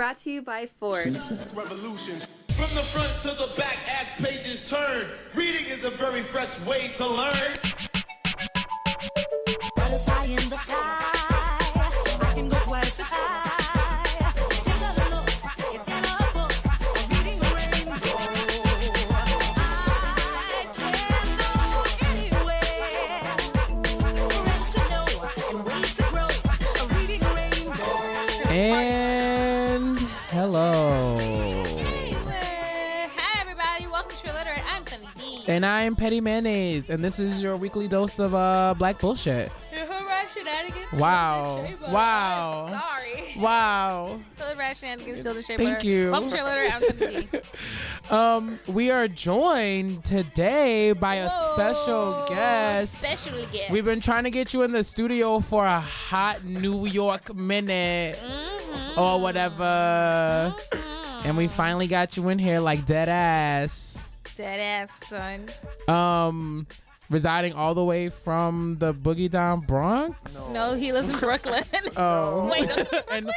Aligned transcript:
Brought 0.00 0.16
to 0.20 0.30
you 0.30 0.40
by 0.40 0.64
Ford. 0.64 1.04
Revolution. 1.52 2.22
From 2.56 2.72
the 2.74 2.80
front 2.88 3.20
to 3.20 3.28
the 3.28 3.52
back 3.58 3.76
as 4.00 4.08
pages 4.16 4.66
turn, 4.66 5.04
reading 5.34 5.66
is 5.66 5.84
a 5.84 5.90
very 5.90 6.22
fresh 6.22 6.58
way 6.66 6.88
to 6.96 7.06
learn. 7.06 7.58
I'm 35.70 35.94
Petty 35.94 36.20
Mayonnaise, 36.20 36.90
and 36.90 37.02
this 37.04 37.20
is 37.20 37.40
your 37.40 37.56
weekly 37.56 37.86
dose 37.86 38.18
of 38.18 38.34
uh 38.34 38.74
black 38.76 38.98
bullshit. 38.98 39.52
Your 39.72 39.86
hood 39.86 40.04
rat 40.04 40.28
shenanigans. 40.34 40.92
Wow. 40.94 41.68
Wow. 41.88 42.64
I'm 42.66 42.80
sorry. 42.80 43.34
Wow. 43.38 44.20
Hood 44.36 44.58
rat 44.58 44.76
shenanigans, 44.76 45.20
still 45.20 45.32
the 45.34 45.42
shape. 45.42 45.58
Thank 45.58 45.84
you. 45.84 46.06
Your 46.06 46.14
I'm. 46.16 47.28
Um, 48.10 48.58
we 48.66 48.90
are 48.90 49.06
joined 49.06 50.02
today 50.02 50.90
by 50.90 51.16
a 51.16 51.30
special 51.30 52.12
Whoa. 52.14 52.26
guest. 52.28 52.94
Special 52.94 53.46
guest. 53.52 53.70
We've 53.70 53.84
been 53.84 54.00
trying 54.00 54.24
to 54.24 54.30
get 54.30 54.52
you 54.52 54.62
in 54.62 54.72
the 54.72 54.82
studio 54.82 55.38
for 55.38 55.64
a 55.64 55.78
hot 55.78 56.42
New 56.42 56.86
York 56.86 57.32
minute 57.32 58.18
Mm-hmm. 58.18 58.98
or 59.00 59.20
whatever. 59.20 60.52
And 61.24 61.36
we 61.36 61.46
finally 61.46 61.86
got 61.86 62.16
you 62.16 62.28
in 62.30 62.40
here 62.40 62.58
like 62.58 62.84
dead 62.86 63.08
ass. 63.08 64.08
Dead 64.40 64.60
ass 64.60 64.90
son. 65.08 65.48
Um 65.88 66.66
residing 67.10 67.52
all 67.52 67.74
the 67.74 67.84
way 67.84 68.08
from 68.08 68.76
the 68.78 68.94
Boogie 68.94 69.28
Down 69.28 69.60
Bronx. 69.60 70.50
No, 70.52 70.74
he 70.74 70.92
lives 70.92 71.10
in 71.12 71.18
Brooklyn. 71.20 71.62
Oh. 71.96 72.48
Wait, 72.52 72.66
no. 72.92 73.00
and 73.10 73.30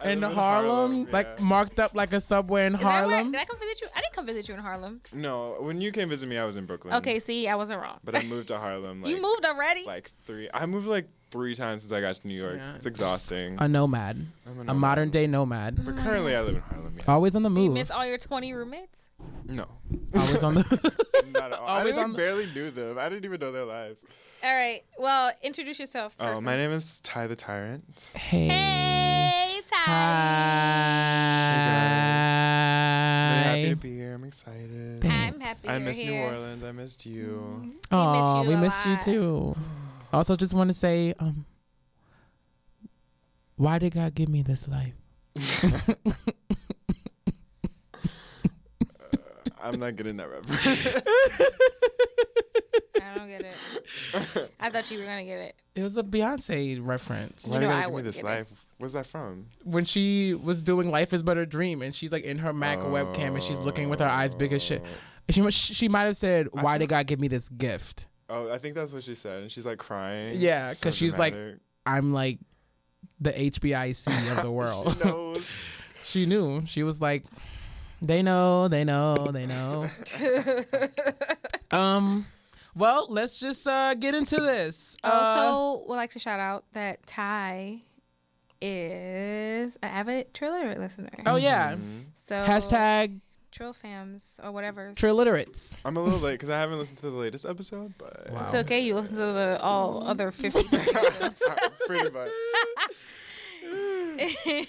I 0.00 0.10
in 0.12 0.20
live 0.22 0.30
in 0.30 0.34
Harlem, 0.34 0.34
Harlem, 0.34 1.08
like 1.12 1.28
yeah. 1.38 1.44
marked 1.44 1.78
up 1.78 1.94
like 1.94 2.12
a 2.14 2.20
subway 2.20 2.66
in 2.66 2.74
Is 2.74 2.80
that 2.80 2.86
where- 2.86 2.92
Harlem. 3.16 3.30
Did 3.32 3.40
I 3.40 3.44
come 3.44 3.58
visit 3.60 3.80
you? 3.82 3.88
I 3.94 4.00
didn't 4.00 4.14
come 4.14 4.26
visit 4.26 4.48
you 4.48 4.54
in 4.54 4.60
Harlem. 4.60 5.00
No, 5.12 5.56
when 5.60 5.80
you 5.80 5.92
came 5.92 6.08
visit 6.08 6.28
me, 6.28 6.36
I 6.38 6.44
was 6.46 6.56
in 6.56 6.64
Brooklyn. 6.66 6.94
Okay, 6.94 7.20
see, 7.20 7.46
I 7.46 7.54
wasn't 7.54 7.80
wrong. 7.80 7.98
But 8.02 8.16
I 8.16 8.22
moved 8.22 8.48
to 8.48 8.58
Harlem. 8.58 9.02
Like, 9.02 9.10
you 9.10 9.20
moved 9.22 9.44
already? 9.44 9.84
like 9.84 10.10
three. 10.24 10.48
I 10.54 10.64
moved 10.66 10.86
like 10.88 11.06
three 11.30 11.54
times 11.54 11.82
since 11.82 11.92
I 11.92 12.00
got 12.00 12.14
to 12.16 12.26
New 12.26 12.34
York. 12.34 12.56
Yeah. 12.56 12.74
It's 12.76 12.86
exhausting. 12.86 13.56
A 13.60 13.68
nomad, 13.68 14.26
I'm 14.46 14.52
a 14.52 14.64
nomad. 14.64 14.76
modern 14.76 15.10
day 15.10 15.26
nomad, 15.28 15.84
But 15.84 15.98
currently, 15.98 16.34
I 16.34 16.40
live 16.40 16.56
in 16.56 16.62
Harlem. 16.62 16.94
Yes. 16.96 17.06
always 17.06 17.36
on 17.36 17.42
the 17.44 17.50
move. 17.50 17.62
you 17.64 17.68
move. 17.68 17.74
miss 17.74 17.90
all 17.90 18.06
your 18.06 18.18
20 18.18 18.52
roommates? 18.54 18.99
No, 19.46 19.66
always 20.14 20.42
on 20.44 20.54
the. 20.54 20.62
not 21.32 21.52
at 21.52 21.58
all. 21.58 21.66
I 21.66 21.78
Always 21.80 21.94
didn't, 21.94 21.98
on 22.04 22.10
like, 22.10 22.16
the- 22.16 22.22
barely 22.22 22.46
knew 22.52 22.70
them. 22.70 22.98
I 22.98 23.08
didn't 23.08 23.24
even 23.24 23.40
know 23.40 23.50
their 23.50 23.64
lives. 23.64 24.04
All 24.44 24.54
right. 24.54 24.82
Well, 24.98 25.32
introduce 25.42 25.78
yourself. 25.80 26.14
Oh, 26.20 26.40
my 26.40 26.56
name 26.56 26.70
is 26.70 27.00
Ty 27.00 27.26
the 27.26 27.34
Tyrant. 27.36 27.84
hey. 28.14 28.46
Hey, 28.48 29.60
Ty. 29.68 29.90
Really 33.30 33.42
happy 33.44 33.62
Hi. 33.62 33.68
to 33.70 33.76
be 33.76 33.96
here. 33.96 34.14
I'm 34.14 34.24
excited. 34.24 35.04
I'm 35.04 35.40
happy 35.40 35.68
I 35.68 35.76
you're 35.78 35.86
miss 35.86 35.98
New 35.98 36.04
here. 36.04 36.22
Orleans. 36.26 36.64
I 36.64 36.72
missed 36.72 37.06
you. 37.06 37.72
Oh, 37.90 38.42
you 38.42 38.48
we 38.50 38.54
a 38.54 38.58
missed 38.58 38.86
you 38.86 38.96
too. 39.02 39.56
Also, 40.12 40.36
just 40.36 40.54
want 40.54 40.68
to 40.70 40.74
say, 40.74 41.14
um, 41.18 41.44
why 43.56 43.78
did 43.78 43.94
God 43.94 44.14
give 44.14 44.28
me 44.28 44.42
this 44.42 44.66
life? 44.68 44.94
I'm 49.62 49.78
not 49.80 49.96
getting 49.96 50.16
that 50.18 50.28
reference. 50.30 50.86
I 53.02 53.14
don't 53.16 53.28
get 53.28 53.40
it. 53.42 54.50
I 54.60 54.70
thought 54.70 54.90
you 54.90 54.98
were 54.98 55.04
gonna 55.04 55.24
get 55.24 55.38
it. 55.38 55.54
It 55.74 55.82
was 55.82 55.96
a 55.96 56.02
Beyonce 56.02 56.78
reference 56.84 57.46
Why 57.46 57.54
You 57.56 57.60
did 57.60 57.66
know 57.68 57.72
God 57.72 57.78
I 57.78 57.86
give 57.86 57.94
me 57.96 58.02
this 58.02 58.16
get 58.16 58.24
it. 58.24 58.28
life? 58.28 58.52
Where's 58.78 58.92
that 58.94 59.06
from? 59.06 59.46
when 59.64 59.84
she 59.84 60.34
was 60.34 60.62
doing 60.62 60.90
"Life 60.90 61.12
Is 61.12 61.22
But 61.22 61.38
a 61.38 61.46
Dream" 61.46 61.82
and 61.82 61.94
she's 61.94 62.12
like 62.12 62.24
in 62.24 62.38
her 62.38 62.52
Mac 62.52 62.78
webcam 62.78 63.34
and 63.34 63.42
she's 63.42 63.60
looking 63.60 63.88
with 63.90 64.00
her 64.00 64.08
eyes 64.08 64.34
big 64.34 64.52
as 64.52 64.62
shit. 64.62 64.84
She 65.28 65.48
she 65.50 65.88
might 65.88 66.04
have 66.04 66.16
said, 66.16 66.48
"Why 66.52 66.78
did 66.78 66.88
God 66.88 67.06
give 67.06 67.20
me 67.20 67.28
this 67.28 67.48
gift?" 67.48 68.06
Oh, 68.28 68.50
I 68.50 68.58
think 68.58 68.74
that's 68.74 68.92
what 68.92 69.02
she 69.02 69.14
said. 69.14 69.42
And 69.42 69.50
she's 69.52 69.66
like 69.66 69.78
crying. 69.78 70.38
Yeah, 70.40 70.72
So 70.72 70.84
'cause 70.84 70.96
she's 70.96 71.16
like- 71.18 71.34
I'm 71.84 72.12
like 72.12 72.38
the 73.20 73.32
HBIC 73.32 74.36
of 74.36 74.42
the 74.44 74.50
world. 74.52 74.96
She 74.96 75.04
knows. 75.04 75.64
she 76.04 76.26
knew. 76.26 76.62
She 76.66 76.82
was 76.84 77.00
like, 77.00 77.24
they 78.02 78.22
know, 78.22 78.68
they 78.68 78.84
know, 78.84 79.30
they 79.32 79.46
know. 79.46 79.88
um, 81.70 82.26
well, 82.74 83.06
let's 83.10 83.38
just 83.40 83.66
uh 83.66 83.94
get 83.94 84.14
into 84.14 84.36
this. 84.36 84.96
Uh, 85.04 85.08
Also, 85.08 85.88
would 85.88 85.96
like 85.96 86.12
to 86.12 86.18
shout 86.18 86.40
out 86.40 86.64
that 86.72 87.06
Ty 87.06 87.82
is 88.62 89.76
an 89.82 89.88
avid 89.90 90.32
Triliterate 90.34 90.78
listener. 90.78 91.10
oh 91.26 91.36
yeah, 91.36 91.76
so 92.24 92.34
hashtag 92.44 93.20
Trill 93.50 93.74
fams 93.74 94.38
or 94.44 94.52
whatever. 94.52 94.92
Triliterates. 94.94 95.76
I'm 95.84 95.96
a 95.96 96.02
little 96.02 96.20
late 96.20 96.34
because 96.34 96.50
I 96.50 96.58
haven't 96.60 96.78
listened 96.78 96.98
to 96.98 97.10
the 97.10 97.16
latest 97.16 97.44
episode, 97.44 97.94
but 97.98 98.30
Wow. 98.30 98.44
It's 98.44 98.54
okay. 98.54 98.78
You 98.80 98.94
listen 98.94 99.16
to 99.16 99.22
the 99.32 99.58
all 99.60 100.04
other 100.06 100.30
fifty. 100.32 100.60
episodes. 100.60 101.42
pretty 101.86 102.10
much. 102.10 102.30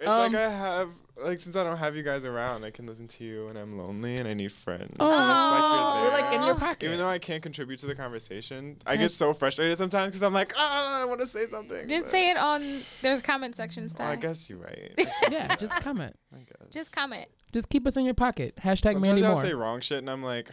It's 0.00 0.08
Um, 0.08 0.32
like 0.32 0.42
I 0.42 0.48
have 0.48 0.90
like 1.22 1.40
since 1.40 1.56
I 1.56 1.62
don't 1.64 1.76
have 1.78 1.96
you 1.96 2.02
guys 2.02 2.24
around, 2.24 2.64
I 2.64 2.70
can 2.70 2.86
listen 2.86 3.06
to 3.08 3.24
you 3.24 3.46
when 3.46 3.56
I'm 3.56 3.72
lonely 3.72 4.16
and 4.16 4.28
I 4.28 4.34
need 4.34 4.52
friends. 4.52 4.96
Oh. 5.00 5.08
it's 5.08 5.18
like 5.18 6.02
you're 6.02 6.12
We're 6.12 6.22
like 6.28 6.34
in 6.34 6.46
your 6.46 6.54
pocket. 6.54 6.84
Even 6.86 6.98
though 6.98 7.08
I 7.08 7.18
can't 7.18 7.42
contribute 7.42 7.78
to 7.80 7.86
the 7.86 7.94
conversation, 7.94 8.76
I 8.86 8.96
get 8.96 9.10
so 9.10 9.32
frustrated 9.34 9.76
sometimes 9.78 10.10
because 10.10 10.22
I'm 10.22 10.32
like, 10.34 10.52
ah, 10.56 11.02
I 11.02 11.04
want 11.04 11.20
to 11.20 11.26
say 11.26 11.46
something. 11.46 11.88
Just 11.88 12.04
but- 12.06 12.10
say 12.10 12.30
it 12.30 12.36
on. 12.36 12.62
There's 13.02 13.22
comment 13.22 13.56
sections. 13.56 13.94
Well, 13.98 14.08
I 14.08 14.16
guess 14.16 14.48
you're 14.48 14.58
right. 14.58 14.92
yeah, 15.30 15.56
just 15.56 15.72
comment. 15.80 16.16
I 16.34 16.38
guess. 16.38 16.68
Just 16.72 16.92
comment. 16.92 17.26
Just 17.52 17.68
keep 17.68 17.86
us 17.86 17.96
in 17.96 18.04
your 18.04 18.14
pocket. 18.14 18.54
Hashtag 18.56 18.92
Sometimes 18.92 19.02
Mandy 19.02 19.24
I'll 19.24 19.32
Moore. 19.32 19.42
say 19.42 19.54
wrong 19.54 19.80
shit 19.80 19.98
and 19.98 20.10
I'm 20.10 20.22
like, 20.22 20.50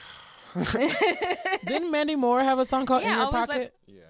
Didn't 1.66 1.92
Mandy 1.92 2.16
Moore 2.16 2.42
have 2.44 2.60
a 2.60 2.66
song 2.66 2.86
called 2.86 3.04
Yeah, 3.04 3.10
"In 3.12 3.16
Your 3.18 3.26
always 3.26 3.40
let- 3.42 3.48
Pocket"? 3.50 3.74
yeah. 3.88 4.02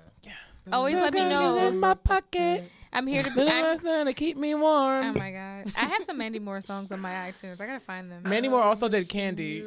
Always 0.72 0.96
let 0.96 1.14
me 1.14 1.22
know. 1.26 1.58
in 1.68 1.74
know. 1.76 1.80
my 1.80 1.94
pocket. 1.94 2.64
I'm 2.96 3.08
here 3.08 3.24
to 3.24 3.30
be. 3.32 3.42
I'm, 3.42 3.78
to 4.06 4.14
keep 4.14 4.38
me 4.38 4.56
warm. 4.56 5.08
oh 5.08 5.20
my 5.20 5.32
god. 5.32 5.74
I 5.76 5.86
have 5.86 6.06
some 6.06 6.18
Mandy 6.18 6.40
Moore 6.40 6.62
songs 6.62 6.94
on 6.94 7.02
my 7.02 7.12
iTunes. 7.12 7.60
I 7.60 7.66
gotta 7.66 7.82
find 7.82 8.10
them. 8.10 8.24
Mandy 8.24 8.48
Moore 8.48 8.64
also 8.64 8.88
did 8.88 9.10
Candy. 9.10 9.62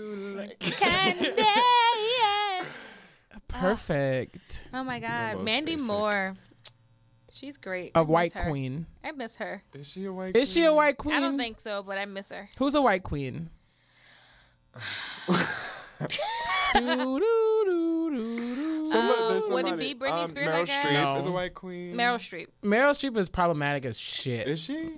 Candy. 0.61 1.33
yeah. 1.37 2.65
Perfect. 3.49 4.65
Oh 4.73 4.83
my 4.83 4.99
god, 4.99 5.43
Mandy 5.43 5.75
basic. 5.75 5.89
Moore. 5.89 6.37
She's 7.31 7.59
great. 7.59 7.93
A 7.95 8.03
white 8.03 8.33
her. 8.33 8.49
queen. 8.49 8.87
I 9.05 9.13
miss 9.13 9.37
her. 9.37 9.63
Is 9.75 9.87
she 9.87 10.07
a 10.07 10.13
white? 10.13 10.33
Queen? 10.33 10.43
Is 10.43 10.51
she 10.51 10.65
a 10.65 10.73
white 10.73 10.97
queen? 10.97 11.15
I 11.15 11.21
don't 11.21 11.37
think 11.37 11.61
so, 11.61 11.83
but 11.83 11.99
I 11.99 12.07
miss 12.07 12.31
her. 12.31 12.49
Who's 12.59 12.75
a 12.75 12.81
white 12.83 13.03
queen? 13.03 13.51
Do-do-do-do-do. 15.29 16.79
Someone, 16.79 18.58
there's 18.93 19.45
Oh, 19.45 19.55
would 19.55 19.67
it 19.67 19.79
be 19.79 19.95
Britney 19.95 20.23
um, 20.23 20.29
Spears, 20.29 20.49
I 20.49 20.53
Meryl 20.63 20.67
guess? 20.67 20.85
Streep 20.87 21.19
is 21.21 21.27
a 21.27 21.31
white 21.31 21.55
queen. 21.55 21.95
Meryl 21.95 22.17
Streep. 22.17 22.47
Meryl 22.63 22.91
Streep 22.91 23.17
is 23.17 23.29
problematic 23.29 23.85
as 23.85 23.99
shit. 23.99 24.47
Is 24.49 24.61
she? 24.61 24.91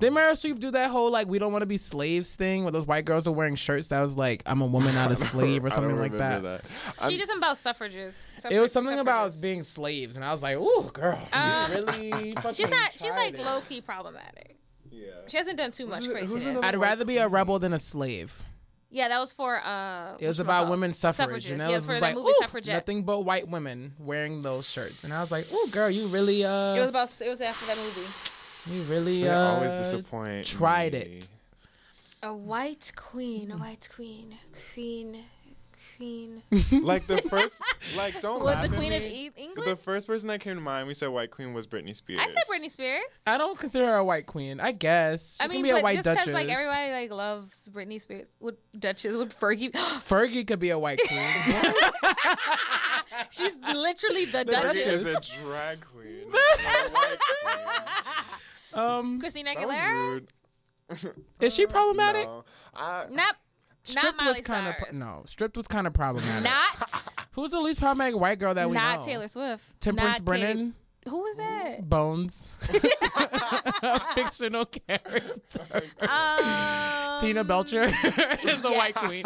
Did 0.00 0.12
Meryl 0.14 0.32
Streep 0.32 0.58
do 0.58 0.72
that 0.72 0.90
whole 0.90 1.12
like 1.12 1.28
we 1.28 1.38
don't 1.38 1.52
want 1.52 1.62
to 1.62 1.66
be 1.66 1.76
slaves 1.76 2.34
thing 2.34 2.64
where 2.64 2.72
those 2.72 2.86
white 2.86 3.04
girls 3.04 3.28
are 3.28 3.32
wearing 3.32 3.54
shirts 3.54 3.88
that 3.88 4.00
was 4.00 4.16
like 4.16 4.42
I'm 4.44 4.60
a 4.60 4.66
woman 4.66 4.92
not 4.94 5.12
a 5.12 5.16
slave 5.30 5.62
or 5.64 5.66
I 5.66 5.70
don't 5.70 5.74
something 5.76 5.98
like 6.00 6.12
that? 6.12 6.36
remember 6.42 6.60
She 7.08 7.16
did 7.16 7.28
something 7.28 7.36
about 7.38 7.56
suffrages. 7.58 8.30
It 8.50 8.58
was 8.58 8.72
something 8.72 8.98
about 8.98 9.36
being 9.40 9.62
slaves, 9.62 10.16
and 10.16 10.24
I 10.24 10.32
was 10.32 10.42
like, 10.42 10.56
"Ooh, 10.56 10.90
girl, 10.92 11.20
Um, 11.32 11.70
really. 11.70 12.34
She's 12.52 12.68
not. 12.68 12.92
She's 12.92 13.10
like 13.12 13.34
it." 13.34 13.40
low 13.44 13.60
key 13.68 13.80
problematic. 13.80 14.56
Yeah. 14.90 15.10
She 15.28 15.36
hasn't 15.36 15.56
done 15.58 15.70
too 15.72 15.86
much 15.86 15.98
Who's 16.00 16.06
it- 16.08 16.24
who's 16.24 16.42
craziness. 16.44 16.64
I'd 16.64 16.76
rather 16.76 17.04
be 17.04 17.18
a 17.18 17.28
rebel 17.28 17.58
than 17.60 17.72
a 17.72 17.78
slave. 17.78 18.42
Yeah, 18.90 19.08
that 19.08 19.18
was 19.18 19.32
for. 19.32 19.60
uh 19.64 20.16
It 20.18 20.26
was 20.28 20.40
about 20.40 20.68
women's 20.70 20.98
suffrage, 20.98 21.26
Suffrages. 21.44 21.50
and 21.50 21.60
that 21.60 21.68
Yeah, 21.70 21.76
was 21.76 21.86
for 21.86 21.92
just 21.92 22.00
that 22.00 22.06
like, 22.08 22.14
movie 22.16 22.28
"Ooh, 22.30 22.38
Suffragette. 22.40 22.74
nothing 22.74 23.02
but 23.04 23.20
white 23.20 23.48
women 23.48 23.94
wearing 23.98 24.42
those 24.42 24.68
shirts, 24.68 25.04
and 25.04 25.12
I 25.12 25.20
was 25.20 25.30
like, 25.30 25.50
"Ooh, 25.52 25.68
girl, 25.70 25.90
you 25.90 26.06
really 26.08 26.44
uh, 26.44 26.74
It 26.74 26.80
was 26.80 26.88
about. 26.88 27.20
It 27.20 27.28
was 27.28 27.40
after 27.40 27.66
that 27.66 27.76
movie. 27.76 28.06
you 28.76 28.82
really 28.82 29.22
They 29.22 29.28
uh, 29.30 29.38
always 29.54 29.72
disappoint. 29.72 30.46
tried 30.46 30.92
me. 30.92 30.98
it. 30.98 31.30
A 32.22 32.32
white 32.34 32.92
queen. 32.96 33.50
A 33.52 33.56
white 33.56 33.88
queen. 33.94 34.38
Queen. 34.74 35.24
Queen. 35.96 36.42
Like 36.82 37.06
the 37.06 37.18
first, 37.22 37.62
like 37.96 38.20
don't 38.20 38.36
What 38.42 38.54
laugh 38.56 38.66
the 38.66 38.72
at 38.72 38.78
queen 38.78 38.92
of 38.92 39.02
me. 39.02 39.26
E- 39.26 39.30
England? 39.42 39.70
The 39.70 39.76
first 39.76 40.06
person 40.06 40.28
that 40.28 40.40
came 40.40 40.54
to 40.54 40.60
mind, 40.60 40.86
we 40.88 40.94
said 40.94 41.08
white 41.08 41.30
queen 41.30 41.54
was 41.54 41.66
Britney 41.66 41.94
Spears. 41.94 42.20
I 42.22 42.26
said 42.28 42.36
Britney 42.50 42.70
Spears. 42.70 43.02
I 43.26 43.38
don't 43.38 43.58
consider 43.58 43.86
her 43.86 43.96
a 43.96 44.04
white 44.04 44.26
queen. 44.26 44.60
I 44.60 44.72
guess 44.72 45.36
she 45.38 45.44
I 45.44 45.48
mean, 45.48 45.58
can 45.64 45.74
be 45.74 45.78
a 45.78 45.82
white 45.82 45.94
just 45.96 46.04
duchess. 46.04 46.28
like 46.34 46.48
everybody 46.48 46.90
like 46.92 47.10
loves 47.10 47.68
Britney 47.72 48.00
Spears, 48.00 48.26
would 48.40 48.56
Duchess 48.78 49.16
would 49.16 49.30
Fergie? 49.30 49.72
Fergie 49.72 50.46
could 50.46 50.60
be 50.60 50.70
a 50.70 50.78
white 50.78 51.00
queen. 51.06 51.74
She's 53.30 53.56
literally 53.56 54.24
the 54.26 54.44
Fergie 54.44 54.50
Duchess. 54.50 54.86
is 54.86 55.06
a 55.06 55.40
drag 55.42 55.80
queen. 55.80 56.30
not 56.30 56.40
a 56.88 56.90
white 56.90 57.18
queen. 57.18 57.64
Um, 58.74 59.20
Christina 59.20 59.54
That 59.54 59.66
was 59.66 59.74
Aguilera. 59.74 60.12
rude. 60.12 60.32
is 61.40 61.54
she 61.54 61.66
problematic? 61.66 62.26
No. 62.26 62.44
I, 62.74 63.06
Not. 63.10 63.36
Stripped 63.86 64.18
not 64.18 64.26
was 64.26 64.40
kind 64.40 64.66
of 64.68 64.74
Cyrus. 64.78 64.94
no. 64.94 65.22
Stripped 65.26 65.56
was 65.56 65.68
kind 65.68 65.86
of 65.86 65.92
problematic. 65.92 66.44
Not. 66.44 67.08
Who's 67.32 67.50
the 67.52 67.60
least 67.60 67.80
problematic 67.80 68.18
white 68.18 68.38
girl 68.38 68.54
that 68.54 68.68
we 68.68 68.74
not 68.74 68.90
know? 68.92 68.96
Not 68.96 69.04
Taylor 69.06 69.28
Swift. 69.28 69.80
Temperance 69.80 70.18
not 70.18 70.24
Brennan. 70.24 70.56
Katy- 71.04 71.10
Who 71.10 71.18
was 71.18 71.36
that? 71.36 71.88
Bones. 71.88 72.56
a 73.82 74.14
fictional 74.14 74.66
character. 74.66 75.82
Um, 76.00 77.20
Tina 77.20 77.44
Belcher 77.44 77.84
is 78.44 78.64
a 78.64 78.72
white 78.72 78.94
queen. 78.94 79.24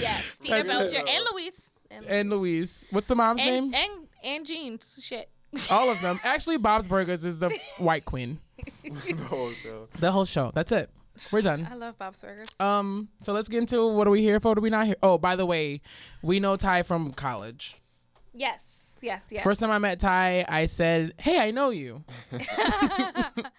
Yes, 0.00 0.38
Tina 0.38 0.56
That's 0.62 0.68
Belcher 0.68 1.06
it. 1.06 1.08
and 1.08 1.24
Louise. 1.32 1.72
And, 1.90 2.06
and 2.06 2.30
Louise. 2.30 2.86
What's 2.90 3.06
the 3.08 3.16
mom's 3.16 3.40
and, 3.40 3.70
name? 3.70 3.74
and 3.74 4.06
and 4.24 4.46
Jeans. 4.46 4.98
Shit. 5.02 5.30
All 5.70 5.88
of 5.90 6.00
them. 6.02 6.20
Actually, 6.24 6.58
Bob's 6.58 6.86
Burgers 6.86 7.24
is 7.24 7.38
the 7.38 7.56
white 7.78 8.04
queen. 8.04 8.40
the 8.84 9.14
whole 9.28 9.52
show. 9.52 9.88
The 9.98 10.12
whole 10.12 10.24
show. 10.24 10.50
That's 10.54 10.72
it. 10.72 10.90
We're 11.30 11.42
done. 11.42 11.68
I 11.70 11.74
love 11.74 11.98
Bob's 11.98 12.20
Burgers. 12.20 12.48
Um, 12.60 13.08
so 13.22 13.32
let's 13.32 13.48
get 13.48 13.58
into 13.58 13.86
what 13.88 14.06
are 14.06 14.10
we 14.10 14.22
here 14.22 14.40
for? 14.40 14.48
What 14.50 14.58
are 14.58 14.62
we 14.62 14.70
not 14.70 14.86
here? 14.86 14.96
Oh, 15.02 15.18
by 15.18 15.36
the 15.36 15.46
way, 15.46 15.80
we 16.22 16.40
know 16.40 16.56
Ty 16.56 16.82
from 16.82 17.12
college. 17.12 17.76
Yes, 18.34 18.98
yes, 19.02 19.22
yes. 19.30 19.42
First 19.44 19.60
time 19.60 19.70
I 19.70 19.78
met 19.78 19.98
Ty, 20.00 20.44
I 20.48 20.66
said, 20.66 21.14
"Hey, 21.18 21.38
I 21.38 21.50
know 21.50 21.70
you," 21.70 22.04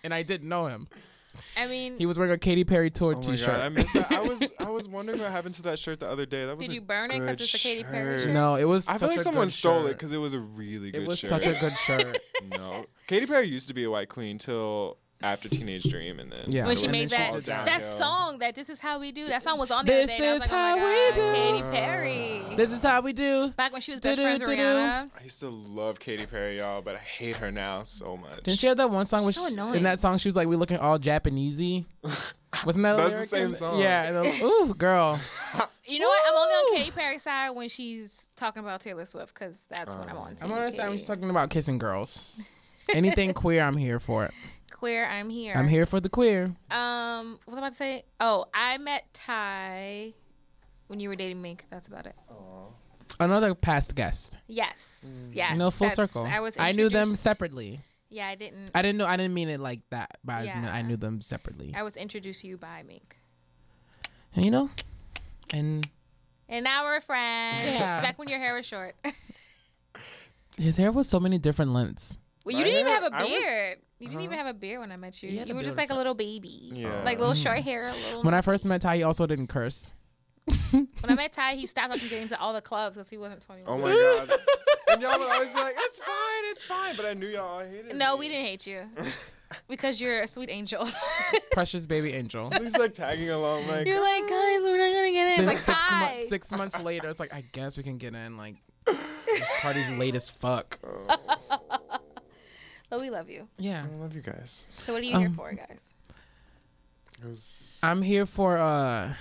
and 0.04 0.14
I 0.14 0.24
didn't 0.24 0.48
know 0.50 0.68
him. 0.68 0.88
I 1.56 1.68
mean, 1.68 2.00
He 2.00 2.08
was 2.08 2.18
wearing 2.18 2.34
a 2.34 2.38
Katy 2.38 2.64
Perry 2.64 2.90
tour 2.90 3.14
Oh 3.16 3.22
T-shirt. 3.22 3.46
god, 3.48 3.60
I 3.60 3.70
missed 3.70 3.94
that. 3.94 4.12
I 4.12 4.22
was 4.22 4.52
I 4.60 4.70
was 4.72 4.88
wondering 4.88 5.20
what 5.20 5.32
happened 5.32 5.54
to 5.56 5.62
that 5.64 5.78
shirt 5.78 6.00
the 6.00 6.10
other 6.10 6.26
day. 6.26 6.46
That 6.48 6.58
was 6.58 6.66
Did 6.66 6.74
you 6.74 6.82
burn 6.82 7.12
it 7.12 7.20
'cause 7.20 7.26
good 7.28 7.42
it's 7.42 7.54
a 7.54 7.58
Katy 7.60 7.84
Perry 7.84 8.20
shirt? 8.24 8.30
no, 8.34 8.56
it 8.56 8.64
was. 8.66 8.88
I 8.88 8.94
such 8.94 9.00
feel 9.02 9.10
like 9.10 9.20
a 9.20 9.24
someone 9.24 9.46
good 9.48 9.54
stole 9.54 9.86
it 9.86 9.94
because 9.94 10.14
it 10.14 10.18
was 10.18 10.34
a 10.34 10.40
really 10.40 10.90
good 10.92 11.04
it 11.04 11.08
was 11.08 11.20
shirt. 11.20 11.30
such 11.30 11.46
a 11.46 11.54
good 11.60 11.78
shirt. 11.86 12.18
no, 12.58 12.86
Katy 13.06 13.28
Perry 13.28 13.48
used 13.48 13.68
to 13.68 13.74
be 13.76 13.84
a 13.84 13.90
white 13.92 14.10
queen 14.10 14.38
till 14.40 14.98
after 15.22 15.50
Teenage 15.50 15.84
Dream, 15.84 16.20
and 16.20 16.32
then 16.32 16.44
Yeah. 16.48 16.68
when 16.68 16.76
she 16.78 16.88
made 16.88 17.10
that 17.10 17.44
that 17.46 17.82
song, 17.98 18.38
that 18.40 18.54
this 18.56 18.70
is 18.70 18.80
how 18.80 19.00
we 19.00 19.12
do. 19.12 19.26
That 19.26 19.42
song 19.44 19.58
was 19.58 19.72
on 19.72 19.86
the 19.86 19.92
This 19.92 20.04
other 20.12 20.18
day. 20.18 20.18
and 20.18 20.30
I 20.30 20.34
was 20.34 20.44
is 20.44 20.52
like, 20.52 20.52
oh 20.52 20.56
my 20.56 20.78
how 20.80 20.86
we 20.86 21.10
God, 21.10 21.16
do. 21.16 21.34
Katy 21.34 21.62
Perry. 21.78 22.56
this 22.56 22.72
is 22.72 22.84
how 22.84 23.02
we 23.02 23.14
do. 23.14 23.50
Back 23.58 23.72
when 23.72 23.82
she 23.82 23.92
was 23.92 24.00
best 24.00 24.16
Do-do, 24.18 24.22
friends 24.28 24.42
with 24.42 24.50
do-do. 24.52 24.62
Rihanna. 24.62 25.10
I 25.20 25.24
used 25.24 25.40
to 25.40 25.50
love 25.50 26.00
Katy 26.00 26.26
Perry, 26.28 26.58
y'all, 26.60 26.82
but 26.84 26.96
I 26.96 27.00
hate 27.00 27.36
her 27.38 27.52
now 27.52 27.84
so 27.84 28.16
much. 28.18 28.44
Didn't 28.44 28.60
she 28.60 28.68
have 28.68 28.78
that 28.78 28.92
one 28.92 29.06
song? 29.08 29.24
Where 29.24 29.34
She's 29.34 29.42
so 29.42 29.48
annoying. 29.48 29.76
in 29.76 29.84
that 29.84 29.98
song, 30.00 30.18
she 30.20 30.28
was 30.30 30.36
like, 30.36 30.48
"We 30.48 30.56
looking 30.56 30.78
all 30.78 31.00
Japanesey." 31.00 31.86
Wasn't 32.66 32.84
that 32.84 32.94
a 32.94 32.98
That's 32.98 33.10
the 33.10 33.16
lyric 33.16 33.30
same 33.30 33.56
song. 33.56 33.80
Yeah. 33.80 34.04
and 34.04 34.16
the- 34.26 34.44
Ooh, 34.46 34.74
girl. 34.74 35.20
You 35.90 36.00
know 36.00 36.08
what? 36.10 36.22
I'm 36.28 36.34
only 36.36 36.54
on 36.54 36.76
Katy 36.76 36.92
Perry's 36.92 37.22
side 37.22 37.52
when 37.52 37.70
she's 37.70 38.30
talking 38.36 38.62
about 38.62 38.82
Taylor 38.82 39.06
Swift 39.06 39.34
because 39.34 39.68
that's 39.70 39.96
when 39.96 40.10
I'm 40.10 40.18
uh, 40.18 40.20
on. 40.20 40.28
I'm 40.32 40.36
Team 40.36 40.52
on 40.52 40.58
her 40.58 40.70
side 40.70 40.80
when 40.80 40.88
Katy. 40.90 40.98
she's 40.98 41.08
talking 41.08 41.30
about 41.30 41.50
kissing 41.50 41.78
girls. 41.78 42.38
Anything 42.94 43.34
queer, 43.34 43.64
I'm 43.64 43.78
here 43.78 43.98
for 44.02 44.26
it. 44.26 44.34
Queer. 44.72 45.06
I'm 45.06 45.30
here. 45.30 45.54
I'm 45.56 45.68
here 45.68 45.86
for 45.86 46.00
the 46.00 46.10
queer. 46.10 46.56
Um, 46.72 47.40
what 47.46 47.54
was 47.54 47.56
I 47.56 47.60
about 47.60 47.70
to 47.72 47.76
say? 47.76 48.04
Oh, 48.20 48.46
I 48.54 48.78
met 48.78 49.06
Ty 49.14 50.14
when 50.88 51.00
you 51.00 51.10
were 51.10 51.16
dating 51.16 51.42
Mink. 51.42 51.66
That's 51.70 51.88
about 51.88 52.06
it. 52.06 52.16
Another 53.20 53.56
past 53.56 53.96
guest. 53.96 54.38
Yes, 54.48 55.30
yes. 55.34 55.52
You 55.54 55.58
know, 55.58 55.72
full 55.72 55.90
circle. 55.90 56.26
I 56.26 56.40
was. 56.40 56.56
I 56.60 56.72
knew 56.74 56.90
them 56.90 57.08
separately. 57.10 57.80
Yeah, 58.10 58.28
I 58.28 58.36
didn't. 58.36 58.72
I 58.76 58.82
didn't 58.82 58.98
know. 58.98 59.06
I 59.06 59.18
didn't 59.18 59.34
mean 59.34 59.50
it 59.50 59.60
like 59.60 59.82
that, 59.90 60.18
but 60.24 60.34
I, 60.34 60.42
was- 60.44 60.70
I 60.72 60.82
knew 60.82 60.98
them 60.98 61.22
separately. 61.22 61.74
I 61.76 61.84
was 61.84 61.98
introduced 61.98 62.42
to 62.42 62.48
you 62.48 62.58
by 62.58 62.84
Mink. 62.88 63.18
And 64.36 64.46
you 64.46 64.52
know, 64.52 64.70
and 65.52 65.88
And 66.48 66.64
now 66.64 66.84
we're 66.86 67.02
friends. 67.02 67.66
Yeah. 67.66 68.02
Back 68.02 68.20
when 68.20 68.28
your 68.28 68.40
hair 68.40 68.54
was 68.54 68.66
short. 68.66 68.96
his 70.58 70.78
hair 70.78 70.92
was 70.92 71.08
so 71.10 71.20
many 71.20 71.38
different 71.38 71.72
lengths. 71.72 72.18
Well, 72.48 72.56
you 72.56 72.64
My 72.64 72.64
didn't 72.64 72.80
even 72.80 72.94
have 72.94 73.04
a 73.04 73.18
would- 73.18 73.28
beard. 73.28 73.78
You 74.00 74.08
didn't 74.08 74.18
uh-huh. 74.20 74.24
even 74.26 74.38
have 74.38 74.48
a 74.48 74.54
beard 74.54 74.80
when 74.80 74.92
I 74.92 74.96
met 74.96 75.22
you. 75.22 75.30
He 75.32 75.38
had 75.38 75.48
You 75.50 75.56
were 75.56 75.64
just 75.64 75.76
like 75.76 75.90
a 75.90 75.96
little 75.96 76.14
baby. 76.14 76.70
Yeah. 76.72 77.02
Like 77.04 77.18
little 77.20 77.34
mm. 77.34 77.44
short 77.44 77.58
hair. 77.60 77.92
Little 77.92 78.24
When 78.24 78.34
I 78.34 78.42
first 78.42 78.64
met 78.64 78.82
Ty, 78.82 78.98
he 78.98 79.04
also 79.04 79.26
didn't 79.26 79.48
curse. 79.48 79.92
when 80.72 80.88
I 81.04 81.16
met 81.16 81.34
Ty, 81.34 81.56
he 81.56 81.66
stopped 81.66 81.94
us 81.94 82.00
from 82.00 82.10
getting 82.10 82.28
to 82.30 82.40
all 82.40 82.54
the 82.54 82.62
clubs 82.62 82.96
because 82.96 83.10
he 83.10 83.18
wasn't 83.18 83.42
21. 83.42 83.68
Oh 83.68 83.82
my 83.82 83.92
god. 83.92 84.40
and 84.92 85.02
y'all 85.02 85.18
would 85.18 85.30
always 85.30 85.52
be 85.52 85.60
like, 85.60 85.76
"It's 85.78 86.00
fine, 86.00 86.44
it's 86.46 86.64
fine," 86.64 86.96
but 86.96 87.06
I 87.06 87.16
knew 87.16 87.28
y'all 87.28 87.48
all 87.48 87.60
hated 87.60 87.96
No, 87.96 88.14
me. 88.14 88.20
we 88.20 88.28
didn't 88.30 88.46
hate 88.46 88.66
you 88.66 88.84
because 89.68 90.00
you're 90.00 90.22
a 90.22 90.28
sweet 90.28 90.50
angel. 90.50 90.88
Precious 91.52 91.86
baby 91.86 92.14
angel. 92.14 92.50
He's 92.52 92.78
like 92.78 92.94
tagging 92.94 93.30
along, 93.30 93.68
like 93.68 93.86
you're 93.88 94.00
like, 94.00 94.22
guys, 94.22 94.62
we're 94.64 94.78
not 94.78 94.94
gonna 94.94 95.12
get 95.12 95.34
in. 95.34 95.40
It's 95.40 95.48
like 95.48 95.58
six, 95.58 95.88
Ty. 95.90 96.00
months, 96.00 96.30
six 96.30 96.52
months 96.54 96.80
later, 96.80 97.10
it's 97.10 97.20
like 97.20 97.34
I 97.34 97.44
guess 97.52 97.76
we 97.76 97.84
can 97.84 97.98
get 97.98 98.14
in. 98.14 98.38
Like 98.38 98.56
this 98.86 99.50
party's 99.60 99.90
late 99.90 100.16
as 100.16 100.30
fuck. 100.30 100.80
Oh. 101.10 102.00
But 102.90 103.02
we 103.02 103.10
love 103.10 103.30
you. 103.30 103.48
Yeah, 103.58 103.84
I 103.92 103.96
love 103.98 104.16
you 104.16 104.22
guys. 104.22 104.68
So 104.78 104.94
what 104.94 105.02
are 105.02 105.06
you 105.06 105.18
here 105.18 105.28
Um, 105.28 105.36
for, 105.36 105.52
guys? 105.52 105.94
Was 107.24 107.80
I'm 107.84 108.02
here 108.02 108.26
for 108.26 108.58
uh 108.58 109.14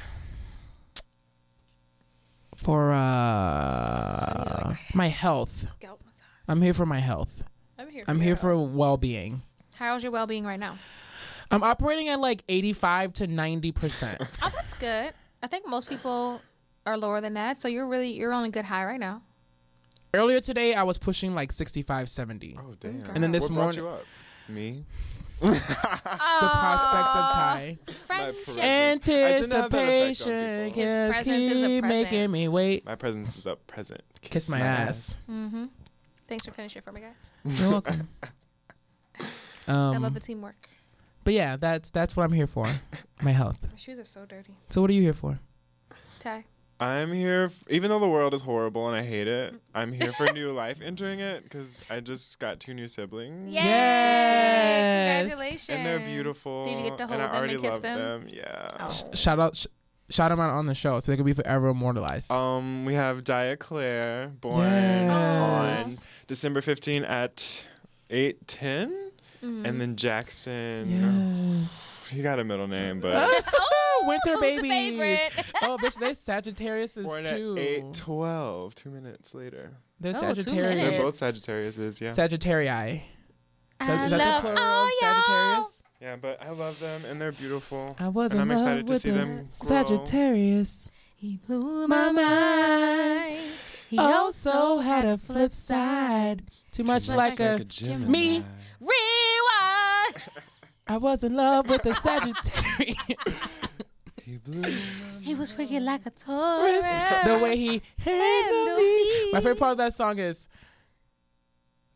for 2.57 2.93
uh 2.93 4.75
my 4.95 5.09
health. 5.09 5.67
Scalp 5.79 6.01
massage. 6.05 6.23
I'm 6.49 6.63
here 6.63 6.75
for 6.75 6.87
my 6.87 6.99
health. 7.01 7.43
I'm 7.79 7.89
here. 7.91 8.05
For 8.05 8.11
I'm 8.11 8.17
your 8.19 8.25
here 8.25 8.37
for 8.37 8.57
well-being. 8.67 9.43
How's 9.75 10.03
your 10.03 10.13
well-being 10.13 10.45
right 10.45 10.61
now? 10.61 10.77
I'm 11.51 11.63
operating 11.63 12.09
at 12.09 12.19
like 12.21 12.43
85 12.49 13.13
to 13.15 13.27
90 13.27 13.73
percent. 13.73 14.21
Oh, 14.43 14.51
that's 14.55 14.75
good. 14.75 15.13
I 15.43 15.47
think 15.49 15.67
most 15.69 15.89
people 15.89 16.41
are 16.87 16.97
lower 16.97 17.21
than 17.21 17.35
that, 17.35 17.61
so 17.61 17.69
you're 17.69 17.87
really 17.87 18.13
you're 18.13 18.33
on 18.33 18.45
a 18.45 18.51
good 18.51 18.65
high 18.65 18.85
right 18.85 19.01
now. 19.01 19.23
Earlier 20.17 20.41
today, 20.41 20.75
I 20.75 20.83
was 20.83 20.99
pushing 20.99 21.35
like 21.35 21.53
65, 21.53 22.09
70. 22.09 22.57
oh 22.59 22.75
damn. 22.81 23.05
And 23.15 23.23
then 23.23 23.31
this 23.33 23.45
what 23.45 23.53
morning- 23.53 23.81
you 23.81 23.89
up? 23.89 24.05
Me. 24.49 24.85
The 25.41 25.49
prospect 25.51 27.09
of 27.09 27.33
Ty. 27.35 27.79
Friendship. 28.07 28.45
presence. 28.45 28.59
I 28.59 29.33
didn't 29.33 29.53
have 29.53 29.71
that 29.71 29.83
effect 29.83 30.27
on 30.27 30.33
Anticipation 30.33 30.71
people. 30.71 30.83
just 30.83 31.27
is 31.29 31.63
keep 31.67 31.85
making 31.85 32.31
me 32.31 32.49
wait. 32.49 32.87
My 32.87 32.95
presence 32.95 33.37
is 33.37 33.47
up 33.47 33.67
present. 33.67 34.01
Kiss 34.23 34.49
my 34.49 34.61
ass. 34.61 35.19
Mm-hmm. 35.31 35.67
Thanks 36.29 36.45
for 36.47 36.53
finishing 36.53 36.81
for 36.83 36.91
me, 36.93 37.03
guys. 37.03 37.61
You're 37.61 37.71
welcome. 37.71 38.09
I 39.69 39.73
Um, 39.73 40.03
love 40.03 40.15
the 40.15 40.21
teamwork. 40.21 40.69
but 41.25 41.35
yeah, 41.35 41.57
that's 41.57 41.91
that's 41.91 42.17
what 42.17 42.25
I'm 42.25 42.33
here 42.33 42.47
for. 42.47 42.67
My 43.23 43.33
health. 43.33 43.59
My 43.71 43.77
shoes 43.77 43.99
are 43.99 44.05
so 44.07 44.25
dirty. 44.25 44.55
So 44.71 44.81
what 44.81 44.89
are 44.91 44.95
you 44.95 45.03
here 45.03 45.13
for? 45.15 45.39
Ty. 46.19 46.45
I'm 46.79 47.11
here, 47.13 47.45
f- 47.45 47.65
even 47.71 47.89
though 47.89 47.99
the 47.99 48.09
world 48.09 48.35
is 48.35 48.43
horrible 48.43 48.87
and 48.89 48.95
I 48.97 49.03
hate 49.03 49.27
it. 49.29 49.55
I'm 49.75 49.93
here 49.93 50.13
for 50.13 50.31
new 50.33 50.53
life 50.53 50.81
entering 50.83 51.21
it 51.21 51.43
because 51.45 51.81
I 51.89 52.01
just 52.01 52.39
got 52.39 52.61
two 52.61 52.75
new 52.75 52.87
siblings. 52.87 53.49
Yay! 53.49 53.63
Yes. 53.63 55.23
Congratulations. 55.31 55.69
And 55.71 55.87
they're 55.87 55.99
beautiful. 56.07 56.67
Did 56.67 56.79
you 56.79 56.91
get 56.91 56.99
to 56.99 57.07
hold 57.07 57.21
and 57.21 57.23
I 57.23 57.27
them 57.29 57.37
already 57.37 57.55
and 57.55 57.63
kiss 57.63 57.73
love 57.73 57.83
them? 57.83 58.27
Yeah. 58.29 58.69
Oh. 58.79 58.89
Shout 59.15 59.41
out, 59.41 59.57
sh- 59.57 59.67
shout 60.11 60.31
them 60.31 60.39
out 60.41 60.51
on 60.51 60.67
the 60.67 60.75
show 60.75 61.01
so 61.01 61.11
they 61.13 61.17
can 61.17 61.25
be 61.25 61.33
forever 61.33 61.69
immortalized. 61.69 62.31
Um, 62.31 62.85
we 62.85 62.93
have 62.93 63.25
Dia 63.25 63.57
Claire, 63.57 64.29
born 64.29 64.61
Yes. 64.67 66.03
on 66.03 66.09
December 66.27 66.61
15 66.61 67.05
at 67.05 67.65
8:10, 68.11 68.93
Mm-hmm. 69.43 69.67
and 69.67 69.81
then 69.81 69.97
Jackson. 69.97 70.91
Yes. 71.69 72.09
He 72.11 72.23
got 72.23 72.39
a 72.39 72.45
middle 72.45 72.67
name, 72.69 73.01
but 73.01 73.15
Oh, 73.55 73.69
winter 74.07 74.35
Who's 74.35 74.41
babies. 74.41 75.21
oh, 75.63 75.79
bitch, 75.81 75.99
they 75.99 76.15
Sagittarius 76.15 76.97
born 76.97 77.27
at 77.27 77.37
too. 77.37 77.55
8:12, 77.57 78.75
two 78.75 78.91
minutes 78.91 79.35
later. 79.35 79.73
They're 80.01 80.13
Oh, 80.17 80.21
two 80.35 80.43
Sagittarius. 80.43 80.75
minutes. 80.77 80.91
They're 80.91 81.03
both 81.03 81.17
Sagittariuses, 81.19 82.01
yeah. 82.01 82.11
Sagittarii. 82.11 83.03
Is 83.81 83.87
that, 83.89 84.05
is 84.05 84.11
that 84.13 84.37
the 84.37 84.41
plural 84.41 84.59
all 84.59 84.87
of 84.87 84.91
oh, 84.93 84.99
y'all. 85.03 85.13
Sagittarius? 85.15 85.83
Yeah, 86.01 86.17
but 86.17 86.43
I 86.43 86.51
love 86.51 86.79
them 86.81 87.05
and 87.07 87.21
they're 87.21 87.33
beautiful. 87.33 87.97
I 87.99 88.09
was 88.09 88.33
and 88.33 88.41
in 88.41 88.43
I'm 88.43 88.49
love 88.49 88.59
excited 88.59 88.87
to 88.87 88.93
with 88.93 89.03
see 89.03 89.11
them 89.11 89.37
grow. 89.37 89.47
Sagittarius. 89.53 90.91
He 91.17 91.39
blew 91.47 91.89
my 91.89 92.13
mind. 92.13 93.41
He 93.89 93.99
Also 93.99 94.79
had 94.79 95.05
a 95.05 95.17
flip 95.17 95.55
side. 95.55 96.43
Too 96.73 96.85
much 96.85 97.09
like 97.09 97.41
a 97.41 97.65
Gemini. 97.65 98.11
me. 98.11 98.45
rewind. 98.81 100.23
I 100.87 100.99
was 100.99 101.25
in 101.25 101.35
love 101.35 101.69
with 101.71 101.87
a 101.87 101.95
Sagittarius. 102.03 102.97
He 104.27 104.39
blew 104.39 104.63
He 105.21 105.37
was 105.37 105.53
freaking 105.53 105.83
like 105.83 106.05
a 106.05 106.11
Taurus. 106.11 106.85
the 107.25 107.39
way 107.41 107.57
he 107.57 107.81
handled 107.99 108.77
me. 108.79 109.31
My 109.33 109.39
favorite 109.39 109.59
part 109.61 109.71
of 109.73 109.79
that 109.79 109.95
song 109.95 110.19
is 110.19 110.49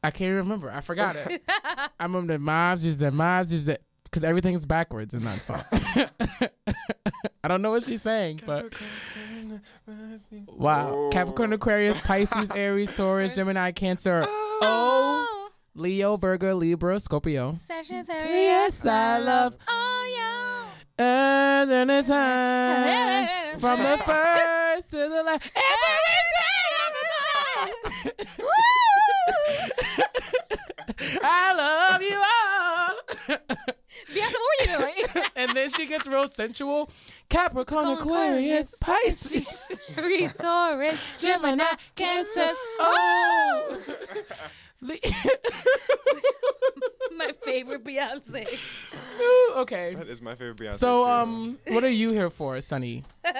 I 0.04 0.12
can't 0.12 0.37
remember. 0.37 0.70
I 0.70 0.80
forgot 0.80 1.16
it. 1.16 1.42
I 1.49 1.88
remember 2.04 2.34
the 2.34 2.38
mobs 2.38 2.84
is 2.84 2.99
the 2.99 3.10
mobs 3.10 3.50
is 3.52 3.66
that 3.66 3.80
because 4.04 4.22
everything's 4.22 4.64
backwards 4.64 5.12
in 5.12 5.25
that 5.25 5.42
song. 5.44 5.64
I 7.42 7.49
don't 7.49 7.62
know 7.62 7.70
what 7.72 7.82
she's 7.82 8.02
saying, 8.02 8.40
but 8.46 8.72
wow. 10.46 10.92
Oh. 10.92 11.10
Capricorn, 11.12 11.52
Aquarius, 11.52 12.00
Pisces, 12.00 12.52
Aries, 12.52 12.92
Taurus, 12.92 13.34
Gemini, 13.34 13.72
Cancer, 13.72 14.25
O, 14.26 15.50
Leo, 15.75 16.16
Virgo, 16.16 16.54
Libra, 16.54 17.00
Scorpio. 17.00 17.56
Sagittarius, 17.56 18.25
Yes, 18.25 18.87
I 18.87 19.18
love 19.18 19.56
Oh, 19.68 20.06
And 20.18 20.50
then 21.04 21.90
it's 21.90 22.09
time 22.09 23.59
from 23.59 23.83
the 23.83 23.97
first 24.04 24.90
to 24.90 24.97
the 24.97 25.23
last. 25.25 25.50
Every 25.57 26.21
day 26.37 26.61
of 26.87 26.92
life. 28.16 28.50
I 31.23 31.54
love 31.54 32.02
you 32.02 32.16
all. 32.16 33.38
Beyonce, 34.12 34.33
what 34.33 34.50
were 34.50 34.64
you 34.64 34.78
doing? 34.78 35.25
and 35.37 35.57
then 35.57 35.71
she 35.71 35.87
gets 35.87 36.07
real 36.07 36.28
sensual. 36.33 36.90
Capricorn, 37.28 37.87
Aquarius, 37.87 38.75
Pisces, 38.80 39.47
Aries, 39.97 40.33
Taurus, 40.33 40.99
Gemini, 41.19 41.64
Cancer. 41.95 42.52
Oh. 42.78 43.78
oh. 43.88 43.95
Le- 44.80 44.96
My 47.16 47.32
favorite 47.44 47.84
Beyonce. 47.84 48.46
okay. 49.56 49.94
That 49.94 50.08
is 50.08 50.22
my 50.22 50.34
favorite 50.34 50.56
Beyonce. 50.56 50.75
So, 50.75 51.04
too. 51.04 51.10
um, 51.10 51.58
what 51.68 51.84
are 51.84 51.90
you 51.90 52.12
here 52.12 52.30
for, 52.30 52.60
Sunny? 52.60 53.04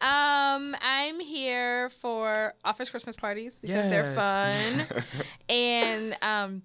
Um, 0.00 0.76
I'm 0.80 1.18
here 1.18 1.90
for 1.90 2.54
Office 2.64 2.88
Christmas 2.88 3.16
parties 3.16 3.58
because 3.60 3.90
they're 3.90 4.14
fun. 4.14 4.86
and 5.48 6.16
um, 6.22 6.62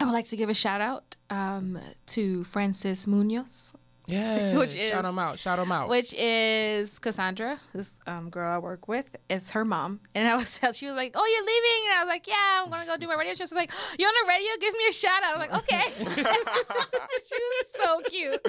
I 0.00 0.04
would 0.04 0.12
like 0.12 0.26
to 0.30 0.36
give 0.36 0.50
a 0.50 0.54
shout 0.54 0.80
out 0.80 1.14
um, 1.30 1.78
to 2.08 2.42
Francis 2.42 3.06
Munoz, 3.06 3.72
Yeah. 4.06 4.56
Which 4.58 4.70
shout 4.70 4.80
is- 4.80 4.90
them 5.02 5.18
out. 5.18 5.38
Shout 5.38 5.58
them 5.58 5.72
out. 5.72 5.88
which 5.88 6.14
is 6.14 6.98
Cassandra, 7.00 7.58
this 7.74 7.98
um, 8.06 8.30
girl 8.30 8.50
I 8.52 8.58
work 8.58 8.86
with. 8.88 9.06
It's 9.28 9.50
her 9.50 9.64
mom. 9.64 10.00
And 10.14 10.28
I 10.28 10.36
was 10.36 10.58
she 10.74 10.86
was 10.86 10.94
like, 10.94 11.12
Oh, 11.14 11.26
you're 11.26 11.44
leaving? 11.44 11.90
And 11.90 11.98
I 11.98 12.04
was 12.04 12.08
like, 12.08 12.26
Yeah, 12.28 12.62
I'm 12.64 12.70
gonna 12.70 12.86
go 12.86 12.96
do 12.96 13.08
my 13.08 13.14
radio 13.14 13.34
show. 13.34 13.44
She's 13.44 13.52
like, 13.52 13.70
You're 13.98 14.08
on 14.08 14.14
the 14.22 14.28
radio? 14.28 14.50
Give 14.60 14.74
me 14.74 14.86
a 14.88 14.92
shout 14.92 15.22
out. 15.24 15.36
I 15.36 15.38
was 15.38 15.48
like, 15.48 15.62
Okay. 15.62 16.04
she 17.26 17.34
was 17.34 17.66
so 17.82 18.00
cute. 18.08 18.46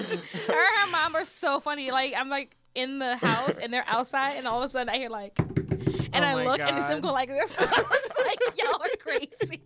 Her 0.48 0.54
and 0.54 0.76
her 0.80 0.88
mom 0.92 1.16
are 1.16 1.24
so 1.24 1.60
funny. 1.60 1.90
Like 1.92 2.14
I'm 2.16 2.30
like 2.30 2.56
in 2.76 3.00
the 3.00 3.16
house 3.18 3.58
and 3.58 3.74
they're 3.74 3.84
outside 3.88 4.34
and 4.38 4.48
all 4.48 4.62
of 4.62 4.68
a 4.68 4.70
sudden 4.70 4.90
I 4.90 4.98
hear 4.98 5.10
like 5.10 5.38
and 5.40 6.24
Oh 6.24 6.28
I 6.28 6.44
look 6.46 6.60
and 6.60 6.78
it's 6.78 6.88
them 6.88 7.02
God. 7.02 7.08
go 7.10 7.14
like 7.14 7.30
this. 7.30 7.58
I 7.60 7.66
was 7.66 8.12
like, 8.26 8.58
Y'all 8.58 8.82
are 8.82 8.98
crazy. 9.00 9.62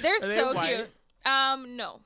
They're 0.00 0.18
they 0.20 0.36
so 0.36 0.54
white? 0.54 0.74
cute. 0.76 0.90
Um, 1.26 1.76
no. 1.76 2.00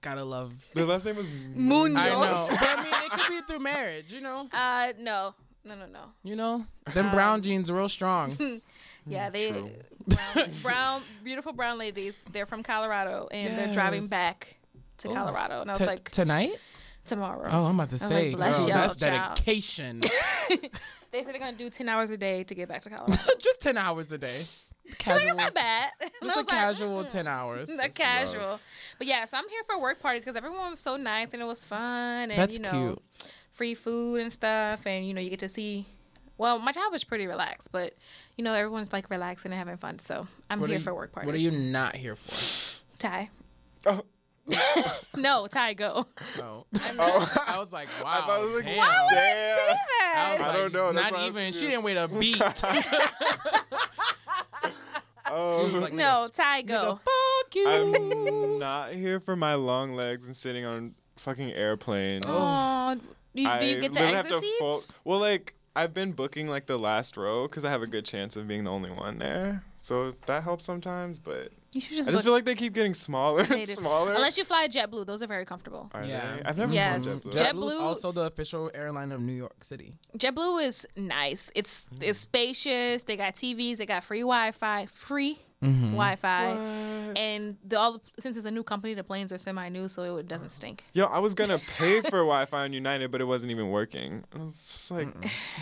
Gotta 0.00 0.24
love. 0.24 0.52
the 0.74 0.84
last 0.86 1.04
name 1.04 1.16
was 1.16 1.28
Munoz. 1.54 1.96
I 1.96 2.08
know. 2.10 2.46
But 2.60 2.78
I 2.78 2.82
mean, 2.82 2.92
it 3.04 3.10
could 3.12 3.28
be 3.28 3.40
through 3.42 3.58
marriage, 3.60 4.12
you 4.12 4.20
know? 4.20 4.48
Uh 4.52 4.92
no. 4.98 5.34
No 5.64 5.74
no 5.74 5.86
no. 5.86 6.00
You 6.22 6.36
know? 6.36 6.66
Them 6.94 7.10
brown 7.10 7.42
jeans 7.42 7.70
are 7.70 7.74
real 7.76 7.88
strong. 7.88 8.60
Yeah, 9.08 9.30
they 9.30 9.52
brown, 9.52 10.50
brown, 10.62 11.02
beautiful 11.22 11.52
brown 11.52 11.78
ladies. 11.78 12.20
They're 12.32 12.44
from 12.44 12.64
Colorado 12.64 13.28
and 13.30 13.56
they're 13.56 13.72
driving 13.72 14.04
back 14.08 14.56
to 14.98 15.08
Colorado. 15.08 15.60
And 15.60 15.70
I 15.70 15.74
was 15.74 15.78
T- 15.78 15.86
like, 15.86 16.10
tonight? 16.10 16.56
tomorrow. 17.04 17.48
Oh, 17.52 17.66
I'm 17.66 17.76
about 17.78 17.90
to 17.90 17.98
say, 18.00 18.30
like, 18.30 18.36
bless 18.36 18.58
girl, 18.58 18.68
y'all, 18.68 18.76
that's 18.78 18.96
child. 18.96 19.36
dedication. 19.36 20.02
They 21.12 21.22
said 21.22 21.32
they're 21.32 21.40
gonna 21.40 21.56
do 21.56 21.70
ten 21.70 21.88
hours 21.88 22.10
a 22.10 22.16
day 22.18 22.42
to 22.44 22.54
get 22.54 22.68
back 22.68 22.82
to 22.82 22.90
Colorado. 22.90 23.16
Just 23.38 23.60
10 23.60 23.78
hours 23.78 24.10
a 24.12 24.18
day. 24.18 24.44
She's 24.98 25.06
like, 25.06 25.26
it's 25.26 25.36
not 25.36 25.54
bad. 25.54 25.90
And 26.00 26.10
I 26.22 26.22
Just 26.22 26.22
a 26.22 26.26
was 26.26 26.36
like, 26.36 26.48
casual 26.48 27.04
mm, 27.04 27.08
10 27.08 27.26
hours. 27.28 27.70
A 27.78 27.88
casual. 27.88 28.60
But 28.98 29.06
yeah, 29.06 29.24
so 29.26 29.36
I'm 29.36 29.48
here 29.48 29.62
for 29.66 29.78
work 29.80 30.00
parties 30.00 30.22
because 30.24 30.36
everyone 30.36 30.70
was 30.70 30.80
so 30.80 30.96
nice 30.96 31.28
and 31.32 31.42
it 31.42 31.46
was 31.46 31.64
fun 31.64 32.30
and 32.30 32.38
That's 32.38 32.56
you 32.56 32.62
know 32.62 32.70
cute. 32.70 33.02
free 33.52 33.74
food 33.74 34.20
and 34.20 34.32
stuff 34.32 34.86
and 34.86 35.06
you 35.06 35.14
know 35.14 35.20
you 35.20 35.30
get 35.30 35.40
to 35.40 35.48
see. 35.48 35.86
Well, 36.38 36.58
my 36.58 36.70
job 36.72 36.92
was 36.92 37.02
pretty 37.04 37.26
relaxed, 37.26 37.68
but 37.72 37.94
you 38.36 38.44
know 38.44 38.52
everyone's 38.54 38.92
like 38.92 39.08
relaxing 39.10 39.52
and 39.52 39.58
having 39.58 39.76
fun. 39.78 39.98
So 39.98 40.26
I'm 40.50 40.60
What 40.60 40.68
here 40.70 40.78
you- 40.78 40.84
for 40.84 40.94
work 40.94 41.12
parties. 41.12 41.26
What 41.26 41.34
are 41.34 41.38
you 41.38 41.50
not 41.50 41.96
here 41.96 42.16
for? 42.16 42.34
Ty? 42.98 43.30
Oh. 43.86 44.02
No, 45.16 45.46
Ty, 45.46 45.72
go. 45.74 46.06
Oh. 46.38 46.66
Oh. 46.76 47.32
I 47.46 47.58
was 47.58 47.72
like, 47.72 47.88
wow. 48.02 48.20
I 48.22 48.26
thought 48.26 48.40
it 48.42 48.44
was 48.44 48.54
like, 48.54 48.64
damn. 48.66 48.76
damn. 48.76 48.86
I 50.14 50.32
was 50.32 50.40
I 50.40 50.46
like, 50.46 50.56
don't 50.56 50.72
know, 50.74 50.92
that's 50.92 51.10
Not 51.10 51.18
why 51.18 51.24
I 51.24 51.26
was 51.30 51.38
even. 51.38 51.52
She 51.54 51.60
didn't 51.66 51.82
wait 51.84 51.96
a 51.96 52.06
beat. 52.06 52.38
Oh. 55.30 55.68
Like, 55.80 55.92
No, 55.92 56.28
Ty, 56.32 56.62
nigga, 56.62 56.66
go. 56.68 57.00
fuck 57.04 57.54
you. 57.54 57.68
I'm 57.68 58.58
not 58.58 58.92
here 58.92 59.20
for 59.20 59.36
my 59.36 59.54
long 59.54 59.94
legs 59.94 60.26
and 60.26 60.36
sitting 60.36 60.64
on 60.64 60.94
fucking 61.16 61.52
airplanes. 61.52 62.24
Oh, 62.26 62.94
do 63.34 63.42
you, 63.42 63.50
do 63.60 63.66
you 63.66 63.80
get 63.80 63.92
the 63.94 64.00
literally 64.00 64.16
exit 64.18 64.40
seats? 64.42 64.58
fold. 64.58 64.86
Well, 65.04 65.18
like 65.20 65.54
I've 65.74 65.92
been 65.92 66.12
booking 66.12 66.48
like 66.48 66.66
the 66.66 66.78
last 66.78 67.16
row 67.16 67.46
because 67.48 67.64
I 67.64 67.70
have 67.70 67.82
a 67.82 67.86
good 67.86 68.04
chance 68.04 68.36
of 68.36 68.48
being 68.48 68.64
the 68.64 68.70
only 68.70 68.90
one 68.90 69.18
there. 69.18 69.62
So 69.86 70.14
that 70.26 70.42
helps 70.42 70.64
sometimes, 70.64 71.20
but 71.20 71.52
You 71.72 71.80
should 71.80 71.94
just 71.96 72.08
I 72.08 72.12
just 72.12 72.24
feel 72.24 72.32
like 72.32 72.44
they 72.44 72.56
keep 72.56 72.72
getting 72.72 72.92
smaller 72.92 73.42
and 73.48 73.68
smaller. 73.68 74.14
Unless 74.14 74.36
you 74.36 74.42
fly 74.44 74.66
JetBlue, 74.66 75.06
those 75.06 75.22
are 75.22 75.28
very 75.28 75.44
comfortable. 75.44 75.88
Are 75.94 76.04
Yeah. 76.04 76.38
they? 76.38 76.42
I've 76.42 76.58
never 76.58 76.72
Yes. 76.74 77.04
flown 77.04 77.14
JetBlue. 77.18 77.32
Jet- 77.36 77.54
JetBlue's 77.54 77.74
JetBlue- 77.74 77.80
also 77.80 78.10
the 78.10 78.22
official 78.22 78.68
airline 78.74 79.12
of 79.12 79.20
New 79.20 79.32
York 79.44 79.62
City. 79.62 79.96
JetBlue 80.18 80.64
is 80.64 80.88
nice. 80.96 81.52
It's 81.54 81.88
Mm. 81.94 82.02
it's 82.02 82.18
spacious. 82.18 83.04
They 83.04 83.16
got 83.16 83.36
TVs. 83.36 83.78
They 83.78 83.86
got 83.86 84.02
free 84.02 84.22
Wi-Fi. 84.22 84.86
Free 84.86 85.38
Mm-hmm. 85.62 85.92
Wi-Fi. 85.92 86.48
What? 86.48 87.16
And 87.16 87.56
the 87.64 87.78
all 87.78 88.02
since 88.18 88.36
it's 88.36 88.44
a 88.44 88.50
new 88.50 88.64
company, 88.64 88.92
the 88.94 89.04
planes 89.04 89.30
are 89.30 89.38
semi-new, 89.38 89.86
so 89.86 90.16
it 90.16 90.26
doesn't 90.26 90.50
stink. 90.50 90.82
Yo, 90.94 91.04
I 91.06 91.20
was 91.20 91.32
gonna 91.34 91.60
pay 91.78 92.00
for 92.00 92.10
Wi-Fi 92.32 92.64
on 92.64 92.72
United, 92.72 93.12
but 93.12 93.20
it 93.20 93.24
wasn't 93.24 93.52
even 93.52 93.70
working. 93.70 94.24
I 94.34 94.38
was 94.42 94.52
just 94.54 94.90
like, 94.90 95.14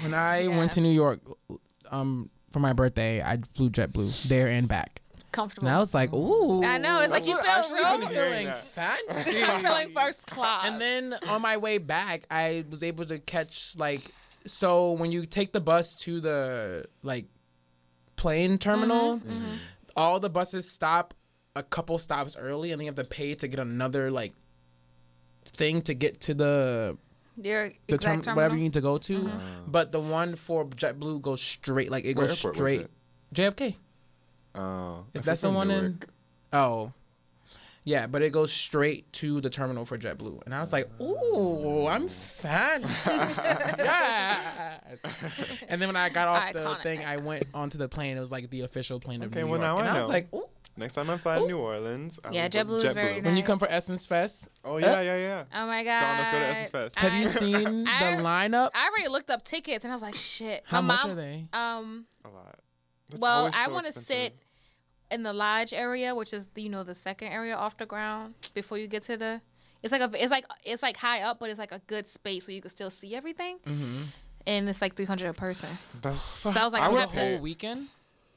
When 0.02 0.14
I 0.14 0.38
Yeah. 0.48 0.56
went 0.58 0.72
to 0.72 0.80
New 0.80 0.90
York 1.04 1.20
um, 1.90 2.30
for 2.54 2.60
my 2.60 2.72
birthday, 2.72 3.20
I 3.20 3.38
flew 3.52 3.68
JetBlue 3.68 4.22
there 4.28 4.48
and 4.48 4.66
back. 4.66 5.02
Comfortable. 5.32 5.66
And 5.66 5.76
I 5.76 5.80
was 5.80 5.92
like, 5.92 6.12
ooh. 6.12 6.62
I 6.62 6.78
know. 6.78 7.00
It's 7.00 7.10
like 7.10 7.26
you 7.26 7.34
feel 7.36 7.44
actually 7.44 7.80
real. 7.80 7.98
been 7.98 8.08
hearing 8.08 8.46
feeling 8.46 8.54
fancy. 8.54 9.44
I'm 9.44 9.60
feeling 9.60 9.90
first 9.92 10.26
class. 10.28 10.66
And 10.66 10.80
then 10.80 11.16
on 11.28 11.42
my 11.42 11.56
way 11.56 11.78
back, 11.78 12.22
I 12.30 12.64
was 12.70 12.84
able 12.84 13.04
to 13.06 13.18
catch 13.18 13.74
like 13.76 14.12
so 14.46 14.92
when 14.92 15.10
you 15.10 15.26
take 15.26 15.52
the 15.52 15.60
bus 15.60 15.96
to 16.02 16.20
the 16.20 16.86
like 17.02 17.26
plane 18.16 18.58
terminal, 18.58 19.18
Mm-hmm, 19.18 19.56
all 19.96 20.20
the 20.20 20.30
buses 20.30 20.70
stop 20.70 21.14
a 21.56 21.62
couple 21.62 21.98
stops 21.98 22.36
early, 22.36 22.70
and 22.70 22.80
then 22.80 22.86
you 22.86 22.90
have 22.90 22.96
to 22.96 23.04
pay 23.04 23.34
to 23.34 23.48
get 23.48 23.58
another 23.58 24.10
like 24.10 24.32
thing 25.44 25.82
to 25.82 25.94
get 25.94 26.20
to 26.22 26.34
the 26.34 26.96
your 27.40 27.70
the 27.88 27.94
exact 27.94 28.24
term, 28.24 28.36
wherever 28.36 28.50
terminal. 28.52 28.58
you 28.58 28.62
need 28.64 28.72
to 28.74 28.80
go 28.80 28.98
to. 28.98 29.16
Uh-huh. 29.26 29.38
But 29.66 29.92
the 29.92 30.00
one 30.00 30.36
for 30.36 30.64
JetBlue 30.66 31.22
goes 31.22 31.40
straight, 31.42 31.90
like 31.90 32.04
it 32.04 32.16
What 32.16 32.28
goes 32.28 32.38
straight. 32.38 32.82
it? 32.82 32.90
JFK. 33.34 33.76
oh, 34.54 35.04
Is 35.14 35.22
that 35.22 35.24
flew 35.24 35.30
from 35.32 35.36
someone 35.36 35.70
in? 35.70 35.98
Oh. 36.52 36.92
Yeah, 37.86 38.06
but 38.06 38.22
it 38.22 38.32
goes 38.32 38.50
straight 38.50 39.12
to 39.14 39.42
the 39.42 39.50
terminal 39.50 39.84
for 39.84 39.98
JetBlue. 39.98 40.44
And 40.46 40.54
I 40.54 40.60
was 40.60 40.72
like, 40.72 40.88
ooh, 41.02 41.86
I'm 41.86 42.08
fancy. 42.08 42.88
yes. 43.10 44.80
And 45.68 45.82
then 45.82 45.88
when 45.90 45.96
I 45.96 46.08
got 46.08 46.28
off 46.28 46.52
the 46.54 46.76
thing, 46.82 47.04
I 47.04 47.18
went 47.18 47.44
onto 47.52 47.76
the 47.76 47.88
plane. 47.88 48.16
It 48.16 48.20
was 48.20 48.32
like 48.32 48.48
the 48.50 48.62
official 48.62 49.00
plane 49.00 49.22
of 49.22 49.32
Okay, 49.32 49.40
New 49.42 49.48
well, 49.48 49.60
York. 49.60 49.60
now 49.60 49.78
and 49.80 49.88
I 49.88 49.98
I 49.98 50.00
was 50.02 50.08
like, 50.08 50.32
ooh. 50.34 50.48
Next 50.76 50.94
time 50.94 51.08
I'm 51.08 51.18
flying 51.18 51.42
to 51.42 51.46
New 51.46 51.58
Orleans, 51.58 52.18
I 52.24 52.30
Yeah, 52.32 52.42
will 52.44 52.48
book 52.64 52.82
JetBlue 52.82 52.84
is 52.86 52.92
very 52.92 53.20
When 53.20 53.36
you 53.36 53.42
come 53.44 53.58
for 53.60 53.68
Essence 53.70 54.06
Fest, 54.06 54.48
Oh 54.64 54.78
yeah, 54.78 55.00
yeah, 55.02 55.16
yeah. 55.16 55.44
Oh 55.54 55.66
my 55.66 55.84
god. 55.84 56.00
Dawn, 56.00 56.16
let's 56.18 56.30
go 56.30 56.38
to 56.40 56.44
Essence 56.46 56.70
Fest. 56.70 56.98
have 56.98 57.14
you 57.14 57.28
seen 57.28 57.86
I- 57.88 58.16
the 58.16 58.22
lineup? 58.22 58.70
I 58.74 58.88
already 58.88 59.08
looked 59.08 59.30
up 59.30 59.44
tickets 59.44 59.84
and 59.84 59.92
I 59.92 59.94
was 59.94 60.02
like, 60.02 60.16
shit. 60.16 60.64
How 60.66 60.80
My 60.80 60.94
much 60.94 61.02
mom, 61.02 61.10
are 61.12 61.14
they? 61.14 61.48
Um, 61.52 62.06
A 62.24 62.28
lot. 62.28 62.58
That's 63.10 63.20
well, 63.20 63.38
always 63.40 63.54
I 63.56 63.68
want 63.68 63.86
to 63.86 63.92
sit 63.92 64.36
in 65.10 65.22
the 65.22 65.32
lodge 65.32 65.72
area, 65.72 66.14
which 66.14 66.32
is 66.32 66.46
you 66.56 66.68
know 66.70 66.82
the 66.82 66.94
second 66.94 67.28
area 67.28 67.54
off 67.54 67.76
the 67.76 67.86
ground 67.86 68.34
before 68.54 68.78
you 68.78 68.88
get 68.88 69.02
to 69.04 69.16
the. 69.16 69.40
It's 69.82 69.92
like 69.92 70.00
a 70.00 70.10
it's 70.20 70.30
like 70.30 70.46
it's 70.64 70.82
like 70.82 70.96
high 70.96 71.20
up, 71.20 71.38
but 71.38 71.50
it's 71.50 71.58
like 71.58 71.70
a 71.72 71.80
good 71.86 72.06
space 72.08 72.48
where 72.48 72.54
you 72.54 72.62
can 72.62 72.70
still 72.70 72.90
see 72.90 73.14
everything. 73.14 73.58
Mm-hmm. 73.66 74.02
And 74.46 74.68
it's 74.68 74.80
like 74.82 74.96
three 74.96 75.04
hundred 75.04 75.28
a 75.28 75.34
person. 75.34 75.68
That's, 76.02 76.20
So 76.20 76.58
I 76.58 76.64
was 76.64 76.72
like, 76.72 76.82
I 76.82 76.86
I'm 76.86 76.92
would 76.94 77.06
gonna 77.08 77.20
whole 77.32 77.38
weekend? 77.38 77.88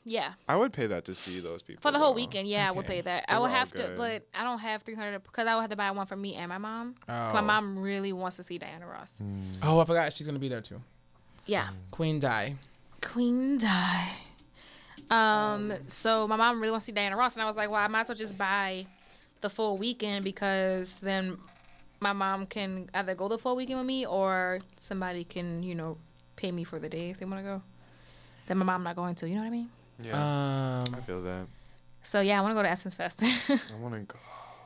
Yeah, 0.09 0.33
I 0.47 0.55
would 0.55 0.71
pay 0.71 0.87
that 0.87 1.03
to 1.05 1.13
see 1.13 1.41
those 1.41 1.61
people 1.61 1.81
for 1.81 1.91
the 1.91 1.99
whole 1.99 2.13
though. 2.13 2.15
weekend. 2.15 2.47
Yeah, 2.47 2.65
I 2.65 2.71
would 2.71 2.85
pay 2.85 3.01
that. 3.01 3.25
They 3.27 3.33
I 3.33 3.37
were 3.37 3.41
would 3.43 3.49
all 3.51 3.55
have 3.57 3.71
to, 3.71 3.77
good. 3.77 3.97
but 3.97 4.25
I 4.33 4.45
don't 4.45 4.59
have 4.59 4.83
three 4.83 4.95
hundred 4.95 5.21
because 5.21 5.47
I 5.47 5.55
would 5.55 5.61
have 5.61 5.69
to 5.71 5.75
buy 5.75 5.91
one 5.91 6.07
for 6.07 6.15
me 6.15 6.35
and 6.35 6.47
my 6.47 6.57
mom. 6.57 6.95
Oh. 7.09 7.33
My 7.33 7.41
mom 7.41 7.77
really 7.77 8.13
wants 8.13 8.37
to 8.37 8.43
see 8.43 8.57
Diana 8.57 8.87
Ross. 8.87 9.11
Oh, 9.61 9.81
I 9.81 9.83
forgot. 9.85 10.13
She's 10.13 10.25
going 10.25 10.35
to 10.35 10.39
be 10.39 10.47
there 10.47 10.61
too. 10.61 10.79
Yeah. 11.45 11.67
Queen 11.91 12.19
Di. 12.19 12.55
Queen 13.01 13.57
Di. 13.57 14.09
Um, 15.09 15.73
so 15.87 16.25
my 16.27 16.37
mom 16.37 16.61
really 16.61 16.71
wants 16.71 16.85
to 16.85 16.91
see 16.91 16.95
Diana 16.95 17.17
Ross, 17.17 17.33
and 17.35 17.43
I 17.43 17.45
was 17.45 17.57
like, 17.57 17.69
well, 17.69 17.81
I 17.81 17.87
might 17.87 18.01
as 18.03 18.07
well 18.07 18.17
just 18.17 18.37
buy 18.37 18.85
the 19.41 19.49
full 19.49 19.77
weekend 19.77 20.23
because 20.23 20.95
then 21.01 21.37
my 21.99 22.13
mom 22.13 22.45
can 22.45 22.89
either 22.93 23.13
go 23.13 23.27
the 23.27 23.37
full 23.37 23.55
weekend 23.55 23.79
with 23.79 23.87
me 23.87 24.05
or 24.05 24.59
somebody 24.79 25.23
can, 25.25 25.63
you 25.63 25.75
know, 25.75 25.97
pay 26.37 26.51
me 26.51 26.63
for 26.63 26.79
the 26.79 26.87
days 26.89 27.19
they 27.19 27.25
want 27.25 27.39
to 27.39 27.43
go. 27.43 27.61
Then 28.47 28.57
my 28.57 28.65
mom 28.65 28.83
not 28.83 28.95
going 28.95 29.15
to, 29.15 29.27
you 29.27 29.35
know 29.35 29.41
what 29.41 29.47
I 29.47 29.51
mean? 29.51 29.69
Yeah, 30.01 30.81
Um, 30.87 30.95
I 30.95 30.99
feel 31.01 31.21
that. 31.23 31.47
So 32.03 32.21
yeah, 32.21 32.37
I 32.37 32.41
want 32.41 32.51
to 32.51 32.55
go 32.55 32.63
to 32.63 32.69
Essence 32.69 32.95
Fest. 32.95 33.23
I 33.23 33.59
want 33.79 33.93
to 33.95 33.99
go. 34.01 34.15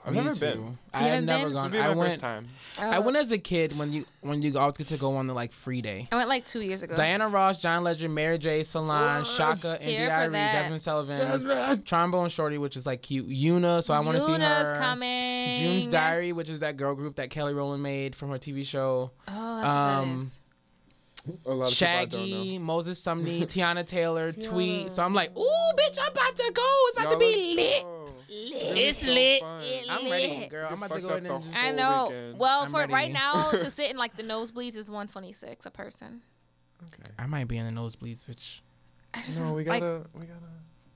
I've 0.03 0.13
me 0.13 0.21
never 0.21 0.33
too. 0.33 0.39
been. 0.39 0.77
I 0.93 0.99
had 1.03 1.09
haven't 1.09 1.25
never 1.27 1.43
been? 1.43 1.53
This 1.53 1.55
will 1.57 1.61
gone. 1.63 1.71
be 1.71 1.77
I 1.79 1.87
my 1.89 1.95
went. 1.95 2.11
first 2.11 2.21
time. 2.21 2.47
I 2.79 2.97
went 2.99 3.17
as 3.17 3.31
a 3.31 3.37
kid 3.37 3.77
when 3.77 3.93
you 3.93 4.05
when 4.21 4.41
you 4.41 4.57
always 4.57 4.73
get 4.73 4.87
to 4.87 4.97
go 4.97 5.15
on 5.15 5.27
the 5.27 5.33
like 5.35 5.51
free 5.51 5.81
day. 5.83 6.07
I 6.11 6.15
went 6.15 6.27
like 6.27 6.43
two 6.45 6.61
years 6.61 6.81
ago. 6.81 6.95
Diana 6.95 7.29
Ross, 7.29 7.59
John 7.59 7.83
Legend, 7.83 8.15
Mary 8.15 8.39
J. 8.39 8.63
Solange, 8.63 9.27
Solange. 9.27 9.61
Chaka, 9.61 9.77
Here 9.83 10.07
Indy 10.07 10.07
for 10.07 10.35
Irie. 10.37 10.51
Desmond 10.53 10.81
Sullivan, 10.81 11.17
Jasmine. 11.17 11.83
Trombone 11.83 12.29
Shorty, 12.29 12.57
which 12.57 12.75
is 12.75 12.87
like 12.87 13.03
cute, 13.03 13.29
Yuna. 13.29 13.83
So 13.83 13.93
I 13.93 13.99
want 13.99 14.15
to 14.17 14.21
see 14.21 14.31
Yuna's 14.31 14.69
her. 14.69 14.77
coming. 14.79 15.59
June's 15.59 15.85
Diary, 15.87 16.33
which 16.33 16.49
is 16.49 16.61
that 16.61 16.77
girl 16.77 16.95
group 16.95 17.17
that 17.17 17.29
Kelly 17.29 17.53
Rowland 17.53 17.83
made 17.83 18.15
from 18.15 18.29
her 18.31 18.39
TV 18.39 18.65
show. 18.65 19.11
Oh, 19.27 19.55
that's 19.57 19.67
Um, 19.67 20.09
what 20.09 20.17
that 20.17 20.23
is. 20.25 20.37
A 21.45 21.51
lot 21.51 21.67
of 21.67 21.73
Shaggy, 21.73 22.57
Moses 22.57 23.01
Sumney, 23.01 23.41
Teyana 23.45 23.85
Taylor, 23.85 24.31
Tweet. 24.31 24.89
So 24.91 25.03
I'm 25.03 25.13
like, 25.13 25.35
ooh, 25.37 25.71
bitch, 25.77 25.99
I'm 26.01 26.11
about 26.11 26.35
to 26.35 26.51
go. 26.53 26.75
It's 26.87 26.97
about 26.97 27.11
to 27.11 27.17
be 27.17 27.55
lit. 27.55 27.85
It's 28.33 28.99
so 28.99 29.07
lit. 29.07 29.43
It 29.61 29.85
I'm 29.89 30.03
lit. 30.05 30.11
ready, 30.11 30.47
girl. 30.47 30.67
I'm 30.71 30.81
about 30.81 30.95
to 30.95 31.01
go 31.01 31.15
in 31.15 31.25
and 31.25 31.43
just. 31.43 31.55
I 31.55 31.71
know. 31.71 32.07
weekend. 32.09 32.39
Well, 32.39 32.63
I'm 32.63 32.71
for 32.71 32.87
right 32.87 33.11
now, 33.11 33.43
to 33.51 33.69
sit 33.69 33.91
in 33.91 33.97
like 33.97 34.15
the 34.15 34.23
nosebleeds 34.23 34.75
is 34.75 34.87
126 34.87 35.65
a 35.65 35.71
person. 35.71 36.21
Okay. 36.83 37.11
I 37.19 37.25
might 37.27 37.47
be 37.47 37.57
in 37.57 37.65
the 37.73 37.79
nosebleeds, 37.79 38.25
bitch. 38.25 38.61
I 39.13 39.21
just, 39.21 39.39
No, 39.39 39.53
we 39.53 39.63
gotta, 39.63 40.05
we 40.13 40.25
gotta. 40.25 40.39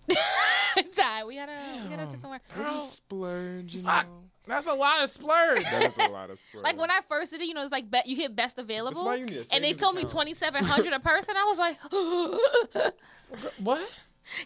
Ty, 0.96 1.24
we 1.26 1.36
gotta, 1.36 1.82
we 1.84 1.90
gotta 1.90 2.08
sit 2.12 2.22
somewhere. 2.22 2.42
Let's 2.58 2.72
just 2.72 2.94
splurge, 2.94 3.76
you 3.76 3.84
Fuck. 3.84 4.08
know. 4.08 4.22
That's 4.48 4.68
a 4.68 4.74
lot 4.74 5.04
of 5.04 5.10
splurge. 5.10 5.64
That 5.64 5.86
is 5.86 5.98
a 5.98 6.08
lot 6.10 6.30
of 6.30 6.38
splurge. 6.38 6.64
Like 6.64 6.78
when 6.80 6.92
I 6.92 7.00
first 7.10 7.32
did 7.32 7.42
it, 7.42 7.48
you 7.48 7.54
know, 7.54 7.62
it's 7.64 7.72
like 7.72 7.90
bet 7.90 8.06
you 8.08 8.16
hit 8.16 8.36
best 8.36 8.58
available, 8.60 9.04
why 9.06 9.16
you 9.16 9.26
need 9.26 9.38
a 9.38 9.40
and 9.54 9.64
they 9.64 9.70
savings 9.70 9.80
told 9.82 9.96
me 9.96 10.02
account. 10.02 10.28
2,700 10.28 10.94
a 10.94 11.00
person. 11.10 11.36
I 11.36 11.44
was 11.46 11.58
like, 11.58 11.78
what? 13.60 13.90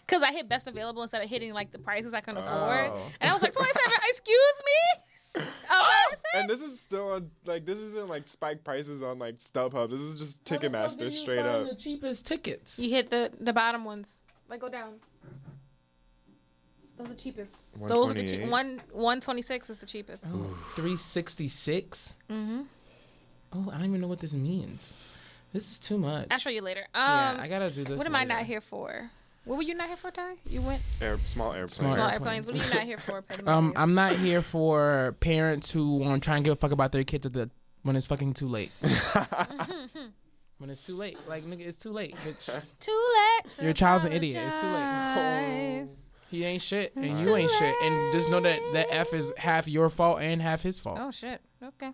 because 0.06 0.22
I 0.22 0.32
hit 0.32 0.48
best 0.48 0.66
available 0.66 1.02
instead 1.02 1.22
of 1.22 1.28
hitting 1.28 1.52
like 1.52 1.70
the 1.72 1.78
prices 1.78 2.14
I 2.14 2.20
can 2.20 2.36
oh. 2.36 2.40
afford, 2.40 2.90
Oh. 2.92 3.12
and 3.20 3.30
I 3.30 3.32
was 3.32 3.42
like 3.42 3.52
27. 3.52 3.92
excuse 4.08 4.62
me. 4.64 5.02
A 5.36 5.40
person? 5.40 6.24
And 6.34 6.50
this 6.50 6.60
is 6.60 6.80
still 6.80 7.10
on, 7.12 7.30
like, 7.46 7.64
this 7.64 7.78
isn't 7.78 8.08
like 8.08 8.26
spike 8.26 8.64
prices 8.64 9.00
on 9.02 9.18
like 9.20 9.36
StubHub. 9.38 9.88
This 9.90 10.00
is 10.00 10.18
just 10.18 10.44
Ticketmaster 10.44 11.12
straight 11.12 11.46
up. 11.46 11.68
The 11.68 11.76
cheapest 11.76 12.26
tickets. 12.26 12.78
You 12.80 12.90
hit 12.90 13.10
the 13.10 13.30
the 13.38 13.52
bottom 13.52 13.84
ones. 13.84 14.22
Like 14.50 14.60
go 14.60 14.68
down. 14.68 14.94
Those 16.98 17.06
are 17.06 17.10
the 17.10 17.14
cheapest. 17.16 17.54
Those 17.80 18.10
are 18.10 18.14
the 18.14 18.26
cheap. 18.26 18.40
128? 18.42 18.50
One 18.50 18.82
one 18.92 19.20
twenty 19.20 19.42
six 19.42 19.70
is 19.70 19.78
the 19.78 19.86
cheapest. 19.86 20.24
Three 20.74 20.96
sixty 20.96 21.48
six. 21.48 22.16
Mm-hmm. 22.28 22.62
Oh, 23.52 23.70
I 23.72 23.78
don't 23.78 23.86
even 23.86 24.00
know 24.00 24.08
what 24.08 24.18
this 24.20 24.34
means. 24.34 24.96
This 25.52 25.70
is 25.72 25.78
too 25.78 25.98
much. 25.98 26.28
I'll 26.30 26.38
show 26.38 26.50
you 26.50 26.62
later. 26.62 26.84
yeah, 26.94 27.30
Um, 27.34 27.40
I 27.40 27.48
gotta 27.48 27.70
do 27.70 27.84
this. 27.84 27.96
what 27.96 28.06
am 28.06 28.14
I 28.14 28.24
not 28.24 28.44
here 28.44 28.60
for? 28.60 29.10
What 29.44 29.56
were 29.56 29.62
you 29.62 29.74
not 29.74 29.88
here 29.88 29.96
for, 29.96 30.10
Ty? 30.10 30.34
You 30.46 30.60
went 30.62 30.82
Air, 31.00 31.18
small 31.24 31.52
airplanes. 31.52 31.72
Small 31.74 31.90
small 31.90 32.08
airplanes. 32.10 32.46
airplanes. 32.46 32.46
What 32.46 32.54
are 32.54 32.68
you 32.68 32.74
not 32.74 32.84
here 32.84 32.98
for? 32.98 33.22
Petty 33.28 33.40
Um, 33.46 33.64
Mario? 33.68 33.80
I'm 33.80 33.94
not 33.94 34.12
here 34.16 34.42
for 34.42 35.16
parents 35.20 35.70
who 35.70 35.96
want 35.96 36.22
to 36.22 36.26
try 36.26 36.36
and 36.36 36.44
give 36.44 36.52
a 36.52 36.56
fuck 36.56 36.70
about 36.72 36.92
their 36.92 37.04
kids 37.04 37.24
at 37.26 37.32
the 37.32 37.50
when 37.82 37.96
it's 37.96 38.06
fucking 38.06 38.34
too 38.34 38.46
late. 38.48 38.70
when 40.60 40.70
it's 40.70 40.84
too 40.86 40.96
late, 40.96 41.18
like 41.26 41.44
nigga, 41.44 41.66
it's 41.66 41.76
too 41.76 41.90
late. 41.90 42.14
Bitch. 42.24 42.46
too 42.80 43.04
late. 43.16 43.56
to 43.56 43.64
Your 43.64 43.72
child's 43.72 44.04
an 44.04 44.12
idiot. 44.12 44.40
It's 44.46 44.60
too 44.60 44.66
late. 44.68 44.74
apologize. 44.82 46.02
He 46.30 46.44
ain't 46.44 46.62
shit, 46.62 46.94
and 46.94 47.04
It's 47.04 47.14
you 47.14 47.22
too 47.24 47.34
ain't 47.36 47.50
shit, 47.50 47.74
and 47.82 48.12
just 48.12 48.30
know 48.30 48.38
that 48.40 48.60
that 48.74 48.86
F 48.92 49.12
is 49.12 49.32
half 49.36 49.66
your 49.66 49.90
fault 49.90 50.20
and 50.20 50.40
half 50.40 50.62
his 50.62 50.78
fault. 50.78 50.98
Oh 51.00 51.10
shit. 51.10 51.40
Okay. 51.62 51.90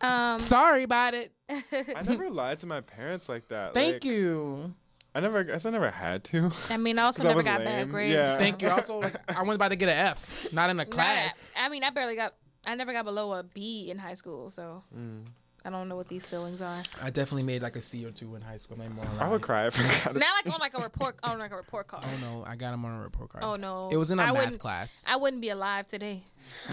Um. 0.00 0.38
Sorry 0.38 0.82
about 0.84 1.14
it. 1.14 1.32
I 1.48 2.02
never 2.04 2.30
lied 2.30 2.60
to 2.60 2.66
my 2.66 2.80
parents 2.80 3.28
like 3.28 3.48
that. 3.48 3.74
Thank 3.74 3.94
Like, 3.94 4.04
you. 4.04 4.74
I 5.16 5.20
never, 5.20 5.38
I 5.40 5.42
guess 5.44 5.64
I 5.64 5.70
never 5.70 5.90
had 5.92 6.24
to. 6.24 6.50
I 6.70 6.76
mean, 6.76 6.98
I 6.98 7.04
also 7.04 7.22
never 7.22 7.36
was 7.36 7.44
got 7.44 7.60
bad 7.64 7.78
lame. 7.82 7.90
grades. 7.90 8.12
Yeah. 8.14 8.36
Thank 8.36 8.62
you. 8.62 8.68
Also, 8.68 8.98
like, 8.98 9.14
I 9.36 9.42
was 9.42 9.54
about 9.54 9.68
to 9.68 9.76
get 9.76 9.88
an 9.88 9.96
F, 9.96 10.52
not 10.52 10.70
in 10.70 10.76
a 10.80 10.82
Not- 10.84 10.90
class. 10.90 11.52
I 11.56 11.68
mean, 11.68 11.84
I 11.84 11.90
barely 11.90 12.16
got. 12.16 12.34
I 12.66 12.74
never 12.74 12.92
got 12.92 13.04
below 13.04 13.32
a 13.32 13.42
B 13.42 13.90
in 13.90 13.98
high 13.98 14.14
school, 14.14 14.50
so 14.50 14.82
Mm. 14.96 15.24
I 15.66 15.70
don't 15.70 15.88
know 15.88 15.96
what 15.96 16.08
these 16.08 16.26
feelings 16.26 16.60
are. 16.60 16.82
I 17.02 17.08
definitely 17.08 17.44
made 17.44 17.62
like 17.62 17.74
a 17.76 17.80
C 17.80 18.04
or 18.04 18.10
two 18.10 18.34
in 18.36 18.42
high 18.42 18.58
school. 18.58 18.76
I'm 18.82 18.94
more 18.94 19.06
I 19.18 19.28
would 19.28 19.40
cry 19.40 19.66
if 19.66 19.78
I 19.78 19.82
got 20.04 20.16
a 20.16 20.18
Not 20.18 20.44
like 20.44 20.54
on 20.54 20.60
like 20.60 20.78
a 20.78 20.82
report 20.82 21.16
on 21.22 21.38
like 21.38 21.52
a 21.52 21.56
report 21.56 21.86
card. 21.88 22.04
Oh 22.06 22.20
no, 22.20 22.44
I 22.46 22.54
got 22.56 22.74
him 22.74 22.84
on 22.84 23.00
a 23.00 23.02
report 23.02 23.30
card. 23.30 23.44
Oh 23.44 23.56
no. 23.56 23.88
It 23.90 23.96
was 23.96 24.10
in 24.10 24.18
a 24.18 24.22
I 24.22 24.26
math 24.32 24.36
wouldn't- 24.44 24.60
class. 24.60 25.04
I 25.08 25.16
wouldn't 25.16 25.40
be 25.40 25.48
alive 25.48 25.86
today. 25.86 26.22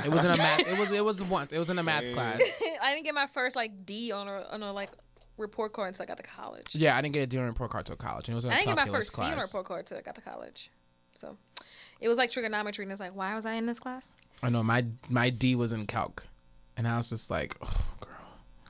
It 0.03 0.09
was 0.11 0.23
in 0.25 0.31
a 0.31 0.37
math. 0.37 0.59
It 0.61 0.77
was 0.79 0.91
it 0.91 1.05
was 1.05 1.23
once. 1.23 1.53
It 1.53 1.57
was 1.59 1.69
in 1.69 1.79
a 1.79 1.83
math 1.83 2.03
Same. 2.03 2.13
class. 2.15 2.41
I 2.81 2.93
didn't 2.93 3.05
get 3.05 3.15
my 3.15 3.27
first 3.27 3.55
like 3.55 3.85
D 3.85 4.11
on 4.11 4.27
a 4.27 4.45
on 4.51 4.61
a 4.61 4.73
like 4.73 4.89
report 5.37 5.71
card 5.71 5.87
until 5.87 6.03
I 6.03 6.05
got 6.07 6.17
to 6.17 6.23
college. 6.23 6.67
Yeah, 6.75 6.97
I 6.97 7.01
didn't 7.01 7.13
get 7.13 7.23
a 7.23 7.27
D 7.27 7.37
on 7.37 7.45
a 7.45 7.47
report 7.47 7.71
card 7.71 7.85
till 7.85 7.95
college. 7.95 8.27
It 8.27 8.35
was 8.35 8.43
in 8.43 8.51
a 8.51 8.53
I 8.53 8.57
didn't 8.57 8.71
get 8.71 8.75
my 8.75 8.83
calculus 8.83 9.07
first 9.07 9.15
C 9.15 9.21
on 9.21 9.31
a 9.31 9.33
class. 9.35 9.47
report 9.53 9.65
card 9.67 9.79
until 9.79 9.97
I 9.99 10.01
got 10.01 10.15
to 10.15 10.21
college. 10.21 10.69
So 11.13 11.37
it 12.01 12.09
was 12.09 12.17
like 12.17 12.29
trigonometry, 12.31 12.83
and 12.83 12.91
it's 12.91 12.99
like, 12.99 13.15
why 13.15 13.35
was 13.35 13.45
I 13.45 13.53
in 13.53 13.65
this 13.67 13.79
class? 13.79 14.15
I 14.43 14.49
know 14.49 14.63
my 14.63 14.85
my 15.07 15.29
D 15.29 15.55
was 15.55 15.71
in 15.71 15.87
calc, 15.87 16.27
and 16.75 16.87
I 16.87 16.97
was 16.97 17.09
just 17.09 17.29
like, 17.31 17.55
oh, 17.61 17.83
girl, 18.01 18.10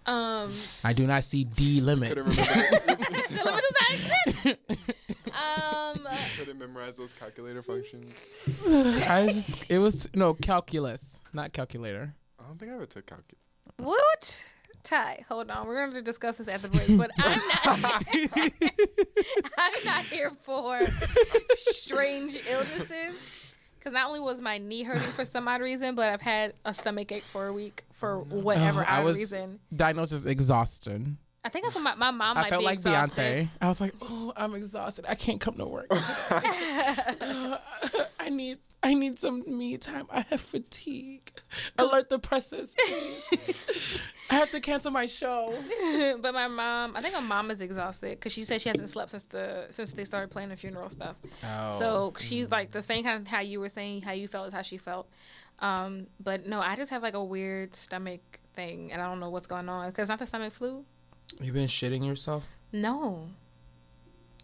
Um, 0.05 0.53
I 0.84 0.93
do 0.93 1.05
not 1.05 1.24
see 1.24 1.43
D 1.43 1.79
limit. 1.81 2.10
Couldn't 2.10 2.25
the 2.36 3.42
limit 3.46 3.61
does 3.61 3.74
not 3.79 3.92
exist. 3.94 4.57
Um, 5.27 6.07
couldn't 6.37 6.57
memorize 6.57 6.96
those 6.96 7.14
calculator 7.14 7.61
functions. 7.61 8.14
I 8.66 9.27
just 9.27 9.70
it 9.70 9.79
was 9.79 10.09
no 10.14 10.33
calculus, 10.33 11.22
not 11.33 11.53
calculator. 11.53 12.16
I 12.40 12.44
don't 12.48 12.57
think 12.59 12.72
I 12.72 12.75
ever 12.75 12.85
took 12.85 13.05
calculus. 13.05 13.40
what? 13.77 14.46
Ty, 14.83 15.24
hold 15.29 15.51
on. 15.51 15.68
We're 15.68 15.75
going 15.75 15.94
to 15.94 16.01
discuss 16.01 16.37
this 16.37 16.48
at 16.48 16.64
the 16.64 16.68
break, 16.68 16.98
but 16.98 17.11
I'm 17.20 17.40
not. 17.81 18.03
I'm 19.57 19.85
not 19.85 20.03
here 20.05 20.31
for 20.42 20.81
strange 21.55 22.40
illnesses. 22.50 23.50
Because 23.81 23.94
not 23.94 24.09
only 24.09 24.20
was 24.20 24.39
my 24.39 24.59
knee 24.59 24.83
hurting 24.83 25.01
for 25.01 25.25
some 25.25 25.48
odd 25.48 25.59
reason, 25.59 25.96
but 25.96 26.09
I've 26.09 26.22
had 26.22 26.53
a 26.63 26.72
stomach 26.72 27.11
ache 27.11 27.24
for 27.31 27.48
a 27.48 27.53
week 27.53 27.83
for 27.94 28.20
oh, 28.20 28.25
whatever 28.29 28.81
Oh, 28.81 28.85
I 28.87 29.00
odd 29.00 29.05
was 29.05 29.17
reason. 29.17 29.59
diagnosed 29.75 30.13
as 30.13 30.27
exhaustion. 30.27 31.17
I 31.44 31.50
think 31.50 31.65
that's 31.65 31.74
what 31.74 31.83
my, 31.83 31.96
my 31.96 32.11
mom 32.11 32.35
might 32.35 32.46
I 32.46 32.50
felt 32.51 32.59
be 32.59 32.65
like 32.65 32.74
exhausted. 32.75 33.22
Beyonce. 33.22 33.50
I 33.59 33.67
was 33.67 33.81
like, 33.81 33.96
oh, 34.03 34.33
I'm 34.37 34.53
exhausted. 34.53 35.05
I 35.09 35.15
can't 35.15 35.41
come 35.41 35.55
to 35.55 35.65
work. 35.65 35.87
I 38.22 38.29
need 38.29 38.60
I 38.84 38.94
need 38.94 39.20
some 39.20 39.44
me 39.46 39.77
time. 39.77 40.07
I 40.10 40.22
have 40.29 40.42
fatigue. 40.42 41.31
Alert 41.77 42.10
the 42.10 42.18
presses, 42.18 42.75
please. 42.75 44.01
I 44.29 44.36
have 44.36 44.51
to 44.51 44.60
cancel 44.60 44.92
my 44.92 45.05
show. 45.05 45.53
but 46.22 46.34
my 46.34 46.48
mom, 46.48 46.96
I 46.96 47.01
think 47.01 47.14
my 47.14 47.20
mom 47.20 47.51
is 47.51 47.62
exhausted 47.62 48.12
because 48.12 48.31
she 48.31 48.44
said 48.44 48.62
she 48.62 48.70
hasn't 48.70 48.90
slept 48.90 49.12
since 49.12 49.25
the 49.25 49.68
since 49.70 49.94
they 49.94 50.05
started 50.05 50.31
playing 50.31 50.50
the 50.50 50.55
funeral 50.55 50.90
stuff. 50.90 51.16
Oh. 51.44 51.79
So 51.79 52.14
she's 52.18 52.50
like 52.50 52.72
the 52.72 52.81
same 52.81 53.03
kind 53.03 53.22
of 53.22 53.27
how 53.27 53.42
you 53.42 53.60
were 53.60 53.70
saying 53.70 54.01
how 54.01 54.14
you 54.14 54.27
felt 54.27 54.48
is 54.48 54.53
how 54.53 54.62
she 54.62 54.77
felt. 54.77 55.07
Um, 55.60 56.07
but 56.20 56.48
no, 56.48 56.60
I 56.60 56.75
just 56.75 56.90
have 56.90 57.03
like 57.03 57.14
a 57.14 57.24
weird 57.24 57.75
stomach 57.75 58.22
thing, 58.55 58.92
and 58.92 59.01
I 59.01 59.07
don't 59.07 59.20
know 59.20 59.29
what's 59.29 59.48
going 59.48 59.70
on 59.70 59.90
because 59.90 60.10
not 60.10 60.20
the 60.20 60.25
stomach 60.25 60.53
flu. 60.53 60.86
You've 61.40 61.53
been 61.53 61.68
shitting 61.68 62.05
yourself? 62.05 62.46
No, 62.72 63.29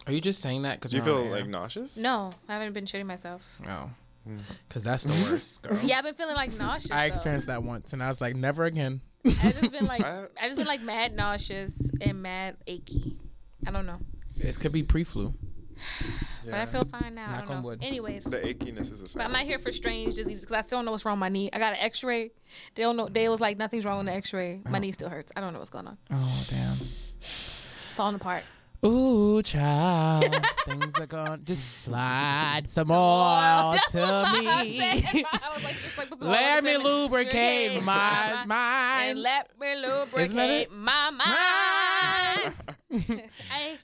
Are 0.08 0.12
you 0.12 0.20
just 0.20 0.40
saying 0.40 0.62
that 0.62 0.78
because 0.78 0.92
you 0.92 1.02
feel 1.02 1.24
like 1.24 1.46
nauseous? 1.46 1.96
no, 1.96 2.32
I 2.48 2.54
haven't 2.54 2.72
been 2.72 2.86
shitting 2.86 3.06
myself. 3.06 3.42
Oh. 3.66 3.90
Hmm. 4.24 4.36
No. 4.36 4.42
Because 4.68 4.84
that's 4.84 5.04
the 5.04 5.30
worst, 5.30 5.62
girl. 5.62 5.78
Yeah, 5.82 5.98
I've 5.98 6.04
been 6.04 6.14
feeling 6.14 6.34
like 6.34 6.56
nauseous. 6.58 6.90
I 6.90 7.08
though. 7.08 7.14
experienced 7.14 7.46
that 7.46 7.62
once 7.62 7.92
and 7.92 8.02
I 8.02 8.08
was 8.08 8.20
like, 8.20 8.36
never 8.36 8.64
again. 8.64 9.00
I 9.24 9.52
just 9.52 9.72
been 9.72 9.86
like 9.86 10.02
I- 10.02 10.26
I 10.40 10.46
just 10.46 10.56
been 10.56 10.66
like 10.66 10.82
mad 10.82 11.14
nauseous 11.14 11.90
and 12.00 12.22
mad 12.22 12.56
achy. 12.66 13.16
I 13.66 13.70
don't 13.70 13.86
know, 13.86 13.98
It 14.38 14.58
could 14.58 14.72
be 14.72 14.82
pre 14.82 15.04
flu. 15.04 15.34
but 16.44 16.54
I 16.54 16.66
feel 16.66 16.84
fine 16.84 17.14
now. 17.14 17.32
I 17.32 17.40
don't 17.40 17.50
on 17.50 17.56
know. 17.56 17.68
wood. 17.68 17.78
Anyways, 17.82 18.24
The 18.24 18.38
achiness 18.38 18.92
is 18.92 19.00
the 19.00 19.08
same. 19.08 19.18
But 19.20 19.26
I'm 19.26 19.32
not 19.32 19.42
here 19.42 19.58
for 19.58 19.72
strange 19.72 20.14
diseases 20.14 20.40
because 20.40 20.56
I 20.56 20.62
still 20.62 20.78
don't 20.78 20.84
know 20.86 20.92
what's 20.92 21.04
wrong 21.04 21.16
with 21.16 21.20
my 21.20 21.28
knee. 21.28 21.50
I 21.52 21.58
got 21.58 21.74
an 21.74 21.80
X-ray. 21.80 22.30
They 22.74 22.82
don't 22.82 22.96
know. 22.96 23.08
They 23.08 23.28
was 23.28 23.40
like 23.40 23.58
nothing's 23.58 23.84
wrong 23.84 23.98
with 23.98 24.06
the 24.06 24.12
X-ray. 24.14 24.62
My 24.68 24.78
oh. 24.78 24.80
knee 24.80 24.92
still 24.92 25.08
hurts. 25.08 25.32
I 25.36 25.40
don't 25.40 25.52
know 25.52 25.58
what's 25.58 25.70
going 25.70 25.86
on. 25.86 25.98
Oh, 26.10 26.44
damn. 26.48 26.78
Falling 27.94 28.16
apart. 28.16 28.42
Ooh, 28.84 29.42
child. 29.42 30.46
Things 30.64 30.94
are 31.00 31.06
going 31.06 31.44
just 31.44 31.78
slide 31.82 32.62
some 32.68 32.88
more 32.88 33.76
to 33.90 34.30
me. 34.34 34.78
said. 34.78 35.02
Like, 35.14 35.74
just 35.82 35.98
like, 35.98 36.10
put 36.10 36.18
some 36.20 36.28
Let 36.28 36.62
me 36.62 36.76
lubricate 36.76 37.82
my 37.82 38.44
mind. 38.46 39.20
let 39.20 39.50
me 39.60 39.74
lubricate 39.76 40.70
my 40.70 41.10
mind. 41.10 42.54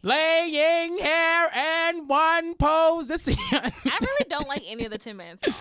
Laying 0.03 0.99
hair 0.99 1.91
in 1.91 2.07
one 2.07 2.55
position. 2.55 3.35
I 3.53 3.99
really 4.01 4.27
don't 4.31 4.47
like 4.49 4.63
any 4.67 4.85
of 4.85 4.93
the 4.93 4.99
Tin 4.99 5.17
Man 5.17 5.39
songs. 5.43 5.57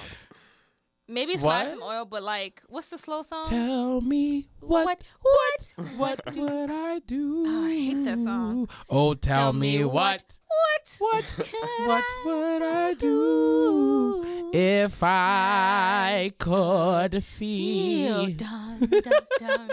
Maybe 1.07 1.37
slide 1.37 1.63
What? 1.65 1.71
some 1.71 1.83
oil, 1.83 2.05
but 2.05 2.23
like, 2.23 2.61
what's 2.67 2.87
the 2.87 2.97
slow 2.97 3.23
song? 3.23 3.45
Tell 3.45 3.99
me 4.01 4.47
what 4.61 4.85
what? 4.85 5.03
What? 5.21 5.73
what 5.97 6.21
would 6.37 6.71
I 6.71 6.99
do? 6.99 7.43
Oh, 7.45 7.65
I 7.65 7.71
hate 7.71 8.05
that 8.05 8.19
song. 8.19 8.69
Oh, 8.89 9.13
tell, 9.13 9.51
me, 9.51 9.83
what 9.83 10.37
What? 10.47 10.97
what 10.99 11.47
what 11.87 12.03
would 12.25 12.61
I 12.61 12.93
do 12.93 14.49
if 14.53 15.03
I 15.03 16.31
could 16.37 17.23
Feel 17.23 18.25
feel 18.27 18.35
dun 18.37 18.79
dun 18.79 19.27
dun. 19.39 19.69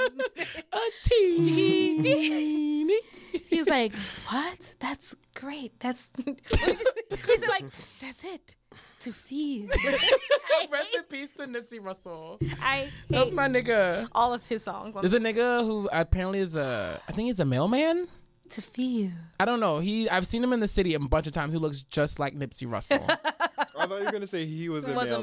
a 0.72 0.80
teeny? 1.04 3.00
He's 3.46 3.68
like, 3.68 3.92
what? 4.28 4.58
That's 4.80 5.14
great. 5.34 5.78
That's 5.78 6.10
he's 6.26 7.46
like, 7.48 7.64
that's 8.00 8.24
it. 8.24 8.56
To 9.00 9.12
feed. 9.12 9.70
I 9.78 10.68
Rest 10.70 10.94
in 10.94 11.02
peace 11.04 11.30
to 11.36 11.44
Nipsey 11.46 11.82
Russell. 11.82 12.38
I 12.62 12.90
That's 13.08 13.32
my 13.32 13.48
nigga. 13.48 14.08
all 14.12 14.34
of 14.34 14.44
his 14.46 14.62
songs. 14.62 14.94
There's 15.00 15.14
a 15.14 15.18
nigga 15.20 15.64
who 15.64 15.88
apparently 15.92 16.38
is 16.40 16.54
a, 16.56 17.00
I 17.08 17.12
think 17.12 17.26
he's 17.26 17.40
a 17.40 17.44
mailman. 17.46 18.08
to 18.50 18.60
feed. 18.62 19.12
I 19.38 19.44
don't 19.46 19.58
know. 19.60 19.78
He, 19.80 20.08
I've 20.10 20.26
seen 20.26 20.44
him 20.44 20.52
in 20.52 20.60
the 20.60 20.68
city 20.68 20.92
a 20.94 20.98
bunch 21.00 21.26
of 21.26 21.32
times. 21.32 21.52
Who 21.54 21.58
looks 21.58 21.82
just 21.82 22.18
like 22.18 22.34
Nipsey 22.36 22.70
Russell. 22.70 23.04
I 23.08 23.86
thought 23.86 23.98
you 24.00 24.04
were 24.04 24.12
gonna 24.12 24.26
say 24.26 24.44
he 24.44 24.68
was 24.68 24.86
a 24.86 24.92
Was 24.92 25.06
a 25.10 25.20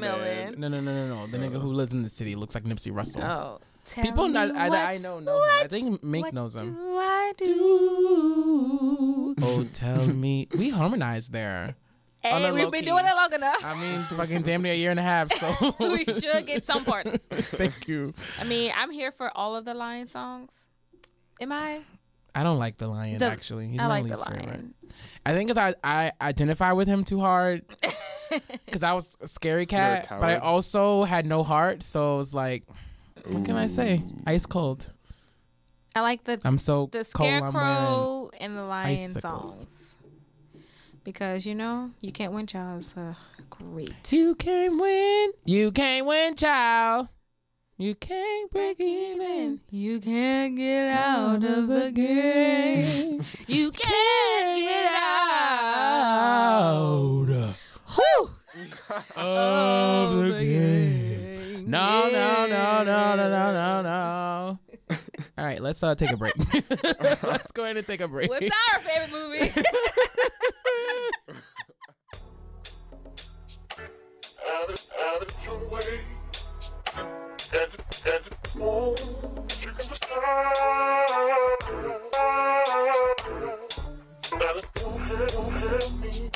mailman. 0.56 0.60
no, 0.60 0.68
no, 0.68 0.80
no, 0.80 1.06
no, 1.06 1.14
no. 1.26 1.26
The 1.30 1.38
nigga 1.38 1.60
who 1.60 1.72
lives 1.72 1.92
in 1.92 2.02
the 2.02 2.08
city 2.08 2.34
looks 2.34 2.54
like 2.56 2.64
Nipsey 2.64 2.92
Russell. 2.94 3.22
Oh. 3.22 3.60
Tell 3.84 4.04
People 4.04 4.26
me 4.26 4.34
not, 4.34 4.50
I, 4.54 4.68
what, 4.68 4.78
I 4.78 4.96
know 4.98 5.18
know 5.20 5.40
him. 5.42 5.50
I 5.64 5.68
think 5.68 6.02
Mink 6.02 6.24
what 6.26 6.34
knows 6.34 6.56
him. 6.56 6.74
Do 6.74 6.96
I 6.98 7.32
do? 7.38 9.34
Oh, 9.40 9.64
tell 9.72 10.06
me. 10.06 10.48
We 10.56 10.68
harmonized 10.70 11.32
there. 11.32 11.76
On 12.24 12.42
the 12.42 12.48
Hey, 12.48 12.52
we've 12.52 12.70
been 12.70 12.80
key. 12.80 12.86
doing 12.86 13.04
it 13.04 13.14
long 13.14 13.32
enough. 13.32 13.64
I 13.64 13.74
mean, 13.80 14.02
fucking 14.04 14.42
damn 14.42 14.62
near 14.62 14.72
a 14.72 14.76
year 14.76 14.90
and 14.90 14.98
a 14.98 15.02
half. 15.04 15.32
So 15.34 15.74
we 15.80 16.04
should 16.04 16.46
get 16.46 16.64
some 16.64 16.84
parts. 16.84 17.26
thank 17.30 17.86
you. 17.86 18.12
I 18.40 18.44
mean, 18.44 18.72
I'm 18.76 18.90
here 18.90 19.12
for 19.12 19.30
all 19.36 19.54
of 19.54 19.64
the 19.64 19.74
Lion 19.74 20.08
songs. 20.08 20.68
Am 21.40 21.52
I? 21.52 21.82
I 22.34 22.42
don't 22.42 22.58
like 22.58 22.76
the 22.78 22.86
lion 22.88 23.18
The- 23.18 23.26
actually. 23.26 23.68
He's 23.68 23.80
I 23.80 23.84
my 23.84 23.88
like 24.00 24.02
the 24.04 24.08
least 24.10 24.24
favorite. 24.26 24.46
Lion. 24.46 24.74
I 25.26 25.32
think 25.34 25.48
because 25.48 25.74
I 25.82 26.06
I 26.06 26.12
identify 26.20 26.72
with 26.72 26.86
him 26.88 27.02
too 27.04 27.20
hard 27.20 27.62
because 28.66 28.82
I 28.82 28.92
was 28.92 29.16
a 29.20 29.26
scary 29.28 29.66
cat, 29.66 30.06
but 30.10 30.22
I 30.24 30.36
also 30.36 31.04
had 31.04 31.26
no 31.26 31.42
heart. 31.42 31.82
So 31.82 32.14
it 32.14 32.18
was 32.18 32.34
like, 32.34 32.64
what 33.26 33.44
can 33.44 33.56
I 33.56 33.66
say? 33.66 34.02
Ice 34.26 34.46
cold. 34.46 34.92
I 35.96 36.00
like 36.02 36.24
the 36.24 36.40
I'm 36.44 36.58
so 36.58 36.88
the 36.92 37.04
cold. 37.12 37.28
I'm. 37.30 37.50
Scarecrow 37.52 38.30
and 38.38 38.56
the 38.56 38.62
Lion 38.64 38.98
icicles. 39.10 39.22
songs. 39.22 39.94
Because 41.04 41.46
you 41.46 41.54
know 41.54 41.90
you 42.00 42.12
can't 42.12 42.32
win, 42.32 42.46
child. 42.46 42.92
Uh, 42.96 43.14
great. 43.50 44.12
You 44.12 44.34
can't 44.34 44.80
win. 44.80 45.32
You 45.44 45.70
can't 45.72 46.06
win, 46.06 46.34
child. 46.34 47.08
You 47.78 47.94
can't 47.94 48.50
break 48.50 48.80
even. 48.80 49.60
You 49.70 50.00
can't 50.00 50.56
get 50.56 50.88
out 50.88 51.44
of 51.44 51.68
the 51.68 51.92
game. 51.92 53.22
You 53.46 53.70
can't 53.70 54.58
get 54.58 54.86
out 54.86 54.98
of 59.16 60.16
the 60.16 60.30
game. 60.40 61.70
No, 61.70 62.08
no, 62.10 62.46
no, 62.46 62.82
no, 62.82 62.84
no, 62.84 63.16
no, 63.16 63.52
no, 63.52 63.82
no. 63.82 64.58
All 65.38 65.44
right, 65.44 65.62
let's 65.62 65.80
uh 65.84 65.94
take 65.94 66.10
a 66.10 66.16
break. 66.16 66.32
let's 67.22 67.52
go 67.52 67.62
ahead 67.62 67.76
and 67.76 67.86
take 67.86 68.00
a 68.00 68.08
break. 68.08 68.28
What's 68.28 68.50
our 68.72 68.80
favorite 68.80 69.12
movie? 69.12 69.46
Have 74.44 74.70
it, 74.70 74.86
have 74.98 75.22
it 75.22 75.32
your 75.44 75.68
way. 75.68 76.00
Get 77.52 77.72
it, 77.72 78.00
get 78.04 78.26
it, 78.26 78.32
oh, 78.58 78.96
you 79.60 79.68
can 79.68 79.88
decide. 79.88 80.08
Now 84.32 84.52
that 84.54 84.74
go 84.74 84.88
ahead, 84.90 85.32
go 85.32 85.42
ahead 85.42 86.00
me. 86.00 86.30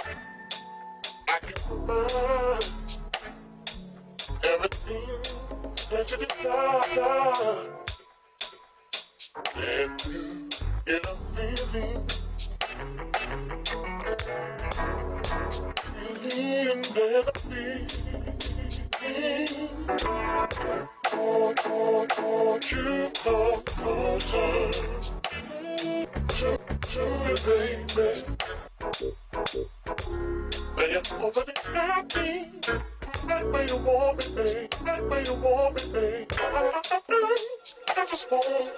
I 1.28 1.38
can 1.40 1.54
provide 1.66 2.64
everything 4.44 5.08
that 5.90 6.08
you 6.08 6.16
desire. 6.18 7.81
Then 9.34 9.96
you 10.06 10.48
get 10.84 11.06
a 11.06 11.16
feeling. 11.34 12.06
Feeling 16.28 16.82
that 16.82 17.24
I 17.28 17.38
feel. 17.38 17.86
Won't, 21.16 21.60
won't, 21.66 22.12
won't 22.22 22.72
you 22.72 23.10
come 23.24 23.62
closer 23.64 24.70
to, 26.28 26.58
to 26.80 27.02
me, 27.24 27.32
baby? 27.46 28.12
Are 30.76 30.86
you 30.86 31.00
already 31.20 31.54
happy? 31.72 32.91
Right 33.26 33.46
where 33.46 33.66
you 33.66 33.76
want 33.76 34.36
me. 34.36 34.68
Right 34.84 35.04
where 35.08 35.24
you 35.24 35.34
want 35.34 35.92
me, 35.92 36.26
I 37.96 38.06
just 38.08 38.30
want 38.30 38.72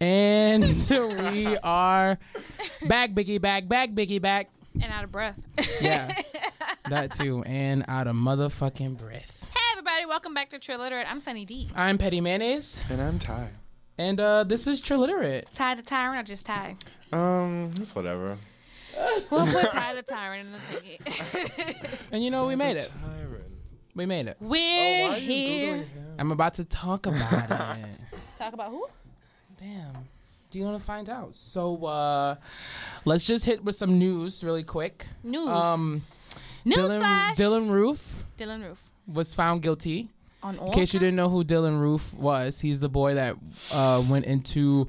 And 0.00 0.64
we 1.32 1.56
are 1.58 2.18
back, 2.86 3.10
Biggie, 3.10 3.40
back, 3.40 3.66
back, 3.68 3.90
Biggie, 3.90 4.20
back. 4.22 4.48
And 4.80 4.92
out 4.92 5.02
of 5.04 5.10
breath. 5.10 5.38
Yeah, 5.80 6.12
that 6.88 7.12
too. 7.12 7.42
And 7.44 7.84
out 7.88 8.06
of 8.06 8.14
motherfucking 8.14 8.96
breath. 8.96 9.44
Hey 9.52 9.60
everybody, 9.72 10.06
welcome 10.06 10.34
back 10.34 10.50
to 10.50 10.58
Triliterate. 10.60 11.06
I'm 11.08 11.18
Sunny 11.20 11.44
D. 11.44 11.68
I'm 11.74 11.98
Petty 11.98 12.20
Mayonnaise, 12.20 12.80
And 12.88 13.00
I'm 13.02 13.18
Ty. 13.18 13.48
and 13.96 14.20
uh, 14.20 14.44
this 14.44 14.68
is 14.68 14.80
Triliterate. 14.80 15.46
Ty 15.54 15.74
the 15.74 15.82
Tyrant 15.82 16.20
or 16.20 16.22
just 16.22 16.46
Ty? 16.46 16.76
Um, 17.12 17.72
it's 17.80 17.92
whatever. 17.94 18.38
We'll 19.30 19.46
put 19.46 19.70
Ty 19.72 19.94
the 19.96 20.02
Tyrant 20.02 20.46
in 20.48 20.52
the 20.52 20.58
thingy. 20.58 21.76
And 22.12 22.22
you 22.22 22.30
know, 22.30 22.46
we 22.46 22.54
made 22.54 22.76
it. 22.76 22.88
Tyrant. 23.02 23.44
We 23.96 24.06
made 24.06 24.28
it. 24.28 24.36
We're 24.38 25.08
Why 25.08 25.14
are 25.14 25.18
you 25.18 25.26
here. 25.28 25.76
Him? 25.78 25.88
I'm 26.20 26.30
about 26.30 26.54
to 26.54 26.64
talk 26.64 27.06
about 27.06 27.50
it. 27.78 27.86
Talk 28.38 28.52
about 28.52 28.70
who? 28.70 28.86
Damn. 29.60 29.92
Do 30.50 30.58
you 30.58 30.64
want 30.64 30.78
to 30.78 30.84
find 30.84 31.10
out? 31.10 31.34
So, 31.34 31.84
uh, 31.84 32.36
let's 33.04 33.26
just 33.26 33.44
hit 33.44 33.62
with 33.64 33.74
some 33.74 33.98
news 33.98 34.42
really 34.42 34.62
quick. 34.64 35.06
News. 35.22 35.48
Um, 35.48 36.02
Dylan, 36.66 37.00
Newsflash. 37.00 37.34
Dylann 37.36 37.70
Roof 37.70 38.24
Dylann 38.38 38.64
Roof. 38.64 38.82
was 39.06 39.34
found 39.34 39.62
guilty. 39.62 40.08
On 40.42 40.56
all 40.58 40.66
In 40.68 40.72
case 40.72 40.94
you 40.94 41.00
didn't 41.00 41.16
know 41.16 41.28
who 41.28 41.42
Dylann 41.44 41.80
Roof 41.80 42.14
was, 42.14 42.60
he's 42.60 42.78
the 42.80 42.88
boy 42.88 43.14
that 43.14 43.36
uh, 43.72 44.04
went 44.08 44.24
into 44.26 44.88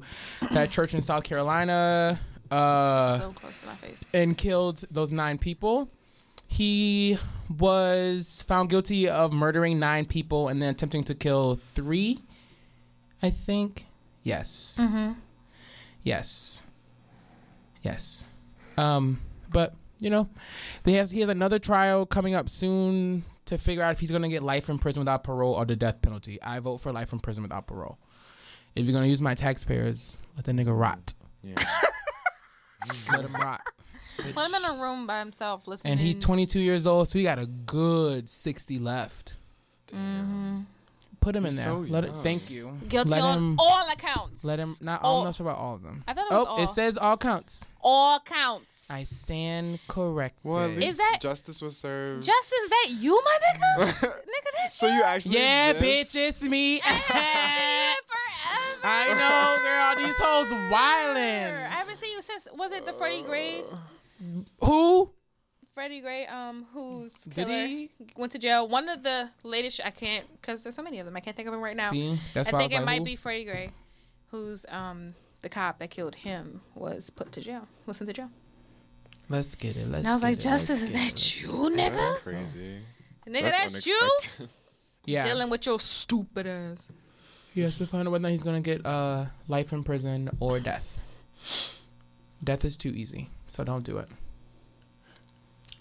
that 0.52 0.70
church 0.74 0.94
in 0.94 1.00
South 1.00 1.24
Carolina 1.24 2.20
uh, 2.50 3.18
so 3.18 3.32
close 3.32 3.56
to 3.60 3.66
my 3.66 3.74
face. 3.76 4.02
and 4.14 4.36
killed 4.38 4.84
those 4.90 5.10
nine 5.12 5.38
people. 5.38 5.88
He 6.46 7.18
was 7.58 8.42
found 8.42 8.70
guilty 8.70 9.08
of 9.08 9.32
murdering 9.32 9.78
nine 9.78 10.04
people 10.04 10.48
and 10.48 10.60
then 10.60 10.70
attempting 10.70 11.04
to 11.04 11.14
kill 11.14 11.56
three, 11.56 12.20
I 13.22 13.30
think. 13.30 13.86
Yes. 14.22 14.82
Yes. 16.02 16.64
Yes. 17.82 18.24
Um, 18.76 19.20
but 19.52 19.74
you 19.98 20.10
know, 20.10 20.28
he 20.84 20.94
has 20.94 21.10
he 21.10 21.20
has 21.20 21.28
another 21.28 21.58
trial 21.58 22.06
coming 22.06 22.34
up 22.34 22.48
soon 22.48 23.24
to 23.46 23.58
figure 23.58 23.82
out 23.82 23.92
if 23.92 24.00
he's 24.00 24.10
gonna 24.10 24.28
get 24.28 24.42
life 24.42 24.68
in 24.68 24.78
prison 24.78 25.00
without 25.00 25.24
parole 25.24 25.54
or 25.54 25.64
the 25.64 25.76
death 25.76 26.00
penalty. 26.02 26.40
I 26.42 26.58
vote 26.60 26.78
for 26.78 26.92
life 26.92 27.12
in 27.12 27.20
prison 27.20 27.42
without 27.42 27.66
parole. 27.66 27.98
If 28.74 28.86
you're 28.86 28.94
gonna 28.94 29.08
use 29.08 29.20
my 29.20 29.34
taxpayers, 29.34 30.18
let 30.36 30.44
the 30.44 30.52
nigga 30.52 30.78
rot. 30.78 31.14
Yeah. 31.42 31.54
Let 33.12 33.26
him 33.26 33.34
rot. 33.34 33.60
Put 34.16 34.48
him 34.48 34.54
in 34.54 34.64
a 34.64 34.80
room 34.80 35.06
by 35.06 35.18
himself 35.18 35.68
listening. 35.68 35.92
And 35.92 36.00
he's 36.00 36.16
22 36.16 36.60
years 36.60 36.86
old, 36.86 37.08
so 37.08 37.18
he 37.18 37.24
got 37.24 37.38
a 37.38 37.46
good 37.46 38.28
60 38.28 38.78
left. 38.78 39.36
Put 41.20 41.36
him 41.36 41.44
in 41.44 41.54
there. 41.54 41.64
so 41.64 41.84
let 41.88 42.04
it. 42.04 42.12
Thank 42.22 42.48
you. 42.48 42.78
guilty 42.88 43.10
let 43.10 43.20
on 43.20 43.36
him. 43.36 43.56
all 43.58 43.90
accounts. 43.90 44.42
Let 44.42 44.58
him. 44.58 44.74
Not. 44.80 45.02
all. 45.02 45.18
I'm 45.18 45.24
not 45.26 45.34
sure 45.34 45.46
about 45.46 45.58
all 45.58 45.74
of 45.74 45.82
them. 45.82 46.02
I 46.08 46.14
thought 46.14 46.30
it 46.30 46.34
was 46.34 46.46
oh, 46.46 46.50
all. 46.50 46.62
it 46.62 46.68
says 46.70 46.96
all 46.96 47.16
counts. 47.18 47.68
all 47.82 48.20
counts. 48.20 48.90
I 48.90 49.02
stand 49.02 49.80
corrected. 49.86 50.40
Well, 50.42 50.64
at 50.64 50.70
least 50.70 50.86
Is 50.86 50.96
that- 50.96 51.18
justice 51.20 51.60
was 51.60 51.76
served. 51.76 52.24
Justice, 52.24 52.52
is 52.52 52.70
that 52.70 52.86
you, 52.90 53.20
my 53.22 53.38
nigga? 53.44 53.86
nigga, 54.00 54.50
that 54.56 54.72
so 54.72 54.86
you 54.86 55.02
actually 55.02 55.36
yeah, 55.36 55.70
exist? 55.70 56.16
bitch, 56.16 56.28
it's 56.28 56.42
me. 56.42 56.80
I 56.84 57.96
I 58.82 59.08
know, 59.08 59.62
girl. 59.62 60.06
These 60.06 60.16
hoes 60.18 60.46
I 60.52 61.68
haven't 61.70 61.98
seen 61.98 62.12
you 62.12 62.22
since. 62.22 62.48
Was 62.56 62.72
it 62.72 62.86
the 62.86 62.94
Freddie 62.94 63.22
Gray? 63.22 63.60
Uh. 63.60 64.64
Who? 64.64 65.10
Freddie 65.80 66.02
Gray, 66.02 66.26
um, 66.26 66.66
whose 66.74 67.10
Did 67.26 67.46
killer 67.46 67.66
he? 67.66 67.90
went 68.14 68.32
to 68.32 68.38
jail. 68.38 68.68
One 68.68 68.90
of 68.90 69.02
the 69.02 69.30
latest. 69.44 69.80
I 69.82 69.90
can't 69.90 70.26
because 70.38 70.60
there's 70.60 70.74
so 70.74 70.82
many 70.82 70.98
of 70.98 71.06
them. 71.06 71.16
I 71.16 71.20
can't 71.20 71.34
think 71.34 71.48
of 71.48 71.52
them 71.52 71.62
right 71.62 71.74
now. 71.74 71.88
See, 71.88 72.20
that's 72.34 72.50
I 72.50 72.52
why 72.52 72.58
I 72.58 72.60
think 72.60 72.68
was 72.68 72.72
it 72.72 72.76
like, 72.76 72.84
might 72.84 72.98
who? 72.98 73.04
be 73.06 73.16
Freddie 73.16 73.44
Gray, 73.46 73.70
who's 74.30 74.66
um 74.68 75.14
the 75.40 75.48
cop 75.48 75.78
that 75.78 75.88
killed 75.88 76.16
him 76.16 76.60
was 76.74 77.08
put 77.08 77.32
to 77.32 77.40
jail. 77.40 77.66
Was 77.86 77.96
sent 77.96 78.08
to 78.08 78.12
jail. 78.12 78.28
Let's 79.30 79.54
get 79.54 79.74
it. 79.74 79.90
Let's 79.90 80.04
And 80.04 80.08
I 80.08 80.12
was 80.12 80.20
get 80.20 80.28
like, 80.28 80.36
it, 80.36 80.42
Justice, 80.42 80.82
is 80.82 80.90
get 80.90 81.00
it, 81.00 81.14
that 81.14 81.40
you, 81.40 81.48
nigga? 81.48 81.92
That's 81.94 82.28
crazy. 82.28 82.80
Nigga, 83.26 83.40
That's 83.40 83.72
that's, 83.72 83.86
you? 83.86 84.10
Yeah. 85.06 85.24
Dealing 85.24 85.48
with 85.48 85.64
your 85.64 85.80
stupid 85.80 86.46
ass. 86.46 86.90
He 87.54 87.62
has 87.62 87.78
to 87.78 87.86
find 87.86 88.06
out 88.06 88.12
whether 88.12 88.28
he's 88.28 88.42
gonna 88.42 88.60
get 88.60 88.84
uh 88.84 89.24
life 89.48 89.72
in 89.72 89.82
prison 89.82 90.28
or 90.40 90.60
death. 90.60 90.98
Death 92.44 92.66
is 92.66 92.76
too 92.76 92.90
easy, 92.90 93.30
so 93.46 93.64
don't 93.64 93.82
do 93.82 93.96
it. 93.96 94.10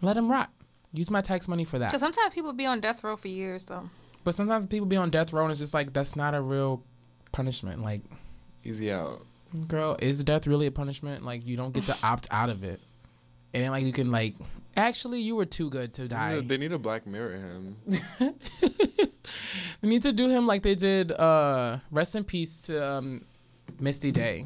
Let 0.02 0.18
him 0.18 0.32
rot. 0.32 0.50
Use 0.94 1.10
my 1.12 1.22
tax 1.22 1.48
money 1.48 1.66
for 1.66 1.78
that. 1.80 1.88
Because 1.90 2.02
sometimes 2.02 2.34
people 2.34 2.54
be 2.54 2.66
on 2.66 2.80
death 2.82 3.04
row 3.04 3.16
for 3.16 3.28
years, 3.28 3.66
though. 3.66 3.90
But 4.24 4.36
sometimes 4.36 4.66
people 4.66 4.88
be 4.88 4.98
on 4.98 5.10
death 5.10 5.32
row 5.34 5.44
and 5.44 5.52
it's 5.52 5.60
just 5.60 5.74
like 5.74 5.94
that's 5.94 6.16
not 6.16 6.34
a 6.34 6.42
real 6.42 6.84
punishment. 7.32 7.82
Like, 7.82 8.02
Easy 8.64 8.92
out. 8.92 9.22
girl, 9.68 9.98
is 10.02 10.24
death 10.24 10.46
really 10.48 10.68
a 10.68 10.72
punishment? 10.72 11.24
Like 11.24 11.46
you 11.46 11.56
don't 11.58 11.74
get 11.74 11.86
to 11.86 11.98
opt 12.04 12.28
out 12.32 12.50
of 12.50 12.64
it. 12.64 12.80
And 13.54 13.64
then 13.64 13.72
like 13.72 13.86
you 13.86 13.94
can 13.94 14.12
like 14.12 14.36
actually 14.76 15.22
you 15.22 15.36
were 15.36 15.46
too 15.46 15.70
good 15.70 15.94
to 15.96 16.08
die. 16.08 16.36
need, 16.36 16.42
to, 16.42 16.48
they 16.48 16.58
need 16.58 16.68
to 16.70 16.78
Black 16.80 17.08
Mirror 17.08 17.38
him. 17.38 17.76
They 19.82 19.88
need 19.88 20.02
to 20.04 20.12
do 20.12 20.28
him 20.30 20.46
like 20.48 20.64
they 20.64 20.76
did 20.76 21.12
uh 21.12 21.78
rest 21.92 22.16
in 22.16 22.24
peace 22.24 22.60
to 22.62 22.86
um 22.86 23.26
Misty 23.80 24.12
Day. 24.12 24.46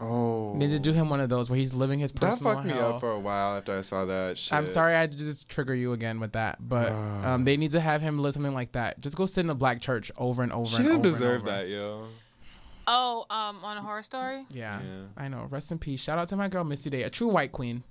Oh. 0.00 0.52
They 0.58 0.66
need 0.66 0.72
to 0.72 0.78
do 0.80 0.92
him 0.92 1.08
one 1.08 1.20
of 1.20 1.28
those 1.28 1.48
where 1.50 1.58
he's 1.58 1.72
living 1.72 2.00
his 2.00 2.10
personal. 2.10 2.30
That 2.30 2.36
personal 2.36 2.54
fucked 2.56 2.66
me 2.66 2.72
hell. 2.72 2.94
up 2.94 3.00
for 3.00 3.12
a 3.12 3.18
while 3.20 3.56
after 3.56 3.78
I 3.78 3.80
saw 3.80 4.04
that 4.06 4.36
shit. 4.36 4.52
I'm 4.52 4.66
sorry 4.68 4.94
I 4.96 5.00
had 5.00 5.12
to 5.12 5.18
just 5.18 5.48
trigger 5.48 5.74
you 5.74 5.92
again 5.92 6.18
with 6.20 6.32
that, 6.32 6.58
but 6.68 6.90
um, 6.92 7.44
they 7.44 7.56
need 7.56 7.70
to 7.72 7.80
have 7.80 8.02
him 8.02 8.18
live 8.18 8.34
something 8.34 8.54
like 8.54 8.72
that. 8.72 9.00
Just 9.00 9.16
go 9.16 9.24
sit 9.26 9.42
in 9.44 9.50
a 9.50 9.54
black 9.54 9.80
church 9.80 10.10
over 10.18 10.42
and 10.42 10.52
over. 10.52 10.66
She 10.66 10.76
and 10.78 10.84
didn't 10.86 10.98
over 10.98 11.08
and 11.08 11.14
deserve 11.14 11.40
over. 11.42 11.50
that, 11.50 11.68
yo. 11.68 12.08
Oh, 12.86 13.24
um, 13.30 13.64
on 13.64 13.76
a 13.78 13.82
horror 13.82 14.02
story? 14.02 14.44
Yeah, 14.50 14.80
Yeah. 14.80 15.04
I 15.16 15.28
know. 15.28 15.46
Rest 15.48 15.72
in 15.72 15.78
peace. 15.78 16.02
Shout 16.02 16.18
out 16.18 16.28
to 16.28 16.36
my 16.36 16.48
girl 16.48 16.64
Misty 16.64 16.90
Day, 16.90 17.04
a 17.04 17.10
true 17.10 17.28
white 17.28 17.52
queen. 17.52 17.82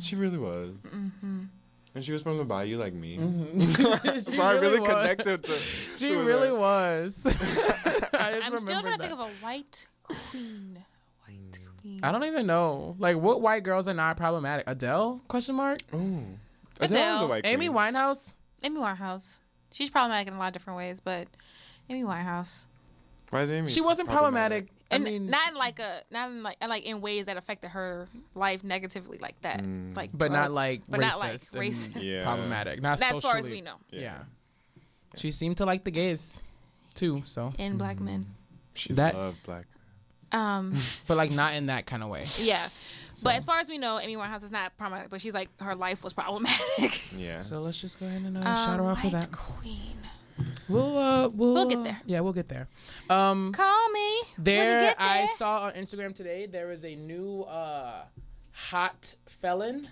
She 0.00 0.16
really 0.16 0.38
was. 0.38 0.70
Mm-hmm. 0.86 1.42
And 1.94 2.04
she 2.04 2.12
was 2.12 2.22
from 2.22 2.38
the 2.38 2.44
bayou 2.44 2.78
like 2.78 2.94
me. 2.94 3.16
She 3.18 3.72
so 4.22 4.42
I 4.42 4.52
really 4.60 4.80
was. 4.80 4.88
connected 4.88 5.42
to. 5.44 5.52
She 5.96 6.08
to 6.08 6.16
really 6.24 6.48
that. 6.48 6.56
was. 6.58 7.26
I 7.26 7.30
just 7.30 8.52
I'm 8.52 8.58
still 8.58 8.82
remembered 8.82 8.82
trying 8.82 8.98
to 8.98 8.98
think 9.02 9.12
of 9.12 9.20
a 9.20 9.30
white 9.42 9.86
queen. 10.04 10.78
White 11.86 12.00
queen. 12.00 12.00
I 12.02 12.12
don't 12.12 12.24
even 12.24 12.46
know. 12.46 12.96
Like, 12.98 13.16
what 13.16 13.40
white 13.40 13.62
girls 13.62 13.88
are 13.88 13.94
not 13.94 14.16
problematic? 14.16 14.64
Adele? 14.68 15.20
Question 15.28 15.56
mark. 15.56 15.78
Ooh. 15.94 16.22
Adele. 16.80 16.96
Adele's 16.98 17.22
a 17.22 17.26
white 17.26 17.46
Amy. 17.46 17.68
Winehouse. 17.68 18.34
Amy 18.62 18.80
Winehouse. 18.80 19.38
She's 19.72 19.90
problematic 19.90 20.28
in 20.28 20.34
a 20.34 20.38
lot 20.38 20.48
of 20.48 20.52
different 20.54 20.76
ways, 20.78 21.00
but 21.00 21.28
Amy 21.88 22.02
Winehouse. 22.04 22.64
Why 23.30 23.42
is 23.42 23.50
Amy? 23.50 23.68
She 23.68 23.80
wasn't 23.80 24.08
problematic. 24.08 24.68
I 24.90 24.94
And 24.96 25.04
mean, 25.04 25.26
not 25.30 25.48
in 25.48 25.54
like 25.56 25.80
a 25.80 26.02
not 26.12 26.30
in 26.30 26.42
like 26.44 26.56
like 26.66 26.84
in 26.84 27.00
ways 27.00 27.26
that 27.26 27.36
affected 27.36 27.70
her 27.70 28.06
life 28.36 28.62
negatively 28.62 29.18
like 29.18 29.40
that. 29.42 29.60
Mm. 29.60 29.96
Like 29.96 30.10
but 30.14 30.30
not 30.30 30.52
like 30.52 30.82
but 30.88 31.00
racist. 31.00 31.02
not 31.02 31.18
like 31.18 31.30
and 31.32 31.40
racist. 31.62 32.02
Yeah. 32.02 32.22
Problematic. 32.24 32.80
Not 32.82 33.00
That's 33.00 33.16
as 33.16 33.22
far 33.22 33.36
as 33.36 33.48
we 33.48 33.60
know. 33.62 33.74
Yeah. 33.90 34.18
She 35.16 35.32
seemed 35.32 35.56
to 35.56 35.64
like 35.64 35.82
the 35.84 35.90
gays, 35.90 36.40
too. 36.94 37.22
So, 37.24 37.52
In 37.58 37.78
black 37.78 37.98
men. 38.00 38.26
She 38.74 38.92
That- 38.92 39.14
loved 39.14 39.42
black. 39.44 39.64
Um 40.32 40.76
but 41.06 41.16
like 41.16 41.30
not 41.30 41.54
in 41.54 41.66
that 41.66 41.86
kind 41.86 42.02
of 42.02 42.08
way. 42.08 42.26
yeah. 42.38 42.68
But 43.22 43.36
as 43.36 43.46
far 43.46 43.58
as 43.60 43.68
we 43.68 43.78
know, 43.78 43.98
Amy 43.98 44.14
Winehouse 44.16 44.42
is 44.44 44.52
not 44.52 44.76
problematic, 44.76 45.08
but 45.10 45.22
she's 45.22 45.32
like 45.32 45.48
her 45.62 45.74
life 45.74 46.04
was 46.04 46.12
problematic. 46.12 47.00
Yeah. 47.16 47.42
So 47.42 47.60
let's 47.60 47.80
just 47.80 47.98
go 47.98 48.04
ahead 48.06 48.20
and 48.22 48.36
uh, 48.36 48.40
Um, 48.40 48.56
shout 48.56 48.78
her 48.78 48.84
off 48.90 49.00
for 49.00 49.06
White 49.08 49.12
that. 49.22 49.32
Queen. 49.32 49.96
We'll 50.68 50.98
uh, 50.98 51.28
we'll 51.28 51.54
We'll 51.54 51.68
get 51.68 51.82
there. 51.84 52.00
Yeah, 52.04 52.20
we'll 52.20 52.34
get 52.34 52.48
there. 52.48 52.68
Um, 53.08 53.52
Call 53.52 53.88
me. 53.90 54.00
when 54.18 54.26
you 54.36 54.44
there 54.44 54.94
I 54.98 55.28
saw 55.38 55.60
on 55.60 55.72
Instagram 55.72 56.14
today 56.14 56.46
there 56.46 56.72
is 56.72 56.84
a 56.84 56.94
new 56.94 57.42
uh 57.42 58.02
hot 58.52 59.14
felon. 59.40 59.88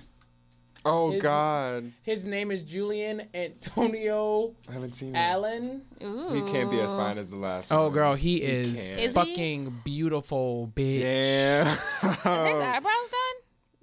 Oh 0.87 1.13
Is- 1.13 1.23
God. 1.23 1.93
His 2.03 2.25
name 2.25 2.51
is 2.51 2.63
Julien 2.63 3.23
Antonio 3.35 4.53
I 4.69 4.73
haven't 4.73 4.95
seen 4.95 5.15
it. 5.15 5.19
Allen. 5.19 5.83
Ooh. 6.03 6.29
He 6.33 6.53
can't 6.53 6.71
be 6.71 6.79
as 6.81 6.93
fine 6.93 7.17
as 7.19 7.29
the 7.29 7.37
last 7.37 7.73
Oh, 7.73 7.85
one. 7.85 7.93
girl, 7.93 8.15
he 8.15 8.37
is 8.43 8.91
can't. 8.91 9.01
Is 9.01 9.07
he? 9.07 9.13
fucking 9.15 9.81
beautiful, 9.85 10.71
bitch. 10.75 11.01
Damn. 11.01 11.67
His 11.67 11.79
eyebrows 12.25 13.09
done? 13.11 13.14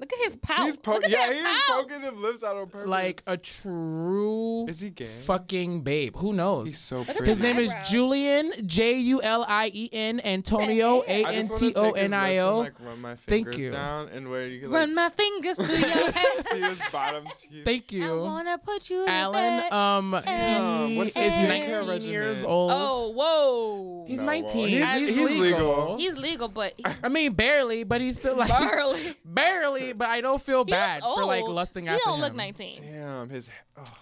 Look 0.02 0.12
at 0.14 0.20
his 0.26 0.36
pout. 0.38 0.66
He's 0.66 0.78
po- 0.78 0.94
Look 0.94 1.04
at 1.06 1.12
yeah, 1.12 1.28
that 1.28 1.36
he's 1.36 1.44
pout. 1.68 1.82
poking 1.88 2.02
his 2.02 2.14
lips 2.14 2.44
out 2.44 2.58
on 2.58 2.68
purpose. 2.68 2.90
Like 2.90 3.22
a 3.28 3.38
true 3.38 4.66
Is 4.68 4.82
he 4.82 4.90
gay? 4.90 5.06
fucking 5.06 5.82
babe. 5.82 6.16
Who 6.18 6.34
knows? 6.34 6.70
He's 6.70 6.80
so 6.80 7.02
at 7.02 7.08
pretty. 7.16 7.26
His 7.26 7.40
name 7.40 7.60
is 7.60 7.70
eyebrows. 7.72 7.90
Julien 7.90 8.54
J 8.66 8.94
U 9.00 9.22
L 9.22 9.46
I 9.48 9.70
E 9.74 9.90
N 9.94 10.20
Antonio 10.26 11.04
A 11.08 11.24
I 11.24 11.32
N 11.34 11.42
just 11.48 11.52
wanna 11.54 11.66
T 11.68 11.74
take 11.74 11.96
his 11.98 12.04
N 12.06 12.14
I 12.14 12.30
lips 12.32 12.42
and, 12.42 12.50
O. 12.50 12.58
Like 12.60 12.74
run 12.84 13.02
my 13.02 13.16
Thank 13.16 13.20
fingers 13.46 13.58
you. 13.58 13.72
down 13.72 14.10
and 14.10 14.30
where 14.32 14.48
you 14.48 14.60
can 14.62 14.72
like 14.72 14.80
Run 14.80 14.96
my 14.96 15.10
fingers 15.10 15.58
through 15.58 15.68
your 15.78 16.12
hair. 16.12 16.42
see 16.52 16.62
his 16.62 16.82
bottom 16.92 17.26
teeth. 17.40 17.64
Thank 17.66 17.92
you. 17.92 18.04
I 18.04 18.08
you, 18.08 18.22
wanna 18.22 18.58
put 18.58 18.90
you 18.90 19.06
Alan. 19.08 19.44
in 19.54 19.60
bed. 19.62 19.72
Um, 19.72 20.20
Damn, 20.26 20.88
he 20.90 20.98
what's 20.98 21.10
is 21.16 21.16
his 21.24 21.34
skincare 21.34 21.48
19 21.70 21.88
regimen? 21.88 22.14
years 22.14 22.44
old. 22.44 22.72
oh, 22.74 23.10
whoa. 23.12 24.06
He's 24.08 24.20
No, 24.20 24.26
19. 24.26 24.68
he's- 24.68 24.92
He's, 24.98 25.16
he's 25.16 25.30
legal. 25.40 25.42
legal. 25.42 25.98
He's 25.98 26.18
legal, 26.18 26.48
but 26.48 26.74
he 26.76 26.84
I 27.04 27.08
mean, 27.08 27.34
barely, 27.34 27.84
but 27.84 28.02
he's 28.02 28.18
still 28.18 28.36
like 28.36 28.50
barely. 28.50 29.16
barely. 29.26 29.91
But 29.98 30.10
I 30.10 30.22
don't 30.22 30.42
feel 30.42 30.64
He 30.66 30.72
bad 30.72 31.02
for 31.02 31.26
like 31.26 31.44
old. 31.44 31.52
lusting 31.56 31.84
He 31.86 31.90
after 31.90 32.04
don't 32.06 32.16
him. 32.16 32.22
look 32.22 32.34
19. 32.36 32.82
Damn, 32.82 33.30
his. 33.30 33.50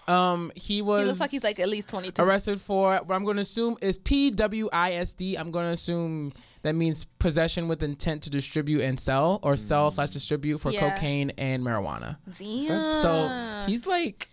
Oh, 0.07 0.13
Um, 0.13 0.51
he 0.55 0.81
was. 0.81 1.01
He 1.01 1.07
looks 1.07 1.19
like 1.19 1.31
he's 1.31 1.43
like 1.43 1.59
at 1.59 1.69
least 1.69 1.89
22. 1.89 2.21
arrested 2.21 2.59
for 2.61 2.97
what 3.05 3.15
I'm 3.15 3.23
going 3.23 3.37
to 3.37 3.41
assume 3.43 3.77
is 3.81 3.97
PWISD. 3.99 5.37
I'm 5.39 5.51
going 5.51 5.65
to 5.67 5.71
assume 5.71 6.33
that 6.63 6.75
means 6.75 7.05
possession 7.05 7.67
with 7.67 7.81
intent 7.83 8.23
to 8.23 8.29
distribute 8.29 8.81
and 8.81 8.99
sell, 8.99 9.39
or 9.43 9.55
sell 9.55 9.89
slash 9.91 10.09
distribute 10.11 10.59
for 10.59 10.71
Yeah. 10.71 10.89
cocaine 10.89 11.31
and 11.37 11.63
marijuana. 11.63 12.17
Damn. 12.37 13.01
So 13.01 13.63
he's 13.67 13.85
like 13.85 14.29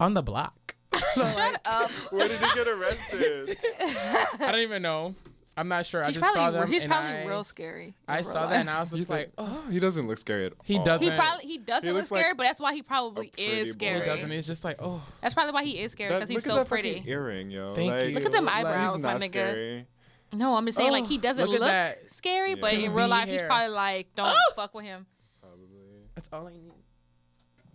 on 0.00 0.14
the 0.14 0.22
block. 0.22 0.76
Shut 1.14 1.60
up. 1.64 1.90
where 2.10 2.28
did 2.28 2.38
he 2.38 2.46
get 2.54 2.68
arrested? 2.68 3.56
I 3.80 4.26
don't 4.52 4.60
even 4.60 4.82
know. 4.82 5.14
I'm 5.56 5.68
not 5.68 5.84
sure. 5.84 6.02
I 6.02 6.06
He's 6.06 6.14
just 6.16 6.26
saw 6.26 6.32
probably 6.32 6.60
them. 6.60 6.68
he's 6.70 6.82
and 6.82 6.90
probably 6.90 7.10
I, 7.12 7.24
real 7.26 7.44
scary. 7.44 7.94
I 8.08 8.16
real 8.20 8.24
saw 8.24 8.46
that 8.46 8.60
and 8.60 8.70
I 8.70 8.80
was 8.80 8.90
just 8.90 9.10
like, 9.10 9.32
oh, 9.36 9.64
he 9.70 9.80
doesn't 9.80 10.08
look 10.08 10.16
scary 10.16 10.46
at 10.46 10.52
all. 10.52 10.58
He 10.64 10.78
doesn't. 10.78 11.10
He 11.10 11.14
probably 11.16 11.46
he 11.46 11.58
doesn't 11.58 11.84
He 11.86 11.92
look 11.92 12.00
looks 12.00 12.10
like 12.10 12.20
scary, 12.22 12.34
but 12.34 12.44
that's 12.44 12.58
why 12.60 12.72
he 12.72 12.82
probably 12.82 13.28
pretty 13.28 13.42
is 13.52 13.68
boy. 13.68 13.72
scary. 13.72 14.00
he 14.00 14.06
doesn't. 14.06 14.30
He's 14.30 14.46
just 14.46 14.64
like, 14.64 14.76
oh, 14.80 15.02
That's 15.20 15.34
probably 15.34 15.52
why 15.52 15.64
he 15.64 15.78
is 15.80 15.92
scary 15.92 16.14
because 16.14 16.28
he's 16.30 16.42
so 16.44 16.54
that 16.56 16.68
pretty. 16.68 16.94
fucking 16.94 17.08
earring, 17.10 17.50
yo. 17.50 17.74
Thank 17.74 17.90
like, 17.90 18.08
you. 18.08 18.14
Look 18.14 18.24
at 18.24 18.32
them 18.32 18.48
eyebrows, 18.48 18.94
He's 18.94 19.02
my 19.02 19.14
nigga. 19.16 19.24
scary. 19.26 19.86
No, 20.32 20.54
I'm 20.56 20.64
just 20.64 20.78
saying 20.78 20.90
like 20.92 21.04
he 21.06 21.18
Oh, 21.18 21.20
doesn't 21.20 21.46
look 21.46 21.60
look, 21.60 21.68
at 21.70 22.00
that. 22.00 22.10
scary, 22.10 22.54
but 22.54 22.70
To 22.70 22.82
in 22.84 22.94
real 22.94 23.08
life 23.08 23.28
he's 23.28 23.42
probably 23.42 23.68
like, 23.74 24.06
don't 24.16 24.34
fuck 24.56 24.72
with 24.74 24.86
him. 24.86 25.04
Probably. 25.42 25.66
that's 26.14 26.30
all 26.32 26.46
I 26.46 26.52
need. 26.52 26.72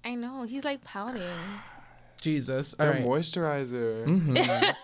I 0.03 0.15
know 0.15 0.43
he's 0.43 0.63
like 0.63 0.83
pouting. 0.83 1.21
Jesus. 2.21 2.73
All 2.79 2.85
Their 2.87 2.95
right. 2.95 3.05
moisturizer. 3.05 4.05
Mhm. 4.07 4.75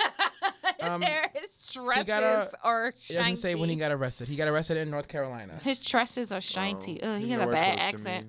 His 0.80 0.90
Um, 0.90 1.02
hair, 1.02 1.32
his 1.34 1.56
tresses 1.74 2.08
gotta- 2.08 2.52
are 2.64 2.88
It 2.88 2.98
shiny. 3.00 3.18
doesn't 3.20 3.36
say 3.38 3.56
when 3.56 3.70
he 3.70 3.76
got 3.76 3.92
arrested. 3.92 4.28
He 4.30 4.36
got 4.36 4.48
arrested 4.48 4.78
in 4.78 4.90
North 4.90 5.08
Carolina. 5.08 5.60
His 5.64 5.80
tresses 5.80 6.32
are 6.32 6.42
shiny. 6.42 7.02
Oh, 7.04 7.16
Ugh, 7.16 7.22
he 7.22 7.32
has 7.32 7.42
a 7.42 7.48
bad 7.48 7.80
accent. 7.80 8.28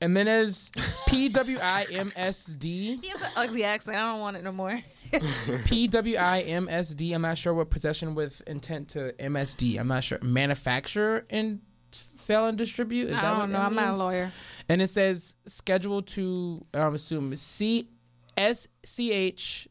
And 0.00 0.16
then 0.16 0.28
is 0.28 0.70
PWIMSD. 1.08 3.02
He 3.02 3.08
has 3.08 3.20
an 3.20 3.28
ugly 3.36 3.64
accent. 3.64 3.96
I 3.96 4.10
don't 4.12 4.20
want 4.20 4.36
it 4.36 4.44
no 4.44 4.52
more. 4.52 4.80
PWIMSD. 5.12 7.14
I'm 7.14 7.22
not 7.22 7.38
sure 7.38 7.54
what 7.54 7.70
possession 7.70 8.14
with 8.14 8.40
intent 8.46 8.88
to 8.90 9.12
MSD. 9.18 9.78
I'm 9.78 9.88
not 9.88 10.04
sure. 10.04 10.18
Manufacture 10.22 11.26
and 11.30 11.60
sell 11.90 12.46
and 12.46 12.56
distribute. 12.58 13.08
Is 13.08 13.14
that 13.16 13.24
I 13.24 13.32
what 13.32 13.38
don't 13.40 13.52
know. 13.52 13.58
that 13.58 13.64
I'm 13.66 13.74
not 13.74 13.94
a 13.94 13.98
lawyer. 13.98 14.32
And 14.68 14.82
it 14.82 14.90
says 14.90 15.36
scheduled 15.46 16.06
to, 16.08 16.64
I'm 16.74 16.94
assuming 16.94 17.36
C 17.36 17.88
S 18.36 18.68
C 18.84 19.12
H 19.12 19.68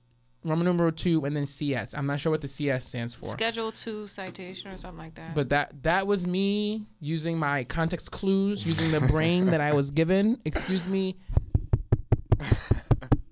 Roman 0.49 0.65
numeral 0.65 0.91
two 0.91 1.23
and 1.25 1.35
then 1.35 1.45
CS. 1.45 1.93
I'm 1.93 2.05
not 2.07 2.19
sure 2.19 2.31
what 2.31 2.41
the 2.41 2.47
CS 2.47 2.85
stands 2.87 3.13
for. 3.13 3.29
Schedule 3.33 3.71
two 3.71 4.07
citation 4.07 4.71
or 4.71 4.77
something 4.77 4.97
like 4.99 5.15
that. 5.15 5.35
But 5.35 5.49
that 5.49 5.83
that 5.83 6.07
was 6.07 6.25
me 6.27 6.85
using 6.99 7.37
my 7.37 7.63
context 7.63 8.11
clues, 8.11 8.65
using 8.65 8.91
the 8.91 9.01
brain 9.01 9.47
that 9.47 9.61
I 9.61 9.73
was 9.73 9.91
given. 9.91 10.39
Excuse 10.45 10.87
me. 10.87 11.15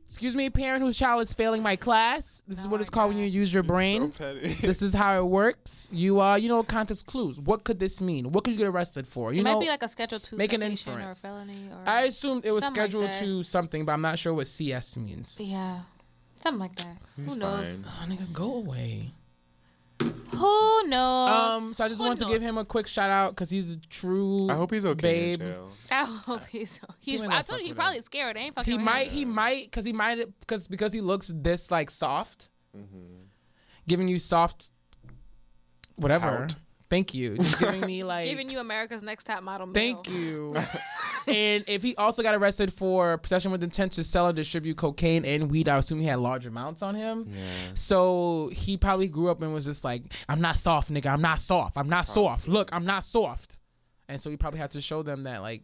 Excuse 0.08 0.34
me, 0.34 0.50
parent 0.50 0.82
whose 0.82 0.98
child 0.98 1.22
is 1.22 1.34
failing 1.34 1.62
my 1.62 1.76
class. 1.76 2.42
This 2.48 2.60
is 2.60 2.66
Oh 2.66 2.70
what 2.70 2.78
my 2.78 2.82
it's 2.82 2.90
called 2.90 3.10
when 3.10 3.18
you 3.18 3.26
God. 3.28 3.34
use 3.34 3.54
your 3.54 3.64
So 3.64 3.68
brain. 3.68 4.12
petty. 4.12 4.48
this 4.62 4.82
is 4.82 4.94
how 4.94 5.20
it 5.20 5.26
works. 5.26 5.90
You 5.92 6.22
uh, 6.22 6.36
you 6.36 6.48
know, 6.48 6.64
context 6.64 7.06
clues. 7.06 7.38
What 7.40 7.66
could 7.66 7.80
this 7.80 8.02
mean? 8.02 8.32
What 8.32 8.46
could 8.46 8.54
you 8.54 8.58
get 8.58 8.68
arrested 8.68 9.10
for? 9.10 9.34
You 9.34 9.42
it 9.42 9.44
know, 9.44 9.56
might 9.56 9.66
be 9.66 9.68
like 9.70 9.84
a 9.84 9.90
schedule 9.90 10.22
two 10.22 10.38
make 10.38 10.54
an 10.54 10.62
citation 10.62 10.94
or 10.94 10.96
a 10.96 11.00
inference. 11.00 11.22
felony 11.22 11.70
or 11.70 11.90
I 11.90 12.04
assumed 12.04 12.46
it 12.46 12.52
was 12.52 12.64
Something 12.64 12.82
like 12.82 12.90
scheduled 12.92 13.10
that. 13.10 13.20
to 13.20 13.44
something, 13.44 13.84
but 13.86 13.92
I'm 13.92 14.02
not 14.02 14.18
sure 14.18 14.34
what 14.34 14.48
CS 14.48 14.96
means. 14.96 15.42
yeah, 15.44 15.82
something 16.46 16.60
like 16.60 16.76
that. 16.76 16.98
He's 17.16 17.34
Who 17.34 17.40
knows? 17.40 17.82
fine. 17.82 17.86
Oh, 17.86 18.14
nigga, 18.14 18.32
go 18.32 18.56
away. 18.56 19.12
Who 20.00 20.88
knows? 20.88 21.30
Um, 21.30 21.74
so 21.74 21.86
I 21.86 21.88
just 21.88 22.00
Who 22.00 22.08
wanted 22.08 22.26
to 22.26 22.32
give 22.32 22.42
him 22.42 22.58
a 22.58 22.66
quick 22.66 22.88
shout 22.88 23.10
out 23.10 23.32
because 23.32 23.50
he's 23.50 23.76
a 23.76 23.80
true. 23.90 24.50
I 24.50 24.56
hope 24.56 24.72
he's 24.72 24.86
okay 24.86 25.36
babe. 25.36 25.54
I 25.90 26.04
hope 26.04 26.42
he's. 26.50 26.80
he's 27.00 27.22
might 27.22 27.32
I 27.32 27.42
told 27.42 27.62
you 27.62 27.68
he 27.68 27.74
probably 27.74 27.98
him. 27.98 28.04
scared. 28.04 28.36
They 28.36 28.42
ain't 28.42 28.56
fucking. 28.56 28.72
He 28.72 28.78
with 28.78 28.86
might, 28.86 29.08
him. 29.08 29.14
he 29.14 29.26
might, 29.26 29.66
because 29.66 29.86
he 29.86 29.94
might, 29.94 30.28
because 30.42 30.68
because 30.68 30.94
he 30.94 31.02
looks 31.02 31.32
this 31.34 31.72
like 31.72 31.90
soft, 31.90 32.50
mm-hmm. 32.78 33.24
giving 33.88 34.08
you 34.08 34.20
soft, 34.20 34.70
whatever 35.96 36.40
Pout. 36.40 36.56
Thank 36.90 37.14
you. 37.14 37.38
Just 37.38 37.60
giving 37.60 37.82
me 37.82 38.04
like 38.06 38.30
Giving 38.30 38.50
you 38.50 38.60
America's 38.60 39.02
Next 39.02 39.24
Top 39.26 39.44
Model. 39.44 39.68
Thank 39.74 40.10
you. 40.10 40.54
and 41.28 41.64
if 41.68 41.82
he 41.82 41.96
also 41.96 42.22
got 42.22 42.36
arrested 42.36 42.72
for 42.72 43.18
possession 43.18 43.52
with 43.52 43.64
intent 43.64 43.94
to 43.94 44.04
sell 44.04 44.28
or 44.28 44.34
distribute 44.34 44.78
cocaine 44.78 45.26
and 45.26 45.50
weed, 45.50 45.68
I 45.68 45.78
assume 45.78 46.00
he 46.00 46.06
had 46.06 46.20
large 46.20 46.46
amounts 46.46 46.82
on 46.82 46.96
him. 46.96 47.32
Yeah. 47.34 47.42
So 47.74 48.52
he 48.54 48.78
probably 48.78 49.08
grew 49.08 49.30
up 49.30 49.42
and 49.42 49.54
was 49.54 49.66
just 49.66 49.84
like, 49.84 50.04
I'm 50.30 50.42
not 50.42 50.58
soft, 50.58 50.92
nigga. 50.92 51.12
I'm 51.12 51.22
not 51.22 51.40
soft. 51.40 51.78
I'm 51.78 51.90
not 51.90 52.06
soft. 52.06 52.48
Look, 52.48 52.70
I'm 52.72 52.86
not 52.86 53.04
soft. 53.04 53.60
And 54.08 54.22
so 54.22 54.30
he 54.30 54.38
probably 54.38 54.60
had 54.60 54.72
to 54.72 54.82
show 54.82 55.02
them 55.02 55.24
that 55.24 55.42
like 55.42 55.64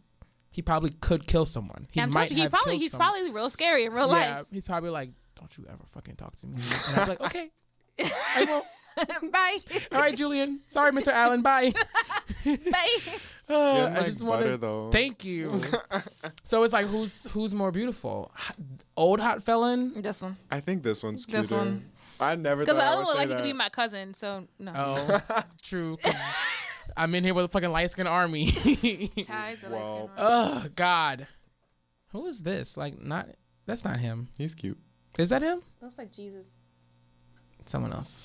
he 0.50 0.60
probably 0.62 0.90
could 1.00 1.26
kill 1.26 1.46
someone. 1.46 1.86
He 1.92 2.04
might 2.04 2.30
you, 2.30 2.36
he 2.36 2.42
have 2.42 2.52
probably 2.52 2.78
he's 2.78 2.90
someone. 2.90 3.10
probably 3.10 3.30
real 3.30 3.48
scary 3.48 3.86
in 3.86 3.92
real 3.92 4.08
yeah. 4.08 4.38
life. 4.38 4.46
He's 4.50 4.66
probably 4.66 4.90
like, 4.90 5.10
don't 5.38 5.56
you 5.56 5.64
ever 5.68 5.82
fucking 5.92 6.16
talk 6.16 6.36
to 6.36 6.46
me. 6.46 6.60
And 6.88 7.00
I'm 7.00 7.08
like, 7.08 7.20
okay, 7.20 7.50
I 8.00 8.44
won't. 8.44 8.66
Bye. 9.32 9.58
All 9.92 9.98
right, 10.00 10.16
Julien. 10.16 10.60
Sorry, 10.68 10.92
Mr. 10.92 11.08
Allen. 11.08 11.42
Bye. 11.42 11.72
Bye. 12.44 12.88
Uh, 13.50 13.54
I 13.58 13.82
like 13.96 14.04
just 14.06 14.24
butter, 14.24 14.56
want 14.56 14.92
to 14.92 14.96
thank 14.96 15.24
you. 15.24 15.60
so 16.44 16.62
it's 16.62 16.72
like 16.72 16.86
who's 16.86 17.26
who's 17.32 17.54
more 17.54 17.70
beautiful, 17.72 18.30
H- 18.38 18.56
old 18.96 19.20
hot 19.20 19.42
felon? 19.42 20.00
This 20.00 20.22
one. 20.22 20.36
I 20.50 20.60
think 20.60 20.82
this 20.84 21.02
one's 21.02 21.26
cuter. 21.26 21.42
This 21.42 21.50
one. 21.50 21.90
I 22.20 22.36
never 22.36 22.62
Because 22.64 22.76
thought 22.76 22.80
the 22.80 22.84
I 22.84 22.92
other 22.92 23.00
would 23.00 23.06
one 23.08 23.16
like 23.16 23.28
he 23.28 23.34
that. 23.34 23.36
could 23.40 23.44
be 23.48 23.52
my 23.52 23.68
cousin, 23.68 24.14
so 24.14 24.46
no. 24.60 24.72
Oh, 24.74 25.42
true. 25.60 25.98
'cause 26.02 26.14
I'm 26.96 27.14
in 27.16 27.24
here 27.24 27.34
with 27.34 27.44
a 27.46 27.48
fucking 27.48 27.70
light 27.72 27.90
skin 27.90 28.06
army. 28.06 28.46
Ties 28.52 29.58
the 29.60 29.68
light 29.68 29.70
Well, 29.70 29.86
skin 29.96 29.98
one. 29.98 30.10
oh 30.18 30.64
God, 30.76 31.26
who 32.12 32.24
is 32.26 32.42
this? 32.42 32.76
Like 32.76 33.02
not 33.02 33.28
that's 33.66 33.84
not 33.84 33.98
him. 33.98 34.28
He's 34.38 34.54
cute. 34.54 34.78
Is 35.18 35.30
that 35.30 35.42
him? 35.42 35.60
Looks 35.82 35.98
like 35.98 36.12
Jesus. 36.12 36.46
Someone 37.66 37.92
else. 37.92 38.22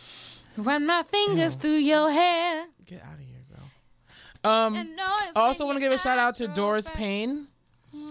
Run 0.58 0.86
my 0.86 1.04
fingers 1.04 1.56
through 1.56 1.78
your 1.78 2.10
hair. 2.12 2.66
Get 2.86 3.04
out 3.04 3.14
of 3.14 3.20
here, 3.20 3.44
bro. 3.50 4.52
Um. 4.52 4.96
I 5.00 5.30
also 5.36 5.66
want 5.66 5.76
to 5.76 5.80
give 5.80 5.92
a 5.92 5.98
shout 5.98 6.18
out 6.18 6.36
to 6.38 6.50
eyes 6.50 6.56
Doris. 6.56 6.90
Payne. 6.90 7.48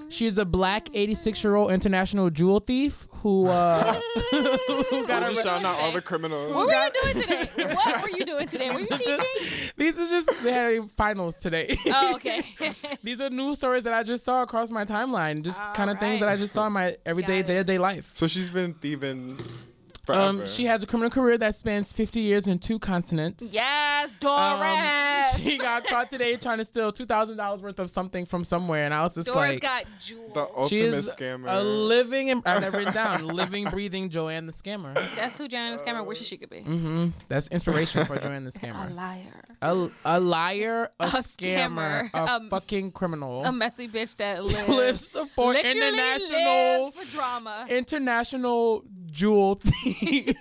She's 0.08 0.38
a 0.38 0.44
black 0.44 0.88
86 0.94 1.42
year 1.42 1.56
old 1.56 1.72
international 1.72 2.30
jewel 2.30 2.60
thief 2.60 3.08
who 3.10 3.46
uh 3.46 3.94
who 4.30 4.42
We're 4.42 5.06
just 5.06 5.10
arre- 5.10 5.34
shouting 5.34 5.66
out 5.66 5.78
all 5.80 5.92
the 5.92 6.00
criminals. 6.00 6.54
What 6.54 6.66
were 6.66 6.74
you 6.74 6.90
doing 7.02 7.22
today? 7.22 7.74
what 7.74 8.02
were 8.02 8.10
you 8.10 8.24
doing 8.24 8.46
today? 8.48 8.70
Were 8.70 8.80
you 8.80 8.86
teaching? 8.86 9.16
These 9.76 9.98
are 9.98 10.06
just 10.06 10.30
they 10.42 10.52
had 10.52 10.90
finals 10.92 11.34
today. 11.36 11.76
Oh, 11.86 12.14
okay. 12.16 12.44
These 13.02 13.20
are 13.20 13.30
news 13.30 13.58
stories 13.58 13.82
that 13.82 13.92
I 13.94 14.02
just 14.02 14.24
saw 14.24 14.42
across 14.42 14.70
my 14.70 14.84
timeline. 14.84 15.42
Just 15.42 15.74
kind 15.74 15.90
of 15.90 15.98
things 15.98 16.20
that 16.20 16.28
I 16.28 16.36
just 16.36 16.54
saw 16.54 16.66
in 16.66 16.72
my 16.72 16.96
everyday 17.04 17.42
day 17.42 17.56
to 17.56 17.64
day 17.64 17.78
life. 17.78 18.12
So 18.14 18.26
she's 18.28 18.50
been 18.50 18.74
thieving 18.74 19.36
forever. 19.36 19.75
Um, 20.08 20.46
she 20.46 20.64
has 20.66 20.82
a 20.82 20.86
criminal 20.86 21.10
career 21.10 21.36
that 21.38 21.54
spans 21.54 21.92
50 21.92 22.20
years 22.20 22.46
in 22.46 22.58
two 22.58 22.78
continents. 22.78 23.52
yes, 23.54 24.08
Um, 24.10 24.16
Doris. 24.20 25.36
she 25.42 25.58
got 25.58 25.86
caught 25.86 26.10
today 26.10 26.36
trying 26.36 26.58
to 26.58 26.64
steal 26.64 26.92
two 26.92 27.06
thousand 27.06 27.36
dollars 27.36 27.60
worth 27.62 27.78
of 27.78 27.90
something 27.90 28.24
from 28.26 28.44
somewhere, 28.44 28.84
and 28.84 28.94
I 28.94 29.02
was 29.02 29.14
just 29.14 29.26
Doris 29.28 29.52
like, 29.54 29.62
got 29.62 29.84
jewels. 30.00 30.32
the 30.34 30.46
"She 30.68 30.82
ultimate 30.84 30.94
is 30.98 31.12
scammer. 31.12 31.46
a 31.48 31.62
living." 31.62 32.30
And, 32.30 32.42
I've 32.46 32.60
never 32.62 32.78
written 32.78 32.92
down 32.94 33.26
living, 33.26 33.64
breathing 33.68 34.10
Joanne 34.10 34.46
the 34.46 34.52
scammer. 34.52 34.94
That's 35.16 35.36
who 35.38 35.48
Joanna 35.48 35.76
Scammer 35.78 36.04
wishes 36.06 36.26
she 36.26 36.36
could 36.36 36.50
be. 36.50 36.58
Mm-hmm. 36.58 37.08
That's 37.28 37.48
inspiration 37.48 38.04
for 38.04 38.16
Joanne 38.18 38.44
the 38.44 38.50
scammer. 38.58 38.90
A 38.90 38.94
liar. 38.94 39.44
A, 39.62 39.88
a 40.04 40.20
liar, 40.20 40.90
a, 41.00 41.04
A 41.04 41.08
scammer, 41.08 42.10
scammer, 42.10 42.10
a 42.14 42.32
um, 42.34 42.50
fucking 42.50 42.92
criminal. 42.92 43.44
A 43.44 43.50
messy 43.52 43.88
bitch 43.88 44.16
that 44.16 44.44
lives, 44.44 44.68
lives 44.68 45.16
for 45.34 45.52
literally 45.52 45.88
international 45.88 46.84
lives 46.92 46.96
for 46.96 47.12
drama. 47.16 47.66
international 47.68 48.84
jewel 49.16 49.54
thief. 49.56 50.36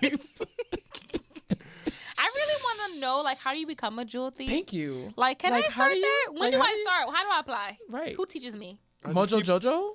I 2.18 2.30
really 2.34 2.62
want 2.62 2.94
to 2.94 3.00
know, 3.00 3.20
like, 3.22 3.38
how 3.38 3.52
do 3.52 3.58
you 3.58 3.66
become 3.66 3.98
a 3.98 4.04
jewel 4.04 4.30
thief? 4.30 4.48
Thank 4.48 4.72
you. 4.72 5.12
Like, 5.16 5.38
can 5.38 5.52
Like, 5.52 5.66
I 5.66 5.68
start 5.70 5.92
do 5.92 5.96
you- 5.98 6.02
there? 6.02 6.32
When 6.32 6.40
like, 6.42 6.52
do 6.52 6.60
I 6.60 6.70
you- 6.70 6.78
start? 6.78 7.14
How 7.14 7.22
do 7.24 7.30
I 7.30 7.40
apply? 7.40 7.78
Right. 7.90 8.14
Who 8.16 8.26
teaches 8.26 8.54
me? 8.54 8.78
I 9.04 9.12
Mojo 9.12 9.36
keep- 9.38 9.46
Jojo? 9.46 9.90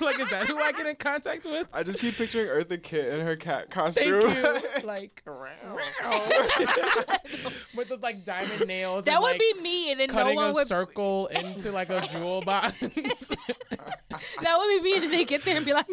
like, 0.00 0.20
is 0.20 0.30
that 0.30 0.46
who 0.48 0.56
I 0.58 0.72
get 0.72 0.86
in 0.86 0.94
contact 0.96 1.44
with? 1.44 1.66
I 1.72 1.82
just 1.82 1.98
keep 1.98 2.14
picturing 2.16 2.46
Eartha 2.46 2.80
Kitt 2.82 3.06
in 3.14 3.20
her 3.20 3.34
cat 3.36 3.72
Thank 3.72 3.96
costume. 3.96 4.20
you. 4.20 4.84
like, 4.84 5.22
with 7.74 7.88
those 7.88 8.00
like 8.02 8.24
diamond 8.24 8.66
nails. 8.66 9.06
That 9.06 9.14
and, 9.14 9.22
would 9.22 9.32
like, 9.32 9.40
be 9.40 9.54
me, 9.62 9.90
and 9.90 9.98
then 10.00 10.08
no 10.08 10.14
cutting 10.14 10.36
one 10.36 10.50
a 10.50 10.54
would. 10.54 10.66
circle 10.66 11.26
into 11.28 11.72
like 11.72 11.90
a 11.90 12.06
jewel 12.12 12.42
box. 12.42 12.74
Bitch, 12.80 13.36
That 14.42 14.58
would 14.58 14.68
be 14.68 14.80
me, 14.82 14.94
and 14.94 15.02
then 15.04 15.10
they 15.10 15.24
get 15.24 15.42
there 15.42 15.56
and 15.56 15.64
be 15.66 15.72
like, 15.72 15.86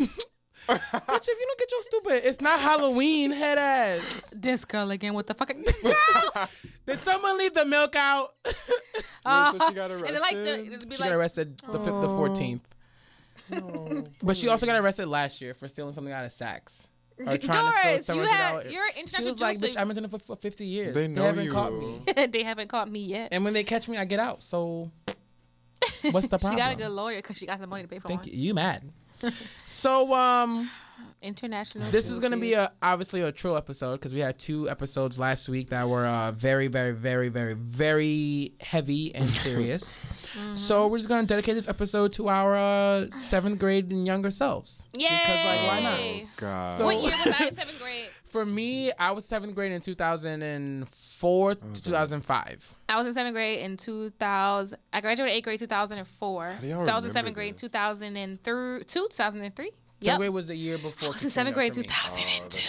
if 0.85 1.27
you 1.27 1.45
don't 1.47 1.59
get 1.59 1.71
your 1.71 1.81
stupid, 1.81 2.21
it's 2.27 2.41
not 2.41 2.59
Halloween, 2.59 3.31
head 3.31 3.57
ass. 3.57 4.33
"This 4.37 4.65
girl 4.65 4.91
again 4.91 5.13
with 5.13 5.27
the 5.27 5.33
fucking." 5.33 5.63
Did 6.85 6.99
someone 6.99 7.37
leave 7.37 7.53
the 7.53 7.65
milk 7.65 7.95
out? 7.95 8.35
Wait, 8.45 8.53
so 9.25 9.51
she 9.67 9.73
got 9.73 9.91
and 9.91 10.01
arrested. 10.01 10.15
then 10.15 10.21
like 10.21 10.79
the, 10.79 10.87
be 10.87 10.95
She 10.95 11.01
like, 11.01 11.09
got 11.11 11.15
arrested 11.15 11.57
the 11.71 11.79
fif- 11.79 11.85
the 11.85 12.09
oh. 12.09 12.15
fourteenth. 12.15 12.67
but 14.21 14.37
she 14.37 14.47
also 14.47 14.65
got 14.65 14.75
arrested 14.75 15.07
last 15.07 15.41
year 15.41 15.53
for 15.53 15.67
stealing 15.67 15.93
something 15.93 16.13
out 16.13 16.25
of 16.25 16.31
Saks. 16.31 16.87
Or 17.19 17.37
trying 17.37 17.37
to 17.37 17.39
steal 17.41 17.53
Doris, 17.53 17.99
you 17.99 18.03
someone's 18.05 18.29
had 18.31 18.71
you're 18.71 18.85
an 18.85 19.07
She 19.07 19.23
was 19.25 19.39
like, 19.41 19.59
jewel 19.59 19.71
"Bitch, 19.71 19.77
I've 19.77 19.87
been 19.87 19.95
doing 19.95 20.05
it 20.05 20.11
for, 20.11 20.19
for 20.19 20.35
fifty 20.37 20.65
years. 20.65 20.95
They 20.95 21.07
know 21.07 21.23
haven't 21.23 21.45
you. 21.45 21.51
caught 21.51 21.73
me, 21.73 22.01
they 22.27 22.43
haven't 22.43 22.69
caught 22.69 22.89
me 22.89 22.99
yet. 23.01 23.29
and 23.31 23.43
when 23.43 23.53
they 23.53 23.63
catch 23.65 23.87
me, 23.89 23.97
I 23.97 24.05
get 24.05 24.19
out. 24.19 24.41
So, 24.41 24.89
what's 26.11 26.27
the 26.27 26.39
problem? 26.39 26.53
She 26.53 26.57
got 26.57 26.71
a 26.71 26.75
good 26.75 26.89
lawyer 26.89 27.17
because 27.17 27.37
she 27.37 27.45
got 27.45 27.59
the 27.59 27.67
money 27.67 27.83
to 27.83 27.89
pay 27.89 27.99
for 27.99 28.07
Thank 28.07 28.21
one. 28.21 28.29
you. 28.29 28.39
You 28.39 28.53
mad? 28.53 28.89
So, 29.67 30.13
um, 30.13 30.69
International. 31.21 31.89
this 31.91 32.09
is 32.09 32.19
gonna 32.19 32.37
be 32.37 32.53
a 32.53 32.71
obviously 32.81 33.21
a 33.21 33.31
true 33.31 33.57
episode 33.57 33.93
because 33.93 34.13
we 34.13 34.21
had 34.21 34.39
two 34.39 34.69
episodes 34.69 35.19
last 35.19 35.49
week 35.49 35.69
that 35.69 35.87
were 35.89 36.05
uh, 36.05 36.31
very, 36.31 36.67
very, 36.67 36.93
very, 36.93 37.27
very, 37.27 37.53
very 37.55 38.53
heavy 38.61 39.13
and 39.13 39.27
serious. 39.45 39.99
Mm-hmm. 40.33 40.53
So 40.53 40.87
we're 40.87 40.97
just 40.97 41.09
gonna 41.09 41.27
dedicate 41.27 41.55
this 41.55 41.67
episode 41.67 42.13
to 42.13 42.29
our 42.29 42.55
uh, 42.55 43.09
seventh 43.09 43.59
grade 43.59 43.91
and 43.91 44.05
younger 44.07 44.31
selves. 44.31 44.87
Yay! 44.93 45.09
Because 45.09 45.45
like, 45.45 45.67
why 45.67 45.79
not? 45.81 45.99
Oh, 45.99 46.21
God. 46.37 46.77
So- 46.77 46.85
what 46.85 46.97
year 47.01 47.11
was 47.25 47.35
I 47.37 47.47
in 47.47 47.55
seventh 47.55 47.81
grade? 47.81 48.09
For 48.29 48.45
me, 48.45 48.91
I 48.99 49.11
was 49.11 49.25
seventh 49.25 49.55
grade 49.55 49.71
in 49.71 49.81
2004 49.81 51.55
to 51.55 51.83
2005. 51.83 52.75
I 52.87 52.97
was 52.97 53.07
in 53.07 53.13
seventh 53.13 53.33
grade 53.33 53.59
in 53.59 53.75
2000. 53.77 54.77
I 54.93 55.01
graduated 55.01 55.35
eighth 55.35 55.43
grade 55.43 55.59
2004. 55.59 56.57
do 56.61 56.67
y'all 56.67 56.79
So 56.85 56.91
I 56.91 56.95
was 56.95 57.05
in 57.05 57.11
seventh 57.11 57.35
grade 57.35 57.55
this? 57.55 57.61
2003. 57.61 58.83
2003? 58.85 59.65
Seventh 59.65 59.75
Yep. 60.01 60.17
grade 60.19 60.29
was 60.31 60.47
the 60.47 60.55
year 60.55 60.77
before. 60.77 61.09
I 61.09 61.11
was 61.11 61.23
in 61.23 61.29
seventh 61.29 61.55
grade 61.55 61.73
Katrina 61.73 61.93
for 62.09 62.15
me. 62.15 62.21
2002. 62.49 62.63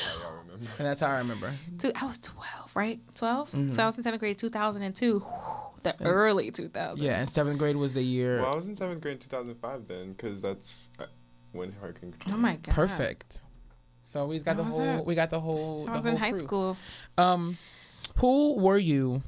and 0.79 0.87
that's 0.87 1.01
how 1.01 1.07
I 1.09 1.19
remember. 1.19 1.53
Two- 1.79 1.93
I 1.95 2.07
was 2.07 2.19
12, 2.19 2.75
right? 2.75 2.99
12? 3.15 3.49
Mm-hmm. 3.51 3.71
So 3.71 3.83
I 3.83 3.87
was 3.87 3.97
in 3.99 4.03
seventh 4.03 4.21
grade 4.21 4.39
2002. 4.39 5.25
The 5.83 5.95
early 6.05 6.51
2000s. 6.51 6.95
Yeah, 6.97 7.21
and 7.21 7.29
seventh 7.29 7.59
grade 7.59 7.77
was 7.77 7.95
the 7.95 8.03
year. 8.03 8.41
Well, 8.43 8.53
I 8.53 8.55
was 8.57 8.67
in 8.67 8.75
seventh 8.75 9.01
grade 9.01 9.15
in 9.15 9.21
2005 9.21 9.87
then, 9.89 10.13
because 10.13 10.43
that's 10.43 10.91
uh, 10.99 11.05
when 11.53 11.73
Hurricane 11.73 12.15
Oh 12.33 12.37
my 12.37 12.57
God. 12.57 12.75
Perfect. 12.75 13.43
So 14.03 14.27
we 14.27 14.39
got 14.41 14.57
the 14.57 14.65
How 14.65 14.71
was 14.71 14.79
whole. 14.79 14.99
it? 15.01 15.07
We 15.07 15.15
got 15.15 15.31
the 15.31 15.41
whole. 15.41 15.85
I 15.89 15.93
the 15.93 15.97
was 15.97 16.07
in 16.07 16.17
high 16.17 16.31
crew. 16.31 16.39
school. 16.41 16.77
Um, 17.19 17.59
who 18.17 18.57
were 18.57 18.79
you 18.79 19.23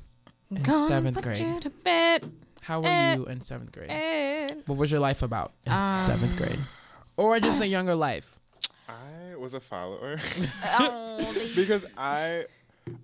in 0.51 0.63
Gonna 0.63 0.87
seventh 0.89 1.15
put 1.17 1.25
grade? 1.25 1.39
you 1.41 1.61
to 1.61 1.71
bed. 1.71 2.31
How 2.63 2.81
were 2.81 2.89
eh, 2.89 3.15
you 3.17 3.27
in 3.27 3.41
seventh 3.41 3.73
grade? 3.73 3.91
eh. 3.91 4.49
What 4.67 4.79
was 4.79 4.91
your 4.91 5.01
life 5.01 5.23
about 5.23 5.53
in 5.67 5.73
Um, 5.73 6.07
seventh 6.07 6.37
grade, 6.37 6.59
or 7.17 7.39
just 7.41 7.61
a 7.61 7.67
younger 7.77 7.95
life? 7.95 8.39
I 8.89 9.35
was 9.37 9.55
a 9.55 9.61
follower 9.61 10.19
Oh, 10.79 11.35
because 11.57 11.85
I 11.97 12.45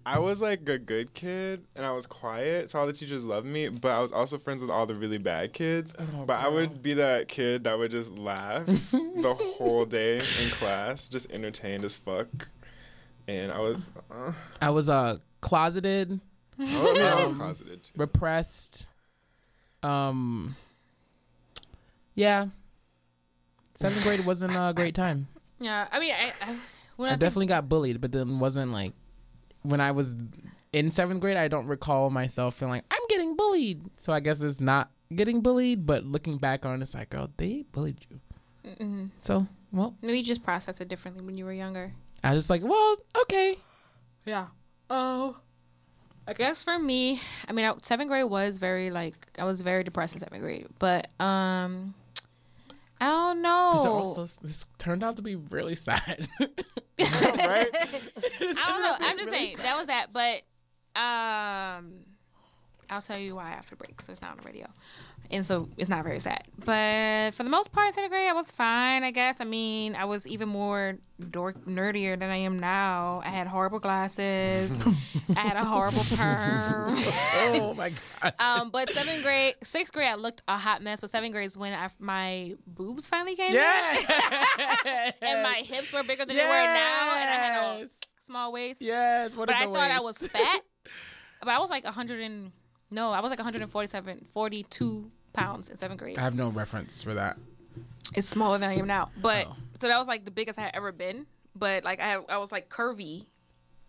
I 0.04 0.18
was 0.18 0.40
like 0.42 0.68
a 0.68 0.78
good 0.78 1.14
kid 1.14 1.64
and 1.76 1.84
I 1.86 1.92
was 1.92 2.06
quiet, 2.06 2.70
so 2.70 2.80
all 2.80 2.86
the 2.86 2.92
teachers 2.92 3.24
loved 3.24 3.46
me. 3.46 3.68
But 3.68 3.92
I 3.92 4.00
was 4.00 4.10
also 4.10 4.36
friends 4.38 4.60
with 4.62 4.70
all 4.70 4.86
the 4.86 4.94
really 4.94 5.18
bad 5.18 5.52
kids. 5.52 5.94
Oh, 5.98 6.24
but 6.26 6.40
I 6.40 6.48
would 6.48 6.82
be 6.82 6.94
that 6.94 7.28
kid 7.28 7.64
that 7.64 7.78
would 7.78 7.90
just 7.90 8.10
laugh 8.18 8.66
the 8.66 9.34
whole 9.38 9.84
day 9.84 10.16
in 10.16 10.50
class, 10.50 11.08
just 11.08 11.30
entertained 11.30 11.84
as 11.84 11.96
fuck. 11.96 12.48
And 13.28 13.52
I 13.52 13.58
was, 13.60 13.92
uh, 14.10 14.32
I 14.60 14.70
was 14.70 14.88
uh, 14.88 15.16
closeted, 15.42 16.18
I 16.58 16.64
mean, 16.64 17.02
I 17.02 17.22
was 17.22 17.32
Um, 17.32 17.38
closeted 17.38 17.82
too. 17.84 17.92
repressed. 17.96 18.88
Um, 19.82 20.56
yeah. 22.14 22.46
Seventh 23.74 24.02
grade 24.02 24.24
wasn't 24.26 24.54
a 24.56 24.72
great 24.74 24.94
time. 24.94 25.28
yeah, 25.60 25.86
I 25.92 26.00
mean, 26.00 26.12
I, 26.12 26.32
I, 26.42 26.56
when 26.96 27.08
I 27.08 27.12
I 27.12 27.12
think- 27.12 27.20
definitely 27.20 27.46
got 27.46 27.68
bullied, 27.68 28.00
but 28.00 28.10
then 28.10 28.40
wasn't 28.40 28.72
like 28.72 28.92
when 29.68 29.80
I 29.80 29.92
was 29.92 30.14
in 30.72 30.90
seventh 30.90 31.20
grade. 31.20 31.36
I 31.36 31.48
don't 31.48 31.66
recall 31.66 32.10
myself 32.10 32.56
feeling 32.56 32.74
like 32.74 32.84
I'm 32.90 33.06
getting 33.08 33.36
bullied. 33.36 33.82
So 33.96 34.12
I 34.12 34.20
guess 34.20 34.42
it's 34.42 34.60
not 34.60 34.90
getting 35.14 35.40
bullied, 35.40 35.86
but 35.86 36.04
looking 36.04 36.38
back 36.38 36.66
on 36.66 36.78
it, 36.78 36.82
it's 36.82 36.94
like, 36.94 37.14
oh, 37.14 37.28
they 37.36 37.64
bullied 37.72 37.98
you. 38.10 39.10
So 39.20 39.46
well, 39.72 39.94
maybe 40.02 40.18
you 40.18 40.24
just 40.24 40.42
process 40.42 40.80
it 40.80 40.88
differently 40.88 41.22
when 41.22 41.36
you 41.36 41.44
were 41.44 41.52
younger. 41.52 41.92
I 42.22 42.34
was 42.34 42.44
just 42.44 42.50
like, 42.50 42.62
well, 42.62 42.96
okay. 43.22 43.58
Yeah. 44.26 44.46
Oh. 44.90 45.36
I 46.26 46.34
guess 46.34 46.62
for 46.62 46.78
me, 46.78 47.22
I 47.48 47.52
mean, 47.52 47.64
I, 47.64 47.72
seventh 47.80 48.08
grade 48.10 48.26
was 48.26 48.58
very 48.58 48.90
like 48.90 49.14
I 49.38 49.44
was 49.44 49.62
very 49.62 49.82
depressed 49.82 50.12
in 50.12 50.20
seventh 50.20 50.42
grade, 50.42 50.66
but 50.78 51.08
um, 51.18 51.94
I 53.00 53.06
don't 53.06 53.42
know. 53.42 53.72
This 53.76 53.86
also 53.86 54.26
this 54.42 54.66
turned 54.78 55.04
out 55.04 55.16
to 55.16 55.22
be 55.22 55.36
really 55.36 55.74
sad. 55.74 56.28
right? 56.40 56.50
I 57.00 58.64
don't 58.66 58.82
know. 58.82 58.96
I'm 59.00 59.18
just 59.18 59.30
saying 59.30 59.58
that 59.58 59.76
was 59.76 59.86
that, 59.86 60.12
but 60.12 60.38
um, 61.00 62.00
I'll 62.90 63.02
tell 63.02 63.18
you 63.18 63.36
why 63.36 63.50
after 63.50 63.76
break. 63.76 64.00
So 64.02 64.10
it's 64.10 64.20
not 64.20 64.32
on 64.32 64.38
the 64.38 64.42
radio, 64.42 64.66
and 65.30 65.46
so 65.46 65.68
it's 65.76 65.88
not 65.88 66.04
very 66.04 66.18
sad. 66.18 66.44
But 66.64 67.34
for 67.34 67.42
the 67.42 67.50
most 67.50 67.72
part, 67.72 67.94
seventh 67.94 68.10
grade, 68.10 68.28
I 68.28 68.32
was 68.32 68.50
fine. 68.50 69.04
I 69.04 69.10
guess. 69.10 69.40
I 69.40 69.44
mean, 69.44 69.94
I 69.94 70.04
was 70.04 70.26
even 70.26 70.48
more 70.48 70.98
dork 71.30 71.66
nerdier 71.66 72.18
than 72.18 72.30
I 72.30 72.36
am 72.36 72.58
now. 72.58 73.20
I 73.24 73.30
had 73.30 73.46
horrible 73.46 73.78
glasses. 73.78 74.82
I 75.36 75.40
had 75.40 75.56
a 75.56 75.64
horrible 75.64 76.04
perm. 76.16 76.96
oh 77.52 77.74
my 77.76 77.92
god. 78.22 78.34
um, 78.38 78.70
but 78.70 78.90
seventh 78.90 79.22
grade, 79.22 79.56
sixth 79.62 79.92
grade, 79.92 80.08
I 80.08 80.14
looked 80.14 80.42
a 80.48 80.56
hot 80.56 80.82
mess. 80.82 81.00
But 81.00 81.10
seventh 81.10 81.32
grade 81.32 81.46
is 81.46 81.56
when 81.56 81.72
I, 81.72 81.90
my 81.98 82.54
boobs 82.66 83.06
finally 83.06 83.36
came 83.36 83.48
in, 83.48 83.54
Yeah. 83.54 85.12
and 85.22 85.42
my 85.42 85.62
hips 85.64 85.92
were 85.92 86.02
bigger 86.02 86.24
than 86.24 86.36
they 86.36 86.42
were 86.42 86.48
now, 86.48 87.14
and 87.16 87.30
I 87.30 87.34
had 87.34 87.82
a 87.82 87.88
small 88.26 88.52
waist. 88.52 88.80
Yes. 88.80 89.36
What 89.36 89.46
but 89.46 89.56
I 89.56 89.64
thought 89.64 89.90
I 89.90 90.00
was 90.00 90.18
fat. 90.18 90.62
but 91.40 91.48
I 91.50 91.58
was 91.58 91.70
like 91.70 91.84
100 91.84 92.20
and 92.20 92.52
no, 92.90 93.10
I 93.10 93.20
was 93.20 93.30
like 93.30 93.38
147, 93.38 94.26
42 94.32 95.10
pounds 95.38 95.68
in 95.68 95.76
seventh 95.76 96.00
grade. 96.00 96.18
I 96.18 96.22
have 96.22 96.34
no 96.34 96.48
reference 96.50 97.02
for 97.02 97.14
that. 97.14 97.36
It's 98.14 98.28
smaller 98.28 98.58
than 98.58 98.68
I 98.70 98.74
am 98.74 98.86
now, 98.86 99.10
but 99.20 99.46
Oh. 99.48 99.56
so 99.80 99.88
that 99.88 99.98
was 99.98 100.08
like 100.08 100.24
the 100.24 100.30
biggest 100.30 100.58
I 100.58 100.62
had 100.62 100.74
ever 100.74 100.92
been. 100.92 101.26
But 101.54 101.84
like 101.84 102.00
I, 102.00 102.08
had, 102.08 102.20
I 102.28 102.38
was 102.38 102.52
like 102.52 102.68
curvy, 102.68 103.26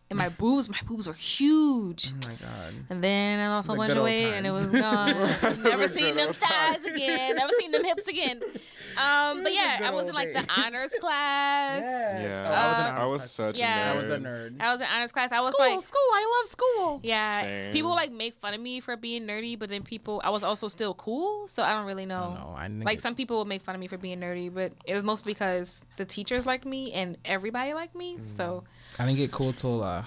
and 0.10 0.18
my 0.18 0.30
boobs, 0.30 0.68
my 0.70 0.80
boobs 0.88 1.08
were 1.08 1.14
huge. 1.14 2.12
Oh 2.14 2.28
my 2.28 2.34
god. 2.36 2.74
And 2.90 3.04
then 3.04 3.40
I 3.40 3.50
lost 3.50 3.70
a 3.70 3.74
The 3.74 3.78
bunch 3.78 3.94
of 3.94 4.04
weight, 4.04 4.34
and 4.34 4.46
it 4.48 4.52
was 4.52 4.66
gone. 4.68 5.16
Never 5.64 5.88
The 5.88 5.94
seen 5.94 6.16
them 6.16 6.34
thighs 6.34 6.84
again. 6.84 7.36
Never 7.36 7.52
seen 7.60 7.72
them 7.72 7.84
hips 7.84 8.08
again. 8.08 8.42
Um, 8.98 9.44
but 9.44 9.54
yeah, 9.54 9.80
I 9.84 9.92
was 9.92 10.02
in 10.08 10.08
old 10.10 10.16
like 10.16 10.34
the 10.34 10.46
honors 10.52 10.94
class. 11.00 11.82
Yeah, 11.82 12.44
Oh, 12.50 12.52
I 12.52 12.70
was 12.70 12.80
in 12.80 12.84
Uh, 12.84 12.88
honors 12.90 13.00
I 13.00 13.06
was 13.06 13.22
class. 13.22 13.32
such 13.32 13.60
Yeah. 13.60 13.92
a 13.92 13.94
nerd. 13.94 13.96
I 13.96 13.98
was 14.00 14.10
a 14.10 14.18
nerd. 14.18 14.56
I 14.62 14.72
was 14.72 14.82
in 14.82 14.88
honors 14.88 15.12
class. 15.12 15.32
I 15.32 15.40
was 15.42 15.54
school, 15.54 15.66
like, 15.66 15.72
school. 15.74 15.82
School. 15.84 16.10
I 16.12 16.40
love 16.42 16.50
school. 16.50 17.00
Yeah, 17.04 17.42
Same. 17.42 17.72
people 17.72 17.92
like 17.92 18.12
make 18.12 18.34
fun 18.42 18.54
of 18.56 18.60
me 18.60 18.80
for 18.80 18.98
being 18.98 19.26
nerdy, 19.28 19.58
but 19.58 19.70
then 19.70 19.84
people, 19.84 20.20
I 20.24 20.32
was 20.32 20.44
also 20.44 20.68
still 20.68 20.96
cool, 20.96 21.48
so 21.48 21.64
I 21.64 21.74
don't 21.74 21.86
really 21.86 22.08
know. 22.08 22.34
No, 22.34 22.56
I 22.58 22.68
like 22.68 22.98
get- 22.98 23.02
some 23.02 23.16
people 23.16 23.38
would 23.38 23.48
make 23.48 23.62
fun 23.62 23.76
of 23.76 23.80
me 23.80 23.88
for 23.88 23.98
being 23.98 24.20
nerdy, 24.20 24.54
but 24.54 24.74
it 24.86 24.96
was 24.96 25.04
mostly 25.04 25.34
because 25.34 25.86
the 25.98 26.04
teachers 26.04 26.46
liked 26.48 26.66
me 26.66 26.92
and 26.92 27.18
everybody 27.24 27.74
liked 27.76 27.96
me. 27.96 28.18
Mm. 28.18 28.22
So 28.26 28.64
I 29.00 29.06
didn't 29.06 29.18
get 29.18 29.32
cool 29.32 29.54
till 29.54 29.82
uh, 29.82 30.04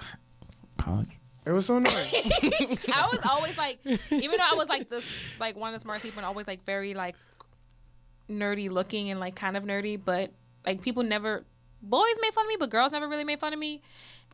college. 0.77 1.09
It 1.45 1.51
was 1.51 1.65
so 1.65 1.77
annoying. 1.77 1.95
I 2.93 3.09
was 3.11 3.19
always 3.27 3.57
like, 3.57 3.79
even 3.85 4.37
though 4.37 4.47
I 4.49 4.55
was 4.55 4.69
like 4.69 4.89
this, 4.89 5.05
like 5.39 5.57
one 5.57 5.73
of 5.73 5.79
the 5.79 5.83
smart 5.83 6.01
people, 6.01 6.19
and 6.19 6.25
always 6.25 6.47
like 6.47 6.63
very 6.63 6.93
like 6.93 7.15
nerdy 8.29 8.69
looking 8.69 9.09
and 9.09 9.19
like 9.19 9.35
kind 9.35 9.57
of 9.57 9.63
nerdy, 9.63 9.99
but 10.03 10.31
like 10.65 10.81
people 10.81 11.03
never, 11.03 11.43
boys 11.81 12.15
made 12.21 12.33
fun 12.33 12.45
of 12.45 12.49
me, 12.49 12.55
but 12.59 12.69
girls 12.69 12.91
never 12.91 13.09
really 13.09 13.25
made 13.25 13.39
fun 13.39 13.51
of 13.51 13.59
me. 13.59 13.81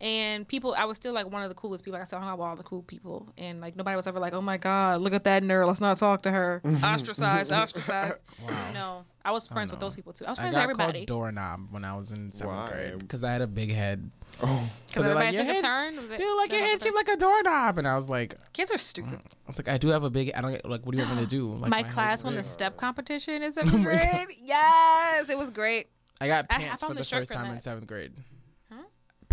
And 0.02 0.48
people, 0.48 0.74
I 0.78 0.86
was 0.86 0.96
still 0.96 1.12
like 1.14 1.30
one 1.30 1.44
of 1.44 1.50
the 1.50 1.56
coolest 1.56 1.84
people. 1.84 1.96
Like, 1.96 2.04
I 2.04 2.06
still 2.06 2.20
hung 2.20 2.30
out 2.30 2.38
with 2.38 2.46
all 2.46 2.56
the 2.56 2.64
cool 2.64 2.84
people, 2.84 3.28
and 3.38 3.60
like 3.60 3.76
nobody 3.76 3.98
was 3.98 4.08
ever 4.08 4.18
like, 4.20 4.32
"Oh 4.34 4.42
my 4.42 4.56
god, 4.56 5.02
look 5.02 5.12
at 5.14 5.26
that 5.26 5.44
nerd. 5.44 5.68
Let's 5.68 5.82
not 5.82 5.98
talk 5.98 6.22
to 6.24 6.32
her." 6.32 6.62
Ostracized, 6.84 7.52
ostracized. 7.52 8.16
No, 8.74 9.04
I 9.26 9.32
was 9.32 9.46
friends 9.46 9.72
with 9.72 9.82
those 9.82 9.94
people 9.94 10.14
too. 10.14 10.26
I 10.26 10.30
was 10.30 10.40
I 10.40 10.44
friends 10.44 10.56
got 10.56 10.68
with 10.68 10.80
everybody. 10.80 11.00
called 11.00 11.08
doorknob 11.08 11.68
when 11.72 11.84
I 11.84 11.98
was 11.98 12.12
in 12.12 12.32
seventh 12.32 12.58
Why? 12.58 12.68
grade 12.68 13.00
because 13.00 13.26
I 13.26 13.34
had 13.34 13.42
a 13.42 13.48
big 13.48 13.74
head. 13.74 14.10
oh, 14.42 14.70
So 14.88 15.02
Because 15.02 15.04
they're 15.04 15.16
like, 15.16 15.34
your 15.34 15.42
took 15.42 15.50
a 15.50 15.54
head, 15.54 15.62
turn. 15.62 15.96
Was 15.98 16.06
it- 16.12 16.18
dude, 16.18 16.38
like 16.38 16.52
your 16.52 16.62
they 16.62 16.68
head 16.68 16.80
a 16.80 16.84
shaped 16.84 16.96
like 16.96 17.10
a 17.10 17.18
doorknob, 17.18 17.78
and 17.78 17.88
I 17.88 17.96
was 17.96 18.10
like. 18.10 18.36
Kids 18.54 18.72
are 18.72 18.76
mm. 18.76 18.80
stupid. 18.80 19.20
I 19.22 19.48
was 19.48 19.58
like, 19.58 19.68
I 19.68 19.78
do 19.78 19.90
have 19.90 20.04
a 20.06 20.10
big. 20.10 20.32
I 20.34 20.40
don't 20.40 20.52
get 20.52 20.64
like. 20.64 20.86
What 20.86 20.96
do 20.96 21.02
you 21.02 21.08
want 21.08 21.20
me 21.20 21.26
to 21.26 21.30
do? 21.30 21.52
Like 21.56 21.70
my 21.72 21.82
head's 21.82 21.94
class 21.94 22.24
won 22.24 22.36
the 22.36 22.44
step 22.44 22.78
competition 22.78 23.44
in 23.44 23.52
seventh 23.54 23.76
oh 23.76 23.84
grade. 23.84 24.28
Yes, 24.42 25.28
it 25.28 25.38
was 25.38 25.50
great. 25.50 25.88
I 26.22 26.28
got 26.28 26.46
I- 26.50 26.56
I 26.56 26.60
pants 26.60 26.84
for 26.84 26.90
the 26.94 27.00
the 27.00 27.04
first 27.04 27.32
for 27.32 27.38
time 27.38 27.52
in 27.54 27.60
seventh 27.60 27.88
grade. 27.88 28.14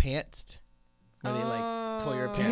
Huh? 0.07 0.21
Pantsed. 0.23 0.59
Where 1.21 1.33
they 1.33 1.43
like 1.43 2.03
pull 2.03 2.15
your 2.15 2.29
Oh. 2.29 2.33
pants. 2.33 2.51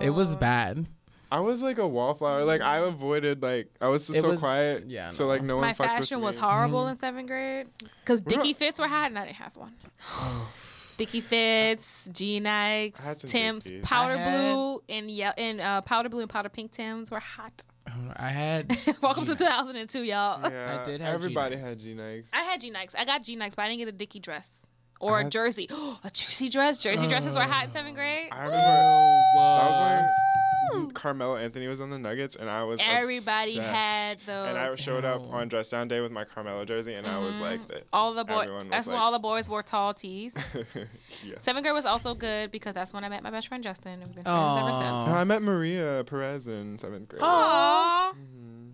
Yeah, 0.00 0.06
it 0.06 0.10
was 0.10 0.36
bad. 0.36 0.86
I 1.30 1.40
was 1.40 1.62
like 1.62 1.78
a 1.78 1.86
wallflower. 1.86 2.44
Like 2.44 2.60
I 2.60 2.78
avoided. 2.78 3.42
Like 3.42 3.68
I 3.80 3.88
was 3.88 4.06
just 4.06 4.18
It 4.18 4.22
so 4.22 4.28
was- 4.28 4.40
quiet. 4.40 4.84
yeah, 4.88 5.10
So 5.10 5.24
no. 5.24 5.28
like 5.28 5.42
no 5.42 5.56
one. 5.56 5.62
My 5.62 5.72
fucked 5.74 5.90
with 5.90 5.98
fashion 6.00 6.20
was 6.20 6.36
me. 6.36 6.42
horrible 6.42 6.80
Mm-hmm. 6.82 6.90
in 6.90 6.96
seventh 6.96 7.26
grade 7.28 7.66
because 8.00 8.20
Dickie 8.22 8.54
fits 8.54 8.78
were 8.78 8.88
hot 8.88 9.06
and 9.10 9.18
I 9.18 9.24
didn't 9.26 9.36
have 9.36 9.56
one. 9.56 9.74
Dickie 10.96 11.20
fits, 11.20 12.08
G 12.12 12.40
Nikes, 12.40 13.06
I 13.06 13.12
some 13.14 13.28
Tim's, 13.30 13.64
Dickies. 13.64 13.84
powder 13.84 14.14
I 14.14 14.16
had- 14.18 14.52
blue 14.52 14.82
and 14.88 15.10
yeah, 15.10 15.32
and 15.38 15.60
uh, 15.60 15.80
powder 15.82 16.08
blue 16.08 16.22
and 16.22 16.30
powder 16.30 16.48
pink 16.48 16.72
Tims 16.72 17.10
were 17.10 17.20
hot. 17.20 17.52
I 18.16 18.28
had. 18.28 18.76
Welcome 19.02 19.24
to 19.26 19.34
G-Nikes. 19.34 19.38
2002, 19.38 20.02
y'all. 20.02 20.40
Yeah, 20.50 20.78
I 20.80 20.82
did 20.84 21.00
have 21.00 21.14
Everybody 21.14 21.56
G-Nikes. 21.56 21.64
had 21.68 21.78
G 21.78 21.94
Nikes. 21.94 22.26
I 22.34 22.42
had 22.42 22.60
G 22.60 22.70
Nikes. 22.70 22.94
I 22.96 23.04
got 23.04 23.22
G 23.22 23.36
Nikes, 23.36 23.54
but 23.56 23.62
I 23.64 23.68
didn't 23.68 23.78
get 23.78 23.88
a 23.88 23.92
Dickie 23.92 24.20
dress 24.20 24.66
or 25.00 25.16
I 25.16 25.20
a 25.20 25.22
had- 25.24 25.32
jersey. 25.32 25.68
a 26.04 26.10
jersey 26.10 26.48
dress. 26.48 26.78
Jersey 26.78 27.06
dresses 27.06 27.34
were 27.34 27.42
hot 27.42 27.66
in 27.66 27.72
seventh 27.72 27.94
grade. 27.94 28.28
I 28.32 28.44
remember 28.44 28.56
that 28.56 29.68
was 29.70 29.80
when 29.80 30.90
Carmelo 30.90 31.36
Anthony 31.36 31.66
was 31.66 31.80
on 31.80 31.88
the 31.88 31.98
Nuggets, 31.98 32.36
and 32.36 32.50
I 32.50 32.62
was 32.64 32.78
Everybody 32.84 33.52
obsessed. 33.58 33.64
had 33.64 34.18
those. 34.26 34.48
And 34.48 34.58
I 34.58 34.74
showed 34.74 35.04
up 35.04 35.22
on 35.32 35.48
dress 35.48 35.70
down 35.70 35.88
day 35.88 36.00
with 36.00 36.12
my 36.12 36.24
Carmelo 36.24 36.64
jersey, 36.66 36.92
and 36.94 37.06
I 37.06 37.18
was 37.18 37.40
like, 37.40 37.66
the, 37.68 37.82
All 37.92 38.12
the 38.12 38.24
boys. 38.24 38.42
Everyone 38.44 38.66
was 38.66 38.70
That's 38.70 38.86
when 38.86 38.96
all 38.96 39.10
the 39.12 39.18
boys 39.18 39.48
wore 39.48 39.62
tall 39.62 39.94
tees. 39.94 40.36
yeah. 41.24 41.36
Seventh 41.38 41.64
grade 41.64 41.74
was 41.74 41.86
also 41.86 42.14
good 42.14 42.50
because 42.50 42.74
that's 42.74 42.92
when 42.92 43.02
I 43.02 43.08
met 43.08 43.22
my 43.22 43.30
best 43.30 43.48
friend 43.48 43.64
Justin. 43.64 43.92
and 44.02 44.06
We've 44.08 44.16
been 44.16 44.24
friends 44.24 44.58
ever 44.60 44.72
since. 44.72 44.84
I 45.16 45.24
met 45.24 45.40
Maria 45.42 46.04
Perez 46.04 46.46
in 46.48 46.78
seventh 46.78 47.08
grade. 47.08 47.22
Aww, 47.22 48.12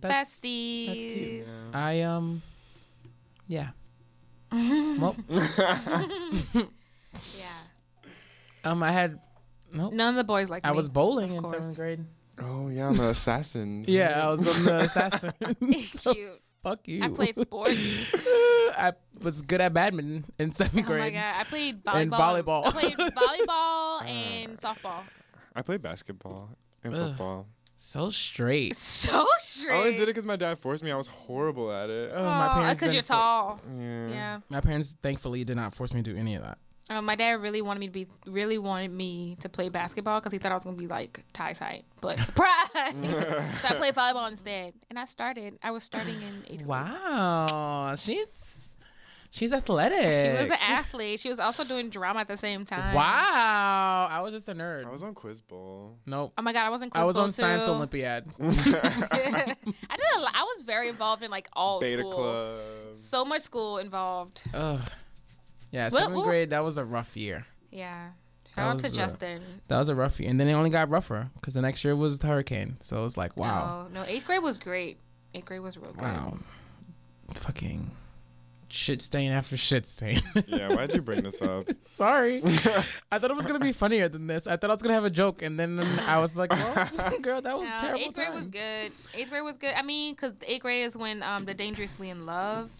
That's, 0.01 0.35
besties. 0.41 0.87
that's 0.87 1.05
cute. 1.05 1.47
Yeah. 1.47 1.53
I 1.75 2.01
um. 2.01 2.43
Yeah. 3.47 3.69
Well, 4.55 5.17
Yeah. 7.39 7.49
um, 8.65 8.83
I 8.83 8.91
had. 8.93 9.19
Nope. 9.73 9.93
None 9.93 10.11
of 10.11 10.17
the 10.17 10.25
boys 10.25 10.49
like 10.51 10.65
I 10.67 10.71
me. 10.71 10.77
was 10.77 10.89
bowling 10.89 11.33
in 11.33 11.43
course. 11.43 11.53
seventh 11.53 11.77
grade. 11.77 12.05
Oh 12.41 12.69
yeah, 12.69 12.87
on 12.87 12.97
the 12.97 13.09
Assassins. 13.09 13.89
Yeah, 13.89 14.27
I 14.27 14.31
was 14.31 14.47
on 14.47 14.65
the 14.65 14.79
assassin. 14.81 15.33
so 15.85 16.15
Cute. 16.15 16.41
fuck 16.63 16.87
you. 16.87 17.03
I 17.03 17.09
played 17.09 17.37
sports. 17.37 18.13
I 18.77 18.93
was 19.21 19.43
good 19.43 19.61
at 19.61 19.73
badminton 19.75 20.25
in 20.39 20.53
seventh 20.53 20.87
grade. 20.87 21.01
Oh 21.01 21.05
my 21.05 21.11
grade. 21.11 21.15
god, 21.15 21.35
I 21.41 21.45
played 21.45 21.85
volleyball. 21.85 21.97
And 22.03 22.13
volleyball. 22.13 22.67
I 22.67 22.71
played 22.71 22.97
volleyball 23.15 24.05
and 24.09 24.59
softball. 24.59 25.03
I 25.57 25.63
played 25.63 25.83
basketball 25.83 26.51
and 26.83 26.95
Ugh. 26.95 27.09
football. 27.11 27.47
So 27.85 28.09
straight. 28.09 28.77
So 29.05 29.27
straight. 29.39 29.75
I 29.75 29.77
only 29.79 29.91
did 29.93 30.03
it 30.05 30.07
because 30.07 30.25
my 30.25 30.37
dad 30.37 30.59
forced 30.59 30.83
me. 30.83 30.91
I 30.91 30.97
was 30.97 31.07
horrible 31.07 31.71
at 31.71 31.91
it. 31.91 32.13
Oh, 32.15 32.25
my 32.25 32.49
parents. 32.55 32.81
because 32.81 32.95
you're 32.95 33.03
for- 33.03 33.09
tall. 33.09 33.61
Yeah. 33.79 34.09
Yeah. 34.09 34.41
My 34.49 34.61
parents 34.63 34.97
thankfully 35.03 35.45
did 35.45 35.57
not 35.57 35.75
force 35.75 35.93
me 35.93 36.03
to 36.03 36.13
do 36.13 36.19
any 36.19 36.35
of 36.35 36.43
that. 36.43 36.57
Um, 36.89 37.05
my 37.05 37.15
dad 37.15 37.43
really 37.43 37.61
wanted 37.63 37.81
me 37.81 37.87
to 37.87 37.93
be 37.93 38.07
really 38.27 38.59
wanted 38.59 38.91
me 38.91 39.37
to 39.41 39.49
play 39.49 39.69
basketball 39.69 40.21
because 40.21 40.33
he 40.33 40.39
thought 40.39 40.53
I 40.53 40.55
was 40.55 40.65
gonna 40.65 40.77
be 40.77 40.87
like 40.87 41.25
Ty's 41.33 41.59
height. 41.59 41.85
But 42.01 42.19
surprise! 42.29 42.69
so 42.75 43.69
I 43.69 43.75
played 43.77 43.95
volleyball 43.95 44.31
instead, 44.31 44.75
and 44.91 44.99
I 44.99 45.05
started. 45.07 45.59
I 45.63 45.71
was 45.71 45.83
starting 45.83 46.17
in 46.17 46.43
eighth 46.47 46.57
grade. 46.59 46.67
Wow, 46.67 47.95
she's 47.97 48.27
she's 49.35 49.53
athletic. 49.53 49.99
She 50.15 50.41
was 50.43 50.51
an 50.51 50.59
athlete. 50.61 51.19
She 51.21 51.29
was 51.29 51.39
also 51.41 51.65
doing 51.65 51.91
drama 51.91 52.21
at 52.21 52.29
the 52.29 52.37
same 52.37 52.65
time. 52.65 52.95
Wow, 52.95 54.09
I 54.11 54.21
was 54.21 54.33
just 54.33 54.49
a 54.49 54.55
nerd. 54.55 54.87
I 54.87 54.91
was 54.91 55.03
on 55.03 55.13
Quiz 55.15 55.41
Bowl. 55.41 55.99
nope. 56.07 56.33
Oh 56.39 56.43
my 56.43 56.53
god, 56.53 56.65
I 56.67 56.71
wasn't. 56.71 56.97
I 56.97 57.05
was 57.05 57.17
on 57.19 57.29
too. 57.29 57.33
Science 57.33 57.67
Olympiad. 57.69 58.27
I 58.41 59.57
did. 59.57 59.57
A 60.17 60.21
lot. 60.21 60.33
I 60.35 60.43
was 60.45 60.63
very 60.65 60.89
involved 60.89 61.23
in 61.23 61.31
like 61.31 61.49
all 61.55 61.81
Beta 61.81 61.99
school. 61.99 62.13
Club. 62.13 62.61
So 62.95 63.25
much 63.25 63.43
school 63.43 63.79
involved. 63.79 64.43
Ugh. 64.55 64.81
Yeah, 65.73 65.89
Well, 65.91 65.91
seventh 65.91 66.17
well- 66.17 66.25
grade. 66.25 66.51
That 66.51 66.63
was 66.63 66.79
a 66.79 66.85
rough 66.85 67.17
year. 67.17 67.47
Yeah. 67.73 68.11
That 68.55 68.63
Shout 68.63 68.71
out 68.75 68.79
to 68.79 68.85
was, 68.85 68.93
Justin. 68.97 69.43
That 69.67 69.79
was 69.79 69.89
a 69.89 69.97
rough 69.97 70.21
year, 70.21 70.31
and 70.31 70.39
then 70.39 70.47
it 70.47 70.53
only 70.53 70.71
got 70.71 70.89
rougher 70.89 71.29
because 71.35 71.55
the 71.55 71.63
next 71.63 71.83
year 71.85 71.97
was 71.97 72.21
the 72.21 72.29
hurricane. 72.29 72.77
So 72.79 72.99
it 72.99 73.03
was 73.03 73.17
like, 73.17 73.37
wow, 73.37 73.89
No, 73.93 74.03
no, 74.03 74.07
eighth 74.07 74.27
grade 74.27 74.45
was 74.45 74.59
great. 74.59 74.99
Eighth 75.35 75.47
grade 75.47 75.61
was 75.61 75.77
real 75.77 75.91
good. 75.93 76.03
wow, 76.03 76.39
fucking 77.35 77.91
shit 78.75 79.01
stain 79.01 79.31
after 79.31 79.57
shit 79.57 79.87
stain. 79.87 80.21
Yeah, 80.47 80.75
why'd 80.75 80.93
you 80.93 81.01
bring 81.01 81.23
this 81.23 81.41
up? 81.41 81.69
Sorry, 81.93 82.43
I 83.13 83.19
thought 83.19 83.31
it 83.31 83.37
was 83.37 83.47
gonna 83.47 83.61
be 83.61 83.73
funnier 83.73 84.09
than 84.09 84.27
this. 84.27 84.47
I 84.47 84.57
thought 84.57 84.71
I 84.71 84.75
was 84.75 84.83
gonna 84.83 84.95
have 84.95 85.05
a 85.05 85.11
joke, 85.11 85.43
and 85.43 85.59
then 85.59 85.79
I 86.07 86.19
was 86.19 86.37
like, 86.37 86.51
well, 86.51 87.19
girl, 87.23 87.41
that 87.41 87.59
was 87.59 87.69
No, 87.69 87.77
terrible. 87.79 88.01
eighth 88.05 88.15
grade 88.15 88.35
was 88.35 88.49
good. 88.49 88.93
Eighth 89.15 89.31
grade 89.31 89.45
was 89.45 89.57
good. 89.57 89.75
I 89.75 89.83
mean, 89.83 90.15
because 90.15 90.33
eighth 90.47 90.63
grade 90.63 90.85
is 90.85 90.97
when 90.97 91.23
um 91.23 91.45
the 91.45 91.55
Dangerously 91.55 92.11
in 92.11 92.27
Love 92.27 92.71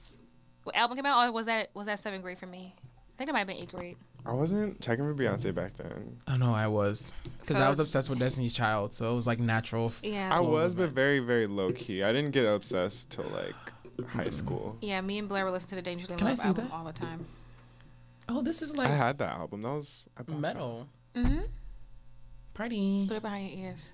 album 0.75 0.97
came 0.97 1.07
out, 1.07 1.29
or 1.29 1.33
was 1.33 1.47
that 1.47 1.71
was 1.75 1.87
that 1.87 2.01
seventh 2.01 2.23
grade 2.23 2.39
for 2.39 2.47
me? 2.47 2.75
I 2.79 3.17
think 3.19 3.31
it 3.31 3.33
might 3.33 3.41
have 3.41 3.49
been 3.49 3.57
eighth 3.59 3.73
grade. 3.73 3.97
I 4.27 4.33
wasn't 4.33 4.81
checking 4.81 5.05
for 5.05 5.15
Beyonce 5.15 5.55
back 5.55 5.75
then. 5.77 6.17
I 6.27 6.39
know 6.39 6.55
I 6.55 6.67
was 6.67 7.15
because 7.41 7.61
I 7.61 7.69
was 7.69 7.79
obsessed 7.79 8.09
with 8.09 8.19
Destiny's 8.19 8.55
Child, 8.55 8.95
so 8.95 9.13
it 9.13 9.15
was 9.15 9.27
like 9.27 9.39
natural. 9.39 9.93
Yeah. 10.03 10.31
I 10.35 10.41
was, 10.41 10.75
but 10.75 10.91
very, 10.93 11.19
very 11.19 11.47
low 11.47 11.71
key. 11.73 12.03
I 12.03 12.11
didn't 12.13 12.31
get 12.31 12.47
obsessed 12.47 13.11
till 13.11 13.27
like 13.27 13.55
high 14.09 14.29
school. 14.31 14.77
yeah, 14.81 15.01
me 15.01 15.19
and 15.19 15.29
Blair 15.29 15.45
were 15.45 15.51
listening 15.51 15.71
to 15.71 15.75
the 15.77 15.83
Dangerously 15.83 16.15
in 16.15 16.19
Can 16.19 16.27
I 16.27 16.31
Love 16.31 16.39
see 16.39 16.49
album 16.49 16.69
that? 16.69 16.75
all 16.75 16.85
the 16.85 16.93
time. 16.93 17.27
Oh, 18.29 18.43
this 18.43 18.63
is 18.63 18.77
like 18.77 18.89
I 18.89 18.95
had 18.97 19.19
that 19.19 19.31
album. 19.33 19.63
That 19.63 19.71
was 19.73 20.09
I 20.17 20.31
metal 20.33 20.89
Mm-hmm. 21.15 21.41
party. 22.55 23.05
Put 23.09 23.17
it 23.19 23.23
behind 23.23 23.51
your 23.51 23.67
ears. 23.69 23.93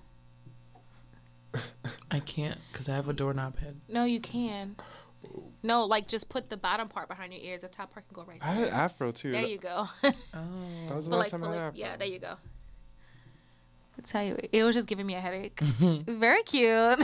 I 2.11 2.19
can't 2.19 2.57
because 2.71 2.87
I 2.89 2.95
have 2.95 3.09
a 3.09 3.13
doorknob 3.13 3.57
head. 3.59 3.79
No, 3.87 4.05
you 4.05 4.19
can. 4.19 4.75
No, 5.63 5.83
like 5.85 6.07
just 6.07 6.29
put 6.29 6.49
the 6.49 6.57
bottom 6.57 6.87
part 6.87 7.07
behind 7.07 7.33
your 7.33 7.41
ears. 7.43 7.61
The 7.61 7.67
top 7.67 7.93
part 7.93 8.07
can 8.07 8.15
go 8.15 8.23
right 8.27 8.39
I 8.41 8.55
there. 8.55 8.65
had 8.65 8.73
Afro 8.73 9.11
too. 9.11 9.31
There 9.31 9.41
you 9.43 9.57
go. 9.57 9.85
Oh, 10.03 10.11
That 10.87 10.95
was 10.95 11.05
the 11.05 11.11
But, 11.11 11.17
last 11.17 11.33
like, 11.33 11.41
time 11.41 11.43
I 11.43 11.47
had 11.47 11.55
it- 11.55 11.59
Afro. 11.67 11.79
yeah, 11.79 11.97
there 11.97 12.07
you 12.07 12.19
go. 12.19 12.35
I 13.97 14.01
tell 14.03 14.23
you, 14.23 14.37
it 14.51 14.63
was 14.63 14.73
just 14.75 14.87
giving 14.87 15.05
me 15.05 15.15
a 15.15 15.19
headache. 15.19 15.59
Very 15.59 16.43
cute. 16.43 16.99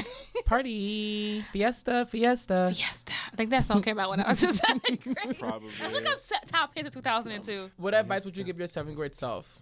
Party, 0.45 1.43
fiesta, 1.51 2.07
fiesta. 2.09 2.71
Fiesta. 2.73 3.13
I 3.31 3.35
think 3.35 3.49
that 3.51 3.65
song 3.65 3.81
came 3.83 3.99
out 3.99 4.09
when 4.09 4.21
I 4.21 4.29
was 4.29 4.41
in 4.41 4.51
seventh 4.53 5.03
grade. 5.03 5.37
Probably. 5.37 5.69
Look 5.91 6.05
up 6.07 6.19
se- 6.19 6.35
top 6.47 6.71
hits 6.73 6.87
of 6.87 6.93
2002. 6.93 7.71
What 7.77 7.93
advice 7.93 8.23
would 8.25 8.37
you 8.37 8.43
give 8.43 8.57
your 8.57 8.67
seventh 8.67 8.95
grade 8.95 9.15
self? 9.15 9.59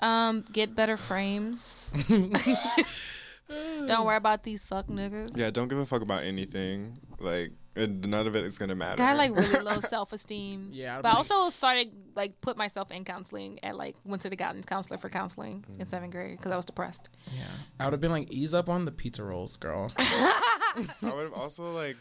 Um, 0.00 0.44
get 0.52 0.74
better 0.74 0.96
frames. 0.96 1.92
Don't 3.48 4.04
worry 4.06 4.16
about 4.16 4.42
these 4.42 4.64
fuck 4.64 4.86
niggas. 4.86 5.36
Yeah, 5.36 5.50
don't 5.50 5.68
give 5.68 5.78
a 5.78 5.84
fuck 5.86 6.00
about 6.02 6.24
anything. 6.24 6.98
Like, 7.20 7.52
it, 7.76 7.90
none 7.90 8.26
of 8.26 8.36
it 8.36 8.44
is 8.44 8.56
gonna 8.58 8.74
matter. 8.74 9.02
I 9.02 9.06
had 9.06 9.16
like 9.16 9.34
really 9.34 9.60
low 9.60 9.80
self 9.88 10.12
esteem. 10.12 10.70
Yeah, 10.72 10.98
I'd 10.98 11.02
but 11.02 11.12
I 11.12 11.16
also 11.16 11.50
started 11.50 11.92
like 12.14 12.40
put 12.40 12.56
myself 12.56 12.90
in 12.90 13.04
counseling 13.04 13.58
and 13.62 13.76
like 13.76 13.96
went 14.04 14.22
to 14.22 14.30
the 14.30 14.36
guidance 14.36 14.64
counselor 14.64 14.98
for 14.98 15.08
counseling 15.08 15.64
in 15.78 15.86
mm. 15.86 15.88
seventh 15.88 16.12
grade 16.12 16.38
because 16.38 16.52
I 16.52 16.56
was 16.56 16.64
depressed. 16.64 17.08
Yeah, 17.34 17.42
I 17.80 17.84
would 17.84 17.92
have 17.92 18.00
been 18.00 18.12
like, 18.12 18.30
ease 18.30 18.54
up 18.54 18.68
on 18.68 18.84
the 18.84 18.92
pizza 18.92 19.24
rolls, 19.24 19.56
girl. 19.56 19.92
I 19.98 20.84
would 21.02 21.24
have 21.24 21.32
also 21.32 21.72
like 21.72 21.96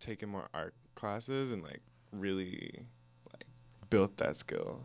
taken 0.00 0.28
more 0.28 0.48
art 0.52 0.74
classes 0.94 1.52
and 1.52 1.62
like 1.62 1.80
really 2.12 2.84
like 3.32 3.46
built 3.90 4.16
that 4.16 4.36
skill. 4.36 4.84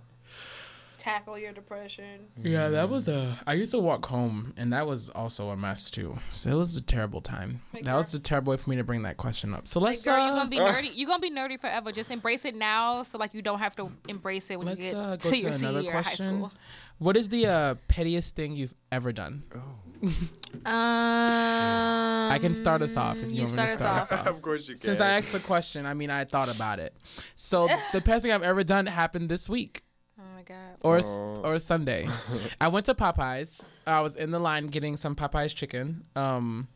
Tackle 1.00 1.40
your 1.40 1.54
depression. 1.54 2.28
Yeah, 2.42 2.68
that 2.68 2.90
was 2.90 3.08
a. 3.08 3.40
I 3.48 3.54
used 3.54 3.72
to 3.72 3.80
walk 3.80 4.06
home, 4.06 4.54
and 4.58 4.74
that 4.74 4.86
was 4.86 5.10
also 5.10 5.50
a 5.50 5.56
mess 5.56 5.90
too. 5.90 6.18
So 6.32 6.52
it 6.52 6.56
was 6.56 6.76
a 6.76 6.82
terrible 6.82 7.22
time. 7.22 7.62
that 7.82 7.96
was 7.96 8.14
a 8.14 8.20
terrible 8.20 8.52
way 8.52 8.58
for 8.58 8.70
me 8.70 8.76
to 8.76 8.84
bring 8.84 9.04
that 9.04 9.16
question 9.16 9.54
up. 9.54 9.68
So 9.68 9.80
let's. 9.80 10.04
girl, 10.04 10.18
you're 10.18 10.34
uh, 10.34 10.36
gonna 10.36 10.50
be 10.50 10.58
nerdy. 10.60 10.92
You're 10.94 11.08
gonna 11.08 11.22
be 11.22 11.32
nerdy 11.32 11.60
forever. 11.60 11.94
Just 11.94 12.12
embrace 12.12 12.44
it 12.44 12.54
now, 12.54 13.04
so 13.04 13.18
like 13.18 13.34
you 13.34 13.42
don't 13.42 13.60
have 13.60 13.76
to 13.78 13.90
embrace 14.10 14.52
it 14.52 14.58
when 14.58 14.68
Let's 14.68 14.80
you 14.80 14.92
get 14.92 14.96
uh, 14.96 15.16
go 15.16 15.16
to 15.16 15.30
to 15.30 15.38
your 15.38 15.52
senior 15.54 15.70
another 15.70 15.84
year 15.84 15.98
of 15.98 16.06
high 16.06 16.14
school. 16.16 16.52
What 16.98 17.16
is 17.16 17.30
the 17.30 17.48
uh, 17.48 17.76
pettiest 17.88 18.36
thing 18.36 18.58
you've 18.58 18.76
ever 18.92 19.14
done? 19.14 19.46
Um, 20.02 20.12
I 20.66 22.38
can 22.42 22.54
start 22.54 22.82
us 22.82 22.98
off 22.98 23.18
if 23.18 23.28
you, 23.28 23.32
you 23.32 23.44
want 23.44 23.56
me 23.56 23.62
to 23.64 23.68
start 23.70 23.70
us 23.70 23.78
start 23.78 24.02
us 24.02 24.12
off. 24.12 24.20
off. 24.20 24.28
of 24.36 24.42
course 24.42 24.68
you 24.68 24.76
can. 24.76 24.84
Since 24.84 25.02
I 25.02 25.12
asked 25.12 25.32
the 25.32 25.40
question, 25.40 25.86
I 25.86 25.94
mean, 25.94 26.10
I 26.10 26.26
thought 26.26 26.50
about 26.50 26.80
it. 26.80 26.94
So 27.36 27.68
the 27.94 28.02
best 28.02 28.24
thing 28.24 28.32
I've 28.34 28.44
ever 28.44 28.64
done 28.64 28.86
happened 28.86 29.30
this 29.30 29.48
week. 29.48 29.84
Oh 30.20 30.36
my 30.36 30.42
god. 30.44 30.78
or 30.82 30.98
s- 31.00 31.06
Oh. 31.08 31.42
or 31.44 31.60
Sunday. 31.60 32.08
I 32.62 32.68
went 32.68 32.86
to 32.88 32.94
Popeyes. 32.96 33.66
I 33.88 34.02
was 34.02 34.16
in 34.16 34.32
the 34.32 34.40
line 34.40 34.68
getting 34.68 34.98
some 34.98 35.16
Popeyes 35.16 35.56
chicken. 35.56 36.04
Um, 36.16 36.68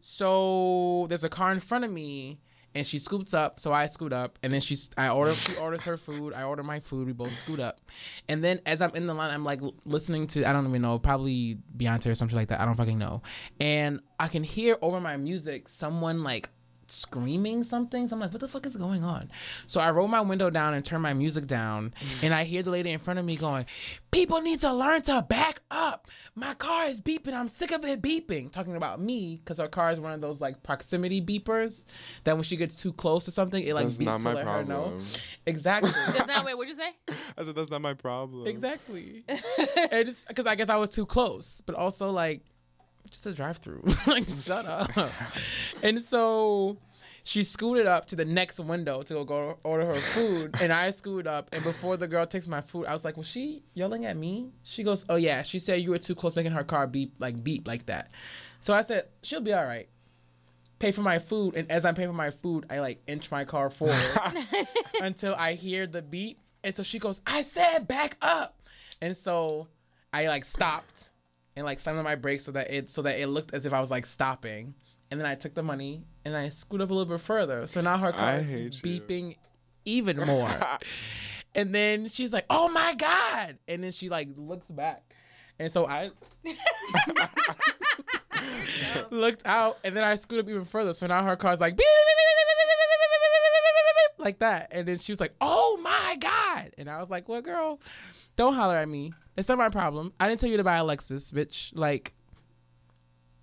so 0.00 1.06
there's 1.08 1.24
a 1.24 1.28
car 1.28 1.50
in 1.52 1.60
front 1.60 1.84
of 1.84 1.90
me, 1.90 2.40
and 2.74 2.86
she 2.86 2.98
scoots 2.98 3.34
up. 3.34 3.58
So 3.60 3.72
I 3.72 3.86
scoot 3.86 4.12
up, 4.12 4.38
and 4.42 4.52
then 4.52 4.60
she's 4.60 4.90
I 4.96 5.08
order 5.08 5.34
she 5.34 5.56
orders 5.56 5.84
her 5.84 5.96
food. 5.96 6.32
I 6.34 6.42
order 6.44 6.62
my 6.62 6.80
food. 6.80 7.06
We 7.06 7.12
both 7.12 7.34
scoot 7.34 7.58
up, 7.60 7.80
and 8.28 8.42
then 8.44 8.60
as 8.66 8.80
I'm 8.82 8.94
in 8.94 9.06
the 9.06 9.14
line, 9.14 9.30
I'm 9.32 9.44
like 9.44 9.60
listening 9.84 10.26
to 10.28 10.44
I 10.48 10.52
don't 10.52 10.66
even 10.68 10.82
know 10.82 10.98
probably 10.98 11.58
Beyonce 11.76 12.10
or 12.10 12.14
something 12.14 12.36
like 12.36 12.48
that. 12.48 12.60
I 12.60 12.64
don't 12.64 12.76
fucking 12.76 12.98
know, 12.98 13.22
and 13.60 14.00
I 14.20 14.28
can 14.28 14.44
hear 14.44 14.76
over 14.82 15.00
my 15.00 15.16
music 15.16 15.68
someone 15.68 16.22
like 16.22 16.50
screaming 16.90 17.62
something. 17.64 18.08
So 18.08 18.16
I'm 18.16 18.20
like, 18.20 18.32
what 18.32 18.40
the 18.40 18.48
fuck 18.48 18.66
is 18.66 18.76
going 18.76 19.04
on? 19.04 19.30
So 19.66 19.80
I 19.80 19.90
roll 19.90 20.08
my 20.08 20.20
window 20.20 20.50
down 20.50 20.74
and 20.74 20.84
turn 20.84 21.00
my 21.00 21.14
music 21.14 21.46
down, 21.46 21.94
mm. 22.00 22.24
and 22.24 22.34
I 22.34 22.44
hear 22.44 22.62
the 22.62 22.70
lady 22.70 22.90
in 22.90 22.98
front 22.98 23.18
of 23.18 23.24
me 23.24 23.36
going, 23.36 23.66
People 24.10 24.40
need 24.40 24.60
to 24.60 24.72
learn 24.72 25.02
to 25.02 25.20
back 25.22 25.60
up. 25.70 26.08
My 26.34 26.54
car 26.54 26.86
is 26.86 27.00
beeping. 27.00 27.34
I'm 27.34 27.48
sick 27.48 27.72
of 27.72 27.84
it 27.84 28.00
beeping. 28.00 28.50
Talking 28.50 28.74
about 28.74 29.00
me, 29.00 29.36
because 29.36 29.58
her 29.58 29.68
car 29.68 29.90
is 29.90 30.00
one 30.00 30.12
of 30.12 30.20
those 30.22 30.40
like 30.40 30.62
proximity 30.62 31.20
beepers 31.20 31.84
that 32.24 32.34
when 32.34 32.42
she 32.42 32.56
gets 32.56 32.74
too 32.74 32.92
close 32.94 33.26
to 33.26 33.30
something, 33.30 33.62
it 33.62 33.74
like 33.74 33.84
That's 33.84 33.98
beeps 33.98 34.04
not 34.06 34.18
to 34.18 34.24
my 34.24 34.32
let 34.32 34.46
her 34.46 34.64
know. 34.64 34.82
problem. 34.82 35.04
Exactly. 35.46 35.90
That's 36.06 36.26
not 36.26 36.44
wait. 36.46 36.56
What'd 36.56 36.74
you 36.74 36.82
say? 36.82 37.14
I 37.36 37.42
said 37.42 37.54
that's 37.54 37.70
not 37.70 37.82
my 37.82 37.94
problem. 37.94 38.46
Exactly. 38.46 39.24
it's 39.28 40.24
because 40.24 40.46
I 40.46 40.54
guess 40.54 40.70
I 40.70 40.76
was 40.76 40.90
too 40.90 41.04
close, 41.04 41.60
but 41.60 41.74
also 41.74 42.10
like 42.10 42.42
just 43.10 43.26
a 43.26 43.32
drive 43.32 43.58
through. 43.58 43.82
like 44.06 44.28
shut 44.28 44.66
up. 44.66 44.90
and 45.82 46.00
so 46.00 46.78
she 47.24 47.44
scooted 47.44 47.86
up 47.86 48.06
to 48.06 48.16
the 48.16 48.24
next 48.24 48.58
window 48.58 49.02
to 49.02 49.14
go, 49.14 49.24
go 49.24 49.58
order 49.64 49.86
her 49.86 49.94
food, 49.94 50.54
and 50.60 50.72
I 50.72 50.90
scooted 50.90 51.26
up. 51.26 51.48
And 51.52 51.62
before 51.62 51.96
the 51.96 52.08
girl 52.08 52.26
takes 52.26 52.48
my 52.48 52.60
food, 52.60 52.86
I 52.86 52.92
was 52.92 53.04
like, 53.04 53.16
"Was 53.16 53.26
she 53.28 53.62
yelling 53.74 54.04
at 54.06 54.16
me?" 54.16 54.52
She 54.62 54.82
goes, 54.82 55.04
"Oh 55.08 55.16
yeah." 55.16 55.42
She 55.42 55.58
said 55.58 55.80
you 55.80 55.90
were 55.90 55.98
too 55.98 56.14
close, 56.14 56.36
making 56.36 56.52
her 56.52 56.64
car 56.64 56.86
beep 56.86 57.14
like 57.18 57.42
beep 57.44 57.66
like 57.66 57.86
that. 57.86 58.10
So 58.60 58.72
I 58.72 58.82
said, 58.82 59.08
"She'll 59.22 59.40
be 59.40 59.52
all 59.52 59.64
right." 59.64 59.88
Pay 60.78 60.92
for 60.92 61.02
my 61.02 61.18
food, 61.18 61.56
and 61.56 61.70
as 61.70 61.84
I'm 61.84 61.96
paying 61.96 62.08
for 62.08 62.14
my 62.14 62.30
food, 62.30 62.64
I 62.70 62.78
like 62.78 63.02
inch 63.08 63.30
my 63.32 63.44
car 63.44 63.68
forward 63.68 63.96
until 65.02 65.34
I 65.34 65.54
hear 65.54 65.88
the 65.88 66.02
beep. 66.02 66.38
And 66.62 66.74
so 66.74 66.82
she 66.82 66.98
goes, 66.98 67.20
I 67.26 67.42
said 67.42 67.88
back 67.88 68.16
up. 68.22 68.62
And 69.00 69.16
so 69.16 69.68
I 70.12 70.28
like 70.28 70.44
stopped 70.44 71.07
and 71.58 71.66
like 71.66 71.80
slammed 71.80 71.98
on 71.98 72.04
my 72.04 72.14
brakes 72.14 72.44
so 72.44 72.52
that 72.52 72.70
it 72.70 72.88
so 72.88 73.02
that 73.02 73.18
it 73.18 73.26
looked 73.26 73.52
as 73.52 73.66
if 73.66 73.72
I 73.72 73.80
was 73.80 73.90
like 73.90 74.06
stopping. 74.06 74.74
And 75.10 75.18
then 75.18 75.26
I 75.26 75.34
took 75.34 75.54
the 75.54 75.62
money 75.62 76.04
and 76.24 76.36
I 76.36 76.50
screwed 76.50 76.80
up 76.82 76.90
a 76.90 76.94
little 76.94 77.12
bit 77.12 77.20
further. 77.20 77.66
So 77.66 77.80
now 77.80 77.98
her 77.98 78.12
car 78.12 78.36
is 78.36 78.80
beeping 78.80 79.30
you. 79.30 79.34
even 79.84 80.18
more. 80.18 80.50
and 81.56 81.74
then 81.74 82.06
she's 82.08 82.32
like, 82.32 82.44
"Oh 82.48 82.68
my 82.68 82.94
god!" 82.94 83.58
And 83.66 83.82
then 83.82 83.90
she 83.90 84.08
like 84.08 84.28
looks 84.36 84.70
back, 84.70 85.02
and 85.58 85.72
so 85.72 85.86
I 85.86 86.10
looked 89.10 89.44
out, 89.44 89.78
and 89.82 89.96
then 89.96 90.04
I 90.04 90.14
screwed 90.14 90.40
up 90.40 90.48
even 90.48 90.64
further. 90.64 90.92
So 90.92 91.08
now 91.08 91.24
her 91.24 91.36
car's 91.36 91.60
like 91.60 91.76
beep, 91.76 91.86
like 94.18 94.38
that, 94.40 94.68
and 94.70 94.86
then 94.86 94.98
she 94.98 95.10
was 95.10 95.20
like, 95.20 95.34
"Oh 95.40 95.76
my 95.82 96.16
god!" 96.20 96.74
And 96.78 96.88
I 96.88 97.00
was 97.00 97.10
like, 97.10 97.28
"Well, 97.28 97.42
girl." 97.42 97.80
Don't 98.38 98.54
holler 98.54 98.76
at 98.76 98.88
me. 98.88 99.12
It's 99.36 99.48
not 99.48 99.58
my 99.58 99.68
problem. 99.68 100.12
I 100.18 100.28
didn't 100.28 100.40
tell 100.40 100.48
you 100.48 100.56
to 100.56 100.64
buy 100.64 100.78
a 100.78 100.84
Lexus, 100.84 101.32
bitch. 101.32 101.72
Like, 101.74 102.14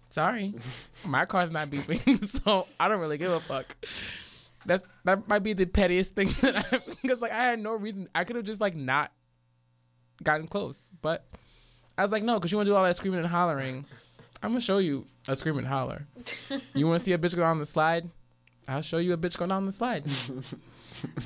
sorry. 0.09 0.55
my 1.05 1.25
car's 1.25 1.51
not 1.51 1.69
beeping, 1.69 2.23
so 2.45 2.65
I 2.79 2.87
don't 2.87 3.01
really 3.01 3.17
give 3.17 3.31
a 3.31 3.41
fuck. 3.41 3.75
That 4.65 4.83
that 5.03 5.27
might 5.27 5.43
be 5.43 5.53
the 5.53 5.65
pettiest 5.65 6.15
thing 6.15 6.29
that 6.41 6.73
I 6.73 6.79
because 7.01 7.21
like 7.21 7.33
I 7.33 7.45
had 7.45 7.59
no 7.59 7.73
reason. 7.73 8.07
I 8.15 8.23
could 8.23 8.37
have 8.37 8.45
just 8.45 8.61
like 8.61 8.75
not 8.75 9.11
gotten 10.23 10.47
close, 10.47 10.93
but 11.01 11.25
I 11.97 12.01
was 12.01 12.11
like, 12.11 12.23
no, 12.23 12.39
because 12.39 12.51
you 12.51 12.57
want 12.57 12.65
to 12.65 12.71
do 12.71 12.75
all 12.75 12.83
that 12.83 12.95
screaming 12.95 13.19
and 13.19 13.27
hollering. 13.27 13.85
I'm 14.41 14.51
gonna 14.51 14.61
show 14.61 14.79
you 14.79 15.05
a 15.27 15.35
scream 15.35 15.57
and 15.57 15.67
holler. 15.67 16.07
you 16.73 16.87
want 16.87 16.99
to 16.99 17.03
see 17.03 17.11
a 17.11 17.17
bitch 17.17 17.35
go 17.35 17.41
down 17.41 17.59
the 17.59 17.65
slide? 17.65 18.09
I'll 18.67 18.81
show 18.81 18.97
you 18.97 19.13
a 19.13 19.17
bitch 19.17 19.37
go 19.37 19.45
down 19.45 19.65
the 19.65 19.71
slide. 19.71 20.05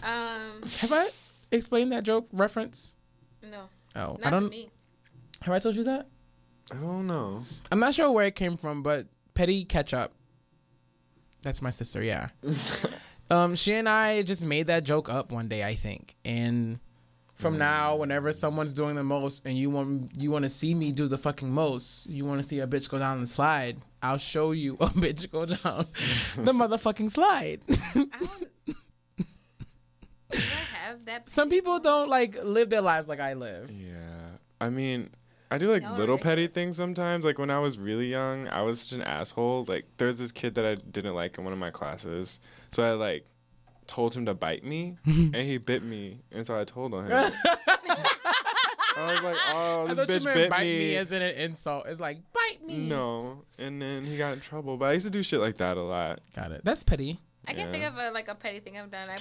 Um, 0.04 0.64
Have 0.80 0.92
I 0.92 1.10
explained 1.52 1.92
that 1.92 2.04
joke 2.04 2.28
reference? 2.34 2.96
No, 3.44 3.64
Oh, 3.96 4.18
not 4.20 4.26
I 4.26 4.30
don't. 4.30 4.44
to 4.44 4.50
me. 4.50 4.70
Have 5.42 5.54
I 5.54 5.60
told 5.60 5.76
you 5.76 5.84
that? 5.86 6.08
I 6.72 6.76
don't 6.76 7.08
know. 7.08 7.46
I'm 7.72 7.80
not 7.80 7.94
sure 7.94 8.12
where 8.12 8.26
it 8.26 8.36
came 8.36 8.58
from, 8.58 8.84
but 8.84 9.08
Petty 9.34 9.64
Ketchup. 9.66 10.12
That's 11.42 11.62
my 11.62 11.70
sister, 11.70 12.04
yeah. 12.04 12.30
um, 13.32 13.56
she 13.56 13.74
and 13.74 13.88
I 13.88 14.22
just 14.24 14.44
made 14.46 14.68
that 14.68 14.84
joke 14.84 15.10
up 15.10 15.32
one 15.32 15.48
day, 15.48 15.64
I 15.64 15.76
think, 15.76 16.16
and 16.26 16.80
from 17.36 17.58
now, 17.58 17.96
whenever 17.96 18.34
someone's 18.34 18.74
doing 18.74 18.96
the 18.98 19.04
most, 19.04 19.46
and 19.46 19.58
you 19.58 19.70
want 19.70 20.12
you 20.14 20.30
want 20.30 20.44
to 20.44 20.50
see 20.50 20.76
me 20.76 20.92
do 20.92 21.08
the 21.08 21.18
fucking 21.18 21.50
most, 21.50 22.06
you 22.08 22.26
want 22.26 22.42
to 22.42 22.46
see 22.48 22.60
a 22.60 22.68
bitch 22.68 22.90
go 22.90 23.00
down 23.00 23.22
the 23.22 23.26
slide, 23.28 23.78
I'll 24.04 24.18
show 24.18 24.52
you 24.52 24.74
a 24.82 24.90
bitch 24.90 25.32
go 25.32 25.46
down 25.46 25.88
the 26.36 26.52
motherfucking 26.52 27.10
slide. 27.10 27.62
I 31.06 31.06
don't. 31.06 31.06
Do 31.06 31.12
I 31.12 31.14
have 31.22 31.26
that? 31.26 31.30
Some 31.30 31.50
people 31.50 31.80
don't 31.80 32.10
like 32.10 32.38
live 32.44 32.70
their 32.70 32.82
lives 32.82 33.08
like 33.08 33.20
I 33.20 33.34
live. 33.34 33.72
Yeah. 33.72 33.96
I 34.62 34.70
mean, 34.70 35.10
I 35.52 35.58
do 35.58 35.72
like 35.72 35.82
Y'all 35.82 35.96
little 35.96 36.18
petty 36.18 36.48
things 36.48 36.78
sometimes. 36.78 37.26
Like 37.26 37.40
when 37.40 37.50
I 37.50 37.60
was 37.60 37.80
really 37.80 38.08
young, 38.08 38.48
I 38.48 38.62
was 38.62 38.82
such 38.82 38.96
an 38.96 39.04
asshole. 39.04 39.66
Like 39.68 39.86
there 39.98 40.08
was 40.08 40.20
this 40.20 40.32
kid 40.32 40.56
that 40.56 40.66
I 40.66 40.76
didn't 40.76 41.16
like 41.16 41.38
in 41.38 41.44
one 41.44 41.54
of 41.54 41.60
my 41.60 41.72
classes. 41.72 42.40
So 42.72 42.84
I 42.84 42.92
like 42.92 43.26
told 43.88 44.16
him 44.16 44.26
to 44.28 44.34
bite 44.34 44.64
me 44.64 44.98
and 45.06 45.36
he 45.36 45.58
bit 45.58 45.84
me. 45.84 46.22
And 46.32 46.46
so 46.46 46.60
I 46.60 46.64
told 46.66 46.94
on 46.94 47.08
him. 47.08 47.34
I 48.98 49.14
was 49.14 49.24
like, 49.24 49.38
oh, 49.54 49.86
I 49.88 49.94
this 49.94 49.98
thought 49.98 50.10
you 50.10 50.20
bitch 50.20 50.26
meant 50.26 50.36
bit 50.36 50.50
bite 50.50 50.64
me. 50.64 50.78
me 50.80 50.96
as 50.98 51.12
in 51.12 51.22
an 51.22 51.36
insult. 51.36 51.86
It's 51.88 52.00
like 52.00 52.20
bite 52.34 52.66
me. 52.66 52.78
no. 52.78 53.44
And 53.58 53.82
then 53.82 54.04
he 54.04 54.18
got 54.18 54.34
in 54.34 54.42
trouble. 54.42 54.78
But 54.78 54.90
I 54.90 54.94
used 54.94 55.06
to 55.06 55.10
do 55.10 55.24
shit 55.24 55.40
like 55.40 55.58
that 55.58 55.78
a 55.78 55.82
lot. 55.82 56.20
got 56.36 56.52
it. 56.52 56.62
That's 56.64 56.84
petty. 56.84 57.20
I 57.48 57.54
can't 57.54 57.72
think 57.72 57.86
of 57.86 57.98
a, 57.98 58.12
like 58.12 58.28
a 58.28 58.36
petty 58.36 58.60
thing 58.60 58.78
I've 58.78 58.92
done. 58.92 59.10
I, 59.10 59.18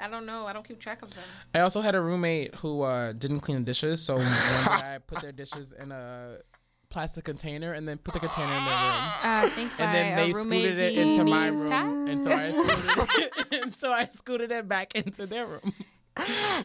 I 0.00 0.08
don't 0.08 0.26
know. 0.26 0.46
I 0.46 0.52
don't 0.52 0.66
keep 0.66 0.80
track 0.80 1.02
of 1.02 1.10
them. 1.10 1.24
I 1.54 1.60
also 1.60 1.80
had 1.80 1.94
a 1.94 2.00
roommate 2.00 2.54
who 2.56 2.82
uh, 2.82 3.12
didn't 3.12 3.40
clean 3.40 3.58
the 3.58 3.64
dishes, 3.64 4.02
so 4.02 4.16
one 4.16 4.24
day 4.24 4.30
I 4.66 4.98
put 5.06 5.20
their 5.20 5.32
dishes 5.32 5.72
in 5.72 5.92
a 5.92 6.38
plastic 6.88 7.24
container 7.24 7.72
and 7.74 7.86
then 7.86 7.98
put 7.98 8.14
the 8.14 8.20
container 8.20 8.52
in 8.52 8.64
their 8.64 8.74
room. 8.74 8.94
I 9.22 9.48
think 9.54 9.72
And 9.78 9.94
then 9.94 10.16
they 10.16 10.32
scooted 10.32 10.78
it 10.78 10.94
into 10.96 11.24
my 11.24 11.48
room, 11.48 11.68
Ty. 11.68 11.84
and 12.10 12.22
so 12.22 12.30
I 12.32 12.50
scooted 12.52 12.90
it, 13.18 13.32
and 13.62 13.76
so 13.76 13.92
I 13.92 14.06
scooted 14.06 14.50
it 14.50 14.68
back 14.68 14.94
into 14.94 15.26
their 15.26 15.46
room. 15.46 15.72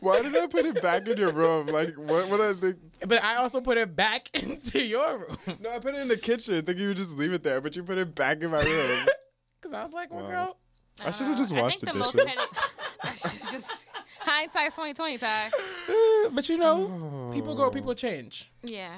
Why 0.01 0.21
did 0.21 0.35
I 0.35 0.47
put 0.47 0.65
it 0.65 0.81
back 0.81 1.07
in 1.07 1.17
your 1.17 1.31
room? 1.31 1.67
Like, 1.67 1.95
what? 1.95 2.27
What 2.29 2.41
I 2.41 2.53
think? 2.53 2.77
But 3.05 3.23
I 3.23 3.35
also 3.37 3.61
put 3.61 3.77
it 3.77 3.95
back 3.95 4.29
into 4.33 4.81
your 4.83 5.19
room 5.19 5.37
No, 5.61 5.69
I 5.71 5.79
put 5.79 5.93
it 5.93 6.01
in 6.01 6.07
the 6.07 6.17
kitchen. 6.17 6.65
Thinking 6.65 6.81
you 6.81 6.87
would 6.89 6.97
just 6.97 7.15
leave 7.15 7.31
it 7.31 7.43
there, 7.43 7.61
but 7.61 7.75
you 7.75 7.83
put 7.83 7.97
it 7.97 8.15
back 8.15 8.41
in 8.41 8.49
my 8.51 8.61
room. 8.61 9.05
because 9.61 9.73
I 9.73 9.83
was 9.83 9.93
like, 9.93 10.11
"Well, 10.11 10.23
Wow. 10.23 10.29
girl, 10.29 10.57
I 11.03 11.11
should 11.11 11.27
have 11.27 11.37
just 11.37 11.51
Uh, 11.51 11.55
I 11.57 11.61
washed 11.63 11.79
think 11.81 11.93
the 11.93 11.99
the 11.99 12.23
dishes. 12.25 12.49
petty. 12.49 12.67
I 13.03 13.13
should 13.13 13.51
just 13.51 13.85
hindsight 14.19 14.73
twenty 14.73 14.93
twenty. 14.93 15.17
Ty. 15.17 15.47
uh," 15.89 16.29
but 16.31 16.47
you 16.49 16.57
know, 16.57 17.31
people 17.33 17.55
grow, 17.55 17.69
people 17.69 17.93
change." 17.95 18.51
Yeah. 18.63 18.93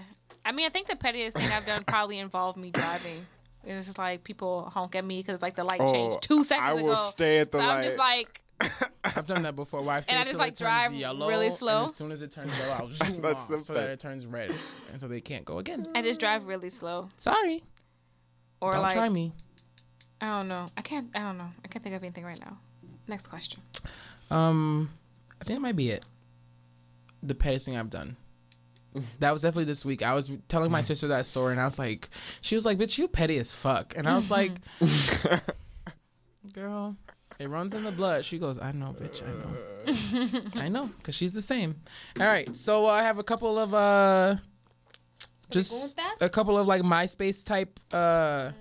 I 0.45 0.51
mean, 0.51 0.65
I 0.65 0.69
think 0.69 0.87
the 0.87 0.95
pettiest 0.95 1.35
thing 1.35 1.51
I've 1.51 1.65
done 1.65 1.83
probably 1.83 2.19
involved 2.19 2.57
me 2.57 2.71
driving. 2.71 3.25
It 3.65 3.73
was 3.73 3.85
just 3.87 3.97
like 3.97 4.23
people 4.23 4.69
honk 4.73 4.95
at 4.95 5.03
me 5.03 5.17
because 5.21 5.41
like 5.41 5.55
the 5.55 5.63
light 5.65 5.81
Oh, 5.81 5.91
changed 5.91 6.21
two 6.21 6.43
seconds 6.43 6.69
I 6.69 6.73
will 6.73 6.91
ago. 6.91 6.95
stay 6.95 7.39
at 7.39 7.51
the 7.51 7.57
so 7.59 7.65
I'm 7.65 7.83
just 7.83 7.97
like, 7.97 8.41
I've 9.03 9.27
done 9.27 9.41
that 9.43 9.57
before. 9.57 9.81
Where 9.81 9.95
I've 9.95 10.03
stayed 10.05 10.13
and 10.13 10.21
I 10.21 10.25
just, 10.25 10.39
like, 10.39 10.51
turns 10.53 10.59
drive 10.59 10.93
yellow, 10.93 11.27
really 11.27 11.47
and 11.47 11.55
slow. 11.55 11.87
as 11.87 11.95
soon 11.95 12.11
as 12.13 12.21
it 12.21 12.31
turns 12.31 12.57
yellow, 12.59 12.73
I'll 12.79 12.91
zoom 12.91 13.21
That's 13.21 13.41
off 13.41 13.47
the 13.49 13.59
so 13.61 13.73
that 13.73 13.89
it 13.89 13.99
turns 13.99 14.25
red, 14.25 14.53
and 14.91 15.01
so 15.01 15.09
they 15.09 15.19
can't 15.19 15.43
go 15.43 15.57
again. 15.59 15.85
I 15.95 16.01
just 16.01 16.19
drive 16.21 16.45
really 16.45 16.69
slow. 16.69 17.09
Sorry, 17.17 17.61
Or 18.61 18.71
don't 18.71 18.83
like, 18.83 18.93
try 18.93 19.09
me. 19.09 19.33
I 20.21 20.25
don't 20.27 20.47
know. 20.47 20.69
I 20.75 20.81
can't. 20.81 21.09
I 21.13 21.19
don't 21.19 21.37
know. 21.37 21.49
I 21.63 21.67
can't 21.67 21.83
think 21.83 21.95
of 21.95 22.03
anything 22.03 22.25
right 22.25 22.39
now. 22.39 22.57
Next 23.07 23.27
question. 23.29 23.61
Um, 24.29 24.89
I 25.39 25.45
think 25.45 25.57
that 25.57 25.61
might 25.61 25.75
be 25.75 25.89
it. 25.89 26.05
The 27.23 27.35
pettiest 27.35 27.65
thing 27.65 27.77
I've 27.77 27.89
done. 27.89 28.17
That 29.19 29.31
was 29.31 29.43
definitely 29.43 29.65
this 29.65 29.85
week. 29.85 30.01
I 30.01 30.13
was 30.13 30.31
telling 30.47 30.71
my 30.71 30.81
sister 30.81 31.07
that 31.09 31.25
story, 31.25 31.51
and 31.51 31.61
I 31.61 31.65
was 31.65 31.77
like, 31.77 32.09
she 32.41 32.55
was 32.55 32.65
like, 32.65 32.77
"Bitch, 32.77 32.97
you 32.97 33.07
petty 33.07 33.37
as 33.37 33.51
fuck," 33.51 33.93
and 33.95 34.07
I 34.07 34.15
was 34.15 34.31
like, 34.31 34.51
"Girl, 36.53 36.95
it 37.37 37.47
runs 37.47 37.75
in 37.75 37.83
the 37.83 37.91
blood." 37.91 38.25
She 38.25 38.39
goes, 38.39 38.57
"I 38.59 38.71
know, 38.71 38.95
bitch, 38.99 39.21
I 39.21 39.31
know, 39.33 40.41
I 40.61 40.67
know," 40.67 40.89
because 40.97 41.13
she's 41.13 41.33
the 41.33 41.41
same. 41.43 41.75
All 42.19 42.25
right, 42.25 42.55
so 42.55 42.87
I 42.87 43.03
have 43.03 43.19
a 43.19 43.23
couple 43.23 43.59
of 43.59 43.73
uh, 43.73 44.37
just 45.51 45.99
a 46.19 46.29
couple 46.29 46.57
of 46.57 46.65
like 46.65 46.81
MySpace 46.81 47.45
type 47.45 47.79
uh. 47.91 48.51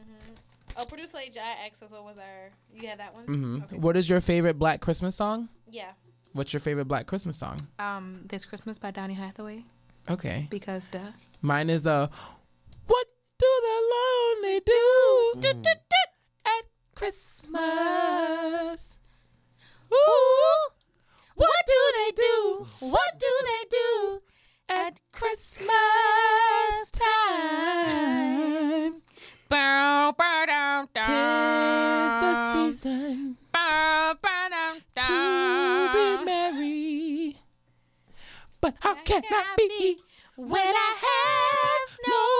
Oh, 0.79 0.85
producer 0.85 1.19
Jai 1.33 1.41
asked 1.67 1.83
us 1.83 1.91
what 1.91 2.05
was 2.05 2.19
our. 2.19 2.51
You 2.75 2.89
have 2.89 2.99
that 2.99 3.15
one? 3.15 3.27
mhm. 3.27 3.73
What 3.79 3.97
is 3.97 4.09
your 4.11 4.21
favorite 4.21 4.59
Black 4.59 4.81
Christmas 4.81 5.17
song? 5.17 5.49
Yeah. 5.71 5.93
What's 6.33 6.53
your 6.53 6.61
favorite 6.61 6.85
Black 6.87 7.07
Christmas 7.07 7.39
song? 7.39 7.57
Um, 7.79 8.23
This 8.27 8.45
Christmas 8.45 8.79
by 8.79 8.91
Donny 8.91 9.15
Hathaway 9.15 9.65
Okay. 10.09 10.47
because 10.51 10.87
duh. 10.89 11.13
Mine 11.41 11.71
is 11.71 11.87
a 11.87 12.11
what 12.87 13.07
do 13.39 13.47
the 13.63 13.81
lonely 13.95 14.61
do 14.61 15.35
do, 15.41 15.53
do, 15.55 15.63
do, 15.63 15.73
at 16.45 16.65
Christmas? 16.95 18.99
Ooh, 19.93 20.69
what 21.37 21.67
do 21.67 21.93
they 21.97 22.11
do? 22.17 22.67
What 22.81 23.19
do 23.19 23.27
they 23.45 23.65
do 23.71 24.23
at 24.69 25.01
Christmas 25.13 25.71
time? 26.93 29.03
Bow, 29.49 30.13
bow, 30.19 30.45
down, 30.47 30.89
Tis 30.95 32.15
the 32.19 32.53
season 32.53 33.37
Bow, 33.53 34.15
bow, 34.21 34.49
down, 34.51 34.83
to 34.97 35.93
be 35.93 36.25
merry. 36.25 37.37
But 38.61 38.75
how 38.81 38.97
can 39.05 39.23
I 39.31 39.55
be 39.57 39.99
when 40.37 40.75
I 40.75 40.95
have 41.07 41.99
nobody? 42.09 42.36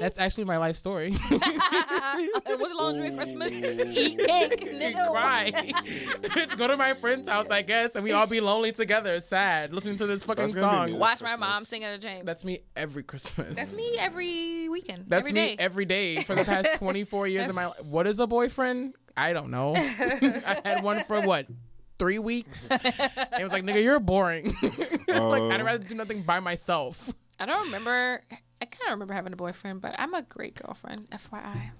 That's 0.00 0.18
actually 0.18 0.44
my 0.44 0.56
life 0.58 0.76
story. 0.76 1.12
What's 1.12 2.72
along 2.74 2.96
during 2.96 3.16
Christmas? 3.16 3.50
Eat 3.52 4.18
cake, 4.18 4.60
nigga. 4.74 5.10
cry. 5.10 5.52
Bitch, 5.54 6.56
go 6.58 6.66
to 6.68 6.76
my 6.76 6.94
friend's 6.94 7.28
house, 7.28 7.50
I 7.50 7.62
guess, 7.62 7.94
and 7.96 8.04
we 8.04 8.12
all 8.12 8.26
be 8.26 8.40
lonely 8.40 8.72
together, 8.72 9.18
sad, 9.20 9.72
listening 9.72 9.96
to 9.98 10.06
this 10.06 10.22
fucking 10.24 10.42
That's 10.46 10.54
gonna 10.54 10.82
be 10.84 10.88
song. 10.88 10.92
me. 10.94 10.98
Watch 11.00 11.22
my 11.22 11.36
mom 11.36 11.64
sing 11.64 11.84
at 11.84 11.94
a 11.94 11.98
James. 11.98 12.24
That's 12.26 12.44
me 12.44 12.60
every 12.76 13.02
Christmas. 13.02 13.56
That's 13.56 13.76
me 13.76 13.96
every 13.98 14.68
weekend. 14.68 15.04
That's 15.08 15.28
every 15.28 15.32
me 15.32 15.56
day. 15.56 15.56
every 15.58 15.84
day 15.84 16.22
for 16.22 16.34
the 16.34 16.44
past 16.44 16.74
24 16.78 17.28
years 17.28 17.48
of 17.48 17.54
my 17.54 17.66
life. 17.66 17.82
What 17.84 18.06
is 18.06 18.20
a 18.20 18.26
boyfriend? 18.26 18.94
I 19.16 19.32
don't 19.32 19.50
know. 19.50 19.74
I 19.76 20.60
had 20.64 20.82
one 20.82 21.02
for 21.04 21.20
what? 21.22 21.46
Three 21.98 22.18
weeks. 22.18 22.70
And 22.70 22.82
it 22.84 23.42
was 23.42 23.52
like, 23.52 23.64
nigga, 23.64 23.82
you're 23.82 23.98
boring. 24.00 24.54
like, 24.62 25.10
I'd 25.10 25.60
Oh. 25.60 25.64
rather 25.64 25.78
do 25.82 25.94
nothing 25.94 26.22
by 26.22 26.40
myself. 26.40 27.14
I 27.40 27.46
don't 27.46 27.64
remember. 27.66 28.22
I 28.60 28.64
kind 28.64 28.88
of 28.88 28.90
remember 28.92 29.14
having 29.14 29.32
a 29.32 29.36
boyfriend, 29.36 29.80
but 29.80 29.94
I'm 29.98 30.14
a 30.14 30.22
great 30.22 30.54
girlfriend. 30.60 31.08
FYI. 31.10 31.70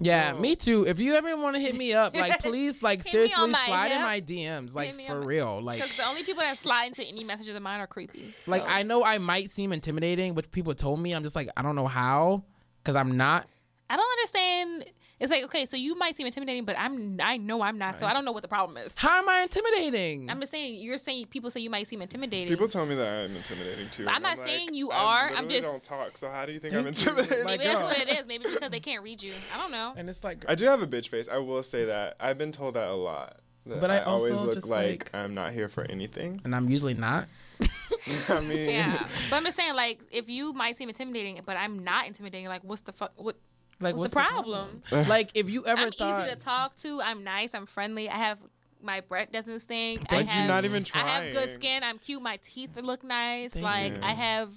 Yeah, 0.00 0.32
me 0.34 0.54
too. 0.54 0.84
If 0.86 1.00
you 1.00 1.14
ever 1.14 1.36
want 1.36 1.56
to 1.56 1.60
hit 1.60 1.76
me 1.76 1.92
up, 1.92 2.14
like, 2.14 2.38
please, 2.42 2.82
like, 2.82 3.02
seriously, 3.02 3.42
on 3.42 3.50
my 3.50 3.58
slide 3.58 3.90
in 3.92 4.02
my 4.02 4.20
DMs, 4.20 4.74
like, 4.74 4.94
for 5.06 5.18
my- 5.20 5.24
real. 5.24 5.60
Like, 5.60 5.76
Because 5.76 5.96
the 5.96 6.04
only 6.08 6.22
people 6.22 6.42
that 6.42 6.54
slide 6.56 6.86
into 6.86 7.02
any 7.08 7.24
messages 7.24 7.56
of 7.56 7.62
mine 7.62 7.80
are 7.80 7.86
creepy. 7.86 8.32
Like 8.46 8.64
I 8.68 8.82
know 8.84 9.02
I 9.04 9.18
might 9.18 9.50
seem 9.50 9.72
intimidating, 9.72 10.34
which 10.34 10.50
people 10.52 10.74
told 10.74 11.00
me. 11.00 11.12
I'm 11.12 11.22
just 11.22 11.34
like 11.34 11.48
I 11.56 11.62
don't 11.62 11.74
know 11.76 11.86
how, 11.88 12.44
because 12.82 12.94
I'm 12.96 13.16
not. 13.16 13.48
I 13.90 13.96
don't 13.96 14.10
understand. 14.18 14.84
It's 15.20 15.30
like 15.32 15.42
okay, 15.44 15.66
so 15.66 15.76
you 15.76 15.96
might 15.96 16.14
seem 16.16 16.26
intimidating, 16.26 16.64
but 16.64 16.78
I'm 16.78 17.18
I 17.20 17.38
know 17.38 17.60
I'm 17.62 17.76
not, 17.76 17.98
so 17.98 18.06
I 18.06 18.12
don't 18.12 18.24
know 18.24 18.30
what 18.32 18.42
the 18.42 18.48
problem 18.48 18.76
is. 18.76 18.96
How 18.96 19.18
am 19.18 19.28
I 19.28 19.40
intimidating? 19.42 20.30
I'm 20.30 20.38
just 20.40 20.52
saying 20.52 20.76
you're 20.76 20.96
saying 20.98 21.26
people 21.26 21.50
say 21.50 21.60
you 21.60 21.70
might 21.70 21.86
seem 21.88 22.00
intimidating. 22.02 22.48
People 22.48 22.68
tell 22.68 22.86
me 22.86 22.94
that 22.94 23.06
I'm 23.06 23.34
intimidating 23.34 23.90
too. 23.90 24.06
I'm 24.06 24.14
and 24.16 24.22
not 24.22 24.38
like, 24.38 24.46
saying 24.46 24.74
you 24.74 24.90
are, 24.90 25.26
I'm 25.28 25.48
literally 25.48 25.60
just- 25.60 25.88
don't 25.90 25.98
talk. 25.98 26.16
So 26.18 26.30
how 26.30 26.46
do 26.46 26.52
you 26.52 26.60
think 26.60 26.72
I'm 26.74 26.86
intimidating? 26.92 27.44
Maybe 27.44 27.64
that's 27.64 27.82
what 27.82 27.98
it 27.98 28.08
is. 28.08 28.26
Maybe 28.26 28.44
because 28.44 28.70
they 28.70 28.80
can't 28.80 29.02
read 29.02 29.22
you. 29.22 29.32
I 29.54 29.58
don't 29.60 29.72
know. 29.72 29.92
and 29.96 30.08
it's 30.08 30.22
like 30.22 30.44
I 30.48 30.54
do 30.54 30.66
have 30.66 30.82
a 30.82 30.86
bitch 30.86 31.08
face. 31.08 31.28
I 31.28 31.38
will 31.38 31.62
say 31.62 31.86
that. 31.86 32.16
I've 32.20 32.38
been 32.38 32.52
told 32.52 32.74
that 32.74 32.88
a 32.88 32.94
lot. 32.94 33.38
That 33.66 33.80
But 33.80 33.90
I 33.90 33.98
always 34.00 34.30
also 34.32 34.46
look 34.46 34.54
just, 34.54 34.68
like, 34.68 35.12
like- 35.12 35.14
I'm 35.14 35.34
not 35.34 35.52
here 35.52 35.68
for 35.68 35.84
anything. 35.84 36.40
and 36.44 36.54
I'm 36.54 36.68
usually 36.70 36.94
not. 36.94 37.26
I 38.28 38.40
mean, 38.40 38.70
Yeah, 38.70 39.06
but 39.28 39.36
I'm 39.36 39.44
just 39.44 39.56
saying, 39.56 39.74
like, 39.74 40.00
if 40.12 40.28
you 40.28 40.52
might 40.52 40.76
seem 40.76 40.88
intimidating, 40.88 41.40
but 41.44 41.56
I'm 41.56 41.82
not 41.84 42.06
intimidating, 42.06 42.46
like, 42.46 42.62
what's 42.62 42.82
the 42.82 42.92
fuck? 42.92 43.12
What, 43.16 43.36
Like 43.80 43.96
what's, 43.96 44.14
what's, 44.14 44.28
the 44.28 44.34
problem? 44.34 44.82
like 45.08 45.30
if 45.34 45.48
you 45.48 45.64
ever 45.66 45.82
I'm 45.82 45.92
thought 45.92 46.26
easy 46.26 46.34
to 46.34 46.40
talk 46.40 46.76
to. 46.78 47.00
I'm 47.00 47.24
nice. 47.24 47.54
I'm 47.54 47.66
friendly. 47.66 48.08
I 48.08 48.16
have 48.16 48.38
my 48.82 49.00
breath 49.00 49.32
doesn't 49.32 49.60
stink. 49.60 50.02
I 50.10 50.22
have, 50.22 50.36
you're 50.36 50.48
not 50.48 50.64
even 50.64 50.84
I 50.94 50.98
have 50.98 51.32
good 51.32 51.54
skin. 51.54 51.82
I'm 51.82 51.98
cute. 51.98 52.22
My 52.22 52.38
teeth 52.42 52.76
look 52.76 53.04
nice. 53.04 53.52
Thank 53.52 53.64
like 53.64 53.96
you. 53.96 54.02
I 54.02 54.12
have, 54.12 54.52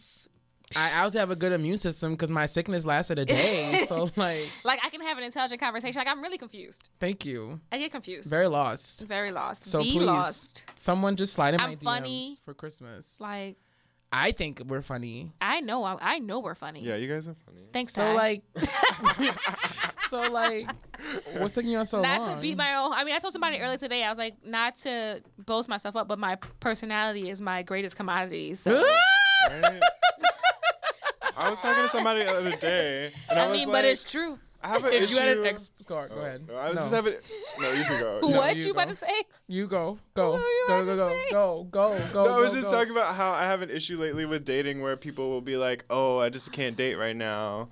I, 0.76 0.91
I 0.93 1.01
also 1.01 1.19
have 1.19 1.32
a 1.32 1.36
good 1.36 1.51
immune 1.51 1.78
system 1.78 2.13
because 2.13 2.30
my 2.30 2.45
sickness 2.45 2.86
lasted 2.86 3.19
a 3.19 3.26
day. 3.26 3.84
so 3.88 4.09
like, 4.15 4.38
like 4.65 4.80
I 4.84 4.89
can 4.89 5.01
have 5.01 5.17
an 5.17 5.24
intelligent 5.24 5.59
conversation. 5.59 5.99
Like 5.99 6.07
I'm 6.07 6.22
really 6.22 6.38
confused. 6.38 6.89
thank 6.99 7.26
you. 7.26 7.59
I 7.72 7.78
get 7.78 7.91
confused. 7.91 8.30
Very 8.30 8.47
lost. 8.47 9.07
Very 9.07 9.32
lost. 9.32 9.65
So 9.65 9.80
Be 9.80 9.91
please, 9.91 10.05
lost. 10.05 10.63
someone 10.76 11.15
just 11.15 11.34
slide 11.34 11.55
in 11.55 11.61
my 11.61 11.67
I'm 11.67 11.78
DMs 11.78 11.84
funny. 11.84 12.38
for 12.43 12.53
Christmas. 12.53 13.19
Like 13.19 13.57
I 14.12 14.32
think 14.34 14.62
we're 14.68 14.82
funny. 14.82 15.32
I 15.39 15.62
know. 15.62 15.84
I, 15.84 15.97
I 16.01 16.20
know 16.20 16.39
we're 16.39 16.55
funny. 16.55 16.82
Yeah, 16.82 16.95
you 16.95 17.07
guys 17.07 17.28
are 17.28 17.36
funny. 17.45 17.64
Thanks. 17.72 17.93
So 17.93 18.03
Ty. 18.03 18.14
like, 18.14 18.43
so 20.09 20.24
like, 20.24 20.70
what's 21.38 21.55
taking 21.55 21.72
you 21.72 21.86
so 21.86 22.01
not 22.01 22.22
long? 22.22 22.36
to 22.36 22.41
beat 22.41 22.57
my 22.57 22.76
own. 22.76 22.91
I 22.91 23.05
mean, 23.05 23.16
I 23.16 23.20
told 23.20 23.32
somebody 23.32 23.59
earlier 23.59 23.78
today. 23.78 24.03
I 24.03 24.09
was 24.09 24.18
like, 24.18 24.36
not 24.45 24.76
to 24.80 25.22
boast 25.38 25.70
myself 25.70 25.95
up, 25.95 26.09
but 26.09 26.20
my 26.20 26.36
personality 26.59 27.30
is 27.30 27.39
my 27.41 27.64
greatest 27.64 27.95
commodity. 27.95 28.55
So 28.55 28.72
Right? 29.49 29.82
I 31.38 31.49
was 31.49 31.62
talking 31.62 31.84
to 31.84 31.89
somebody 31.89 32.24
the 32.24 32.32
other 32.38 32.51
day, 32.57 33.12
and 33.30 33.39
I, 33.39 33.45
I 33.45 33.47
was 33.47 33.66
like, 33.66 33.72
but 33.72 33.86
it's 33.86 34.03
true. 34.03 34.38
I 34.64 34.68
have 34.70 34.84
an 34.86 34.93
if 34.93 35.03
issue. 35.03 35.14
you 35.16 35.20
had 35.20 35.38
an 35.38 35.45
ex 35.45 35.70
scar, 35.80 36.07
go 36.07 36.16
Oh, 36.16 36.20
ahead. 36.22 36.47
no, 36.47 36.55
I 36.55 36.68
was 36.70 36.76
No. 36.76 36.82
just 36.82 36.93
having. 36.93 37.14
No, 37.59 37.72
you 37.72 37.84
can 37.84 37.99
go. 37.99 38.20
No, 38.24 38.38
what 38.38 38.55
you 38.57 38.66
you 38.66 38.72
about 38.72 38.89
to 38.89 38.95
say? 38.95 39.07
You 39.47 39.68
go, 39.68 39.97
go, 40.14 40.34
What 40.34 40.41
go, 40.68 40.86
go, 40.86 40.95
go, 40.95 41.07
go, 41.32 41.64
go, 41.72 41.99
go. 42.14 42.26
No, 42.26 42.34
I 42.36 42.38
was 42.38 42.53
go, 42.53 42.59
just 42.59 42.72
go. 42.72 42.78
talking 42.78 42.91
about 42.91 43.16
how 43.16 43.32
I 43.32 43.43
have 43.45 43.62
an 43.62 43.70
issue 43.70 43.99
lately 43.99 44.26
with 44.26 44.45
dating 44.45 44.82
where 44.82 44.95
people 44.97 45.30
will 45.30 45.41
be 45.41 45.57
like, 45.57 45.84
"Oh, 45.89 46.20
I 46.20 46.30
just 46.30 46.51
can't 46.51 46.76
date 46.78 46.95
right 46.95 47.16
now 47.16 47.70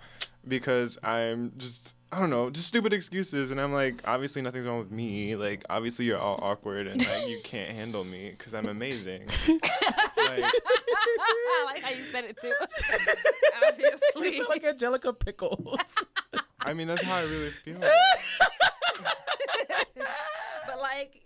because 0.47 0.97
I'm 1.03 1.53
just 1.57 1.93
I 2.11 2.19
don't 2.19 2.31
know, 2.31 2.49
just 2.49 2.67
stupid 2.67 2.91
excuses." 2.91 3.51
And 3.51 3.61
I'm 3.61 3.71
like, 3.71 4.01
"Obviously 4.05 4.41
nothing's 4.41 4.65
wrong 4.65 4.79
with 4.79 4.91
me. 4.91 5.35
Like, 5.35 5.63
obviously 5.69 6.05
you're 6.05 6.17
all 6.17 6.39
awkward 6.41 6.87
and 6.87 6.99
like 7.05 7.27
you 7.27 7.39
can't 7.43 7.69
handle 7.71 8.03
me 8.03 8.31
because 8.31 8.53
I'm 8.55 8.67
amazing." 8.67 9.27
like, 9.47 10.43
I 10.43 11.63
like 11.65 11.81
how 11.83 11.91
you 11.91 12.03
said 12.11 12.23
it 12.25 12.37
too. 12.41 12.51
Obviously. 13.67 14.37
You 14.37 14.47
like 14.49 14.63
Angelica 14.63 15.13
Pickles. 15.13 15.77
I 16.62 16.74
mean, 16.74 16.88
that's 16.88 17.03
how 17.03 17.16
I 17.18 17.24
really 17.24 17.51
feel. 17.51 17.80
but 20.68 20.80
like, 20.80 21.22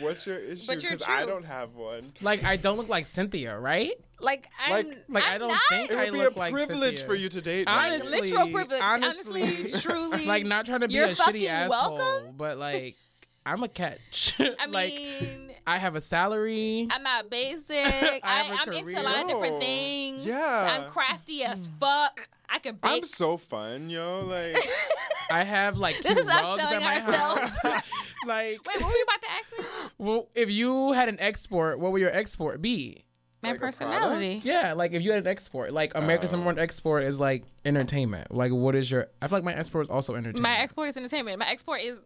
What's 0.00 0.26
your 0.26 0.38
issue? 0.38 0.66
But 0.66 0.82
you're 0.82 0.92
Because 0.92 1.02
I 1.08 1.22
true. 1.24 1.32
don't 1.32 1.44
have 1.44 1.74
one. 1.74 2.12
like 2.20 2.44
I 2.44 2.56
don't 2.56 2.76
look 2.76 2.88
like 2.88 3.06
Cynthia, 3.06 3.58
right? 3.58 3.92
like 4.20 4.48
I'm 4.64 4.72
Like- 4.72 4.98
like, 5.08 5.24
I 5.24 5.34
I'm 5.34 5.40
don't 5.40 5.48
not. 5.50 5.60
think 5.68 5.90
It 5.90 5.96
I 5.98 6.04
would 6.04 6.12
be 6.12 6.18
look 6.18 6.36
a 6.36 6.38
like 6.38 6.54
privilege 6.54 6.96
Cynthia. 6.98 7.06
for 7.06 7.14
you 7.14 7.28
to 7.28 7.40
date 7.40 7.66
me. 7.66 7.72
Honestly, 7.72 8.20
literal 8.20 8.50
privilege. 8.50 8.80
honestly, 8.82 9.42
Honestly, 9.42 9.80
truly. 9.80 10.26
like 10.26 10.44
not 10.46 10.66
trying 10.66 10.80
to 10.80 10.88
be 10.88 10.94
You're 10.94 11.06
a 11.06 11.10
shitty 11.10 11.16
fucking 11.16 11.46
asshole, 11.46 11.96
welcome. 11.98 12.34
but 12.36 12.58
like 12.58 12.96
I'm 13.46 13.62
a 13.62 13.68
catch. 13.68 14.34
I 14.38 14.66
like 14.66 14.94
mean, 14.94 15.52
I 15.66 15.78
have 15.78 15.94
a 15.96 16.00
salary. 16.00 16.86
I'm 16.90 17.02
not 17.02 17.30
basic. 17.30 17.76
I 17.86 18.20
I 18.22 18.42
have 18.44 18.68
a 18.68 18.70
I'm 18.70 18.72
into 18.78 19.00
a 19.00 19.02
lot 19.02 19.22
of 19.22 19.28
different 19.28 19.54
No. 19.54 19.60
things. 19.60 20.26
Yeah. 20.26 20.78
I'm 20.84 20.90
crafty 20.90 21.44
as 21.44 21.68
fuck. 21.80 22.28
I 22.48 22.58
can 22.58 22.76
bake. 22.76 22.90
I'm 22.90 23.04
so 23.04 23.36
fun, 23.36 23.90
yo. 23.90 24.24
Like, 24.24 24.56
I 25.30 25.44
have 25.44 25.76
like 25.76 25.96
This 25.96 26.06
cute 26.14 26.18
is 26.18 26.28
us 26.28 26.34
at 26.34 26.58
selling 26.58 26.84
my 26.84 27.00
ourselves. 27.00 27.58
house. 27.62 27.82
like, 28.26 28.66
Wait, 28.66 28.80
what 28.80 28.84
were 28.84 28.96
you 28.96 29.04
about 29.04 29.22
to 29.22 29.30
ask 29.30 29.58
me? 29.58 29.90
well, 29.98 30.28
if 30.34 30.50
you 30.50 30.92
had 30.92 31.08
an 31.08 31.18
export, 31.20 31.78
what 31.78 31.92
would 31.92 32.00
your 32.00 32.14
export 32.14 32.62
be? 32.62 33.04
My 33.42 33.52
Like 33.52 33.60
personality. 33.60 34.40
Yeah, 34.42 34.72
like 34.72 34.92
if 34.92 35.02
you 35.02 35.12
had 35.12 35.20
an 35.20 35.28
export, 35.28 35.72
like 35.72 35.92
America's 35.94 36.32
number 36.32 36.44
oh. 36.44 36.46
one 36.46 36.58
export 36.58 37.04
is 37.04 37.20
like 37.20 37.44
entertainment. 37.64 38.34
Like, 38.34 38.50
what 38.50 38.74
is 38.74 38.90
your? 38.90 39.08
I 39.22 39.28
feel 39.28 39.36
like 39.36 39.44
my 39.44 39.54
export 39.54 39.86
is 39.86 39.90
also 39.90 40.14
entertainment. 40.14 40.42
My 40.42 40.58
export 40.58 40.88
is 40.88 40.96
entertainment. 40.96 41.38
My 41.38 41.48
export 41.48 41.82
is 41.82 41.98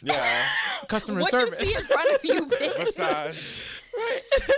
yeah, 0.00 0.46
customer 0.86 1.22
what 1.22 1.30
service. 1.30 1.58
you 1.58 1.66
see 1.66 1.80
in 1.80 1.86
front 1.86 2.14
of 2.14 2.24
you, 2.24 2.46
bitch. 2.46 2.78
massage. 2.78 3.62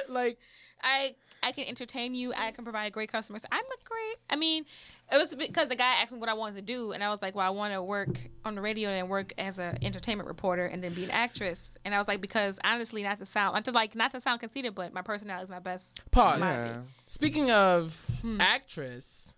like, 0.09 0.39
I 0.83 1.15
I 1.47 1.53
can 1.53 1.65
entertain 1.65 2.17
you. 2.17 2.33
I 2.35 2.51
can 2.51 2.65
provide 2.65 2.93
great 2.93 3.13
customers. 3.13 3.37
service. 3.43 3.49
I'm 3.53 3.65
great. 3.85 4.17
I 4.29 4.37
mean, 4.37 4.65
it 5.13 5.17
was 5.17 5.35
because 5.35 5.69
the 5.69 5.77
guy 5.77 6.01
asked 6.03 6.13
me 6.13 6.19
what 6.19 6.29
I 6.29 6.35
wanted 6.35 6.57
to 6.57 6.63
do, 6.63 6.93
and 6.93 7.03
I 7.03 7.11
was 7.11 7.23
like, 7.23 7.35
"Well, 7.35 7.47
I 7.47 7.51
want 7.51 7.73
to 7.75 7.83
work 7.83 8.09
on 8.45 8.55
the 8.55 8.61
radio 8.61 8.91
and 8.91 9.09
work 9.09 9.33
as 9.39 9.59
an 9.59 9.79
entertainment 9.83 10.29
reporter, 10.29 10.67
and 10.67 10.83
then 10.83 10.95
be 10.95 11.05
an 11.05 11.11
actress." 11.11 11.77
And 11.85 11.95
I 11.95 11.99
was 11.99 12.09
like, 12.09 12.21
"Because 12.21 12.59
honestly, 12.65 13.03
not 13.03 13.19
to 13.19 13.27
sound, 13.27 13.55
not 13.55 13.65
to 13.67 13.73
like, 13.73 13.95
not 13.95 14.13
to 14.13 14.21
sound 14.21 14.41
conceited, 14.41 14.75
but 14.75 14.93
my 14.93 15.03
personality 15.03 15.45
is 15.45 15.51
my 15.51 15.61
best." 15.61 16.03
Pause. 16.11 16.41
Yeah. 16.41 16.81
Speaking 17.07 17.51
of 17.51 18.11
hmm. 18.23 18.41
actress, 18.41 19.36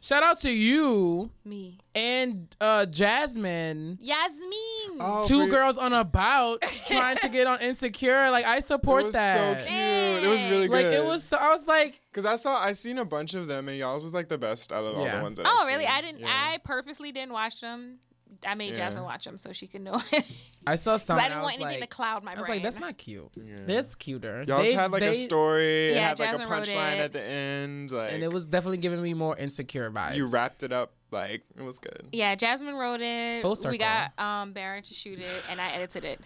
shout 0.00 0.22
out 0.22 0.40
to 0.40 0.50
you 0.50 1.30
Me, 1.44 1.78
and 1.94 2.54
uh, 2.60 2.86
Jasmine. 2.86 3.98
Yasmin. 4.00 4.98
Oh, 5.00 5.22
Two 5.24 5.44
for- 5.44 5.50
girls 5.50 5.76
on 5.78 5.92
a 5.92 6.04
bout 6.04 6.62
trying 6.86 7.16
to 7.18 7.28
get 7.28 7.46
on 7.46 7.60
Insecure. 7.60 8.30
Like 8.30 8.44
I 8.44 8.58
It 8.58 8.64
support 8.64 9.04
was 9.04 9.14
that. 9.14 9.60
so 9.62 9.66
cute. 9.66 10.24
It 10.24 10.28
was 10.28 10.40
really 10.42 10.68
Like 10.68 10.84
good. 10.86 10.94
it 10.94 11.04
was. 11.04 11.22
So, 11.24 11.36
I 11.36 11.48
was 11.50 11.66
like, 11.66 12.00
Cause 12.12 12.24
I 12.26 12.34
saw 12.36 12.56
I 12.60 12.72
seen 12.72 12.98
a 12.98 13.04
bunch 13.04 13.34
of 13.34 13.46
them 13.46 13.68
and 13.68 13.78
y'all's 13.78 14.02
was 14.02 14.12
like 14.14 14.28
the 14.28 14.38
best 14.38 14.72
out 14.72 14.84
of 14.84 14.96
all 14.98 15.04
the 15.04 15.22
ones 15.22 15.36
that. 15.38 15.46
Oh, 15.46 15.58
I've 15.62 15.68
really? 15.68 15.84
seen. 15.84 15.92
I 15.92 16.00
didn't. 16.00 16.20
Yeah. 16.20 16.28
I 16.52 16.58
purposely 16.64 17.12
didn't 17.12 17.32
watch 17.32 17.60
them. 17.60 17.98
I 18.46 18.54
made 18.54 18.70
Yeah. 18.72 18.86
Jasmine 18.88 19.04
watch 19.04 19.24
them 19.24 19.36
so 19.36 19.52
she 19.52 19.66
could 19.66 19.82
know. 19.82 20.00
Because 20.12 20.24
I 20.66 20.74
saw 20.74 20.96
some. 20.98 21.18
I 21.18 21.22
didn't 21.22 21.36
was 21.38 21.42
want 21.44 21.54
anything 21.62 21.80
like, 21.80 21.88
to 21.90 21.96
cloud 21.96 22.22
my 22.22 22.32
brain. 22.32 22.42
I 22.44 22.46
brain. 22.46 22.50
was 22.50 22.56
like, 22.56 22.62
that's 22.62 22.78
not 22.80 22.98
cute. 22.98 23.30
Yeah. 23.34 23.56
That's 23.66 23.94
cuter. 23.94 24.44
Y'all 24.46 24.62
They- 24.62 24.74
had 24.74 24.90
like 24.90 25.00
a 25.02 25.06
they- 25.06 25.14
story. 25.14 25.88
it 25.92 25.94
Yeah, 25.94 26.08
had 26.08 26.18
like 26.18 26.28
a 26.28 26.32
Jasmine 26.38 26.50
wrote 26.50 26.66
punchline 26.68 26.96
it. 26.96 27.00
at 27.00 27.12
the 27.14 27.22
end. 27.22 27.90
Like 27.92 28.12
and 28.12 28.22
it 28.22 28.30
was 28.32 28.46
definitely 28.46 28.76
giving 28.76 29.02
me 29.02 29.14
more 29.14 29.36
insecure 29.38 29.90
vibes. 29.90 30.16
you 30.16 30.26
wrapped 30.26 30.62
it 30.62 30.70
up 30.72 30.92
like 31.10 31.42
it 31.58 31.62
was 31.62 31.78
good. 31.78 32.08
Yeah, 32.12 32.34
Jasmine 32.34 32.74
wrote 32.74 33.00
it. 33.00 33.40
Full 33.40 33.56
circle. 33.56 33.70
We 33.70 33.78
got 33.78 34.12
um 34.18 34.52
Baron 34.52 34.82
to 34.82 34.92
shoot 34.94 35.18
it, 35.18 35.42
and 35.48 35.60
I 35.60 35.70
edited 35.72 36.04
it. 36.04 36.20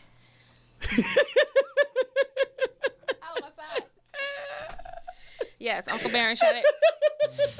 Oh, 3.22 3.40
my 3.40 3.48
side. 3.48 3.84
Yes, 5.58 5.84
Uncle 5.88 6.10
Baron 6.10 6.36
shot 6.36 6.54
it. 6.54 6.64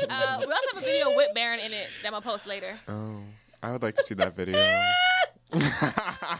Uh, 0.09 0.37
we 0.41 0.53
also 0.53 0.67
have 0.75 0.83
a 0.83 0.87
video 0.87 1.17
with 1.17 1.35
Baron 1.35 1.59
in 1.59 1.73
it 1.73 1.89
that 2.03 2.09
I'm 2.09 2.13
gonna 2.13 2.21
post 2.25 2.47
later. 2.47 2.79
Oh, 2.87 3.17
I 3.65 3.73
would 3.73 3.83
like 3.83 3.97
to 3.97 4.03
see 4.03 4.15
that 4.17 4.37
video. 4.37 4.59
Uh, 5.55 6.37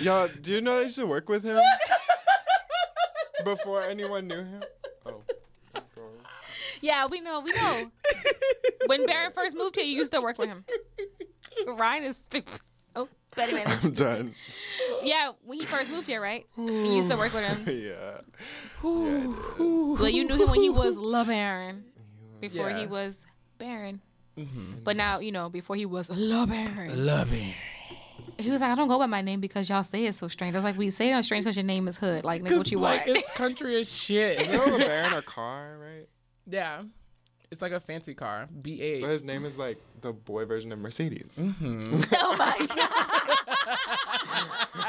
Y'all, 0.00 0.28
do 0.40 0.52
you 0.52 0.60
know 0.60 0.78
I 0.78 0.82
used 0.82 0.94
to 0.96 1.08
work 1.08 1.28
with 1.28 1.42
him 1.42 1.58
before 3.44 3.82
anyone 3.82 4.28
knew 4.28 4.44
him? 4.44 4.62
Oh. 5.06 5.22
Yeah, 6.80 7.06
we 7.06 7.20
know, 7.20 7.40
we 7.40 7.50
know. 7.50 7.90
when 8.86 9.06
Baron 9.06 9.32
first 9.34 9.56
moved 9.56 9.74
here, 9.74 9.84
you 9.84 9.96
used 9.96 10.12
to 10.12 10.20
work 10.20 10.38
with 10.38 10.48
him. 10.48 10.64
Ryan 11.66 12.04
is 12.04 12.18
stupid. 12.18 12.60
Oh, 12.94 13.08
Betty 13.34 13.54
Man. 13.54 13.66
I'm 13.66 13.92
done. 13.92 14.34
Yeah, 15.02 15.32
when 15.42 15.58
he 15.58 15.66
first 15.66 15.90
moved 15.90 16.06
here, 16.06 16.20
right? 16.20 16.46
You 16.56 16.94
used 16.94 17.10
to 17.10 17.16
work 17.16 17.34
with 17.34 17.42
him. 17.42 17.64
yeah. 17.84 18.20
Well, 18.84 20.08
you 20.08 20.24
knew 20.24 20.36
him 20.36 20.48
when 20.48 20.60
he 20.60 20.70
was 20.70 20.96
La 20.96 21.24
Baron. 21.24 21.86
Before 22.40 22.70
he 22.70 22.86
was 22.86 23.26
Baron. 23.58 24.00
But 24.82 24.96
now, 24.96 25.20
you 25.20 25.32
know, 25.32 25.48
before 25.48 25.76
he 25.76 25.86
was 25.86 26.10
La 26.10 26.46
Baron. 26.46 27.06
Love. 27.06 27.30
He 28.38 28.50
was 28.50 28.60
like, 28.60 28.70
I 28.70 28.74
don't 28.74 28.88
go 28.88 28.98
by 28.98 29.06
my 29.06 29.22
name 29.22 29.40
because 29.40 29.68
y'all 29.68 29.84
say 29.84 30.06
it 30.06 30.14
so 30.14 30.28
strange. 30.28 30.54
I 30.54 30.58
was 30.58 30.64
like, 30.64 30.76
we 30.76 30.90
say 30.90 31.10
it 31.10 31.12
on 31.12 31.22
strange 31.22 31.44
because 31.44 31.56
your 31.56 31.64
name 31.64 31.86
is 31.88 31.96
Hood. 31.96 32.24
Like, 32.24 32.42
nigga, 32.42 32.58
what 32.58 32.70
you 32.70 32.78
like, 32.78 33.06
want? 33.06 33.18
it's 33.18 33.32
country 33.34 33.78
as 33.78 33.92
shit. 33.96 34.46
You 34.46 34.52
know 34.52 34.78
Baron 34.78 35.12
a 35.12 35.22
car, 35.22 35.78
right? 35.80 36.08
yeah, 36.46 36.82
it's 37.50 37.62
like 37.62 37.72
a 37.72 37.80
fancy 37.80 38.14
car. 38.14 38.48
B 38.62 38.80
A. 38.82 38.98
So 38.98 39.08
his 39.08 39.22
name 39.22 39.44
is 39.44 39.56
like 39.56 39.78
the 40.00 40.12
boy 40.12 40.44
version 40.44 40.72
of 40.72 40.78
Mercedes. 40.80 41.38
oh 41.62 42.36
my 42.36 42.66
God. 42.68 42.78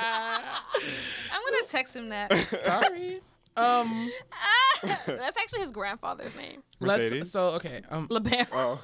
I'm 1.31 1.41
going 1.41 1.65
to 1.65 1.67
text 1.67 1.95
him 1.95 2.09
that. 2.09 2.33
Sorry. 2.63 3.21
Um. 3.55 4.11
That's 4.83 5.37
actually 5.37 5.59
his 5.61 5.71
grandfather's 5.71 6.35
name. 6.35 6.63
Let's. 6.79 7.03
Mercedes? 7.03 7.31
So 7.31 7.51
okay. 7.51 7.81
Um. 7.89 8.07
La 8.09 8.19
Baron. 8.19 8.47
Oh. 8.51 8.81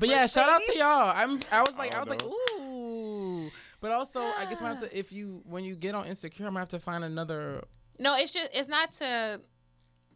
But 0.00 0.08
yeah, 0.08 0.26
shout 0.26 0.48
out 0.48 0.62
to 0.66 0.76
y'all. 0.76 1.12
I'm. 1.14 1.38
I 1.52 1.60
was 1.60 1.76
like. 1.78 1.94
I 1.94 1.98
Oh, 1.98 2.04
was 2.04 2.08
like. 2.08 2.24
Ooh. 2.24 3.50
But 3.80 3.92
also, 3.92 4.20
I 4.20 4.46
guess 4.48 4.60
I 4.60 4.68
have 4.68 4.80
to. 4.80 4.98
If 4.98 5.12
you 5.12 5.42
when 5.46 5.62
you 5.64 5.76
get 5.76 5.94
on 5.94 6.06
Insecure, 6.06 6.46
I'm 6.46 6.50
gonna 6.52 6.60
have 6.60 6.68
to 6.70 6.80
find 6.80 7.04
another. 7.04 7.62
No, 7.98 8.16
it's 8.16 8.32
just, 8.32 8.50
it's 8.54 8.68
not 8.68 8.92
to 8.92 9.40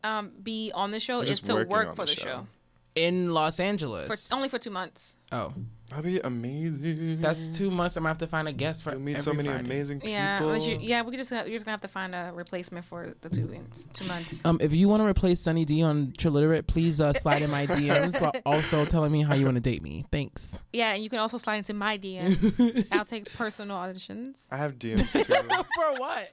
um, 0.03 0.33
be 0.43 0.73
on 0.75 0.91
the 0.91 0.99
show. 1.01 1.21
It's 1.21 1.39
to 1.41 1.65
work 1.65 1.95
for 1.95 2.05
the 2.07 2.15
the 2.15 2.21
show. 2.21 2.25
show. 2.25 2.47
in 2.95 3.33
Los 3.35 3.57
For, 3.57 3.63
Angeles. 3.63 4.33
only 4.33 4.49
for 4.49 4.59
two 4.59 4.71
months. 4.71 5.17
Oh, 5.35 5.53
That'd 5.91 6.07
be 6.07 6.19
amazing. 6.21 7.21
that's 7.21 7.49
two 7.49 7.71
months. 7.71 7.97
I'm 7.97 8.03
gonna 8.05 8.09
have 8.11 8.19
to 8.19 8.27
find 8.27 8.49
a 8.49 8.53
guest 8.53 8.83
for 8.83 8.93
You'll 8.93 9.01
meet 9.01 9.13
every 9.13 9.23
so 9.23 9.33
many 9.35 9.49
Friday. 9.51 9.65
amazing 9.65 10.01
people. 10.01 10.13
Yeah, 10.13 10.57
you, 10.57 10.79
yeah, 10.81 11.03
we 11.03 11.11
could 11.11 11.19
just 11.19 11.31
you're 11.31 11.45
just 11.45 11.67
gonna 11.67 11.75
have 11.75 11.83
to 11.83 11.89
find 11.89 12.15
a 12.15 12.33
replacement 12.35 12.87
for 12.87 13.15
the 13.21 13.29
two 13.29 13.47
weeks, 13.47 13.87
two 13.93 14.07
months. 14.07 14.41
Um, 14.47 14.57
if 14.63 14.73
you 14.73 14.89
want 14.89 15.03
to 15.03 15.07
replace 15.07 15.41
Sunny 15.41 15.67
D 15.67 15.83
on 15.83 16.13
Triliterate, 16.13 16.67
please 16.67 17.03
uh, 17.03 17.13
slide 17.13 17.43
in 17.43 17.51
my 17.51 17.67
DMs 17.69 18.19
while 18.19 18.33
also 18.47 18.87
telling 18.87 19.13
me 19.13 19.23
how 19.23 19.35
you 19.35 19.45
want 19.45 19.57
to 19.57 19.61
date 19.61 19.83
me. 19.83 20.07
Thanks. 20.11 20.59
Yeah, 20.73 20.95
and 20.95 21.03
you 21.05 21.11
can 21.11 21.19
also 21.19 21.37
slide 21.37 21.57
into 21.57 21.75
my 21.75 21.99
DMs. 21.99 22.87
I'll 22.91 23.05
take 23.05 23.31
personal 23.35 23.77
auditions. 23.77 24.47
I 24.51 24.57
have 24.57 24.79
DMs 24.79 25.13
too. 25.13 25.23
For 25.25 25.99
what? 26.01 26.33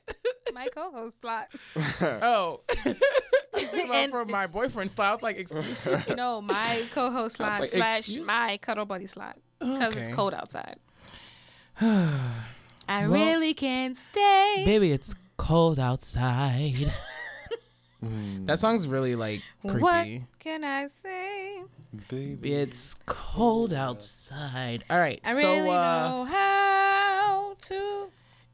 My 0.54 0.68
co-host 0.74 1.20
slot. 1.20 1.50
Oh, 2.02 2.62
And- 2.86 2.96
and 3.92 4.12
for 4.12 4.26
my 4.26 4.48
boyfriend 4.48 4.92
slot. 4.92 5.10
I 5.10 5.14
was 5.14 5.22
like, 5.24 5.38
excuse 5.38 5.86
me. 5.86 6.16
No, 6.16 6.42
my 6.42 6.84
co-host 6.94 7.38
slot 7.38 7.60
like, 7.62 7.70
slash 7.70 8.16
my 8.26 8.58
cuddle 8.58 8.86
buddy 8.92 9.08
slot 9.08 9.38
because 9.60 9.94
Okay. 9.96 10.02
it's 10.02 10.14
cold 10.14 10.34
outside. 10.34 10.78
I 11.82 13.08
Well- 13.08 13.08
really 13.10 13.54
can't 13.54 13.96
stay. 13.96 14.64
Baby, 14.66 14.92
it's 14.92 15.16
cold 15.38 15.80
outside. 15.80 16.92
that 18.02 18.60
song's 18.60 18.88
really 18.88 19.16
like 19.16 19.42
creepy. 19.66 19.80
What 19.82 20.40
can 20.40 20.64
I 20.66 20.88
say? 20.88 21.62
Baby. 22.10 22.54
It's 22.54 22.96
cold 23.06 23.72
outside. 23.74 24.84
All 24.90 25.00
right, 25.00 25.22
I 25.24 25.34
so 25.40 25.54
really 25.56 25.70
uh, 25.70 26.10
know 26.10 26.26
how 26.26 27.56
to 27.62 28.08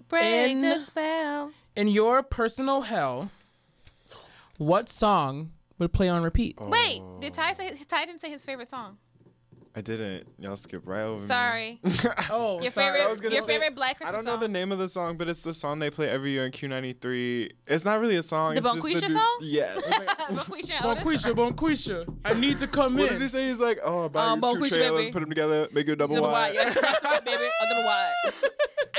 break 0.08 0.52
in- 0.52 0.62
the 0.62 0.80
spell. 0.80 1.52
in 1.76 1.88
your 1.88 2.22
personal 2.22 2.82
hell, 2.82 3.32
what 4.60 4.88
song 4.88 5.52
would 5.80 5.94
play 5.94 6.10
on 6.10 6.22
repeat? 6.24 6.58
Wait, 6.60 7.02
did 7.22 7.34
Ty 7.34 7.54
say 7.54 7.72
Ty 7.88 8.06
didn't 8.06 8.22
say 8.22 8.30
his 8.30 8.44
favorite 8.46 8.68
song? 8.70 8.98
I 9.78 9.82
didn't. 9.82 10.28
Y'all 10.40 10.56
skip 10.56 10.82
right 10.88 11.04
over 11.04 11.22
me. 11.22 11.28
Sorry. 11.28 11.80
Oh, 12.32 12.60
Your 12.60 12.72
sorry. 12.72 12.94
favorite- 12.94 13.06
I 13.06 13.08
was 13.12 13.22
gonna 13.22 13.36
Your 13.36 13.44
say- 13.44 13.60
favorite 13.60 13.76
Black 13.76 13.98
I 14.04 14.12
don't 14.12 14.26
know 14.26 14.32
song? 14.32 14.40
the 14.40 14.48
name 14.48 14.72
of 14.72 14.80
the 14.80 14.88
song, 14.90 15.18
but 15.18 15.30
it's 15.30 15.42
the 15.44 15.54
song 15.54 15.78
they 15.78 15.92
play 15.92 16.10
every 16.10 16.32
year 16.32 16.48
in 16.48 16.52
Q93. 16.52 17.52
It's 17.68 17.86
not 17.86 18.00
really 18.00 18.16
a 18.16 18.24
song. 18.24 18.56
The 18.56 18.62
it's 18.62 18.66
just 18.74 18.78
Bonquisha 18.84 19.00
dude- 19.02 19.12
song? 19.12 19.38
Yes. 19.42 19.94
Bonquisha 20.32 20.84
Otis? 20.84 21.04
Bonquisha, 21.04 21.34
Bonquisha, 21.36 22.16
I 22.26 22.34
need 22.34 22.58
to 22.58 22.66
come 22.68 22.96
what 22.98 23.04
in. 23.04 23.14
does 23.14 23.22
he 23.22 23.28
say? 23.28 23.50
He's 23.50 23.60
like, 23.60 23.80
oh, 23.84 24.06
about 24.06 24.30
Um, 24.30 24.40
your 24.42 24.68
two 24.68 24.76
trailers, 24.76 25.02
baby. 25.06 25.14
put 25.14 25.20
them 25.20 25.30
together, 25.30 25.68
make 25.72 25.88
it 25.88 25.92
a 25.92 25.96
double, 25.96 26.16
Double 26.16 26.30
wide. 26.32 26.56
wide. 26.56 26.66
Yes, 26.74 26.78
that's 26.82 27.04
right, 27.04 27.24
baby. 27.24 27.44
A 27.62 27.70
double 27.70 27.86
wide. 27.86 28.14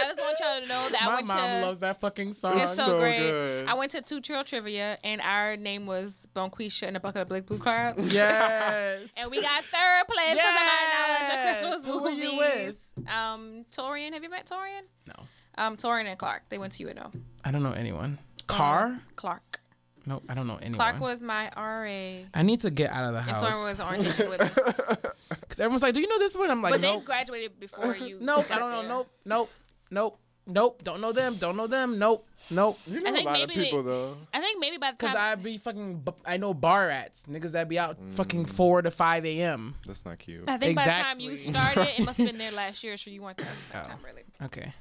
I 0.00 0.04
just 0.08 0.18
want 0.20 0.38
y'all 0.40 0.60
to 0.60 0.66
know 0.66 0.88
that 0.90 1.02
I 1.02 1.06
My 1.06 1.14
went 1.16 1.26
mom 1.26 1.36
to. 1.38 1.66
loves 1.66 1.80
that 1.80 2.00
fucking 2.00 2.32
song. 2.34 2.58
it's 2.58 2.74
so, 2.74 2.84
so 2.84 2.98
great. 3.00 3.18
good. 3.18 3.66
I 3.68 3.74
went 3.74 3.90
to 3.92 4.02
two 4.02 4.20
trail 4.20 4.44
trivia 4.44 4.98
and 5.04 5.20
our 5.20 5.56
name 5.56 5.86
was 5.86 6.26
Bonquisha 6.34 6.86
and 6.88 6.96
a 6.96 7.00
bucket 7.00 7.22
of 7.22 7.28
Blake 7.28 7.46
Blue 7.46 7.58
Clouds. 7.58 8.12
yes. 8.12 9.08
And 9.16 9.30
we 9.30 9.40
got 9.42 9.64
third 9.64 10.04
place 10.08 10.34
because 10.34 10.48
of 10.48 10.54
my 10.54 10.84
knowledge 10.94 11.20
Yes. 11.20 11.56
of 11.62 11.62
Christmas 11.70 11.86
Who 11.86 12.02
were 12.02 12.10
movies. 12.10 12.24
you 12.24 12.38
with? 12.38 13.08
Um, 13.08 13.64
Torian. 13.70 14.12
Have 14.12 14.22
you 14.22 14.30
met 14.30 14.46
Torian? 14.46 14.82
no, 15.06 15.24
Um, 15.56 15.76
Torian 15.76 16.06
and 16.06 16.18
Clark. 16.18 16.42
They 16.48 16.58
went 16.58 16.72
to 16.74 16.84
UNO. 16.84 17.10
I 17.44 17.50
don't 17.50 17.62
know 17.62 17.72
anyone. 17.72 18.18
Car? 18.46 19.00
Clark. 19.16 19.60
No, 20.06 20.22
I 20.26 20.32
don't 20.32 20.46
know 20.46 20.56
anyone. 20.56 20.76
Clark 20.76 21.00
was 21.00 21.20
my 21.22 21.50
RA. 21.54 22.24
I 22.32 22.42
need 22.42 22.60
to 22.60 22.70
get 22.70 22.90
out 22.90 23.04
of 23.04 23.12
the 23.12 23.18
And 23.18 23.36
Torian 23.36 23.40
house 23.52 23.68
was 23.68 23.80
orientation 23.80 24.30
with 24.30 24.40
me. 24.56 24.96
because 25.40 25.60
everyone's 25.60 25.82
like, 25.82 25.92
"Do 25.92 26.00
you 26.00 26.08
know 26.08 26.18
this 26.18 26.34
one?" 26.34 26.50
I'm 26.50 26.62
like, 26.62 26.72
But 26.72 26.80
they 26.80 26.98
graduated 27.00 27.60
before 27.60 27.94
you. 28.06 28.16
nope, 28.20 28.46
I 28.50 28.58
don't 28.58 28.70
know, 28.70 28.80
there. 28.80 28.88
nope, 28.88 29.08
nope, 29.26 29.50
nope, 29.90 30.18
nope. 30.46 30.82
Don't 30.84 31.00
know 31.00 31.12
them, 31.12 31.36
don't 31.36 31.56
know 31.56 31.66
them, 31.66 31.98
nope, 31.98 32.26
nope." 32.50 32.78
You 32.86 33.00
know 33.00 33.06
I 33.06 33.10
a 33.10 33.12
think 33.14 33.26
lot 33.26 33.34
of 33.40 33.48
maybe 33.48 33.54
they- 33.60 33.64
people, 33.66 33.82
though. 33.82 34.16
I 34.32 34.40
think 34.40 34.60
maybe 34.60 34.76
by 34.78 34.92
the 34.92 34.96
time 34.98 35.08
Cause 35.10 35.16
time 35.16 35.38
I 35.38 35.42
be 35.42 35.58
fucking, 35.58 36.06
I 36.24 36.36
know 36.36 36.54
bar 36.54 36.86
rats, 36.88 37.24
niggas 37.28 37.52
that 37.52 37.68
be 37.68 37.78
out 37.78 37.96
fucking 38.10 38.46
four 38.46 38.82
to 38.82 38.90
five 38.90 39.24
a.m. 39.26 39.74
That's 39.86 40.04
not 40.04 40.18
cute. 40.18 40.44
I 40.48 40.58
think 40.58 40.76
by 40.76 40.84
the 40.84 40.90
time 40.90 41.20
you 41.20 41.36
started, 41.36 42.00
it 42.00 42.04
must 42.04 42.18
have 42.18 42.26
been 42.26 42.38
there 42.44 42.52
last 42.52 42.82
year, 42.84 42.96
so 42.96 43.10
you 43.10 43.22
weren't 43.22 43.36
there 43.38 43.46
at 43.46 43.52
the 43.56 43.72
same 43.72 43.82
Oh. 43.84 43.88
time, 43.88 43.98
really. 44.04 44.24
Okay. 44.44 44.72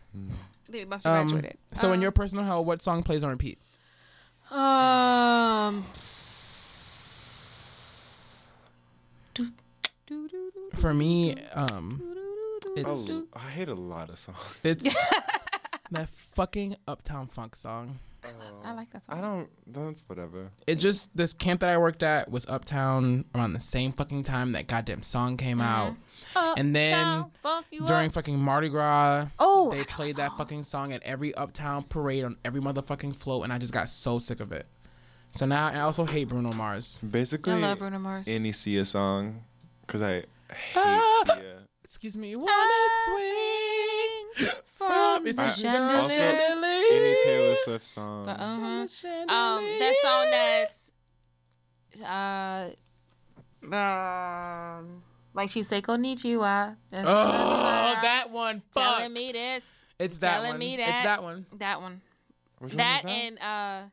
They 0.70 0.86
must 0.86 1.06
have 1.06 1.16
Um, 1.22 1.28
graduated. 1.30 1.58
so 1.74 1.88
in 1.90 1.96
Um, 1.96 2.02
your 2.02 2.12
personal 2.12 2.44
hell, 2.46 2.64
what 2.66 2.82
song 2.82 3.04
plays 3.04 3.24
on 3.24 3.30
repeat? 3.32 3.60
um. 4.52 5.86
For 10.76 10.94
me, 10.94 11.36
um, 11.54 12.02
do- 12.86 12.94
do- 12.94 13.20
do- 13.22 13.28
Oh, 13.34 13.42
I 13.46 13.50
hate 13.50 13.70
a 13.70 13.76
lot 13.76 14.10
of 14.10 14.18
songs. 14.18 14.38
it's 14.64 14.84
that 15.92 16.10
fucking 16.10 16.76
Uptown 16.88 17.28
Funk 17.28 17.56
song. 17.56 18.00
I 18.66 18.74
like 18.74 18.92
that 18.92 19.06
song. 19.06 19.18
I 19.18 19.22
don't. 19.22 19.50
That's 19.68 20.04
whatever. 20.08 20.50
It 20.68 20.76
just 20.76 21.16
this 21.16 21.34
camp 21.34 21.62
that 21.62 21.70
I 21.70 21.78
worked 21.78 22.04
at 22.04 22.30
was 22.30 22.46
Uptown 22.48 23.24
around 23.34 23.54
the 23.54 23.62
same 23.62 23.94
fucking 23.94 24.24
time 24.24 24.52
that 24.52 24.68
goddamn 24.68 25.02
song 25.02 25.38
came 25.38 25.62
out. 25.62 25.96
And 26.36 26.76
then 26.76 26.94
Uptown 27.46 27.86
During 27.86 28.08
up. 28.08 28.14
fucking 28.14 28.38
Mardi 28.38 28.68
Gras, 28.68 29.28
oh, 29.40 29.72
they 29.72 29.86
played 29.86 30.18
that 30.18 30.32
that 30.32 30.38
fucking 30.38 30.64
song 30.64 30.92
at 30.92 31.02
every 31.04 31.34
Uptown 31.36 31.84
parade 31.84 32.26
on 32.26 32.36
every 32.44 32.60
motherfucking 32.60 33.16
float, 33.16 33.46
and 33.46 33.54
I 33.54 33.58
just 33.60 33.72
got 33.72 33.88
so 33.88 34.20
sick 34.20 34.42
of 34.42 34.52
it. 34.52 34.66
So 35.32 35.46
now 35.46 35.68
I 35.68 35.80
also 35.80 36.04
hate 36.04 36.28
Bruno 36.28 36.52
Mars. 36.52 37.00
Basically, 37.10 37.54
I 37.54 37.58
love 37.60 37.80
Bruno 37.80 38.00
Mars. 38.00 38.26
any 38.28 38.52
Sia 38.52 38.84
song, 38.84 39.44
because 39.86 40.02
I 40.02 40.14
hate 40.16 40.26
Ah. 40.76 41.24
Sia. 41.40 41.57
Excuse 41.88 42.18
me. 42.18 42.36
Wanna 42.36 42.88
swing 43.06 44.50
from 44.66 45.26
it's 45.26 45.40
I- 45.40 45.48
a 45.48 45.52
chandelier. 45.52 46.00
also, 46.00 46.14
Any 46.22 47.24
Taylor 47.24 47.56
Swift 47.56 47.86
song. 47.86 48.28
Uh-huh. 48.28 49.34
Um, 49.34 49.64
that 49.80 49.96
song 50.02 50.28
that's 50.30 50.92
uh, 52.04 52.70
um, 53.74 55.02
like 55.34 55.50
she 55.50 55.64
say 55.64 55.82
konnichiwa. 55.82 56.76
That's 56.92 57.08
Oh, 57.08 57.96
that 58.02 58.32
one. 58.32 58.62
Fuck. 58.74 58.84
telling 58.98 59.14
me 59.14 59.32
this, 59.32 59.66
It's 59.98 60.18
that 60.18 60.34
telling 60.36 60.50
one. 60.52 60.60
me 60.60 60.76
It's 60.76 60.86
that. 60.86 61.04
that 61.06 61.24
one. 61.24 61.46
that 61.54 61.82
one, 61.82 62.02
Which 62.60 62.74
one 62.74 62.78
that 62.80 63.04
was 63.06 63.14
and 63.14 63.38
uh, 63.40 63.88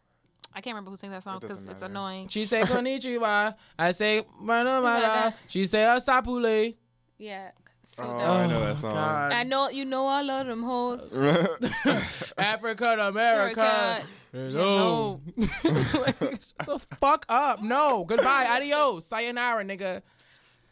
I 0.53 0.61
can't 0.61 0.75
remember 0.75 0.91
who 0.91 0.97
sings 0.97 1.13
that 1.13 1.23
song 1.23 1.39
because 1.39 1.59
doesn't 1.59 1.73
it's 1.75 1.83
annoying. 1.83 2.27
She 2.27 2.45
say 2.45 2.63
konnichiwa. 2.63 3.55
I 3.79 3.93
say 3.93 4.25
manamara. 4.43 5.35
She 5.47 5.67
say 5.69 5.85
asapule. 5.85 6.75
Yeah, 7.19 7.53
so 7.87 8.03
Oh, 8.05 8.19
dumb. 8.19 8.41
I 8.41 8.47
know 8.47 8.61
that 8.61 8.79
song. 8.79 8.93
God. 8.93 9.33
I 9.33 9.43
know 9.45 9.69
you 9.71 9.85
know 9.85 10.07
I 10.07 10.23
love 10.23 10.47
them 10.47 10.63
hoes. 10.63 11.15
African 12.39 12.99
America. 13.01 14.03
No. 14.33 15.21
Like, 15.65 16.19
shut 16.21 16.67
the 16.67 16.79
fuck 17.01 17.25
up. 17.29 17.63
No. 17.63 18.05
Goodbye. 18.05 18.47
Adios. 18.51 19.07
Sayonara, 19.07 19.65
nigga. 19.65 20.03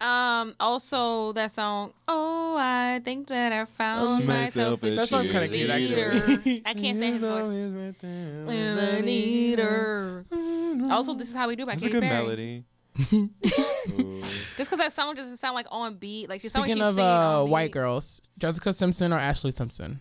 Um. 0.04 0.56
Also, 0.58 1.32
that 1.34 1.52
song. 1.52 1.92
Oh, 2.08 2.56
I 2.58 3.00
think 3.04 3.28
that 3.28 3.52
I 3.52 3.64
found 3.66 4.26
myself 4.26 4.82
a 4.82 4.90
That 4.96 5.06
song's 5.08 5.28
kinda 5.30 5.46
cute, 5.48 5.70
cheerleader. 5.70 6.62
I 6.66 6.74
can't 6.74 6.98
say 6.98 7.12
his 7.12 7.20
voice. 7.20 8.04
When 8.46 8.78
I 8.80 9.00
need 9.00 9.60
her. 9.60 10.24
Also, 10.90 11.14
this 11.14 11.28
is 11.28 11.34
how 11.36 11.46
we 11.46 11.54
do 11.54 11.64
by 11.64 11.72
That's 11.72 11.84
a 11.84 11.86
Katy 11.86 12.00
good 12.00 12.08
Perry. 12.08 12.22
melody. 12.24 12.64
Ooh. 13.12 13.30
Just 14.56 14.70
because 14.70 14.78
that 14.78 14.92
song 14.92 15.14
doesn't 15.14 15.38
sound 15.38 15.54
like 15.54 15.66
on 15.70 15.96
beat. 15.96 16.28
Like 16.28 16.42
she 16.42 16.48
sound 16.48 16.66
Speaking 16.66 16.80
like 16.82 16.90
she's 16.92 16.98
of 16.98 17.44
uh, 17.44 17.44
white 17.46 17.66
beat. 17.66 17.72
girls, 17.72 18.20
Jessica 18.38 18.72
Simpson 18.72 19.12
or 19.12 19.18
Ashlee 19.18 19.52
Simpson? 19.52 20.00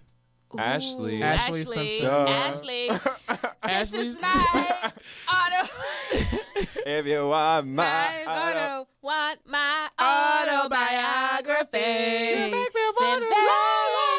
Ashlee. 0.53 1.13
Ooh, 1.19 1.21
Ashlee 1.21 1.63
Ashlee. 1.65 1.65
Simpson. 1.65 2.07
Duh. 2.07 2.27
Ashlee. 2.27 2.87
this 3.63 3.91
Ashlee. 3.93 3.99
is 3.99 4.19
my 4.21 4.91
auto. 5.31 5.71
if 6.85 7.05
you 7.05 7.27
want 7.27 7.67
my, 7.67 7.83
I 7.85 8.25
auto- 8.27 8.59
auto 8.81 8.87
want 9.01 9.39
my 9.47 9.87
Autobiography. 9.97 11.77
autobiography. 11.77 11.79
You 11.79 12.51
make 12.51 12.75
me 12.75 12.81
Then 12.99 13.21
wanna 13.21 13.25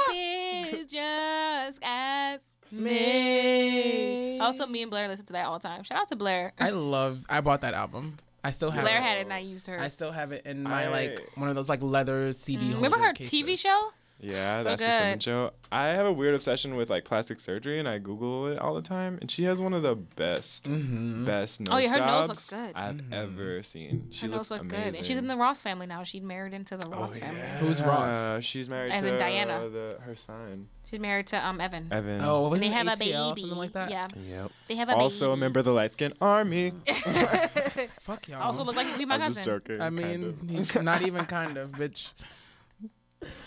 baby, 0.09 0.85
just 0.89 1.79
ask 1.83 2.45
Me. 2.71 2.81
me. 2.81 4.39
Also, 4.41 4.67
me 4.67 4.81
and 4.83 4.91
Blair 4.91 5.09
listen 5.09 5.27
to 5.27 5.33
that 5.35 5.45
all 5.47 5.59
the 5.59 5.69
time. 5.69 5.83
Shout 5.85 5.99
out 6.03 6.09
to 6.09 6.17
Blair. 6.17 6.53
I 6.59 6.71
love. 6.71 7.25
I 7.29 7.43
bought 7.43 7.61
that 7.61 7.75
album. 7.75 8.19
I 8.45 8.51
still 8.51 8.71
have 8.71 8.83
Blair 8.83 8.97
it. 8.99 9.03
had 9.03 9.19
it 9.19 9.23
and 9.23 9.33
I 9.33 9.39
used 9.39 9.67
her. 9.69 9.79
I 9.79 9.89
still 9.89 10.13
have 10.13 10.33
it 10.33 10.45
in 10.47 10.63
my 10.65 10.87
I- 10.87 10.89
like 10.89 11.21
one 11.37 11.49
of 11.49 11.55
those 11.55 11.69
like 11.69 11.83
leather 11.83 12.33
CD. 12.33 12.71
Mm, 12.73 12.75
Remember 12.77 12.99
her 12.99 13.13
cases. 13.13 13.33
TV 13.33 13.59
show? 13.59 13.91
Yeah, 14.25 14.59
So 14.59 14.65
that's 14.65 14.85
the 14.85 14.93
Cinnamon. 14.93 15.19
Show. 15.19 15.51
I 15.73 15.87
have 15.89 16.07
a 16.07 16.13
weird 16.13 16.37
obsession 16.37 16.77
with 16.77 16.91
like 16.91 17.05
plastic 17.05 17.41
surgery, 17.41 17.81
and 17.81 17.89
I 17.89 17.99
Google 17.99 18.47
it 18.47 18.59
all 18.61 18.73
the 18.75 18.81
time. 18.83 19.19
And 19.21 19.29
she 19.29 19.43
has 19.45 19.61
one 19.61 19.75
of 19.75 19.83
the 19.83 19.97
best, 19.97 20.63
Mm-hmm. 20.71 21.25
best 21.25 21.59
nose 21.61 21.69
Oh, 21.73 21.77
yeah, 21.79 21.89
her 21.89 21.99
nose 22.07 22.29
looks 22.29 22.49
good. 22.51 22.73
I've 22.77 23.01
ever 23.13 23.65
seen. 23.65 24.07
She 24.11 24.27
Her 24.27 24.33
looks 24.33 24.51
nose 24.53 24.61
look 24.61 24.61
amazing. 24.69 24.85
good. 24.85 24.95
And 24.99 25.05
she's 25.05 25.17
in 25.17 25.27
the 25.27 25.37
Ross 25.37 25.61
family 25.61 25.87
now. 25.89 26.05
She 26.05 26.21
married 26.21 26.53
into 26.55 26.77
the 26.77 26.89
Ross 26.89 27.17
family. 27.17 27.41
Who's 27.59 27.83
Ross? 27.83 28.15
Uh, 28.15 28.41
she's 28.41 28.69
married 28.69 28.93
As 28.93 29.03
to 29.03 29.13
in 29.13 29.19
Diana. 29.19 29.69
The, 29.69 29.97
her 30.03 30.15
son, 30.15 30.69
She's 30.89 31.01
married 31.01 31.27
to 31.29 31.45
um 31.45 31.61
Evan. 31.61 31.89
Evan. 31.91 32.21
Oh, 32.23 32.49
was 32.49 32.61
And 32.61 32.63
they 32.63 32.67
it 32.69 32.73
have 32.75 32.87
a 32.87 32.97
baby. 32.99 33.13
something 33.41 33.59
like 33.59 33.73
that. 33.73 33.91
Yeah. 33.91 34.07
Yep. 34.29 34.53
They 34.69 34.75
have 34.77 34.89
a 34.89 34.95
Also 34.95 35.33
a 35.33 35.37
member 35.37 35.59
of 35.59 35.65
the 35.65 35.73
light 35.73 35.93
skin 35.95 36.13
army. 36.21 36.73
Fuck 38.03 38.29
y'all. 38.29 38.41
I 38.43 38.45
Also 38.47 38.65
look 38.65 38.75
like 38.77 38.87
he 38.89 38.99
be 38.99 39.05
my 39.05 39.15
I'm 39.15 39.21
cousin. 39.21 39.35
just 39.35 39.47
joking. 39.47 39.81
I 39.81 39.89
mean, 39.91 40.37
he's 40.49 40.75
not 40.83 41.03
even 41.03 41.25
kind 41.25 41.57
of, 41.57 41.71
bitch. 41.73 42.13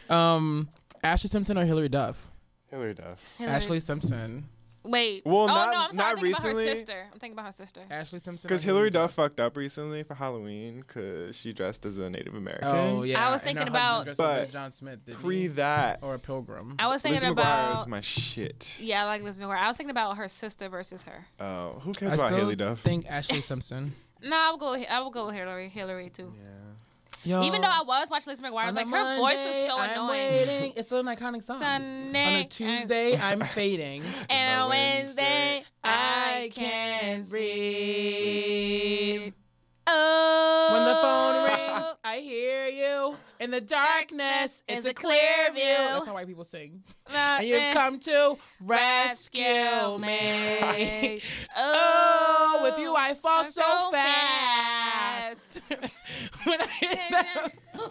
Um, 0.09 0.69
Ashlee 1.03 1.29
Simpson 1.29 1.57
or 1.57 1.65
Hilary 1.65 1.89
Duff? 1.89 2.31
Hilary 2.69 2.93
Duff. 2.93 3.19
Hilary- 3.37 3.59
Ashlee 3.59 3.81
Simpson. 3.81 4.45
Wait. 4.83 5.23
Well, 5.25 5.41
oh 5.43 5.47
not- 5.47 5.71
no, 5.73 5.79
I'm 5.79 5.93
sorry. 5.93 5.97
not 5.97 6.05
I'm 6.11 6.15
thinking 6.17 6.23
recently. 6.27 6.63
about 6.63 6.69
her 6.69 6.75
sister. 6.77 7.05
I'm 7.11 7.19
thinking 7.19 7.33
about 7.33 7.45
her 7.47 7.51
sister. 7.51 7.81
Ashlee 7.89 8.21
Simpson. 8.23 8.47
Because 8.47 8.63
or 8.63 8.67
Hilary 8.67 8.89
Duff 8.91 9.13
fucked 9.15 9.39
up 9.39 9.57
recently 9.57 10.03
for 10.03 10.13
Halloween 10.13 10.81
because 10.87 11.35
she 11.35 11.53
dressed 11.53 11.85
as 11.87 11.97
a 11.97 12.07
Native 12.09 12.35
American. 12.35 12.67
Oh 12.67 13.01
yeah. 13.03 13.25
I 13.27 13.31
was 13.31 13.41
and 13.43 13.57
thinking 13.57 13.73
husband 13.73 13.75
about- 13.75 14.03
dressed 14.05 14.19
as 14.21 14.47
But 14.47 14.51
John 14.53 14.69
Smith. 14.71 15.03
Did 15.03 15.15
Pre 15.15 15.39
he? 15.41 15.47
that, 15.47 15.99
or 16.03 16.13
a 16.13 16.19
pilgrim. 16.19 16.75
I 16.77 16.87
was 16.87 17.01
thinking 17.01 17.15
Lizzie 17.19 17.27
McGuire 17.33 17.71
about. 17.71 17.79
is 17.79 17.87
my 17.87 18.01
shit. 18.01 18.75
yeah, 18.79 19.01
I 19.01 19.05
like 19.07 19.23
Liz 19.23 19.39
McGuire. 19.39 19.57
I 19.57 19.67
was 19.67 19.75
thinking 19.75 19.89
about 19.91 20.17
her 20.17 20.27
sister 20.27 20.69
versus 20.69 21.01
her. 21.03 21.25
Oh, 21.39 21.79
who 21.81 21.91
cares 21.91 22.11
I 22.11 22.15
about 22.15 22.27
still 22.29 22.45
Haylie 22.47 22.57
Duff? 22.57 22.79
think 22.79 23.07
Ashlee 23.07 23.41
Simpson. 23.43 23.95
No, 24.21 24.35
I 24.37 24.49
will 24.51 24.57
go. 24.57 24.73
I 24.73 24.99
will 25.01 25.11
go 25.11 25.25
with 25.27 25.35
Hilary. 25.35 25.69
Hilary 25.69 26.09
too. 26.09 26.33
Yo, 27.23 27.41
Even 27.41 27.61
though 27.61 27.67
I 27.67 27.81
was 27.81 28.07
watching 28.11 28.29
Liz 28.31 28.39
McGuire, 28.39 28.65
I 28.65 28.65
was 28.67 28.75
like, 28.75 28.85
a 28.85 28.89
her 28.89 29.17
voice 29.17 29.37
was 29.47 29.65
so 29.67 29.77
I'm 29.79 29.89
annoying. 29.91 30.09
waiting. 30.47 30.73
It's 30.75 30.91
an 30.91 31.05
iconic 31.07 31.41
song. 31.41 31.59
Sunday, 31.59 32.25
On 32.27 32.33
a 32.41 32.47
Tuesday, 32.47 33.17
I'm 33.17 33.41
fading. 33.41 34.03
and 34.29 34.57
On 34.59 34.63
on 34.65 34.69
Wednesday, 34.69 35.63
I 35.83 36.51
can't 36.53 37.01
can't 37.01 37.29
breathe. 37.29 39.21
breathe. 39.21 39.33
Oh, 39.87 40.69
When 40.71 40.85
the 40.85 40.95
phone 41.01 41.43
rings, 41.83 41.97
I 42.03 42.17
hear 42.19 42.67
you. 42.67 43.17
In 43.39 43.51
the 43.51 43.59
darkness, 43.59 44.63
it's 44.67 44.85
a 44.85 44.93
clear 44.93 45.51
view. 45.53 45.61
That's 45.63 46.07
how 46.07 46.13
white 46.13 46.27
people 46.27 46.45
sing. 46.45 46.83
Uh, 47.09 47.37
and 47.39 47.47
you've 47.47 47.59
eh. 47.59 47.73
come 47.73 47.99
to 47.99 48.37
rescue 48.61 49.97
me. 49.99 51.21
Oh, 51.57 52.57
oh, 52.57 52.63
with 52.63 52.79
you 52.79 52.95
I 52.95 53.13
fall 53.13 53.43
so 53.45 53.61
so 53.61 53.91
fast. 53.91 55.61
when 56.43 56.61
I 56.61 56.67
hit 56.67 56.99
that, 57.11 57.51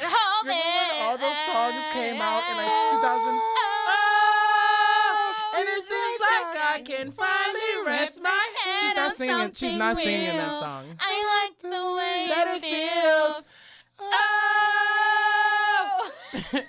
Hold 0.00 0.46
when 0.46 1.02
all 1.02 1.16
those 1.16 1.36
songs 1.46 1.84
came 1.92 2.20
out 2.20 2.42
in 2.50 2.56
like 2.56 2.90
2000? 2.90 3.40
Oh, 3.88 5.34
and 5.58 5.68
it 5.68 5.84
seems 5.86 6.20
like 6.20 6.56
I 6.62 6.82
can 6.84 7.12
finally 7.12 7.86
rest 7.86 8.22
my 8.22 8.48
head. 8.58 8.80
She's 8.80 8.96
not 8.96 9.10
on 9.10 9.14
singing. 9.16 9.52
She's 9.54 9.74
not 9.78 9.96
singing 9.96 10.36
that 10.36 10.50
real. 10.50 10.60
song. 10.60 10.84
I 11.00 11.50
like 11.50 11.62
the 11.62 11.94
way 11.96 12.26
That 12.28 12.48
it 12.56 12.64
it 12.64 12.70
feels. 12.70 13.44
Feels. 13.98 14.12
Oh, 15.92 16.10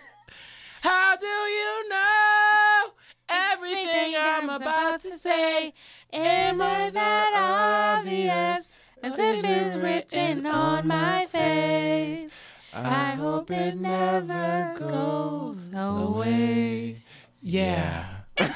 how 0.81 1.15
do 1.17 1.25
you 1.25 1.89
know 1.89 2.91
everything 3.29 4.15
I'm 4.17 4.49
about 4.49 4.99
to 5.01 5.15
say? 5.15 5.73
Isn't 6.13 6.93
that 6.93 7.99
obvious? 7.99 8.69
As 9.03 9.19
if 9.19 9.43
it 9.43 9.49
is 9.49 9.77
written 9.77 10.45
on 10.45 10.87
my 10.87 11.27
face. 11.27 12.25
I 12.73 13.11
hope 13.11 13.51
it 13.51 13.75
never 13.75 14.75
goes 14.77 15.67
away. 15.73 17.03
Yeah. 17.41 18.05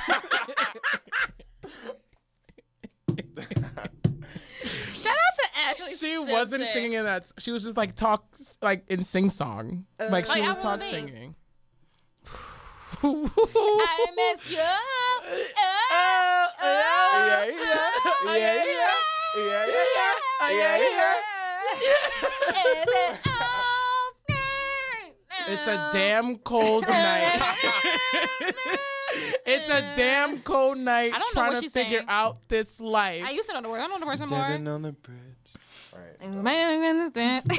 Shout 5.77 5.87
out 5.87 5.91
to 5.91 5.97
She 5.97 6.17
wasn't 6.19 6.63
singing 6.73 6.93
in 6.93 7.05
that. 7.05 7.25
She 7.39 7.51
was 7.51 7.63
just 7.63 7.77
like 7.77 7.95
talk, 7.95 8.25
like 8.61 8.83
in 8.89 9.03
sing 9.03 9.29
song. 9.29 9.85
Like 9.99 10.25
she 10.25 10.39
Like 10.39 10.47
was 10.47 10.57
Avril 10.57 10.77
talk 10.77 10.81
singing. 10.89 11.35
I 13.03 14.05
miss 14.15 14.49
you. 14.51 14.57
Oh, 15.93 16.47
oh, 16.61 16.63
oh, 16.63 16.71
oh 17.05 17.27
Yeah, 17.27 17.45
yeah, 17.45 17.55
yeah, 18.25 18.35
yeah, 18.35 18.55
yeah, 19.35 19.65
yeah, 19.65 20.15
yeah, 20.51 20.77
yeah, 20.77 21.15
yeah. 21.81 22.01
Is 22.51 22.87
it 22.87 23.27
okay? 24.29 25.53
It's 25.53 25.67
a 25.67 25.89
damn 25.91 26.37
cold 26.37 26.87
night. 26.87 27.55
it's 29.45 29.69
a 29.69 29.93
damn 29.95 30.39
cold 30.41 30.77
night 30.77 31.11
I 31.13 31.19
don't 31.19 31.21
know 31.21 31.25
trying 31.41 31.49
what 31.49 31.55
to 31.57 31.61
she's 31.61 31.73
figure 31.73 31.99
saying. 31.99 32.09
out 32.09 32.47
this 32.47 32.79
life. 32.81 33.23
I 33.25 33.31
used 33.31 33.47
to 33.49 33.55
know 33.55 33.61
the 33.61 33.69
word. 33.69 33.79
I 33.81 33.87
don't 33.87 33.91
know 33.91 33.99
the 33.99 34.05
words 34.07 34.19
Standing 34.19 34.37
anymore. 34.55 34.73
on 34.75 34.81
the 34.81 34.91
bridge. 34.93 35.17
Right. 35.93 37.43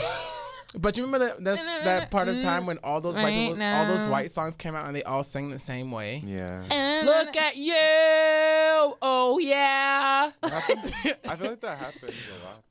But 0.79 0.97
you 0.97 1.05
remember 1.05 1.27
that 1.27 1.45
that's, 1.45 1.65
that 1.65 2.11
part 2.11 2.29
of 2.29 2.41
time 2.41 2.65
when 2.65 2.79
all 2.83 3.01
those 3.01 3.17
white 3.17 3.25
Right 3.25 3.51
people, 3.51 3.63
all 3.63 3.87
those 3.87 4.09
white 4.09 4.31
songs 4.31 4.57
came 4.57 4.75
out 4.75 4.87
and 4.87 4.97
they 4.97 5.03
all 5.03 5.23
sang 5.23 5.51
the 5.51 5.59
same 5.59 5.91
way. 5.91 6.23
Yeah. 6.25 7.03
Look 7.05 7.37
at 7.37 7.57
you, 7.57 7.75
oh 9.03 9.39
yeah. 9.39 10.31
I 10.43 10.61
feel 11.37 11.51
like 11.51 11.61
that 11.61 11.79
happens 11.79 12.15
a 12.15 12.45
lot. 12.45 12.65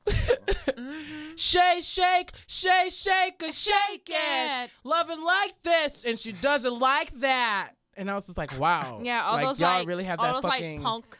Mm-hmm. 0.76 1.36
Shake, 1.36 1.82
shake, 1.84 2.32
shake, 2.46 2.90
shake, 2.90 3.42
a 3.42 3.52
shake 3.52 4.08
it. 4.08 4.64
it. 4.64 4.70
Loving 4.84 5.22
like 5.22 5.54
this, 5.62 6.04
and 6.04 6.18
she 6.18 6.32
does 6.32 6.64
it 6.64 6.72
like 6.72 7.12
that. 7.20 7.72
And 7.96 8.10
I 8.10 8.14
was 8.14 8.26
just 8.26 8.38
like, 8.38 8.58
wow. 8.58 9.00
Yeah, 9.02 9.24
all 9.24 9.34
like, 9.34 9.46
those 9.46 9.60
y'all 9.60 9.78
like 9.78 9.86
really 9.86 10.04
have 10.04 10.18
all 10.18 10.26
that 10.26 10.42
those 10.42 10.50
fucking 10.50 10.82
like 10.82 11.04
punk, 11.04 11.18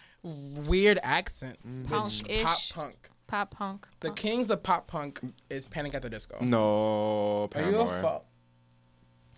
weird 0.66 0.98
accents. 1.02 1.82
Mm-hmm. 1.82 1.94
Punk-ish. 1.94 2.42
Pop 2.42 2.58
punk. 2.74 3.10
Pop 3.32 3.50
punk. 3.50 3.88
The 4.00 4.10
kings 4.10 4.50
of 4.50 4.62
pop 4.62 4.86
punk 4.86 5.18
is 5.48 5.66
Panic 5.66 5.94
at 5.94 6.02
the 6.02 6.10
Disco. 6.10 6.36
No, 6.42 7.48
Are 7.54 7.62
you 7.62 7.78
a 7.80 7.86
Paramore. 7.86 8.00
fuck? 8.02 8.24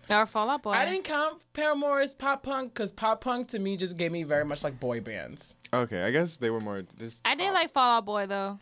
Or 0.09 0.25
Fall 0.25 0.49
Out 0.49 0.63
Boy. 0.63 0.71
I 0.71 0.83
didn't 0.83 1.05
count 1.05 1.41
Paramore 1.53 2.01
as 2.01 2.13
pop 2.13 2.43
punk 2.43 2.73
because 2.73 2.91
pop 2.91 3.21
punk 3.21 3.47
to 3.47 3.59
me 3.59 3.77
just 3.77 3.97
gave 3.97 4.11
me 4.11 4.23
very 4.23 4.43
much 4.43 4.65
like 4.65 4.79
boy 4.81 4.99
bands. 4.99 5.55
Okay, 5.73 6.03
I 6.03 6.11
guess 6.11 6.35
they 6.35 6.49
were 6.49 6.59
more 6.59 6.83
just. 6.99 7.21
I 7.23 7.35
did 7.35 7.51
like 7.53 7.71
Fall 7.71 7.97
Out 7.99 8.05
Boy 8.05 8.25
though. 8.25 8.59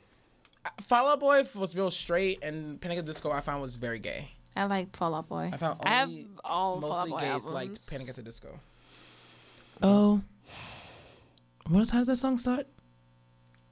Fall 0.82 1.08
Out 1.10 1.20
Boy 1.20 1.44
was 1.56 1.76
real 1.76 1.90
straight, 1.92 2.44
and 2.44 2.80
Panic 2.80 3.00
at 3.00 3.06
the 3.08 3.12
Disco 3.12 3.32
I 3.32 3.42
found 3.42 3.60
was 3.62 3.76
very 3.76 3.98
gay. 4.00 4.30
I 4.56 4.66
like 4.66 4.96
Fall 4.96 5.16
Out 5.16 5.28
Boy. 5.28 5.50
I 5.52 5.58
found 5.58 5.80
I 5.84 5.90
have 5.90 6.10
only 6.10 6.28
all 6.46 6.80
Fall 6.80 6.94
Out 6.94 7.08
mostly 7.08 7.12
Boy 7.12 7.18
gays 7.20 7.30
albums. 7.32 7.50
liked 7.50 7.88
Panic 7.90 8.08
at 8.10 8.16
the 8.16 8.22
Disco. 8.24 8.60
Oh, 9.82 10.22
what 11.68 11.82
is 11.82 11.90
how 11.90 11.98
does 11.98 12.08
that 12.08 12.18
song 12.18 12.38
start? 12.38 12.68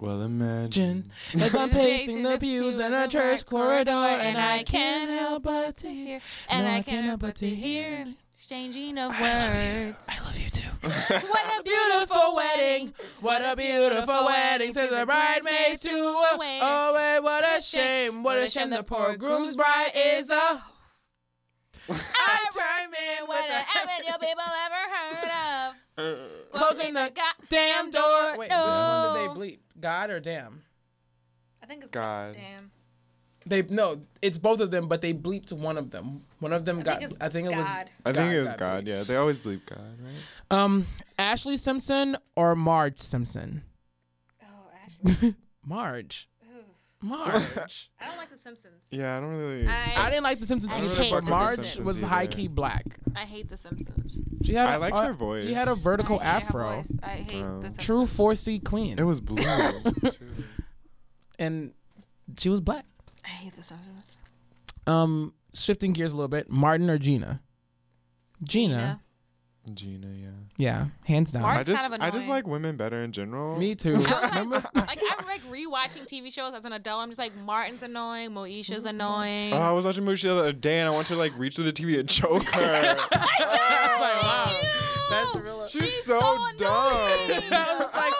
Well, 0.01 0.23
imagine. 0.23 1.11
As 1.39 1.55
I'm 1.55 1.69
pacing 1.69 2.23
the 2.23 2.39
pews 2.39 2.79
in 2.79 2.91
a 2.91 3.07
church 3.07 3.45
corridor, 3.45 3.91
and 3.91 4.35
I 4.35 4.63
can't 4.63 5.11
help 5.11 5.43
but 5.43 5.77
to 5.77 5.89
hear. 5.89 6.19
and 6.49 6.65
No, 6.65 6.73
I 6.73 6.81
can't 6.81 7.05
help 7.05 7.21
but 7.21 7.35
to 7.35 7.47
hear 7.47 8.07
exchanging 8.33 8.97
of 8.97 9.11
words. 9.11 10.07
I 10.09 10.19
love 10.25 10.39
you 10.39 10.49
too. 10.49 10.67
What 10.81 11.59
a 11.59 11.63
Beautiful 11.71 12.35
wedding, 12.35 12.93
what 13.19 13.43
a 13.45 13.55
beautiful 13.55 14.25
wedding, 14.25 14.73
says 14.73 14.89
the 14.89 15.05
bridesmaids 15.05 15.81
to 15.81 15.89
a 15.91 16.35
Away. 16.35 16.59
Oh 16.59 16.93
wait, 16.95 17.19
what 17.19 17.45
a 17.45 17.61
shame, 17.61 18.23
what 18.23 18.39
a 18.39 18.47
shame 18.47 18.71
the 18.71 18.81
poor 18.81 19.15
groom's 19.15 19.55
bride 19.55 19.91
is 19.95 20.31
a. 20.31 20.63
I 21.89 22.37
chime 22.55 22.89
in 23.19 23.27
What 23.27 23.43
with 23.43 23.51
a 23.51 23.61
haven't 23.61 24.07
you 24.07 24.13
people 24.13 24.43
ever 24.65 24.83
heard 24.95 25.29
of? 25.29 25.50
Closing 25.95 26.93
the 26.93 27.11
goddamn 27.13 27.91
door. 27.91 28.37
Wait, 28.37 28.49
which 28.49 28.57
one 28.57 29.13
did 29.13 29.15
they 29.15 29.39
bleep? 29.39 29.59
God 29.79 30.09
or 30.09 30.19
damn? 30.19 30.63
I 31.61 31.65
think 31.65 31.83
it's 31.83 31.91
God. 31.91 32.33
Damn. 32.33 32.71
They 33.45 33.63
no, 33.63 34.01
it's 34.21 34.37
both 34.37 34.59
of 34.59 34.69
them, 34.69 34.87
but 34.87 35.01
they 35.01 35.13
bleeped 35.13 35.51
one 35.51 35.77
of 35.77 35.89
them. 35.89 36.21
One 36.39 36.53
of 36.53 36.65
them 36.65 36.81
got. 36.81 36.99
think 36.99 37.13
I 37.19 37.29
think 37.29 37.51
it 37.51 37.55
was. 37.55 37.65
God. 37.65 37.89
I 38.05 38.13
think 38.13 38.33
it 38.33 38.41
was 38.41 38.51
got 38.51 38.59
God. 38.59 38.87
Yeah, 38.87 39.03
they 39.03 39.15
always 39.15 39.39
bleep 39.39 39.61
God, 39.65 39.79
right? 39.79 40.57
Um, 40.57 40.85
Ashlee 41.17 41.57
Simpson 41.57 42.17
or 42.35 42.55
Marge 42.55 42.99
Simpson? 42.99 43.63
Oh, 44.43 44.45
Ashlee. 44.87 45.35
Marge. 45.65 46.29
Marge. 47.01 47.89
I 47.99 48.05
don't 48.05 48.17
like 48.17 48.29
The 48.29 48.37
Simpsons. 48.37 48.83
Yeah, 48.91 49.17
I 49.17 49.19
don't 49.19 49.35
really. 49.35 49.67
I 49.67 50.05
I, 50.05 50.09
didn't 50.09 50.23
like 50.23 50.39
The 50.39 50.47
Simpsons 50.47 50.73
I 50.73 50.79
either, 50.81 50.95
hate 50.95 51.11
but 51.11 51.23
The 51.23 51.29
Marge 51.29 51.55
Simpsons 51.55 51.85
was 51.85 51.97
either. 51.99 52.07
high 52.07 52.27
key 52.27 52.47
black. 52.47 52.85
I 53.15 53.25
hate 53.25 53.49
The 53.49 53.57
Simpsons. 53.57 54.21
She 54.43 54.53
had. 54.53 54.67
I 54.69 54.75
a- 54.75 54.79
liked 54.79 54.95
uh, 54.95 55.07
her 55.07 55.13
voice. 55.13 55.47
She 55.47 55.53
had 55.53 55.67
a 55.67 55.75
vertical 55.75 56.19
I 56.19 56.23
hate 56.23 56.29
her 56.29 56.35
afro. 56.35 56.75
voice. 56.77 56.97
I 57.03 57.07
hate. 57.09 57.41
The 57.41 57.71
Simpsons. 57.71 57.77
True 57.77 58.03
4C 58.05 58.63
queen. 58.63 58.99
It 58.99 59.03
was 59.03 59.19
blue. 59.21 59.43
and 61.39 61.73
she 62.39 62.49
was 62.49 62.61
black. 62.61 62.85
I 63.25 63.29
hate 63.29 63.55
The 63.55 63.63
Simpsons. 63.63 64.05
Um, 64.87 65.33
shifting 65.53 65.93
gears 65.93 66.13
a 66.13 66.15
little 66.15 66.27
bit, 66.27 66.49
Martin 66.49 66.89
or 66.89 66.97
Gina? 66.97 67.41
Gina. 68.43 68.73
Gina, 68.73 68.99
yeah. 69.79 70.29
Yeah, 70.57 70.85
hands 71.05 71.31
down. 71.31 71.41
Martin- 71.41 71.59
I 71.59 71.63
just, 71.63 71.81
kind 71.81 71.93
of 71.95 72.01
I 72.01 72.11
just 72.11 72.29
like 72.29 72.45
women 72.45 72.77
better 72.77 73.01
in 73.03 73.11
general. 73.11 73.57
Me 73.57 73.73
too. 73.75 73.95
Remember? 73.95 74.63
like 74.75 74.99
I'm 75.19 75.25
like 75.25 75.41
rewatching 75.49 76.07
TV 76.07 76.31
shows 76.31 76.53
as 76.53 76.65
an 76.65 76.73
adult. 76.73 77.01
I'm 77.01 77.09
just 77.09 77.19
like 77.19 77.35
Martin's 77.35 77.81
annoying, 77.83 78.31
Moesha's 78.31 78.85
annoying. 78.85 79.53
Oh, 79.53 79.57
I 79.57 79.71
was 79.71 79.85
watching 79.85 80.03
Moesha 80.03 80.23
the 80.23 80.39
other 80.39 80.53
day, 80.53 80.79
and 80.79 80.87
I 80.87 80.91
want 80.91 81.07
to 81.07 81.15
like 81.15 81.37
reach 81.37 81.55
to 81.55 81.63
the 81.63 81.73
TV 81.73 81.99
and 81.99 82.07
choke 82.07 82.43
her. 82.53 82.97
wow. 83.11 84.61
That's 85.09 85.35
real. 85.37 85.67
She's, 85.67 86.03
so, 86.03 86.17
annoying. 86.19 86.55
dumb. 86.57 86.71
I 86.71 87.77
was 87.79 87.93
like, 87.93 88.13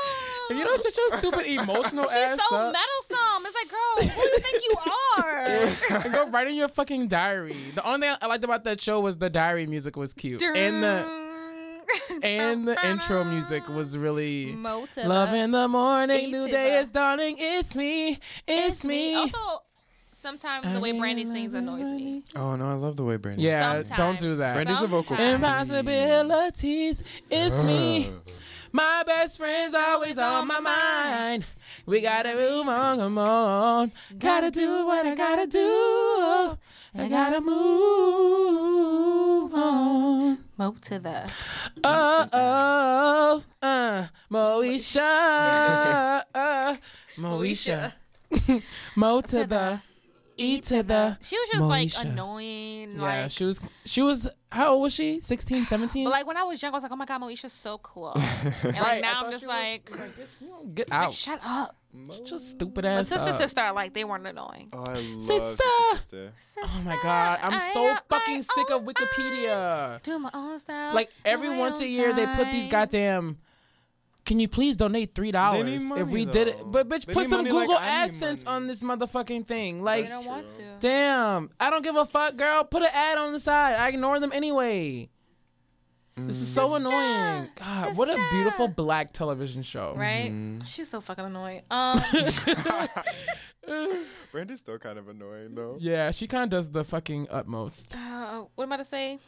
if 0.49 0.57
you 0.57 0.63
don't 0.65 0.81
shut 0.81 0.97
your 0.97 1.19
stupid 1.19 1.45
emotional 1.47 2.03
ass. 2.03 2.09
She's 2.11 2.39
ass 2.39 2.39
so 2.49 2.55
up, 2.55 2.73
meddlesome. 2.73 3.45
It's 3.45 3.55
like, 3.55 3.69
girl, 3.69 4.13
who 4.13 4.21
do 4.21 4.31
you 4.31 4.39
think 4.39 4.63
you 4.67 6.09
are? 6.09 6.09
go 6.25 6.31
write 6.31 6.47
in 6.47 6.55
your 6.55 6.67
fucking 6.67 7.07
diary. 7.07 7.55
The 7.75 7.85
only 7.85 8.07
thing 8.07 8.15
I 8.21 8.25
liked 8.27 8.43
about 8.43 8.63
that 8.65 8.81
show 8.81 8.99
was 8.99 9.17
the 9.17 9.29
diary 9.29 9.65
music 9.67 9.95
was 9.95 10.13
cute, 10.13 10.41
and 10.41 10.83
the 10.83 11.20
and 12.23 12.67
the 12.67 12.77
intro 12.85 13.23
music 13.23 13.67
was 13.67 13.97
really. 13.97 14.53
Mo 14.53 14.87
Love 15.03 15.33
in 15.33 15.51
the 15.51 15.67
morning, 15.67 16.31
new 16.31 16.47
day 16.47 16.77
is 16.77 16.89
dawning. 16.89 17.35
It's 17.39 17.75
me, 17.75 18.19
it's 18.47 18.85
me. 18.85 19.15
Also, 19.15 19.63
sometimes 20.21 20.71
the 20.73 20.79
way 20.79 20.97
Brandy 20.97 21.25
sings 21.25 21.53
annoys 21.53 21.85
me. 21.85 22.23
Oh 22.35 22.55
no, 22.55 22.69
I 22.69 22.73
love 22.73 22.95
the 22.95 23.03
way 23.03 23.17
Brandy. 23.17 23.43
yeah, 23.43 23.73
Sometimes. 23.73 23.97
don't 23.97 24.19
do 24.19 24.35
that. 24.37 24.55
Brandy's 24.55 24.81
a 24.81 24.87
vocal 24.87 25.17
Impossibilities, 25.17 27.03
it's 27.29 27.63
me. 27.63 28.11
My 28.73 29.03
best 29.05 29.37
friend's 29.37 29.73
always 29.73 30.17
on 30.17 30.47
my 30.47 30.59
mind. 30.61 31.45
We 31.91 31.99
gotta 31.99 32.33
move 32.33 32.69
on, 32.69 32.99
come 32.99 33.17
on. 33.17 33.91
Gotta 34.17 34.49
do 34.49 34.85
what 34.85 35.05
I 35.05 35.13
gotta 35.13 35.45
do. 35.45 36.57
I 36.95 37.09
gotta 37.09 37.41
move 37.41 37.53
on. 39.53 40.37
Mo 40.55 40.73
to 40.83 40.99
the. 40.99 41.29
Oh, 41.83 42.27
oh, 42.31 43.43
uh, 43.61 44.07
Moesha, 44.31 46.23
uh, 46.33 46.77
Moesha. 47.17 47.91
Mo 48.95 49.19
to 49.19 49.45
the, 49.45 49.81
E 50.37 50.61
to 50.61 50.83
the. 50.83 51.17
She 51.21 51.35
was 51.37 51.49
just 51.49 51.61
like 51.61 51.91
annoying. 52.05 52.95
Yeah, 52.95 53.01
like, 53.23 53.31
she 53.31 53.43
was, 53.43 53.59
she 53.83 54.01
was, 54.01 54.29
how 54.51 54.71
old 54.73 54.81
was 54.83 54.93
she? 54.93 55.19
16, 55.19 55.65
17? 55.65 56.03
But 56.05 56.11
like 56.11 56.27
when 56.27 56.37
I 56.37 56.43
was 56.43 56.61
young, 56.61 56.73
I 56.73 56.75
was 56.77 56.83
like, 56.83 56.91
oh 56.91 56.95
my 56.95 57.05
god, 57.05 57.21
Moesha's 57.21 57.53
so 57.53 57.77
cool. 57.79 58.13
And 58.63 58.75
like 58.75 59.01
now 59.01 59.23
I'm 59.25 59.31
just 59.31 59.45
like, 59.45 59.89
Get 60.75 60.89
like, 60.89 60.99
out. 61.05 61.13
shut 61.13 61.39
up. 61.43 61.75
Just 62.25 62.51
stupid 62.51 62.75
But 62.75 62.85
ass 62.85 63.09
sister, 63.09 63.29
up. 63.31 63.35
sister, 63.37 63.71
like 63.73 63.93
they 63.93 64.03
weren't 64.05 64.25
annoying. 64.25 64.69
Oh, 64.71 64.83
I 64.87 64.93
love 64.93 65.21
Sister! 65.21 65.63
Sister. 65.95 66.31
Sister. 66.37 66.61
Oh 66.63 66.81
my 66.85 66.97
god, 67.03 67.39
I'm 67.41 67.53
I 67.53 67.71
so 67.73 67.95
fucking 68.09 68.43
sick 68.43 68.69
of 68.69 68.81
own 68.81 68.87
Wikipedia. 68.87 70.01
Do 70.03 70.17
my 70.19 70.29
own 70.33 70.57
style. 70.59 70.93
Like 70.95 71.09
every 71.25 71.49
once 71.49 71.79
a 71.81 71.83
own 71.83 71.89
year, 71.89 72.13
they 72.13 72.25
put 72.27 72.51
these 72.51 72.67
goddamn. 72.67 73.39
Can 74.25 74.39
you 74.39 74.47
please 74.47 74.75
donate 74.75 75.15
three 75.15 75.31
dollars 75.31 75.83
if 75.83 75.89
money, 75.89 76.03
we 76.03 76.25
did 76.25 76.47
it? 76.49 76.57
But 76.65 76.87
bitch, 76.87 77.05
They 77.05 77.13
put 77.13 77.27
some 77.27 77.39
money 77.39 77.51
like 77.51 77.67
Google 77.67 77.77
I 77.81 78.07
AdSense 78.07 78.47
on 78.47 78.67
this 78.67 78.83
motherfucking 78.83 79.47
thing. 79.47 79.77
They 79.77 79.83
Like, 79.83 80.07
don't 80.09 80.25
want 80.25 80.49
to. 80.49 80.63
damn, 80.79 81.49
I 81.59 81.69
don't 81.71 81.83
give 81.83 81.95
a 81.95 82.05
fuck, 82.05 82.35
girl. 82.35 82.63
Put 82.63 82.83
an 82.83 82.89
ad 82.93 83.17
on 83.17 83.33
the 83.33 83.39
side. 83.39 83.75
I 83.75 83.89
ignore 83.89 84.19
them 84.19 84.31
anyway. 84.33 85.09
This 86.17 86.35
is 86.35 86.53
so 86.53 86.75
annoying. 86.75 87.47
God, 87.55 87.95
what 87.97 88.09
a 88.09 88.17
beautiful 88.31 88.67
black 88.67 89.11
television 89.11 89.63
show. 89.63 89.95
Right? 89.97 90.31
She 90.67 90.81
was 90.81 90.89
so 90.89 91.01
fucking 91.01 91.25
annoying. 91.25 91.61
Um, 91.71 91.99
Brandy's 94.31 94.59
still 94.59 94.77
kind 94.77 94.99
of 94.99 95.07
annoying 95.07 95.55
though. 95.55 95.77
Yeah, 95.79 96.11
she 96.11 96.27
kind 96.27 96.43
of 96.43 96.49
does 96.49 96.69
the 96.69 96.83
fucking 96.83 97.27
utmost. 97.29 97.95
uh, 97.97 98.43
what 98.55 98.65
am 98.65 98.73
I 98.73 98.77
to 98.77 98.85
say? 98.85 99.19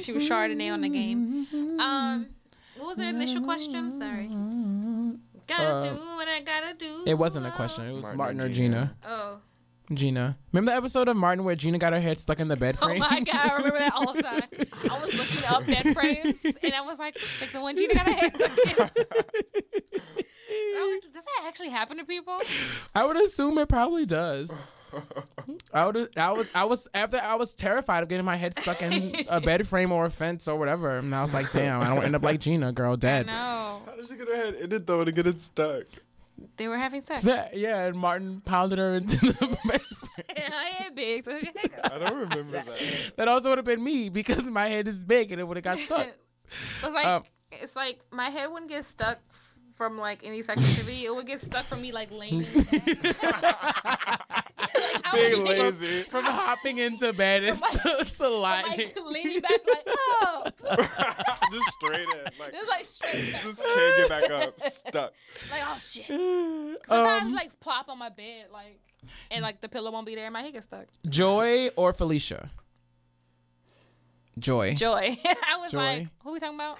She 0.00 0.12
was 0.12 0.28
Chardonnay 0.28 0.72
on 0.72 0.80
the 0.80 0.88
game. 0.88 1.46
Um, 1.80 2.28
what 2.80 2.88
was 2.88 2.96
the 2.96 3.08
initial 3.08 3.42
question? 3.42 3.92
Sorry. 3.98 4.28
Gotta 5.46 5.64
Uh, 5.64 5.82
do 5.94 6.00
what 6.16 6.28
I 6.28 6.40
gotta 6.40 6.74
do. 6.74 7.02
It 7.06 7.14
wasn't 7.14 7.46
a 7.46 7.50
question. 7.50 7.86
It 7.86 7.92
was 7.92 8.04
Martin 8.04 8.18
Martin, 8.18 8.40
or 8.40 8.44
or 8.44 8.48
Gina. 8.48 8.96
Oh. 9.06 9.38
Gina. 9.92 10.38
Remember 10.52 10.70
the 10.70 10.76
episode 10.76 11.08
of 11.08 11.16
Martin 11.16 11.44
where 11.44 11.56
Gina 11.56 11.76
got 11.78 11.92
her 11.92 12.00
head 12.00 12.18
stuck 12.20 12.38
in 12.38 12.46
the 12.48 12.56
bed 12.56 12.78
frame? 12.78 13.02
Oh 13.04 13.08
my 13.10 13.20
god, 13.20 13.34
I 13.50 13.56
remember 13.56 13.78
that 13.80 13.92
all 13.92 14.12
the 14.14 14.22
time. 14.22 14.42
I 14.88 15.00
was 15.04 15.18
looking 15.18 15.44
up 15.48 15.66
bed 15.66 15.94
frames 15.96 16.56
and 16.62 16.74
I 16.74 16.80
was 16.82 16.98
like, 16.98 17.16
like 17.40 17.52
the 17.52 17.60
one 17.60 17.76
Gina 17.76 17.94
got 17.94 18.06
a 18.06 18.12
head 18.12 18.34
stuck 18.34 18.58
in. 18.58 18.90
I 20.52 20.82
was 20.82 21.02
like, 21.04 21.12
Does 21.12 21.24
that 21.24 21.44
actually 21.46 21.70
happen 21.70 21.96
to 21.98 22.04
people? 22.04 22.40
I 22.94 23.04
would 23.04 23.16
assume 23.20 23.58
it 23.58 23.68
probably 23.68 24.06
does. 24.06 24.58
I 25.72 25.86
would. 25.86 26.16
I 26.16 26.32
was. 26.32 26.46
I 26.54 26.64
was 26.64 26.88
after. 26.94 27.18
I 27.18 27.34
was 27.36 27.54
terrified 27.54 28.02
of 28.02 28.08
getting 28.08 28.24
my 28.24 28.36
head 28.36 28.58
stuck 28.58 28.82
in 28.82 29.14
a 29.28 29.40
bed 29.40 29.66
frame 29.66 29.92
or 29.92 30.06
a 30.06 30.10
fence 30.10 30.48
or 30.48 30.56
whatever. 30.58 30.98
And 30.98 31.14
I 31.14 31.20
was 31.22 31.32
like, 31.34 31.50
damn, 31.52 31.80
I 31.80 31.94
don't 31.94 32.04
end 32.04 32.16
up 32.16 32.22
like 32.22 32.40
Gina, 32.40 32.72
girl, 32.72 32.96
dead. 32.96 33.26
No. 33.26 33.82
How 33.86 33.94
did 33.96 34.06
she 34.08 34.16
get 34.16 34.28
her 34.28 34.36
head 34.36 34.54
in 34.54 34.72
it 34.72 34.86
though 34.86 35.04
to 35.04 35.12
get 35.12 35.26
it 35.26 35.40
stuck? 35.40 35.84
They 36.56 36.68
were 36.68 36.78
having 36.78 37.02
sex. 37.02 37.22
So, 37.22 37.48
yeah, 37.52 37.86
and 37.86 37.96
Martin 37.96 38.40
pounded 38.44 38.78
her 38.78 38.94
into 38.94 39.16
the 39.18 39.32
bed 39.68 39.82
frame. 39.82 40.24
and 40.36 40.54
I 40.54 40.64
had 40.70 40.94
big, 40.94 41.24
so 41.24 41.38
I 41.84 41.98
don't 41.98 42.16
remember 42.16 42.52
that. 42.52 43.12
That 43.16 43.28
also 43.28 43.50
would 43.50 43.58
have 43.58 43.66
been 43.66 43.84
me 43.84 44.08
because 44.08 44.44
my 44.44 44.66
head 44.68 44.88
is 44.88 45.04
big 45.04 45.32
and 45.32 45.40
it 45.40 45.44
would 45.44 45.58
have 45.58 45.64
got 45.64 45.78
stuck. 45.78 46.08
It's 46.82 46.92
like 46.94 47.06
Um, 47.06 47.24
it's 47.52 47.76
like 47.76 48.00
my 48.10 48.30
head 48.30 48.46
wouldn't 48.50 48.70
get 48.70 48.86
stuck 48.86 49.18
f- 49.30 49.49
from 49.80 49.96
like 49.96 50.20
any 50.22 50.42
sex 50.42 50.60
activity. 50.60 51.06
It 51.06 51.14
would 51.14 51.26
get 51.26 51.40
stuck 51.40 51.64
from 51.64 51.80
me 51.80 51.90
like 51.90 52.10
laying. 52.12 52.44
I 52.54 54.18
Big 55.14 55.38
would 55.38 55.44
be, 55.46 55.58
lazy. 55.58 56.02
From 56.02 56.26
hopping 56.26 56.76
into 56.76 57.14
bed 57.14 57.44
and 57.44 57.58
sliding. 58.08 58.88
Like 58.88 58.98
leaning 59.06 59.40
back, 59.40 59.58
like 59.66 59.86
oh, 59.86 60.44
just 61.50 61.70
straight 61.70 62.00
in. 62.02 62.24
Like 62.38 62.52
it 62.52 62.58
was 62.58 62.68
like 62.68 62.84
straight 62.84 63.32
back. 63.32 63.42
just 63.42 63.64
can't 63.64 63.96
get 63.96 64.08
back 64.10 64.30
up. 64.30 64.60
Stuck. 64.60 65.12
Like 65.50 65.62
oh 65.66 65.78
shit. 65.78 66.06
Sometimes 66.86 67.22
Um, 67.22 67.32
like 67.32 67.58
plop 67.60 67.88
on 67.88 67.98
my 67.98 68.10
bed, 68.10 68.48
like 68.52 68.78
and 69.30 69.40
like 69.42 69.62
the 69.62 69.68
pillow 69.70 69.90
won't 69.90 70.04
be 70.04 70.14
there, 70.14 70.26
and 70.26 70.34
my 70.34 70.42
head 70.42 70.52
gets 70.52 70.66
stuck. 70.66 70.88
Joy 71.08 71.68
or 71.74 71.94
Felicia? 71.94 72.50
Joy. 74.38 74.74
Joy. 74.74 75.18
I 75.24 75.56
was 75.56 75.72
Joy. 75.72 75.78
like, 75.78 76.08
who 76.22 76.32
we 76.32 76.38
talking 76.38 76.56
about? 76.56 76.78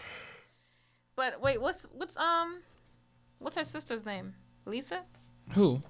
But 1.16 1.40
wait, 1.40 1.62
what's 1.62 1.86
what's 1.94 2.18
um, 2.18 2.58
what's 3.40 3.56
her 3.56 3.64
sister's 3.64 4.04
name? 4.06 4.34
Lisa. 4.66 5.00
Who? 5.54 5.82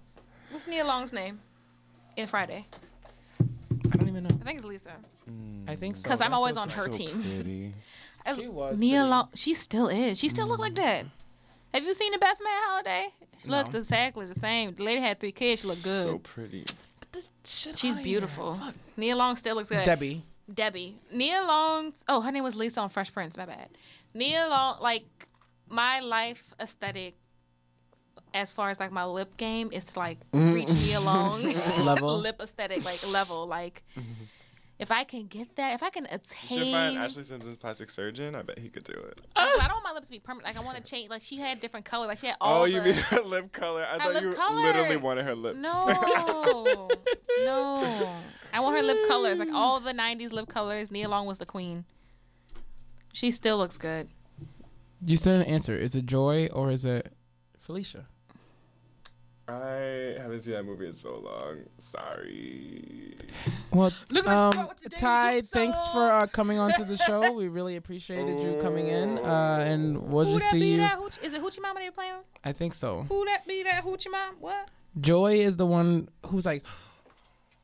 What's 0.50 0.66
Nia 0.66 0.84
Long's 0.84 1.12
name? 1.12 1.40
In 2.16 2.26
Friday. 2.26 2.64
I 3.40 3.96
don't 3.96 4.08
even 4.08 4.24
know. 4.24 4.30
I 4.40 4.44
think 4.44 4.58
it's 4.58 4.66
Lisa. 4.66 4.92
I 5.68 5.76
think 5.76 5.96
so. 5.96 6.02
Because 6.04 6.20
I'm 6.20 6.32
always 6.32 6.56
on 6.56 6.70
her 6.70 6.84
So 6.84 6.92
team. 6.92 7.22
pretty. 7.22 7.74
I- 8.26 8.34
She 8.36 8.48
was 8.48 8.78
Nia. 8.80 9.04
Long. 9.04 9.28
She 9.34 9.54
still 9.54 9.88
is. 9.88 10.18
She 10.18 10.28
still 10.28 10.46
look 10.46 10.58
like 10.58 10.74
that. 10.76 11.04
Mm. 11.04 11.10
Have 11.74 11.84
you 11.84 11.94
seen 11.94 12.12
the 12.12 12.18
Best 12.18 12.42
Man 12.42 12.52
Holiday? 12.66 13.08
Looked 13.44 13.74
exactly 13.74 14.26
the 14.26 14.38
same. 14.38 14.74
The 14.74 14.82
lady 14.82 15.00
had 15.00 15.20
three 15.20 15.32
kids. 15.32 15.62
She 15.62 15.68
looked 15.68 15.84
good. 15.84 16.02
So 16.02 16.18
pretty. 16.18 16.64
She's 17.44 17.96
beautiful. 17.96 18.60
Nia 18.96 19.16
Long 19.16 19.36
still 19.36 19.56
looks 19.56 19.68
good. 19.68 19.84
Debbie. 19.84 20.24
Debbie. 20.52 20.96
Nia 21.12 21.42
Long's 21.42 22.04
oh, 22.08 22.20
her 22.20 22.32
name 22.32 22.42
was 22.44 22.56
Lisa 22.56 22.80
on 22.80 22.88
Fresh 22.88 23.12
Prince, 23.12 23.36
my 23.36 23.46
bad. 23.46 23.68
Nia 24.14 24.46
Long 24.48 24.80
like 24.80 25.04
my 25.68 26.00
life 26.00 26.54
aesthetic 26.60 27.14
as 28.34 28.52
far 28.52 28.70
as 28.70 28.78
like 28.80 28.92
my 28.92 29.04
lip 29.04 29.36
game 29.36 29.70
is 29.72 29.86
to 29.92 29.98
like 29.98 30.18
mm-hmm. 30.32 30.52
reach 30.52 30.72
Nia 30.72 31.00
Long 31.00 31.42
Level. 31.84 32.18
lip 32.20 32.36
aesthetic, 32.40 32.84
like 32.84 33.06
level. 33.08 33.46
Like 33.46 33.82
mm-hmm. 33.98 34.24
if 34.78 34.90
I 34.90 35.04
can 35.04 35.26
get 35.26 35.56
that, 35.56 35.74
if 35.74 35.82
I 35.82 35.90
can 35.90 36.06
attain, 36.06 36.58
You 36.58 36.64
should 36.64 36.72
find 36.72 36.96
Ashlee 36.96 37.24
Simpson's 37.24 37.56
plastic 37.56 37.90
surgeon. 37.90 38.34
I 38.34 38.42
bet 38.42 38.58
he 38.58 38.68
could 38.68 38.84
do 38.84 38.92
it. 38.92 39.20
Oh, 39.36 39.58
I 39.60 39.64
don't 39.68 39.74
want 39.76 39.84
my 39.84 39.92
lips 39.92 40.06
to 40.06 40.12
be 40.12 40.18
permanent. 40.18 40.46
Like 40.54 40.62
I 40.62 40.64
want 40.66 40.76
to 40.76 40.82
change 40.82 41.10
like 41.10 41.22
she 41.22 41.36
had 41.38 41.60
different 41.60 41.84
colors. 41.86 42.08
Like 42.08 42.18
she 42.18 42.26
had 42.28 42.36
all 42.40 42.62
Oh, 42.62 42.64
you 42.64 42.80
the- 42.80 42.84
mean 42.86 42.94
her 42.94 43.20
lip 43.22 43.52
color? 43.52 43.84
I 43.84 43.94
Her 43.94 43.98
thought 43.98 44.14
lip 44.14 44.22
you 44.24 44.32
color. 44.34 44.62
literally 44.62 44.96
wanted 44.96 45.24
her 45.24 45.34
lips. 45.34 45.58
No, 45.58 46.88
no. 47.44 48.16
I 48.52 48.60
want 48.60 48.76
her 48.76 48.82
lip 48.82 49.06
colors, 49.08 49.38
like 49.38 49.52
all 49.52 49.80
the 49.80 49.92
'90s 49.92 50.32
lip 50.32 50.48
colors. 50.48 50.90
Nia 50.90 51.08
Long 51.08 51.26
was 51.26 51.38
the 51.38 51.46
queen. 51.46 51.84
She 53.12 53.30
still 53.30 53.58
looks 53.58 53.76
good. 53.76 54.08
You 55.04 55.16
still 55.16 55.38
didn't 55.38 55.48
answer. 55.52 55.76
Is 55.76 55.94
it 55.94 56.06
Joy 56.06 56.48
or 56.52 56.70
is 56.70 56.84
it 56.84 57.12
Felicia? 57.58 58.06
I 59.50 60.20
haven't 60.22 60.42
seen 60.42 60.52
that 60.54 60.64
movie 60.64 60.86
in 60.86 60.94
so 60.94 61.16
long. 61.18 61.58
Sorry. 61.78 63.16
Well, 63.72 63.92
Look 64.10 64.26
at 64.26 64.32
um, 64.56 64.68
with 64.68 64.80
the 64.80 64.88
daisy 64.90 65.00
Ty, 65.00 65.40
thanks 65.42 65.86
for 65.88 66.08
uh, 66.08 66.26
coming 66.26 66.58
on 66.58 66.72
to 66.74 66.84
the 66.84 66.96
show. 67.06 67.32
We 67.32 67.48
really 67.48 67.76
appreciated 67.76 68.40
you 68.40 68.58
coming 68.62 68.88
in, 68.88 69.18
uh, 69.18 69.64
and 69.66 70.02
we'll 70.10 70.24
Who 70.26 70.34
just 70.34 70.46
that 70.46 70.50
see 70.52 70.60
be 70.60 70.66
you. 70.72 70.76
that 70.78 70.98
hoochie? 70.98 71.22
Is 71.22 71.34
it 71.34 71.42
Hoochie 71.42 71.60
Mama 71.62 71.80
they 71.80 71.90
playing? 71.90 72.20
I 72.44 72.52
think 72.52 72.74
so. 72.74 73.06
Who 73.08 73.24
that 73.26 73.46
be 73.46 73.62
that 73.64 73.84
Hoochie 73.84 74.10
Mama? 74.10 74.36
What? 74.38 74.68
Joy 75.00 75.34
is 75.34 75.56
the 75.56 75.66
one 75.66 76.08
who's 76.26 76.46
like, 76.46 76.64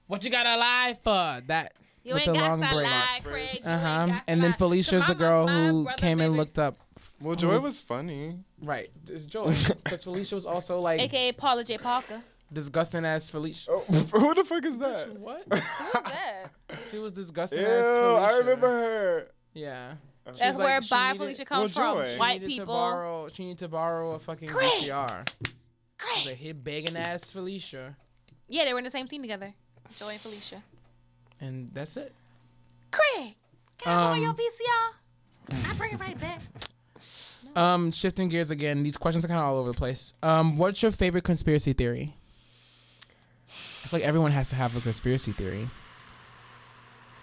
"What 0.07 0.25
you 0.25 0.31
gotta 0.31 0.57
lie 0.57 0.97
for?" 1.03 1.43
That 1.47 1.73
You 2.05 2.15
with 2.15 2.23
ain't 2.23 2.35
the 2.35 2.41
got 2.41 2.51
long 2.51 2.61
to 2.63 2.69
braids. 2.75 2.91
lie, 2.91 3.19
Craig. 3.23 3.59
Uh 3.67 3.79
huh. 3.79 4.21
And 4.29 4.43
then 4.43 4.53
lie. 4.53 4.57
Felicia's 4.57 5.05
the 5.07 5.15
girl 5.15 5.47
my 5.47 5.67
who 5.69 5.89
came 5.97 6.21
and 6.21 6.37
looked 6.37 6.59
up. 6.59 6.77
Well, 7.21 7.35
Joy 7.37 7.55
was- 7.55 7.63
was 7.63 7.81
funny. 7.81 8.39
Right, 8.61 8.91
it's 9.09 9.25
Joy 9.27 9.55
because 9.85 10.05
Felicia 10.05 10.35
was 10.35 10.47
also 10.47 10.81
like 10.81 11.01
AKA 11.01 11.33
Paula 11.33 11.65
Jai 11.65 11.79
Parker. 11.79 12.23
disgusting 12.53 13.05
as 13.05 13.29
Felicia. 13.31 13.71
Oh, 13.71 13.81
who 14.13 14.35
the 14.35 14.45
fuck 14.45 14.65
is 14.65 14.79
that? 14.79 15.19
What? 15.19 15.43
Who's 15.51 15.63
that? 15.95 16.51
she 16.91 16.99
was 16.99 17.13
disgusting 17.13 17.61
Ew, 17.61 17.67
as 17.67 17.85
Felicia. 17.87 18.23
I 18.35 18.39
remember 18.39 18.69
her. 18.69 19.27
Yeah. 19.55 19.93
She 20.33 20.39
That's 20.41 20.57
was 20.57 20.65
where 20.67 20.81
like, 20.81 20.89
Bye 20.91 21.13
needed- 21.13 21.19
Felicia 21.25 21.45
comes 21.45 21.77
well, 21.77 21.95
from. 21.95 22.05
Joy. 22.07 22.13
She 22.15 22.19
White 22.19 22.33
needed 22.43 22.49
people. 22.49 22.67
To 22.67 22.73
borrow, 22.73 23.29
she 23.33 23.43
needed 23.45 23.59
to 23.59 23.69
borrow 23.69 24.13
a 24.13 24.19
fucking 24.19 24.49
Craig. 24.49 24.71
VCR. 24.83 25.29
She 25.45 26.29
was 26.29 26.39
hit 26.39 26.63
begging 26.65 26.97
ass 26.97 27.31
Felicia, 27.31 27.97
Yeah, 28.49 28.65
they 28.65 28.73
were 28.73 28.79
in 28.81 28.85
the 28.85 28.91
same 28.91 29.07
team 29.09 29.23
together. 29.23 29.55
Joy 29.99 30.11
and 30.11 30.21
Felicia. 30.21 30.63
and 31.41 31.71
that's 31.73 31.97
it. 31.97 32.13
Craig, 32.91 33.35
can 33.79 33.93
I 33.93 33.95
borrow 33.97 34.15
Um, 34.17 34.23
your 34.23 34.35
VCR? 34.35 35.65
I 35.71 35.75
bring 35.75 35.93
it 35.95 36.01
right 36.01 36.19
back. 36.21 36.41
Um, 37.57 37.91
shifting 37.91 38.29
gears 38.29 38.51
again. 38.51 38.83
These 38.83 38.97
questions 38.97 39.25
are 39.25 39.29
kind 39.29 39.41
of 39.41 39.47
all 39.47 39.57
over 39.57 39.73
the 39.73 39.77
place. 39.79 40.13
Um, 40.23 40.57
what's 40.59 40.83
your 40.83 40.93
favorite 40.93 41.25
conspiracy 41.25 41.73
theory? 41.73 42.15
I 43.85 43.89
feel 43.89 44.01
like 44.01 44.07
everyone 44.07 44.33
has 44.33 44.49
to 44.51 44.55
have 44.57 44.77
a 44.77 44.81
conspiracy 44.81 45.33
theory. 45.33 45.69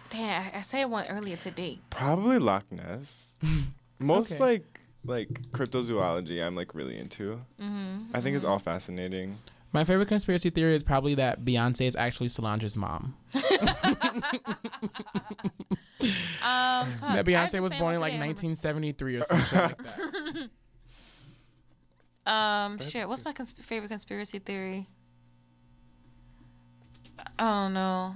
Damn, 0.09 0.43
I, 0.53 0.59
I 0.59 0.61
said 0.61 0.85
one 0.85 1.05
earlier 1.07 1.35
today. 1.37 1.79
Probably 1.89 2.39
Loch 2.39 2.65
Ness. 2.71 3.37
Most 3.99 4.33
Okay. 4.33 4.41
like 4.43 4.79
like 5.05 5.27
cryptozoology, 5.51 6.41
I'm 6.41 6.55
like 6.55 6.73
really 6.73 6.97
into. 6.97 7.41
Mm-hmm, 7.61 8.15
I 8.15 8.21
think 8.21 8.35
it's 8.35 8.45
all 8.45 8.59
fascinating. 8.59 9.37
My 9.73 9.83
favorite 9.83 10.07
conspiracy 10.07 10.51
theory 10.51 10.75
is 10.75 10.83
probably 10.83 11.15
that 11.15 11.43
Beyonce 11.43 11.87
is 11.87 11.95
actually 11.95 12.27
Solange's 12.29 12.77
mom. 12.77 13.15
Um, 16.43 16.91
That 17.01 17.25
Beyonce 17.25 17.61
was 17.61 17.73
born 17.75 17.95
in 17.95 18.01
like 18.01 18.11
today, 18.11 18.19
remember. 18.21 18.41
1973 18.43 19.15
or 19.15 19.23
something 19.23 19.59
like 19.59 19.77
that. 19.83 20.49
Um, 22.25 22.79
shit. 22.79 23.07
What's 23.09 23.25
my 23.25 23.33
cons- 23.33 23.53
favorite 23.61 23.89
conspiracy 23.89 24.39
theory? 24.39 24.87
I 27.37 27.43
don't 27.43 27.73
know. 27.73 28.15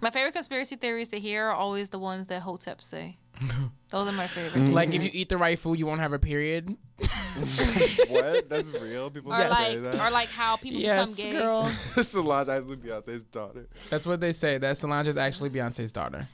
My 0.00 0.10
favorite 0.10 0.32
conspiracy 0.32 0.76
theories 0.76 1.08
to 1.08 1.18
hear 1.18 1.46
are 1.46 1.54
always 1.54 1.90
the 1.90 1.98
ones 1.98 2.28
that 2.28 2.42
Hotep 2.42 2.82
say. 2.82 3.18
Those 3.90 4.08
are 4.08 4.12
my 4.12 4.26
favorite. 4.26 4.72
Like 4.72 4.92
if 4.92 5.02
you 5.02 5.10
eat 5.12 5.28
the 5.28 5.36
right 5.38 5.58
food, 5.58 5.78
you 5.78 5.86
won't 5.86 6.00
have 6.00 6.12
a 6.12 6.18
period. 6.18 6.76
what? 8.08 8.48
That's 8.48 8.68
real? 8.68 9.10
People 9.10 9.32
or 9.32 9.36
say 9.36 9.48
like, 9.48 9.78
that? 9.80 9.94
or 9.94 10.10
like 10.10 10.28
how 10.28 10.56
people 10.56 10.80
yes, 10.80 11.14
become 11.14 11.32
gay. 11.32 11.38
girl. 11.38 11.68
Solange 12.02 12.48
actually 12.48 12.76
Beyonce's 12.76 13.24
daughter. 13.24 13.68
That's 13.90 14.06
what 14.06 14.20
they 14.20 14.32
say. 14.32 14.58
That 14.58 14.76
Solange 14.76 15.08
is 15.08 15.16
actually 15.16 15.50
Beyonce's 15.50 15.92
daughter. 15.92 16.28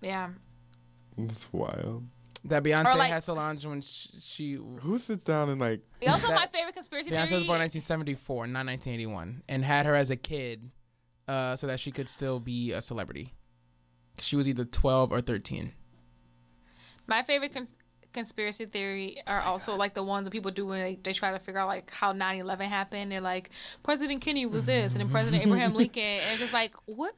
Yeah. 0.00 0.30
That's 1.16 1.52
wild. 1.52 2.04
That 2.44 2.62
Beyonce 2.62 2.96
like- 2.96 3.10
had 3.12 3.22
Solange 3.22 3.64
when 3.66 3.80
sh- 3.82 4.08
she. 4.20 4.54
Who 4.54 4.98
sits 4.98 5.24
down 5.24 5.48
and 5.48 5.60
like 5.60 5.80
Also, 6.06 6.28
That- 6.28 6.34
my 6.34 6.46
favorite 6.46 6.74
conspiracy 6.74 7.10
Beyonce 7.10 7.28
theory. 7.28 7.38
was 7.38 7.44
born 7.44 7.56
in 7.56 7.64
1974, 7.70 8.46
not 8.48 8.66
1981, 8.66 9.42
and 9.48 9.64
had 9.64 9.86
her 9.86 9.94
as 9.94 10.10
a 10.10 10.16
kid, 10.16 10.70
uh, 11.28 11.56
so 11.56 11.66
that 11.66 11.78
she 11.80 11.90
could 11.92 12.08
still 12.08 12.40
be 12.40 12.72
a 12.72 12.82
celebrity. 12.82 13.32
She 14.18 14.36
was 14.36 14.46
either 14.48 14.64
12 14.64 15.12
or 15.12 15.20
13. 15.20 15.72
My 17.06 17.22
favorite 17.22 17.52
cons- 17.54 17.74
conspiracy 18.12 18.66
theory 18.66 19.22
are 19.26 19.40
also 19.40 19.74
like 19.76 19.94
the 19.94 20.02
ones 20.02 20.24
that 20.24 20.30
people 20.30 20.50
do 20.50 20.66
when 20.66 20.80
they, 20.80 20.98
they 21.02 21.12
try 21.12 21.32
to 21.32 21.38
figure 21.38 21.60
out 21.60 21.68
like 21.68 21.90
how 21.90 22.12
9-11 22.12 22.60
happened. 22.68 23.10
They're 23.10 23.20
like, 23.20 23.50
President 23.82 24.20
Kennedy 24.20 24.46
was 24.46 24.64
this, 24.64 24.92
and 24.92 25.00
then 25.00 25.10
President 25.10 25.42
Abraham 25.44 25.72
Lincoln, 25.74 26.02
and 26.02 26.30
it's 26.32 26.40
just 26.40 26.52
like, 26.52 26.74
what? 26.86 27.14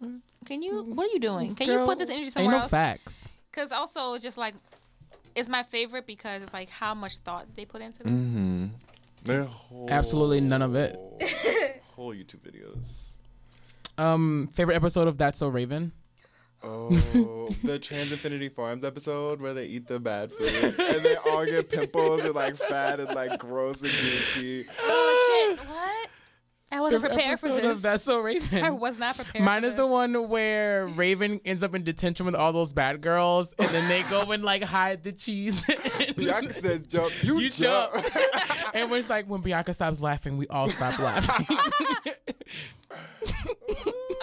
Can 0.46 0.62
you? 0.62 0.82
What 0.82 1.08
are 1.08 1.12
you 1.12 1.20
doing? 1.20 1.54
Can 1.54 1.68
you 1.68 1.84
put 1.84 1.98
this 1.98 2.08
energy 2.10 2.24
Ain't 2.24 2.32
somewhere 2.32 2.56
no 2.56 2.62
else? 2.62 2.70
facts. 2.70 3.30
Because 3.50 3.70
also, 3.72 4.18
just 4.18 4.36
like, 4.36 4.54
it's 5.34 5.48
my 5.48 5.62
favorite 5.62 6.06
because 6.06 6.42
it's 6.42 6.52
like 6.52 6.68
how 6.70 6.94
much 6.94 7.18
thought 7.18 7.46
they 7.54 7.64
put 7.64 7.80
into 7.82 8.00
it. 8.02 8.06
Mm-hmm. 8.06 8.66
Their 9.24 9.46
Absolutely 9.88 10.40
none 10.40 10.60
of 10.62 10.74
it. 10.74 10.96
whole 11.94 12.12
YouTube 12.14 12.40
videos. 12.40 12.86
Um, 13.96 14.48
favorite 14.54 14.74
episode 14.74 15.08
of 15.08 15.16
That's 15.18 15.38
So 15.38 15.48
Raven. 15.48 15.92
Oh, 16.64 17.50
the 17.62 17.78
Trans 17.82 18.10
Infinity 18.12 18.48
Farms 18.48 18.84
episode 18.84 19.40
where 19.40 19.52
they 19.54 19.66
eat 19.66 19.86
the 19.86 20.00
bad 20.00 20.32
food 20.32 20.74
and 20.80 21.04
they 21.04 21.16
all 21.16 21.44
get 21.44 21.68
pimples 21.70 22.24
and 22.24 22.34
like 22.34 22.56
fat 22.56 23.00
and 23.00 23.14
like 23.14 23.38
gross 23.38 23.82
and 23.82 23.90
greasy. 23.90 24.66
Oh 24.80 25.46
shit! 25.56 25.58
What? 25.68 26.08
I 26.72 26.80
wasn't 26.80 27.02
Favorite 27.02 27.16
prepared 27.16 27.38
for 27.38 27.48
this. 27.60 27.82
That's 27.82 28.02
So 28.04 28.18
Raven. 28.18 28.64
I 28.64 28.70
was 28.70 28.98
not 28.98 29.14
prepared. 29.14 29.44
Mine 29.44 29.60
for 29.62 29.68
is 29.68 29.74
the 29.76 29.86
one 29.86 30.28
where 30.28 30.88
Raven 30.88 31.40
ends 31.44 31.62
up 31.62 31.72
in 31.74 31.84
detention 31.84 32.26
with 32.26 32.34
all 32.34 32.52
those 32.52 32.72
bad 32.72 33.00
girls, 33.00 33.54
and 33.60 33.68
then 33.68 33.88
they 33.88 34.02
go 34.10 34.32
and 34.32 34.42
like 34.42 34.64
hide 34.64 35.04
the 35.04 35.12
cheese. 35.12 35.64
Bianca 36.16 36.52
says 36.52 36.82
jump, 36.82 37.12
you, 37.22 37.38
You 37.38 37.48
jump. 37.50 37.92
jump. 37.92 38.74
and 38.74 38.90
when 38.90 38.98
it's 38.98 39.08
like 39.10 39.26
when 39.26 39.40
Bianca 39.42 39.72
stops 39.72 40.00
laughing, 40.00 40.36
we 40.36 40.48
all 40.48 40.68
stop 40.68 40.98
laughing. 40.98 41.58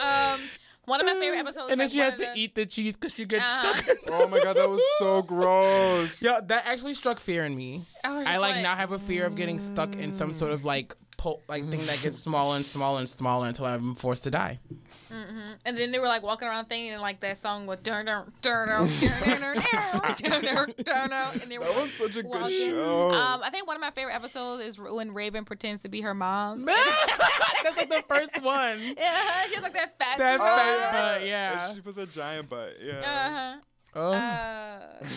Um, 0.01 0.39
one 0.85 0.99
of 0.99 1.05
my 1.05 1.13
favorite 1.13 1.39
episodes. 1.39 1.71
and 1.71 1.79
then 1.79 1.87
like, 1.87 1.93
she 1.93 1.99
has 1.99 2.13
to 2.13 2.19
the- 2.19 2.33
eat 2.35 2.55
the 2.55 2.65
cheese 2.65 2.97
because 2.97 3.13
she 3.13 3.25
gets 3.25 3.43
Uh-huh. 3.43 3.73
stuck. 3.81 3.97
oh 4.11 4.27
my 4.27 4.39
god, 4.43 4.55
that 4.57 4.69
was 4.69 4.81
so 4.99 5.21
gross. 5.33 6.21
Yeah, 6.21 6.39
that 6.43 6.65
actually 6.65 6.93
struck 6.95 7.19
fear 7.19 7.45
in 7.45 7.55
me. 7.55 7.83
I, 8.03 8.19
I 8.21 8.23
just 8.23 8.39
like, 8.41 8.55
now 8.63 8.75
have 8.75 8.91
a 8.91 8.99
fear 8.99 9.25
of 9.25 9.35
getting 9.35 9.59
stuck 9.59 9.95
in 9.95 10.11
some 10.11 10.33
sort 10.33 10.51
of 10.51 10.65
like 10.65 10.95
pole, 11.21 11.39
like 11.47 11.69
thing 11.69 11.85
that 11.85 11.99
gets 12.01 12.17
smaller 12.17 12.55
and 12.55 12.65
smaller 12.65 12.97
and 12.97 13.07
smaller 13.07 13.47
until 13.47 13.65
I'm 13.65 13.93
forced 13.93 14.23
to 14.23 14.31
die. 14.31 14.57
Mm-hmm. 15.13 15.51
And 15.65 15.77
then 15.77 15.91
they 15.91 15.99
were 15.99 16.07
like 16.07 16.23
walking 16.23 16.47
around 16.47 16.65
thinking 16.65 16.97
like 16.97 17.19
that 17.19 17.37
song 17.37 17.67
with 17.67 17.83
dun 17.83 18.05
dun 18.05 18.31
dun 18.41 18.67
dun 18.67 18.87
dun 20.17 20.41
dun 20.41 20.73
dun 20.83 21.41
and 21.41 21.51
That 21.51 21.75
was 21.75 21.93
such 21.93 22.17
a 22.17 22.23
good 22.23 22.49
show. 22.49 23.11
Um, 23.11 23.41
I 23.43 23.51
think 23.51 23.67
one 23.67 23.75
of 23.75 23.81
my 23.81 23.91
favorite 23.91 24.15
episodes 24.15 24.63
is 24.63 24.79
when 24.79 25.13
Raven 25.13 25.45
pretends 25.45 25.83
to 25.83 25.89
be 25.89 26.01
her 26.01 26.15
mom. 26.15 26.65
That's 26.65 27.77
like 27.77 27.89
the 27.89 28.03
first 28.07 28.41
one. 28.41 28.79
Yeah, 28.97 29.43
she 29.47 29.53
was 29.53 29.63
like 29.63 29.73
that 29.73 29.99
fat 29.99 30.17
that 30.17 30.39
fat 30.39 30.91
butt. 31.19 31.27
Yeah, 31.27 31.71
she 31.71 31.81
was 31.81 31.99
a 31.99 32.07
giant 32.07 32.49
butt. 32.49 32.77
Yeah. 32.81 33.59
Uh-huh. 33.93 34.11
Um 35.03 35.07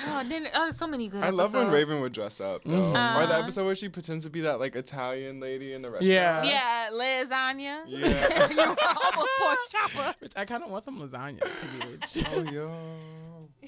oh, 0.00 0.22
then 0.28 0.48
oh, 0.54 0.70
so 0.70 0.86
many 0.86 1.08
good. 1.08 1.22
I 1.22 1.30
love 1.30 1.52
when. 1.54 1.70
Raven 1.70 2.00
would 2.00 2.12
dress 2.12 2.40
up 2.40 2.62
though. 2.64 2.90
Or 2.90 3.26
the 3.26 3.34
episode 3.38 3.64
where 3.66 3.76
she 3.76 3.88
pretends 3.88 4.24
to 4.24 4.30
be 4.30 4.42
that 4.42 4.60
like 4.60 4.74
Italian 4.76 5.40
lady 5.40 5.72
in 5.72 5.82
the 5.82 5.90
restaurant. 5.90 6.06
Yeah. 6.06 6.42
Yeah, 6.44 6.88
lasagna. 6.92 7.82
Yeah. 7.86 8.48
You're 8.50 8.66
almost 8.68 9.30
pork 9.38 9.58
chopper. 9.70 10.14
Which 10.20 10.32
I 10.36 10.44
kind 10.44 10.62
of 10.64 10.70
want 10.70 10.84
some 10.84 10.98
lasagna 11.00 11.40
to 11.40 11.66
be 11.86 11.92
rich. 11.92 12.24
oh 12.32 12.42
yo. 12.52 12.72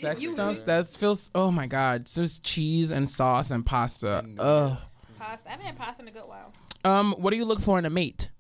That 0.02 0.20
You- 0.20 0.34
sounds. 0.34 0.62
That 0.64 0.88
feels. 0.88 1.30
Oh 1.34 1.50
my 1.50 1.66
god! 1.66 2.02
It's 2.02 2.14
just 2.16 2.42
cheese 2.44 2.90
and 2.90 3.08
sauce 3.08 3.50
and 3.50 3.64
pasta. 3.64 4.24
Ugh. 4.38 4.76
Pasta. 5.18 5.48
I 5.48 5.52
haven't 5.52 5.66
had 5.66 5.78
pasta 5.78 6.02
in 6.02 6.08
a 6.08 6.10
good 6.10 6.26
while. 6.26 6.52
Um, 6.84 7.14
what 7.18 7.30
do 7.30 7.36
you 7.36 7.44
look 7.44 7.60
for 7.60 7.78
in 7.78 7.84
a 7.86 7.90
mate? 7.90 8.30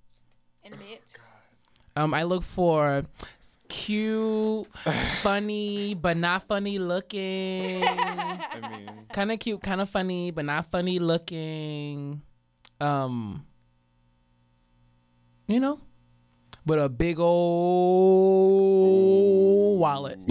In 0.64 0.72
a 0.72 0.76
bit. 0.76 1.16
Um, 1.96 2.12
I 2.12 2.24
look 2.24 2.42
for 2.42 3.04
cute, 3.76 4.66
funny, 5.22 5.94
but 5.94 6.16
not 6.16 6.48
funny 6.48 6.78
looking. 6.78 7.82
I 7.84 8.68
mean, 8.70 8.90
kind 9.12 9.30
of 9.30 9.38
cute, 9.38 9.60
kind 9.62 9.82
of 9.82 9.90
funny, 9.90 10.30
but 10.30 10.46
not 10.46 10.70
funny 10.70 10.98
looking. 10.98 12.22
Um, 12.80 13.44
you 15.46 15.60
know, 15.60 15.78
with 16.64 16.82
a 16.82 16.88
big 16.88 17.18
old 17.20 17.36
wallet. 19.78 20.18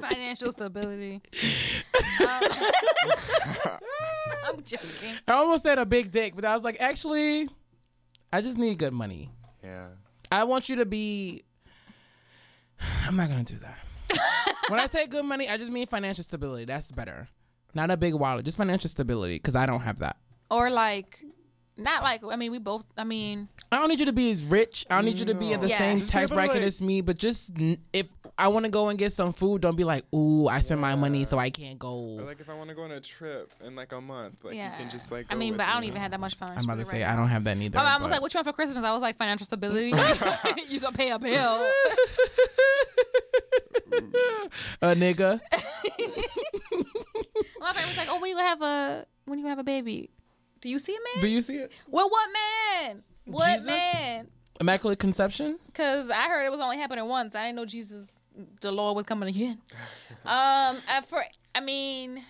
Financial 0.00 0.50
stability. 0.50 1.22
Um, 2.20 2.42
I'm 4.48 4.60
joking. 4.64 5.14
I 5.28 5.32
almost 5.34 5.62
said 5.62 5.78
a 5.78 5.86
big 5.86 6.10
dick, 6.10 6.34
but 6.34 6.44
I 6.44 6.54
was 6.56 6.64
like, 6.64 6.78
actually, 6.80 7.48
I 8.32 8.40
just 8.42 8.58
need 8.58 8.78
good 8.78 8.92
money. 8.92 9.30
yeah. 9.62 9.86
I 10.30 10.44
want 10.44 10.68
you 10.70 10.76
to 10.76 10.86
be. 10.86 11.44
I'm 13.06 13.16
not 13.16 13.28
gonna 13.28 13.44
do 13.44 13.58
that. 13.58 13.78
when 14.68 14.80
I 14.80 14.86
say 14.86 15.06
good 15.06 15.24
money, 15.24 15.48
I 15.48 15.56
just 15.56 15.70
mean 15.70 15.86
financial 15.86 16.24
stability. 16.24 16.64
That's 16.64 16.90
better. 16.92 17.28
Not 17.74 17.90
a 17.90 17.96
big 17.96 18.14
wallet, 18.14 18.44
just 18.44 18.56
financial 18.56 18.88
stability, 18.88 19.36
because 19.36 19.56
I 19.56 19.66
don't 19.66 19.80
have 19.80 19.98
that. 20.00 20.16
Or 20.50 20.70
like, 20.70 21.24
not 21.82 22.02
like. 22.02 22.22
I 22.24 22.36
mean, 22.36 22.50
we 22.52 22.58
both. 22.58 22.84
I 22.96 23.04
mean, 23.04 23.48
I 23.70 23.76
don't 23.76 23.88
need 23.88 24.00
you 24.00 24.06
to 24.06 24.12
be 24.12 24.30
as 24.30 24.42
rich. 24.44 24.86
I 24.90 24.96
don't 24.96 25.04
need 25.04 25.18
you 25.18 25.26
to 25.26 25.34
be 25.34 25.52
in 25.52 25.60
the 25.60 25.68
Yeah. 25.68 25.78
same 25.78 25.98
Just 25.98 26.10
tax 26.10 26.30
be 26.30 26.34
able 26.34 26.36
bracket 26.36 26.56
like- 26.56 26.66
as 26.66 26.80
me. 26.82 27.00
But 27.00 27.18
just 27.18 27.58
n- 27.58 27.78
if 27.92 28.06
I 28.38 28.48
want 28.48 28.64
to 28.64 28.70
go 28.70 28.88
and 28.88 28.98
get 28.98 29.12
some 29.12 29.32
food, 29.32 29.60
don't 29.60 29.76
be 29.76 29.84
like, 29.84 30.04
"Ooh, 30.14 30.48
I 30.48 30.60
spent 30.60 30.80
my 30.80 30.94
money, 30.94 31.24
so 31.24 31.38
I 31.38 31.50
can't 31.50 31.78
go." 31.78 31.92
Or 32.18 32.22
like 32.22 32.40
if 32.40 32.48
I 32.48 32.54
want 32.54 32.70
to 32.70 32.74
go 32.74 32.82
on 32.82 32.90
a 32.92 33.00
trip 33.00 33.52
in 33.64 33.74
like 33.76 33.92
a 33.92 34.00
month, 34.00 34.42
like 34.42 34.54
yeah. 34.54 34.72
you 34.72 34.78
can 34.78 34.90
just 34.90 35.10
like. 35.12 35.26
I 35.28 35.34
go 35.34 35.38
mean, 35.38 35.52
with 35.52 35.58
but 35.58 35.68
I 35.68 35.72
don't 35.74 35.82
me. 35.82 35.88
even 35.88 36.00
have 36.00 36.10
that 36.12 36.20
much 36.20 36.34
financial. 36.36 36.58
I'm 36.58 36.64
about 36.70 36.82
to 36.82 36.88
say 36.90 37.02
right 37.02 37.12
I 37.12 37.16
don't 37.16 37.28
have 37.28 37.44
that 37.44 37.56
neither. 37.56 37.78
My 37.78 37.84
mom 37.84 38.00
was 38.02 38.08
but- 38.08 38.12
like, 38.14 38.22
"What 38.22 38.32
you 38.34 38.38
want 38.38 38.46
for 38.46 38.52
Christmas?" 38.52 38.84
I 38.84 38.92
was 38.92 39.02
like, 39.02 39.16
"Financial 39.18 39.44
stability. 39.44 39.88
you 40.68 40.80
gonna 40.80 40.96
pay 40.96 41.10
a 41.10 41.18
bill." 41.18 41.66
a 44.80 44.94
nigga. 44.94 45.40
My 47.60 47.72
friend 47.72 47.86
was 47.88 47.96
like, 47.96 48.08
"Oh, 48.10 48.20
when 48.20 48.30
you 48.30 48.36
gonna 48.36 48.48
have 48.48 48.62
a 48.62 49.06
when 49.26 49.38
you 49.38 49.44
gonna 49.44 49.50
have 49.52 49.58
a 49.58 49.64
baby? 49.64 50.10
Do 50.62 50.68
you 50.68 50.78
see 50.78 50.92
a 50.92 50.98
man? 51.16 51.22
Do 51.22 51.28
you 51.28 51.40
see 51.42 51.56
it? 51.56 51.72
well, 51.90 52.08
what 52.08 52.28
man? 52.32 53.02
What 53.24 53.52
Jesus? 53.52 53.66
man? 53.66 54.28
Immaculate 54.60 54.98
conception. 55.00 55.58
Because 55.66 56.08
I 56.08 56.28
heard 56.28 56.46
it 56.46 56.50
was 56.50 56.60
only 56.60 56.78
happening 56.78 57.06
once. 57.06 57.34
I 57.34 57.44
didn't 57.46 57.56
know 57.56 57.64
Jesus, 57.64 58.18
the 58.60 58.70
Lord, 58.70 58.96
was 58.96 59.04
coming 59.04 59.28
again. 59.28 59.58
um, 60.24 60.78
I, 60.88 61.02
for 61.06 61.24
I 61.54 61.60
mean, 61.60 62.24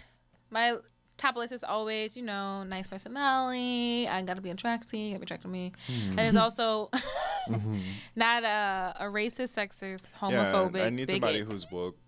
my 0.50 0.76
top 1.18 1.36
list 1.36 1.52
is 1.52 1.62
always, 1.62 2.16
you 2.16 2.22
know, 2.22 2.64
nice 2.64 2.86
personality. 2.86 4.08
I 4.08 4.22
gotta 4.22 4.40
be 4.40 4.50
attractive. 4.50 4.94
You 4.98 5.10
Gotta 5.10 5.20
be 5.20 5.24
attracted 5.24 5.48
to 5.48 5.52
me, 5.52 5.72
and 6.10 6.20
it's 6.20 6.36
also 6.36 6.90
not 8.16 8.44
a, 8.44 8.94
a 9.00 9.04
racist, 9.04 9.54
sexist, 9.54 10.06
homophobic, 10.18 10.76
Yeah, 10.76 10.84
I 10.84 10.90
need 10.90 11.10
somebody 11.10 11.40
who's 11.40 11.70
woke. 11.70 11.98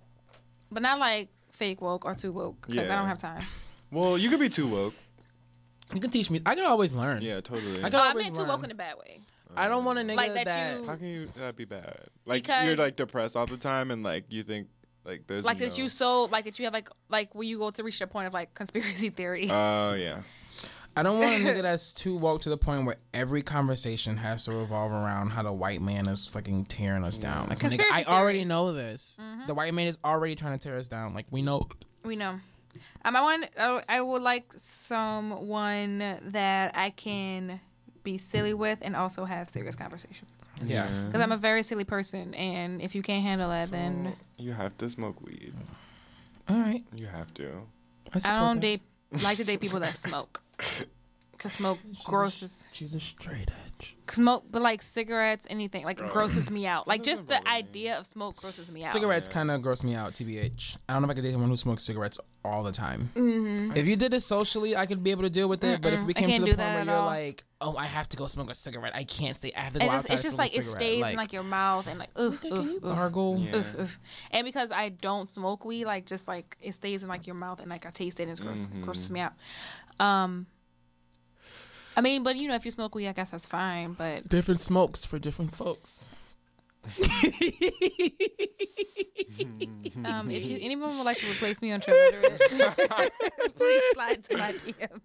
but 0.73 0.83
not 0.83 0.99
like 0.99 1.29
fake 1.53 1.83
woke 1.83 2.07
or 2.07 2.15
too 2.15 2.33
woke. 2.33 2.67
Because 2.67 2.89
I 2.89 2.97
don't 2.97 3.09
have 3.09 3.19
time. 3.19 3.45
Well, 3.91 4.17
you 4.17 4.31
could 4.31 4.41
be 4.41 4.49
too 4.49 4.67
woke. 4.67 4.95
You 5.95 6.01
can 6.01 6.11
teach 6.11 6.31
me. 6.31 6.41
I 6.45 6.55
can 6.55 6.65
always 6.65 6.93
learn. 6.93 7.23
Yeah, 7.23 7.41
totally. 7.41 7.83
I 7.83 7.87
Oh, 7.87 7.91
can 7.91 7.95
I 8.01 8.09
always 8.09 8.27
mean, 8.27 8.35
too 8.35 8.41
learn. 8.41 8.49
woke 8.49 8.65
in 8.65 8.71
a 8.71 8.75
bad 8.75 8.97
way. 8.99 9.21
I 9.57 9.69
don't 9.69 9.85
want 9.85 9.99
a 9.99 10.03
nigga 10.03 10.17
Like 10.17 10.35
that 10.35 10.47
that. 10.47 10.81
you- 10.81 10.87
How 10.87 10.97
can 10.97 11.07
you 11.07 11.29
that 11.37 11.57
be 11.57 11.65
bad? 11.65 12.09
Like 12.27 12.43
Because- 12.43 12.67
you're 12.67 12.77
like 12.77 12.97
depressed 12.97 13.37
all 13.37 13.47
the 13.47 13.57
time, 13.57 13.91
and 13.91 14.03
like 14.03 14.25
you 14.29 14.43
think 14.43 14.69
like 15.05 15.27
there's 15.27 15.45
Like 15.45 15.61
no... 15.61 15.67
that 15.69 15.79
you 15.79 15.89
so 15.89 16.25
like 16.25 16.45
that 16.47 16.59
you 16.59 16.65
have 16.65 16.75
like 16.75 16.89
like 17.09 17.35
when 17.35 17.47
you 17.47 17.59
go 17.59 17.71
to 17.71 17.83
reach 17.83 17.99
the 17.99 18.07
point 18.07 18.27
of 18.27 18.35
like 18.35 18.55
conspiracy 18.55 19.11
theory. 19.11 19.49
Oh 19.51 19.95
yeah. 19.95 20.23
I 20.97 21.03
don't 21.03 21.19
want 21.19 21.35
a 21.35 21.39
nigga 21.39 21.63
that's 21.63 21.93
too 21.93 22.17
woke 22.17 22.43
to 22.43 22.51
the 22.51 22.57
point 22.57 22.87
where 22.87 22.97
every 23.13 23.43
conversation 23.43 24.17
has 24.17 24.45
to 24.45 24.53
revolve 24.53 24.93
around 24.93 25.31
how 25.31 25.43
the 25.43 25.53
white 25.53 25.83
man 25.83 26.07
is 26.07 26.27
fucking 26.27 26.67
tearing 26.67 27.03
us 27.03 27.19
down. 27.19 27.49
Like, 27.49 27.59
nigga, 27.59 27.61
Conspiracy 27.63 27.93
I 27.93 28.05
already 28.05 28.39
theories. 28.39 28.49
know 28.49 28.73
this. 28.73 29.17
The 29.17 29.23
mm-hmm. 29.23 29.55
white 29.55 29.75
man 29.75 29.89
is 29.89 29.99
already 30.05 30.37
trying 30.37 30.57
to 30.57 30.69
tear 30.69 30.79
us 30.79 30.87
down. 30.87 31.13
Like 31.15 31.27
we 31.31 31.43
know. 31.43 31.67
We 32.05 32.17
know. 32.17 32.39
Um, 33.05 33.17
I 33.17 33.21
want. 33.23 33.45
I 33.59 33.83
I 33.89 34.01
would 34.01 34.23
like 34.23 34.47
someone 34.57 35.99
that 35.99 36.73
I 36.77 36.91
can 36.91 37.61
be 38.03 38.17
silly 38.19 38.55
with 38.55 38.79
and 38.83 38.95
also 38.97 39.25
have 39.25 39.49
serious 39.49 39.75
conversations. 39.75 40.31
Yeah. 40.65 40.89
Because 41.07 41.21
I'm 41.21 41.33
a 41.33 41.37
very 41.37 41.63
silly 41.63 41.85
person, 41.85 42.35
and 42.35 42.81
if 42.81 42.95
you 42.95 43.03
can't 43.03 43.23
handle 43.23 43.49
that, 43.51 43.71
then 43.71 44.15
You 44.39 44.53
have 44.53 44.77
to 44.79 44.89
smoke 44.91 45.21
weed. 45.25 45.55
All 46.49 46.57
right. 46.57 46.85
You 46.95 47.07
have 47.07 47.33
to. 47.35 47.63
I 48.13 48.19
support 48.19 48.41
don't 48.41 48.55
that. 48.57 48.61
date 48.61 48.83
like 49.23 49.37
to 49.39 49.45
date 49.45 49.61
people 49.61 49.81
that 49.81 49.97
smoke. 49.97 50.41
Cause 51.39 51.53
smoke 51.53 51.79
grosses. 52.05 52.65
She's 52.73 52.95
a 52.95 53.01
straight 53.01 53.51
edge. 53.51 53.74
Smoke, 54.11 54.45
but 54.51 54.61
like 54.63 54.83
cigarettes, 54.83 55.47
anything 55.49 55.85
like 55.85 55.99
it 56.01 56.11
grosses 56.11 56.51
me 56.51 56.67
out. 56.67 56.87
Like 56.87 57.03
just 57.11 57.27
the 57.27 57.47
idea 57.49 57.97
of 57.99 58.07
smoke 58.07 58.37
grosses 58.41 58.71
me 58.71 58.85
out. 58.85 58.93
Cigarettes 58.93 59.29
kind 59.29 59.51
of 59.51 59.63
gross 59.63 59.83
me 59.83 59.95
out, 59.95 60.13
tbh. 60.15 60.77
I 60.89 60.93
don't 60.93 61.03
know 61.03 61.07
if 61.07 61.11
I 61.11 61.15
could 61.15 61.25
date 61.25 61.33
someone 61.33 61.51
who 61.51 61.57
smokes 61.57 61.83
cigarettes 61.85 62.19
all 62.45 62.63
the 62.63 62.73
time. 62.73 63.11
Mm-hmm. 63.17 63.77
If 63.77 63.87
you 63.87 63.97
did 63.97 64.13
it 64.13 64.21
socially, 64.21 64.77
I 64.77 64.85
could 64.87 65.03
be 65.03 65.11
able 65.11 65.23
to 65.23 65.31
deal 65.31 65.49
with 65.49 65.65
it. 65.65 65.81
But 65.81 65.95
if 65.95 66.03
we 66.05 66.13
came 66.13 66.31
to 66.33 66.41
the 66.41 66.47
point 66.49 66.59
where 66.59 66.85
you're 66.85 66.95
all. 66.95 67.07
like, 67.07 67.45
oh, 67.63 67.77
I 67.77 67.87
have 67.87 68.09
to 68.11 68.17
go 68.19 68.27
smoke 68.27 68.51
a 68.51 68.55
cigarette. 68.55 68.93
I 68.95 69.05
can't 69.05 69.37
stay. 69.39 69.53
I 69.57 69.61
have 69.61 69.73
to 69.73 69.79
go 69.79 69.87
And 69.87 69.95
it's, 69.95 70.05
outside. 70.05 70.15
it's 70.15 70.23
just 70.23 70.35
smoke 70.37 70.47
like 70.49 70.57
a 70.57 70.61
it 70.61 70.65
stays 70.65 71.01
like, 71.01 71.13
in 71.13 71.17
like 71.19 71.33
your 71.33 71.43
mouth 71.43 71.87
and 71.87 71.99
like 71.99 72.11
ugh, 72.17 72.39
Can 72.43 72.53
ugh, 72.53 72.65
you 72.67 72.81
ugh. 72.85 72.95
gargle? 72.95 73.39
Yeah. 73.39 73.57
Ugh, 73.57 73.65
ugh. 73.81 73.89
And 74.31 74.45
because 74.45 74.71
I 74.71 74.91
don't 74.91 75.27
smoke 75.29 75.65
weed, 75.65 75.87
like 75.87 76.05
just 76.05 76.29
like 76.29 76.59
it 76.61 76.73
stays 76.75 77.03
in 77.03 77.09
like 77.09 77.27
your 77.27 77.37
mouth 77.37 77.61
and 77.61 77.71
like 77.71 77.87
I 77.87 77.91
taste 77.91 78.21
it 78.21 78.25
and 78.25 78.31
it's 78.33 78.41
gross, 78.41 78.61
Mm-hmm. 78.61 78.83
grosses 78.83 79.11
me 79.11 79.21
out. 79.21 79.33
Um, 79.99 80.47
I 81.97 82.01
mean, 82.01 82.23
but 82.23 82.37
you 82.37 82.49
know, 82.49 82.55
if 82.55 82.65
you 82.65 82.71
smoke 82.71 82.95
weed, 82.95 83.09
I 83.09 83.13
guess 83.13 83.31
that's 83.31 83.47
fine. 83.47 83.93
But 83.93 84.29
Different 84.29 84.61
smokes 84.61 85.05
for 85.05 85.19
different 85.19 85.55
folks. 85.55 86.15
um, 90.05 90.31
if 90.31 90.45
you 90.45 90.59
anyone 90.61 90.97
would 90.99 91.05
like 91.05 91.17
to 91.17 91.27
replace 91.31 91.63
me 91.63 91.73
on 91.73 91.81
Twitter, 91.81 92.21
please 93.57 93.83
slide 93.95 94.23
to 94.25 94.37
my 94.37 94.53
DMs. 94.53 95.01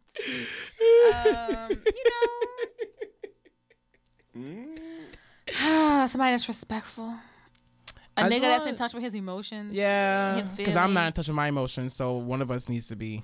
Um, 1.15 1.69
you 1.95 2.03
know, 4.35 6.07
somebody 6.07 6.31
that's 6.31 6.47
respectful. 6.49 7.13
A 8.17 8.21
I 8.25 8.29
just 8.29 8.35
nigga 8.35 8.41
that's 8.41 8.65
in 8.65 8.75
touch 8.75 8.93
with 8.93 9.03
his 9.03 9.15
emotions. 9.15 9.73
Yeah, 9.73 10.35
His 10.35 10.51
because 10.53 10.75
I'm 10.75 10.93
not 10.93 11.07
in 11.07 11.13
touch 11.13 11.27
with 11.27 11.35
my 11.35 11.47
emotions, 11.47 11.95
so 11.95 12.17
one 12.17 12.41
of 12.41 12.51
us 12.51 12.67
needs 12.67 12.87
to 12.87 12.97
be. 12.97 13.23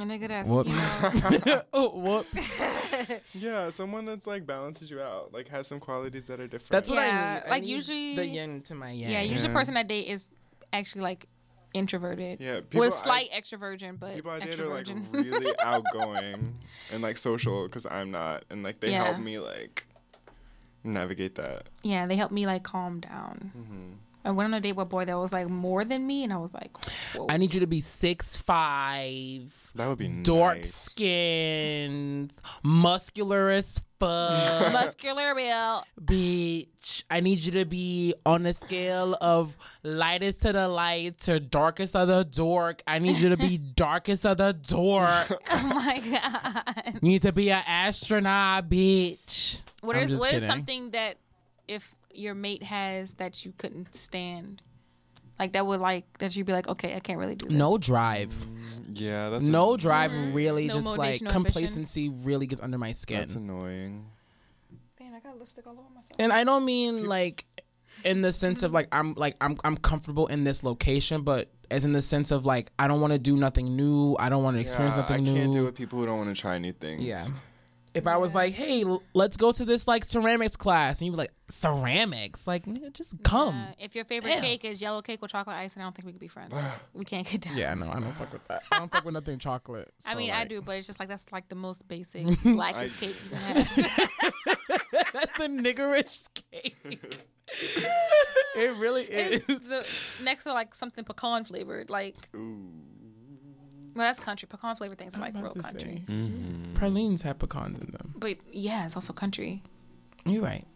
And 0.00 0.10
a 0.12 0.18
nigga 0.18 0.28
that's 0.28 0.48
Whoops. 0.48 1.02
you 1.24 1.40
know. 1.52 1.62
oh, 1.72 1.98
whoops. 1.98 2.62
Yeah, 3.34 3.70
someone 3.70 4.04
that's 4.04 4.26
like 4.26 4.46
balances 4.46 4.90
you 4.90 5.00
out, 5.00 5.32
like 5.32 5.48
has 5.48 5.66
some 5.66 5.80
qualities 5.80 6.26
that 6.28 6.40
are 6.40 6.46
different. 6.46 6.70
That's 6.70 6.88
what 6.90 6.98
I 6.98 7.06
Yeah, 7.06 7.34
need. 7.34 7.42
I 7.46 7.50
like 7.50 7.62
need 7.62 7.68
usually- 7.70 8.16
the 8.16 8.26
yin 8.26 8.62
to 8.62 8.74
my 8.74 8.90
yang. 8.90 9.10
Yeah, 9.10 9.20
usually 9.22 9.42
the 9.42 9.48
Yeah. 9.48 9.52
person 9.54 9.76
I 9.76 9.82
date 9.82 10.08
is 10.08 10.30
actually 10.72 11.02
like 11.02 11.26
introverted. 11.74 12.40
Yeah, 12.40 12.60
people 12.60 12.80
with 12.80 12.94
I- 12.94 13.02
slight 13.02 13.30
extroversion, 13.32 13.98
but 13.98 14.14
people 14.14 14.30
I 14.30 14.40
date 14.40 14.58
are 14.60 14.68
like 14.68 14.86
extroversion. 14.86 15.12
really 15.12 15.54
outgoing 15.60 16.54
and 16.92 17.02
like 17.02 17.16
social 17.16 17.64
because 17.64 17.86
I'm 17.86 18.10
not, 18.10 18.44
and 18.50 18.62
like 18.62 18.80
they 18.80 18.90
Yeah. 18.90 19.04
help 19.04 19.18
me 19.18 19.38
like 19.38 19.84
navigate 20.84 21.34
that. 21.36 21.68
yeah, 21.82 22.06
they 22.06 22.16
help 22.16 22.30
me 22.32 22.46
like 22.46 22.62
calm 22.62 23.00
down. 23.00 23.52
Mm-hmm. 23.56 23.92
I 24.24 24.30
went 24.32 24.52
on 24.52 24.54
a 24.54 24.60
date 24.60 24.72
with 24.76 24.82
a 24.82 24.88
boy 24.88 25.04
that 25.06 25.16
was 25.16 25.32
like 25.32 25.48
more 25.48 25.84
than 25.84 26.06
me, 26.06 26.24
and 26.24 26.32
I 26.32 26.36
was 26.38 26.52
like, 26.52 26.70
Whoa. 27.14 27.26
I 27.28 27.36
need 27.36 27.54
you 27.54 27.60
to 27.60 27.66
be 27.66 27.80
six 27.80 28.36
five, 28.36 29.70
That 29.74 29.88
would 29.88 29.98
be 29.98 30.08
dark 30.22 30.56
nice. 30.56 30.74
skinned, 30.74 32.32
muscular 32.62 33.50
as 33.50 33.80
fuck, 33.98 34.72
muscular 34.72 35.34
build. 35.34 35.84
bitch. 36.04 37.04
I 37.10 37.20
need 37.20 37.38
you 37.40 37.52
to 37.52 37.64
be 37.64 38.14
on 38.26 38.44
a 38.46 38.52
scale 38.52 39.16
of 39.20 39.56
lightest 39.82 40.42
to 40.42 40.52
the 40.52 40.68
light 40.68 41.18
to 41.20 41.40
darkest 41.40 41.94
of 41.96 42.08
the 42.08 42.24
dork. 42.24 42.82
I 42.86 42.98
need 42.98 43.18
you 43.18 43.30
to 43.30 43.36
be 43.36 43.56
darkest 43.76 44.26
of 44.26 44.38
the 44.38 44.52
dork. 44.52 45.32
Oh 45.50 45.62
my 45.66 45.98
god. 46.00 46.94
You 47.02 47.08
need 47.10 47.22
to 47.22 47.32
be 47.32 47.50
an 47.50 47.62
astronaut, 47.66 48.68
bitch. 48.68 49.58
What 49.80 49.96
I'm 49.96 50.02
is 50.04 50.10
just 50.10 50.20
what 50.20 50.28
is 50.28 50.34
kidding. 50.34 50.48
something 50.48 50.90
that 50.90 51.16
if 51.66 51.94
your 52.18 52.34
mate 52.34 52.62
has 52.64 53.14
that 53.14 53.44
you 53.44 53.52
couldn't 53.58 53.94
stand? 53.94 54.62
Like 55.38 55.52
that 55.52 55.66
would 55.66 55.80
like 55.80 56.04
that 56.18 56.34
you'd 56.34 56.46
be 56.46 56.52
like, 56.52 56.66
okay, 56.66 56.94
I 56.96 57.00
can't 57.00 57.18
really 57.18 57.36
do 57.36 57.46
this. 57.46 57.56
No 57.56 57.78
drive. 57.78 58.34
Yeah, 58.92 59.28
that's 59.30 59.46
No 59.46 59.74
a- 59.74 59.78
drive 59.78 60.10
mm-hmm. 60.10 60.32
really 60.32 60.66
No 60.66 60.74
just 60.74 60.98
like 60.98 61.22
no 61.22 61.28
ambition. 61.28 61.44
complacency 61.44 62.08
really 62.08 62.46
gets 62.46 62.60
under 62.60 62.76
my 62.78 62.90
skin. 62.92 63.18
That's 63.20 63.34
annoying. 63.36 64.06
Damn, 64.98 65.14
I 65.14 65.20
got 65.20 65.38
lipstick 65.38 65.66
all 65.66 65.74
over 65.74 65.82
myself. 65.94 66.16
and 66.18 66.32
I 66.32 66.42
don't 66.42 66.64
mean 66.64 67.06
like 67.06 67.44
in 68.04 68.22
the 68.22 68.32
sense 68.32 68.62
of 68.64 68.70
mm-hmm. 68.70 68.74
like 68.76 68.88
I'm 68.90 69.14
like 69.14 69.36
I'm 69.40 69.56
I'm 69.62 69.76
comfortable 69.76 70.26
in 70.26 70.42
this 70.42 70.64
location, 70.64 71.22
but 71.22 71.48
as 71.70 71.84
in 71.84 71.92
the 71.92 72.02
sense 72.02 72.32
of 72.32 72.44
like 72.44 72.72
I 72.78 72.88
don't 72.88 73.00
want 73.00 73.12
to 73.12 73.18
do 73.20 73.36
nothing 73.36 73.76
new. 73.76 74.16
I 74.18 74.30
don't 74.30 74.42
want 74.42 74.56
to 74.56 74.60
experience 74.60 74.94
Yeah, 74.96 75.02
nothing 75.02 75.16
I 75.16 75.20
new. 75.20 75.34
can't 75.34 75.52
do 75.52 75.64
with 75.66 75.76
people 75.76 76.00
who 76.00 76.06
don't 76.06 76.18
want 76.18 76.34
to 76.34 76.40
try 76.40 76.58
new 76.58 76.72
things. 76.72 77.02
Yeah. 77.04 77.24
If 77.98 78.06
I 78.06 78.16
was 78.16 78.34
like, 78.34 78.54
"Hey, 78.54 78.82
l- 78.84 79.02
let's 79.12 79.36
go 79.36 79.50
to 79.52 79.64
this 79.64 79.86
like 79.88 80.04
ceramics 80.04 80.56
class," 80.56 81.00
and 81.00 81.06
you 81.06 81.12
were 81.12 81.18
like, 81.18 81.32
"Ceramics? 81.48 82.46
Like, 82.46 82.64
nigga, 82.66 82.92
just 82.92 83.20
come." 83.24 83.56
Uh, 83.56 83.72
if 83.78 83.94
your 83.94 84.04
favorite 84.04 84.30
Damn. 84.34 84.42
cake 84.42 84.64
is 84.64 84.80
yellow 84.80 85.02
cake 85.02 85.20
with 85.20 85.32
chocolate 85.32 85.56
ice, 85.56 85.74
then 85.74 85.82
I 85.82 85.86
don't 85.86 85.94
think 85.96 86.06
we 86.06 86.12
could 86.12 86.20
be 86.20 86.28
friends. 86.28 86.54
we 86.94 87.04
can't 87.04 87.28
get 87.28 87.40
down. 87.42 87.56
Yeah, 87.56 87.74
no, 87.74 87.90
I 87.90 88.00
don't 88.00 88.16
fuck 88.16 88.32
with 88.32 88.46
that. 88.48 88.62
I 88.70 88.78
don't 88.78 88.90
fuck 88.90 89.04
with 89.04 89.14
nothing 89.14 89.38
chocolate. 89.38 89.92
I 90.06 90.12
so, 90.12 90.18
mean, 90.18 90.30
I 90.30 90.44
do, 90.44 90.62
but 90.62 90.76
it's 90.76 90.86
just 90.86 91.00
like 91.00 91.08
that's 91.08 91.30
like 91.32 91.48
the 91.48 91.56
most 91.56 91.86
basic 91.88 92.26
blackest 92.42 93.00
cake 93.00 93.16
you 93.24 93.30
can 93.30 93.38
have. 93.56 93.76
That's 95.12 95.38
the 95.38 95.48
niggerish 95.48 96.28
cake. 96.52 96.76
it 98.56 98.76
really 98.78 99.04
is. 99.04 99.44
The, 99.46 99.86
next 100.22 100.44
to 100.44 100.52
like 100.52 100.74
something 100.74 101.04
pecan 101.04 101.44
flavored, 101.44 101.90
like. 101.90 102.28
Well, 103.94 104.06
that's 104.06 104.20
country. 104.20 104.46
Pecan 104.48 104.76
flavored 104.76 104.98
things 104.98 105.16
are 105.16 105.20
like 105.20 105.34
I'm 105.34 105.42
real 105.42 105.52
about 105.52 105.64
to 105.64 105.72
country. 105.72 106.04
say, 106.06 106.12
mm-hmm. 106.12 106.74
Pralines 106.74 107.22
have 107.22 107.38
pecans 107.38 107.78
in 107.80 107.90
them. 107.90 108.14
But 108.16 108.38
yeah, 108.50 108.84
it's 108.84 108.96
also 108.96 109.12
country. 109.12 109.62
You're 110.24 110.42
right. 110.42 110.66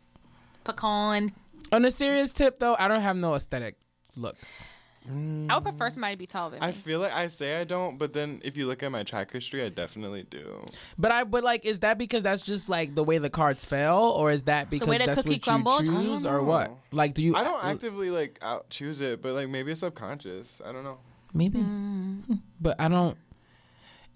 Pecan. 0.65 1.33
On 1.73 1.85
a 1.85 1.91
serious 1.91 2.33
tip, 2.33 2.59
though, 2.59 2.77
I 2.79 2.89
don't 2.89 3.01
have 3.01 3.17
no 3.17 3.35
aesthetic 3.35 3.77
looks. 4.17 4.67
Mm. 5.11 5.51
I 5.51 5.55
would 5.55 5.65
prefer 5.65 5.91
somebody 5.91 6.15
to 6.15 6.19
be 6.19 6.27
taller 6.27 6.51
than 6.51 6.61
me. 6.61 6.67
I 6.67 6.73
feel 6.73 7.01
like 7.01 7.13
I 7.13 7.27
say 7.27 7.61
I 7.61 7.65
don't, 7.65 7.99
but 7.99 8.13
then 8.13 8.41
if 8.45 8.57
you 8.57 8.67
look 8.67 8.85
at 8.85 8.93
my 8.93 9.03
track 9.03 9.33
history, 9.33 9.65
I 9.65 9.69
definitely 9.69 10.23
do. 10.23 10.69
But 10.97 11.11
I, 11.11 11.25
but 11.25 11.43
like, 11.43 11.65
is 11.65 11.81
that 11.81 11.99
because 11.99 12.23
that's 12.23 12.43
just 12.43 12.69
like 12.69 12.95
the 12.95 13.03
way 13.03 13.19
the 13.19 13.31
cards 13.31 13.65
fell, 13.65 14.11
or 14.11 14.31
is 14.31 14.45
that 14.45 14.71
because 14.71 14.89
way 14.89 14.99
the 14.99 15.07
that's 15.07 15.23
cookie 15.23 15.35
what 15.37 15.43
crumbled? 15.43 15.85
You 15.85 15.91
choose, 15.91 16.25
or 16.25 16.43
what? 16.45 16.77
Like, 16.93 17.15
do 17.15 17.23
you? 17.23 17.35
I 17.35 17.43
don't 17.43 17.65
actively 17.65 18.11
like 18.11 18.39
out 18.43 18.71
choose 18.71 19.01
it, 19.01 19.23
but 19.23 19.33
like 19.33 19.49
maybe 19.49 19.73
it's 19.73 19.81
subconscious. 19.81 20.61
I 20.65 20.71
don't 20.71 20.85
know. 20.85 20.99
Maybe, 21.35 21.59
Mm. 21.61 22.25
Hmm. 22.27 22.35
but 22.61 22.81
I 22.81 22.89
don't. 22.89 23.17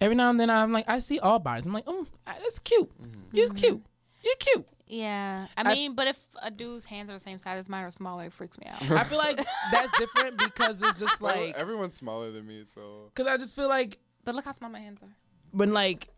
Every 0.01 0.15
now 0.15 0.29
and 0.29 0.39
then, 0.39 0.51
I'm 0.51 0.73
like, 0.73 0.85
I 0.89 0.99
see 0.99 1.19
all 1.19 1.39
bodies. 1.39 1.65
I'm 1.65 1.73
like, 1.73 1.85
oh, 1.87 2.07
that's 2.27 2.59
cute. 2.59 2.91
You're 3.33 3.49
cute. 3.51 3.83
You're 4.23 4.35
cute. 4.39 4.67
yeah, 4.87 5.47
I 5.57 5.63
I- 5.63 5.75
mean, 5.75 5.95
but 5.95 6.07
if 6.09 6.19
a 6.43 6.51
dude's 6.51 6.85
hands 6.85 7.09
are 7.09 7.15
the 7.15 7.21
same 7.21 7.39
size 7.39 7.59
as 7.59 7.69
mine 7.69 7.85
or 7.85 7.91
smaller, 7.91 8.25
it 8.27 8.33
freaks 8.35 8.59
me 8.59 8.67
out. 8.67 8.83
I 8.91 9.05
feel 9.05 9.19
like 9.19 9.37
that's 9.73 9.99
different 9.99 10.39
because 10.39 10.83
it's 10.83 10.99
just 11.01 11.21
Well, 11.21 11.35
like, 11.35 11.57
everyone's 11.61 11.97
smaller 11.97 12.31
than 12.31 12.47
me, 12.47 12.65
so 12.67 13.11
because 13.15 13.27
I 13.27 13.37
just 13.39 13.57
feel 13.57 13.69
like 13.69 13.99
but 14.25 14.35
look 14.35 14.45
how 14.45 14.53
small 14.53 14.71
my 14.71 14.81
hands 14.81 15.03
are. 15.03 15.09
when 15.53 15.73
like 15.73 16.09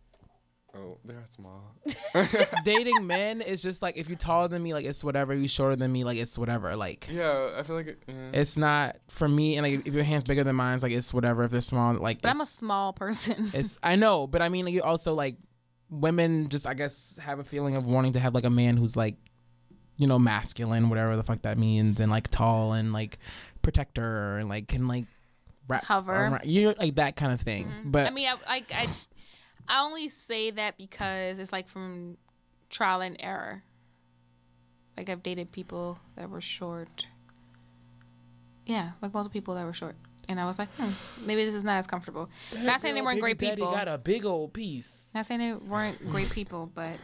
oh, 0.79 0.99
they're 1.05 1.25
small. 1.29 1.75
dating 2.65 3.07
men, 3.07 3.41
is 3.41 3.63
just 3.63 3.83
like 3.83 3.97
if 3.97 4.09
you're 4.09 4.19
taller 4.19 4.49
than 4.49 4.63
me, 4.63 4.73
like 4.75 4.85
it's 4.85 5.03
whatever. 5.03 5.35
You're 5.35 5.49
shorter 5.49 5.77
than 5.77 5.93
me, 5.93 6.05
like 6.05 6.19
it's 6.19 6.39
whatever. 6.39 6.77
Like 6.77 7.09
yeah, 7.11 7.51
I 7.57 7.63
feel 7.63 7.77
like 7.77 7.87
it, 7.89 8.03
eh. 8.09 8.13
it's 8.33 8.57
not 8.57 8.97
for 9.09 9.29
me. 9.29 9.57
And 9.57 9.67
like 9.67 9.87
if 9.87 9.95
your 9.95 10.05
hands 10.05 10.25
bigger 10.25 10.45
than 10.45 10.57
mine, 10.57 10.75
it's 10.75 10.83
like 10.83 10.93
it's 10.93 11.13
whatever. 11.13 11.45
If 11.45 11.51
they're 11.51 11.61
small, 11.61 11.95
like 11.95 12.23
But 12.23 12.31
I'm 12.31 12.41
a 12.41 12.47
small 12.47 12.93
person. 12.93 13.51
It's 13.55 13.79
I 13.83 13.97
know, 13.97 14.27
but 14.27 14.43
I 14.43 14.49
mean, 14.49 14.65
like, 14.65 14.75
you 14.75 14.83
also 14.83 15.15
like 15.15 15.37
women 15.91 16.49
just 16.49 16.67
I 16.67 16.75
guess 16.75 17.19
have 17.21 17.39
a 17.39 17.45
feeling 17.45 17.77
of 17.77 17.87
wanting 17.87 18.13
to 18.13 18.21
have 18.21 18.35
like 18.35 18.45
a 18.45 18.51
man 18.51 18.77
who's 18.77 18.97
like, 18.97 19.17
you 19.97 20.07
know, 20.07 20.19
masculine, 20.19 20.89
whatever 20.91 21.17
the 21.17 21.23
fuck 21.23 21.43
that 21.43 21.59
means, 21.59 22.01
and 22.01 22.11
like 22.11 22.29
tall 22.29 22.73
and 22.73 22.93
like 22.93 23.19
protector 23.63 24.37
and 24.39 24.49
like 24.49 24.69
can 24.69 24.87
like 24.87 25.07
wrap 25.69 25.85
Hover. 25.85 26.13
around- 26.13 26.45
you 26.45 26.65
know, 26.69 26.75
like 26.79 26.97
that 26.97 27.17
kind 27.17 27.33
of 27.33 27.41
thing. 27.41 27.71
But 27.85 28.07
I 28.07 28.11
mean, 28.11 28.29
I, 28.29 28.37
I, 28.57 28.65
I, 28.75 28.89
I 29.69 29.85
only 29.85 30.09
say 30.09 30.51
that 30.51 30.79
because 30.79 31.39
it's 31.39 31.53
like 31.53 31.69
from 31.69 32.17
trial 32.71 33.01
and 33.01 33.17
error. 33.21 33.63
Like 34.97 35.09
I've 35.09 35.23
dated 35.23 35.53
people 35.53 35.99
that 36.17 36.31
were 36.31 36.41
short. 36.41 37.07
Yeah, 38.67 38.93
like 39.01 39.15
multiple 39.15 39.33
people 39.33 39.55
that 39.55 39.65
were 39.65 39.73
short, 39.73 39.97
and 40.29 40.39
I 40.41 40.45
was 40.45 40.59
like, 40.59 40.69
hmm, 40.75 40.91
maybe 41.25 41.45
this 41.45 41.55
is 41.55 41.65
not 41.65 41.79
as 41.79 41.87
comfortable. 41.87 42.29
Not 42.57 42.81
saying 42.81 42.95
they 42.95 43.03
weren't 43.03 43.21
great 43.21 43.39
people. 43.39 43.71
got 43.71 43.89
a 43.89 43.97
big 43.97 44.27
old 44.27 44.53
piece. 44.53 45.09
Not 45.15 45.27
saying 45.27 45.41
they 45.41 45.53
weren't 45.55 46.05
great 46.11 46.31
people, 46.31 46.71
but 46.75 46.97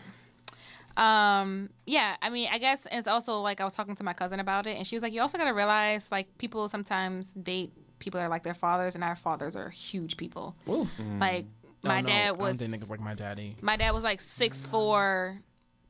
um 0.96 1.70
yeah 1.86 2.14
i 2.22 2.30
mean 2.30 2.48
i 2.52 2.58
guess 2.58 2.86
it's 2.92 3.08
also 3.08 3.40
like 3.40 3.60
i 3.60 3.64
was 3.64 3.72
talking 3.72 3.96
to 3.96 4.04
my 4.04 4.12
cousin 4.12 4.38
about 4.38 4.64
it 4.68 4.76
and 4.76 4.86
she 4.86 4.94
was 4.94 5.02
like 5.02 5.12
you 5.12 5.20
also 5.20 5.36
got 5.36 5.44
to 5.44 5.50
realize 5.50 6.06
like 6.12 6.38
people 6.38 6.68
sometimes 6.68 7.32
date 7.34 7.72
people 7.98 8.20
that 8.20 8.26
are 8.26 8.28
like 8.28 8.44
their 8.44 8.54
fathers 8.54 8.94
and 8.94 9.02
our 9.02 9.16
fathers 9.16 9.56
are 9.56 9.70
huge 9.70 10.16
people 10.16 10.54
Ooh. 10.68 10.86
like 11.18 11.46
my 11.84 12.00
no, 12.00 12.08
dad 12.08 12.28
I 12.28 12.32
was 12.32 12.58
don't 12.58 12.68
think 12.70 12.82
niggas 12.82 12.90
like 12.90 13.00
my 13.00 13.14
daddy. 13.14 13.56
my 13.62 13.76
dad 13.76 13.92
was 13.92 14.04
like 14.04 14.20
six 14.20 14.64
four, 14.64 15.38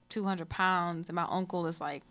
two 0.08 0.24
hundred 0.24 0.48
pounds, 0.48 1.08
and 1.08 1.16
my 1.16 1.26
uncle 1.28 1.66
is 1.66 1.80
like 1.80 2.02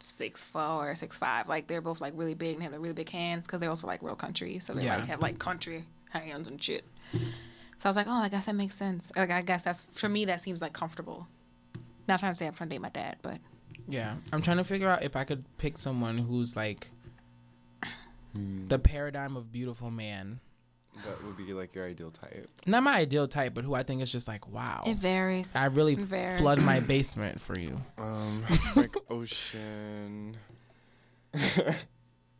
six 0.00 0.42
four, 0.44 0.94
six 0.94 1.16
five. 1.16 1.48
Like 1.48 1.66
they're 1.66 1.80
both 1.80 2.00
like 2.00 2.12
really 2.16 2.34
big 2.34 2.54
and 2.54 2.62
have 2.62 2.72
like, 2.72 2.80
really 2.80 2.94
big 2.94 3.08
hands 3.10 3.46
because 3.46 3.60
they're 3.60 3.70
also 3.70 3.86
like 3.86 4.02
real 4.02 4.14
country, 4.16 4.58
so 4.58 4.74
they 4.74 4.84
Yeah. 4.84 4.96
like 4.96 5.06
have 5.06 5.20
like 5.20 5.38
country 5.38 5.84
hands 6.10 6.48
and 6.48 6.62
shit. 6.62 6.84
So 7.12 7.20
I 7.84 7.88
was 7.88 7.96
like, 7.96 8.06
oh, 8.08 8.12
I 8.12 8.28
guess 8.28 8.46
that 8.46 8.54
makes 8.54 8.74
sense. 8.74 9.12
Like 9.16 9.30
I 9.30 9.42
guess 9.42 9.64
that's 9.64 9.82
for 9.92 10.08
me 10.08 10.24
that 10.26 10.40
seems 10.40 10.60
like 10.62 10.72
comfortable. 10.72 11.26
Not 12.08 12.18
trying 12.20 12.32
to 12.32 12.36
say 12.38 12.46
I'm 12.46 12.54
trying 12.54 12.70
to 12.70 12.74
date 12.74 12.80
my 12.82 12.88
dad, 12.90 13.16
but 13.22 13.38
Yeah, 13.88 14.14
I'm 14.32 14.40
trying 14.42 14.56
to 14.56 14.64
figure 14.64 14.88
out 14.88 15.02
if 15.04 15.14
I 15.16 15.24
could 15.24 15.44
pick 15.58 15.76
someone 15.78 16.18
who's 16.18 16.56
like 16.56 16.90
Hmm. 18.34 18.68
the 18.68 18.78
paradigm 18.78 19.36
of 19.36 19.50
beautiful 19.50 19.90
man. 19.90 20.40
That 21.04 21.24
would 21.24 21.36
be 21.36 21.52
like 21.52 21.74
your 21.74 21.86
ideal 21.86 22.10
type. 22.10 22.48
Not 22.66 22.82
my 22.82 22.94
ideal 22.96 23.28
type, 23.28 23.54
but 23.54 23.64
who 23.64 23.74
I 23.74 23.82
think 23.82 24.02
is 24.02 24.10
just 24.10 24.28
like, 24.28 24.48
wow. 24.48 24.82
it 24.86 24.96
varies. 24.96 25.54
I 25.56 25.66
really 25.66 25.94
It 25.94 26.00
varies. 26.00 26.40
flood 26.40 26.62
my 26.62 26.80
basement 26.94 27.40
for 27.40 27.58
you. 27.58 27.80
Um, 27.98 28.44
like 28.76 28.94
ocean. 29.10 30.36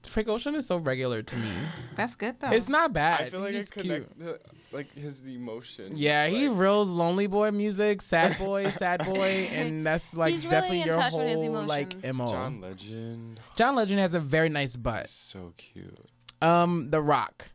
Frank 0.06 0.28
Ocean 0.28 0.55
is 0.55 0.66
so 0.66 0.78
regular 0.78 1.20
to 1.22 1.36
me. 1.36 1.51
That's 1.94 2.16
good 2.16 2.40
though. 2.40 2.51
It's 2.51 2.68
not 2.68 2.94
bad. 2.94 3.20
I 3.20 3.24
feel 3.30 3.40
like 3.40 3.52
He's 3.55 3.70
I 3.76 3.80
cute. 3.80 3.85
connect 4.16 4.18
the, 4.18 4.40
like 4.72 4.93
his 4.94 5.22
emotion. 5.26 5.93
Yeah, 5.97 6.28
he 6.28 6.48
like, 6.48 6.59
real 6.59 6.85
lonely 6.86 7.26
boy 7.26 7.51
music, 7.51 8.01
sad 8.01 8.39
boy, 8.39 8.70
sad 8.70 9.05
boy, 9.05 9.48
and 9.52 9.86
that's 9.86 10.14
like 10.16 10.32
He's 10.32 10.44
really 10.47 10.51
definitely 10.51 10.80
in 10.80 10.86
your 10.86 10.94
touch 10.94 11.12
with 11.12 11.26
his 11.26 11.35
whole 11.36 11.62
like 11.64 11.93
emotions. 12.05 12.14
mo. 12.16 12.30
John 12.30 12.60
Legend. 12.62 13.40
John 13.56 13.74
Legend 13.76 14.01
has 14.01 14.14
a 14.14 14.20
very 14.20 14.48
nice 14.48 14.76
butt. 14.76 15.09
So 15.10 15.52
cute. 15.59 15.98
Um, 16.40 16.89
The 16.90 17.02
Rock, 17.02 17.48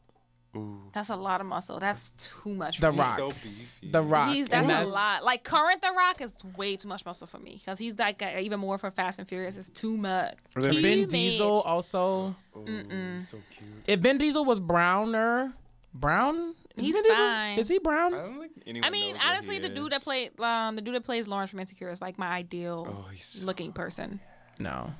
Ooh. 0.55 0.79
That's 0.93 1.09
a 1.09 1.15
lot 1.15 1.41
of 1.41 1.47
muscle. 1.47 1.79
That's 1.79 2.11
too 2.17 2.53
much. 2.53 2.79
The 2.79 2.87
for 2.87 2.93
me. 2.93 2.99
Rock. 2.99 3.17
So 3.17 3.27
beefy. 3.29 3.91
The 3.91 4.01
Rock. 4.03 4.29
He's 4.33 4.49
and 4.49 4.69
that's, 4.69 4.87
a 4.87 4.91
lot. 4.91 5.23
Like 5.23 5.43
current 5.43 5.81
The 5.81 5.91
Rock 5.97 6.21
is 6.21 6.33
way 6.55 6.75
too 6.75 6.87
much 6.87 7.05
muscle 7.05 7.25
for 7.27 7.39
me 7.39 7.59
because 7.63 7.79
he's 7.79 7.97
like 7.97 8.21
uh, 8.21 8.39
even 8.39 8.59
more 8.59 8.77
for 8.77 8.91
Fast 8.91 9.17
and 9.19 9.27
Furious. 9.27 9.57
It's 9.57 9.69
too 9.69 9.97
much. 9.97 10.35
And 10.55 10.63
then 10.63 10.73
Too 10.73 10.81
Vin 10.81 10.99
much. 11.01 11.09
Diesel 11.09 11.61
also. 11.61 12.35
Ooh, 12.55 13.19
so 13.19 13.37
cute. 13.49 13.69
If 13.87 13.99
Vin 14.01 14.17
Diesel 14.19 14.45
was 14.45 14.59
browner, 14.59 15.53
brown. 15.93 16.55
Is 16.75 16.85
He's 16.85 16.95
Vin 16.95 17.03
Diesel- 17.03 17.17
fine. 17.17 17.57
Is 17.59 17.67
he 17.67 17.79
brown? 17.79 18.13
I 18.13 18.17
don't 18.17 18.39
think 18.39 18.51
anyone 18.67 18.87
I 18.87 18.89
mean, 18.91 19.13
knows 19.13 19.21
honestly, 19.25 19.55
he 19.55 19.61
the 19.61 19.69
dude 19.69 19.91
that 19.91 20.01
played 20.01 20.39
um 20.39 20.75
the 20.75 20.81
dude 20.81 20.95
that 20.95 21.03
plays 21.03 21.27
Lawrence 21.27 21.49
from 21.51 21.59
Insecure 21.59 21.89
is 21.89 22.01
like 22.01 22.17
my 22.17 22.27
ideal 22.27 22.87
Oh, 22.89 23.09
so 23.19 23.45
looking 23.47 23.71
person. 23.73 24.19
No, 24.59 24.91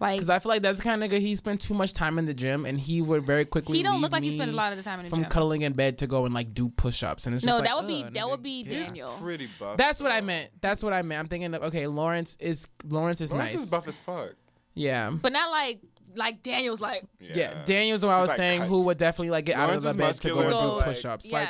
Like 0.00 0.16
because 0.16 0.30
I 0.30 0.38
feel 0.38 0.50
like 0.50 0.62
that's 0.62 0.78
the 0.78 0.84
kind 0.84 1.02
of 1.02 1.10
nigga 1.10 1.18
he 1.18 1.34
spent 1.34 1.60
too 1.60 1.74
much 1.74 1.92
time 1.92 2.18
in 2.18 2.26
the 2.26 2.34
gym, 2.34 2.64
and 2.66 2.78
he 2.78 3.02
would 3.02 3.26
very 3.26 3.44
quickly. 3.44 3.76
he 3.78 3.82
don't 3.82 3.94
leave 3.94 4.02
look 4.02 4.12
like 4.12 4.22
he 4.22 4.32
spent 4.32 4.52
a 4.52 4.54
lot 4.54 4.70
of 4.70 4.78
the 4.78 4.84
time 4.84 5.00
in 5.00 5.06
the 5.06 5.10
from 5.10 5.22
gym. 5.22 5.30
cuddling 5.30 5.62
in 5.62 5.72
bed 5.72 5.98
to 5.98 6.06
go 6.06 6.24
and 6.24 6.32
like 6.32 6.54
do 6.54 6.68
push-ups, 6.68 7.26
and 7.26 7.34
it's 7.34 7.44
no, 7.44 7.54
just 7.54 7.64
that 7.64 7.74
like, 7.74 7.82
would 7.82 7.88
be 7.88 8.04
ugh, 8.04 8.12
that 8.12 8.20
nigga, 8.22 8.30
would 8.30 8.42
be 8.42 8.62
get- 8.62 8.86
Daniel. 8.86 9.16
pretty 9.20 9.48
buff. 9.58 9.76
That's 9.76 10.00
what 10.00 10.12
I 10.12 10.20
meant. 10.20 10.50
That's 10.60 10.82
what 10.84 10.92
I 10.92 11.02
meant. 11.02 11.18
I'm 11.18 11.26
thinking, 11.28 11.52
of, 11.52 11.62
okay, 11.64 11.88
Lawrence 11.88 12.36
is 12.38 12.68
Lawrence 12.84 13.20
is 13.20 13.32
Lawrence 13.32 13.54
nice. 13.54 13.62
is 13.64 13.70
buff 13.70 13.88
as 13.88 13.98
fuck. 13.98 14.34
yeah. 14.74 15.10
But 15.10 15.32
not 15.32 15.50
like 15.50 15.80
like 16.14 16.42
Daniel's 16.44 16.80
like 16.80 17.04
yeah, 17.20 17.64
Daniel's 17.64 18.04
what 18.04 18.12
I 18.12 18.20
was 18.20 18.28
like, 18.28 18.36
saying. 18.36 18.60
cut. 18.60 18.68
Who 18.68 18.86
would 18.86 18.98
definitely 18.98 19.30
like 19.30 19.46
get 19.46 19.58
Lawrence 19.58 19.84
out 19.84 19.90
of 19.90 19.96
the 19.96 20.02
bed 20.04 20.14
to 20.14 20.28
go 20.28 20.38
and 20.40 20.50
do 20.50 20.54
but, 20.58 20.84
push 20.84 21.04
ups. 21.04 21.28
yeah. 21.28 21.40
Like, 21.40 21.48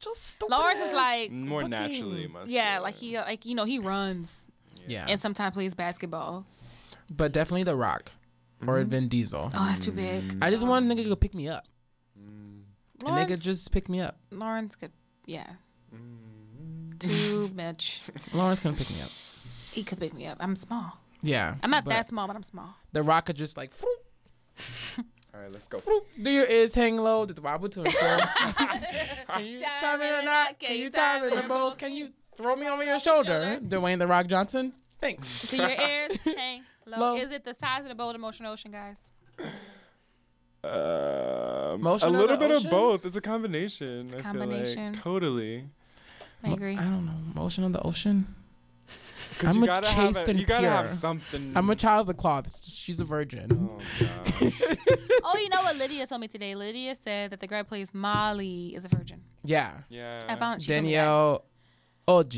just 0.00 0.22
stupid 0.26 0.50
Lawrence 0.50 0.80
is 0.80 0.92
like 0.92 1.30
More 1.30 1.60
fucking- 1.60 1.70
naturally 1.70 2.26
muscular. 2.26 2.46
yeah, 2.48 2.78
like 2.80 2.96
he 2.96 3.16
like 3.16 3.46
you 3.46 3.54
know 3.54 3.64
he 3.64 3.78
runs 3.78 4.42
yeah, 4.86 5.06
and 5.08 5.20
sometimes 5.20 5.54
plays 5.54 5.74
basketball. 5.74 6.44
But 7.10 7.32
definitely 7.32 7.64
The 7.64 7.76
Rock 7.76 8.12
or 8.66 8.78
Mm-hmm. 8.78 8.90
Vin 8.90 9.08
Diesel. 9.08 9.50
Oh, 9.54 9.66
that's 9.66 9.84
too 9.84 9.92
big. 9.92 10.38
I 10.42 10.50
just 10.50 10.66
want 10.66 10.86
a 10.86 10.88
nigga 10.94 11.02
to 11.02 11.08
go 11.10 11.16
pick 11.16 11.34
me 11.34 11.48
up. 11.48 11.64
A 13.00 13.04
Lawrence, 13.06 13.30
nigga 13.30 13.42
just 13.42 13.70
pick 13.72 13.88
me 13.88 14.00
up. 14.00 14.16
Lawrence 14.30 14.76
could 14.76 14.92
yeah. 15.26 15.46
Mm. 15.94 16.98
Too 16.98 17.50
much. 17.54 18.00
Lawrence 18.32 18.60
couldn't 18.60 18.78
pick 18.78 18.90
me 18.90 19.02
up. 19.02 19.10
He 19.72 19.82
could 19.82 19.98
pick 19.98 20.14
me 20.14 20.26
up. 20.26 20.38
I'm 20.40 20.56
small. 20.56 20.98
Yeah, 21.22 21.54
I'm 21.62 21.70
not 21.70 21.84
that 21.86 22.06
small, 22.06 22.26
but 22.26 22.36
I'm 22.36 22.42
small. 22.42 22.74
The 22.92 23.02
Rock 23.02 23.26
could 23.26 23.36
just 23.36 23.56
like. 23.56 23.72
Froop, 23.74 23.84
All 25.34 25.40
right, 25.40 25.50
let's 25.50 25.66
go. 25.66 25.78
froop, 25.78 26.02
do 26.22 26.30
your 26.30 26.46
ears 26.46 26.74
hang 26.74 26.96
low? 26.96 27.26
Did 27.26 27.36
the 27.36 27.42
wobble 27.42 27.68
to 27.70 27.82
and 27.82 27.92
fro? 27.92 28.18
Can 29.34 29.44
you 29.46 29.60
time 29.80 30.00
it 30.00 30.12
or 30.12 30.22
not? 30.22 30.58
Can 30.60 30.76
you 30.78 30.90
time 30.90 31.24
it 31.24 31.32
in 31.32 31.36
the 31.42 31.48
bowl? 31.48 31.72
Can 31.72 31.92
you 31.92 32.10
throw 32.36 32.54
me 32.54 32.68
over 32.68 32.84
your 32.84 32.98
shoulder, 33.00 33.58
Dwayne 33.62 33.98
the 33.98 34.06
Rock 34.06 34.26
Johnson? 34.28 34.74
Thanks. 35.00 35.48
Do 35.48 35.56
your 35.56 35.70
ears 35.70 36.18
hang 36.24 36.62
low? 36.86 36.98
Low. 36.98 37.16
Is 37.16 37.30
it 37.30 37.44
the 37.44 37.54
size 37.54 37.82
of 37.82 37.88
the 37.88 37.94
boat 37.94 38.14
of 38.14 38.20
Motion 38.20 38.46
Ocean, 38.46 38.70
guys? 38.72 38.98
Um, 40.64 41.82
Motion 41.82 42.08
a 42.08 42.12
of 42.12 42.20
little 42.20 42.36
the 42.36 42.38
bit 42.38 42.50
ocean? 42.52 42.66
of 42.68 42.70
both. 42.70 43.04
It's 43.04 43.16
a 43.16 43.20
combination. 43.20 44.08
I 44.16 44.20
combination. 44.22 44.74
Feel 44.76 44.84
like. 44.92 45.02
Totally. 45.02 45.64
I 46.42 46.50
agree. 46.52 46.76
I 46.78 46.84
don't 46.84 47.04
know. 47.04 47.12
Motion 47.34 47.64
of 47.64 47.72
the 47.72 47.82
ocean. 47.82 48.34
Because 49.30 49.48
I'm 49.48 49.56
you 49.56 49.64
a 49.64 49.66
gotta 49.66 49.86
chaste 49.88 50.18
have 50.20 50.28
a, 50.28 50.30
and 50.30 50.38
you 50.40 50.46
gotta 50.46 50.68
have 50.68 50.88
something. 50.88 51.52
I'm 51.56 51.68
a 51.68 51.74
child 51.74 52.02
of 52.02 52.06
the 52.06 52.14
cloth. 52.14 52.56
She's 52.62 53.00
a 53.00 53.04
virgin. 53.04 53.48
Oh 53.68 53.78
gosh. 53.98 54.52
oh, 55.24 55.36
you 55.38 55.48
know 55.48 55.60
what 55.62 55.76
Lydia 55.76 56.06
told 56.06 56.20
me 56.20 56.28
today? 56.28 56.54
Lydia 56.54 56.94
said 56.94 57.30
that 57.32 57.40
the 57.40 57.48
girl 57.48 57.64
plays 57.64 57.92
Molly 57.92 58.76
is 58.76 58.84
a 58.84 58.88
virgin. 58.88 59.22
Yeah. 59.42 59.72
yeah. 59.88 60.22
I 60.28 60.36
found 60.36 60.62
she 60.62 60.68
told 60.72 60.84
me 60.84 60.92
that. 60.92 60.98
Danielle 60.98 61.44
OG. 62.06 62.34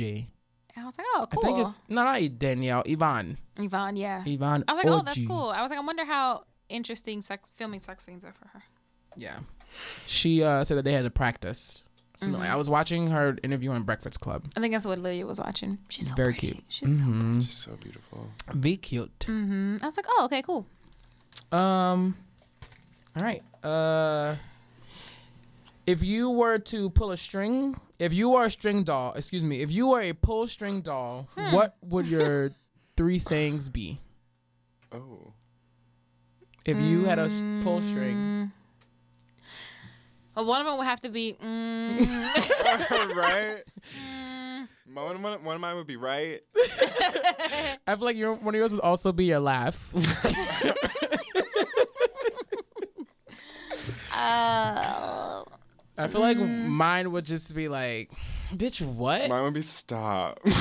And 0.77 0.83
I 0.83 0.87
was 0.87 0.99
like, 0.99 1.07
oh, 1.15 1.27
cool. 1.33 1.43
I 1.43 1.47
think 1.47 1.67
it's 1.67 1.81
no, 1.89 2.05
not 2.05 2.39
Danielle, 2.39 2.83
Yvonne. 2.87 3.39
Yvonne, 3.57 3.97
yeah. 3.97 4.23
Yvonne. 4.27 4.63
I 4.69 4.75
was 4.75 4.85
like, 4.85 4.93
oh, 4.93 5.03
that's 5.03 5.27
cool. 5.27 5.49
I 5.49 5.63
was 5.63 5.71
like, 5.71 5.79
I 5.79 5.83
wonder 5.83 6.05
how 6.05 6.45
interesting 6.69 7.23
sex 7.23 7.49
filming 7.55 7.81
sex 7.81 8.05
scenes 8.05 8.25
are 8.25 8.35
for 8.35 8.49
her. 8.49 8.63
Yeah. 9.17 9.39
She 10.07 10.43
uh, 10.43 10.63
said 10.65 10.77
that 10.77 10.85
they 10.85 10.93
had 10.93 11.05
to 11.05 11.11
practice. 11.11 11.85
So 12.17 12.27
Mm-hmm. 12.27 12.37
like, 12.37 12.51
I 12.51 12.57
was 12.57 12.69
watching 12.71 13.09
her 13.09 13.37
interview 13.43 13.71
on 13.71 13.83
Breakfast 13.85 14.21
Club. 14.21 14.45
I 14.57 14.61
think 14.61 14.73
that's 14.75 14.85
what 14.87 14.99
Lydia 14.99 15.27
was 15.27 15.39
watching. 15.39 15.79
She's 15.89 16.09
so 16.09 16.15
Very 16.15 16.33
pretty. 16.33 16.49
cute. 16.49 16.65
She's 16.69 16.99
so. 16.99 17.05
She's 17.41 17.55
so 17.55 17.73
beautiful. 17.77 18.29
Be 18.61 18.77
cute. 18.77 19.25
hmm 19.27 19.77
I 19.83 19.87
was 19.87 19.97
like, 19.97 20.07
oh, 20.09 20.25
okay, 20.27 20.43
cool. 20.43 20.67
Um. 21.53 22.17
All 23.19 23.23
right. 23.23 23.43
Uh. 23.63 24.37
If 25.87 26.03
you 26.03 26.31
were 26.31 26.59
to 26.59 26.91
pull 26.91 27.13
a 27.13 27.17
string, 27.17 27.77
if 27.99 28.13
you 28.13 28.31
were 28.31 28.47
a 28.47 28.51
string 28.51 28.83
doll, 28.83 29.13
excuse 29.15 29.45
me, 29.45 29.63
if 29.63 29.71
you 29.71 29.87
were 29.89 30.01
a 30.01 30.13
pull 30.13 30.47
string 30.49 30.81
doll, 30.81 31.29
Hmm. 31.37 31.55
what 31.55 31.77
would 31.83 32.07
your 32.07 32.51
three 32.97 33.19
sayings 33.21 33.69
be? 33.71 34.01
Oh. 34.93 35.33
If 36.65 36.77
you 36.79 37.05
had 37.05 37.19
a 37.21 37.29
pull 37.63 37.81
string, 37.81 38.17
Mm. 38.17 38.53
Well, 40.35 40.45
one 40.47 40.61
of 40.61 40.67
them 40.67 40.77
would 40.77 40.87
have 40.87 41.01
to 41.03 41.09
be. 41.09 41.35
Mm, 41.43 42.07
right? 43.17 43.63
One, 44.93 45.23
one, 45.23 45.43
one 45.45 45.55
of 45.55 45.61
mine 45.63 45.77
would 45.77 45.87
be 45.87 45.97
right. 45.97 46.41
I 47.87 47.95
feel 47.97 48.05
like 48.05 48.17
your 48.17 48.35
one 48.35 48.55
of 48.55 48.59
yours 48.59 48.73
would 48.73 48.83
also 48.83 49.13
be 49.13 49.25
your 49.27 49.41
laugh. 49.41 49.89
uh, 54.13 55.16
I 55.99 56.09
feel 56.09 56.21
like 56.21 56.37
mine 56.37 57.11
would 57.13 57.25
just 57.25 57.55
be 57.55 57.69
like, 57.69 58.11
bitch, 58.53 58.83
what? 58.83 59.29
Mine 59.31 59.45
would 59.45 59.55
be 59.55 59.63
stop. 59.63 60.39
mine 60.45 60.55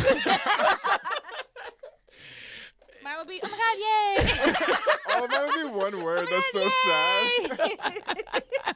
would 3.18 3.28
be, 3.28 3.41
oh 3.44 3.49
my 3.49 3.57
God, 3.57 3.78
yay! 3.78 4.32
oh, 5.10 5.28
that 5.30 5.45
would 5.45 5.56
be 5.56 5.78
one 5.78 6.03
word. 6.03 6.28
That's 6.30 6.52
so 6.52 6.68
sad. 6.68 7.32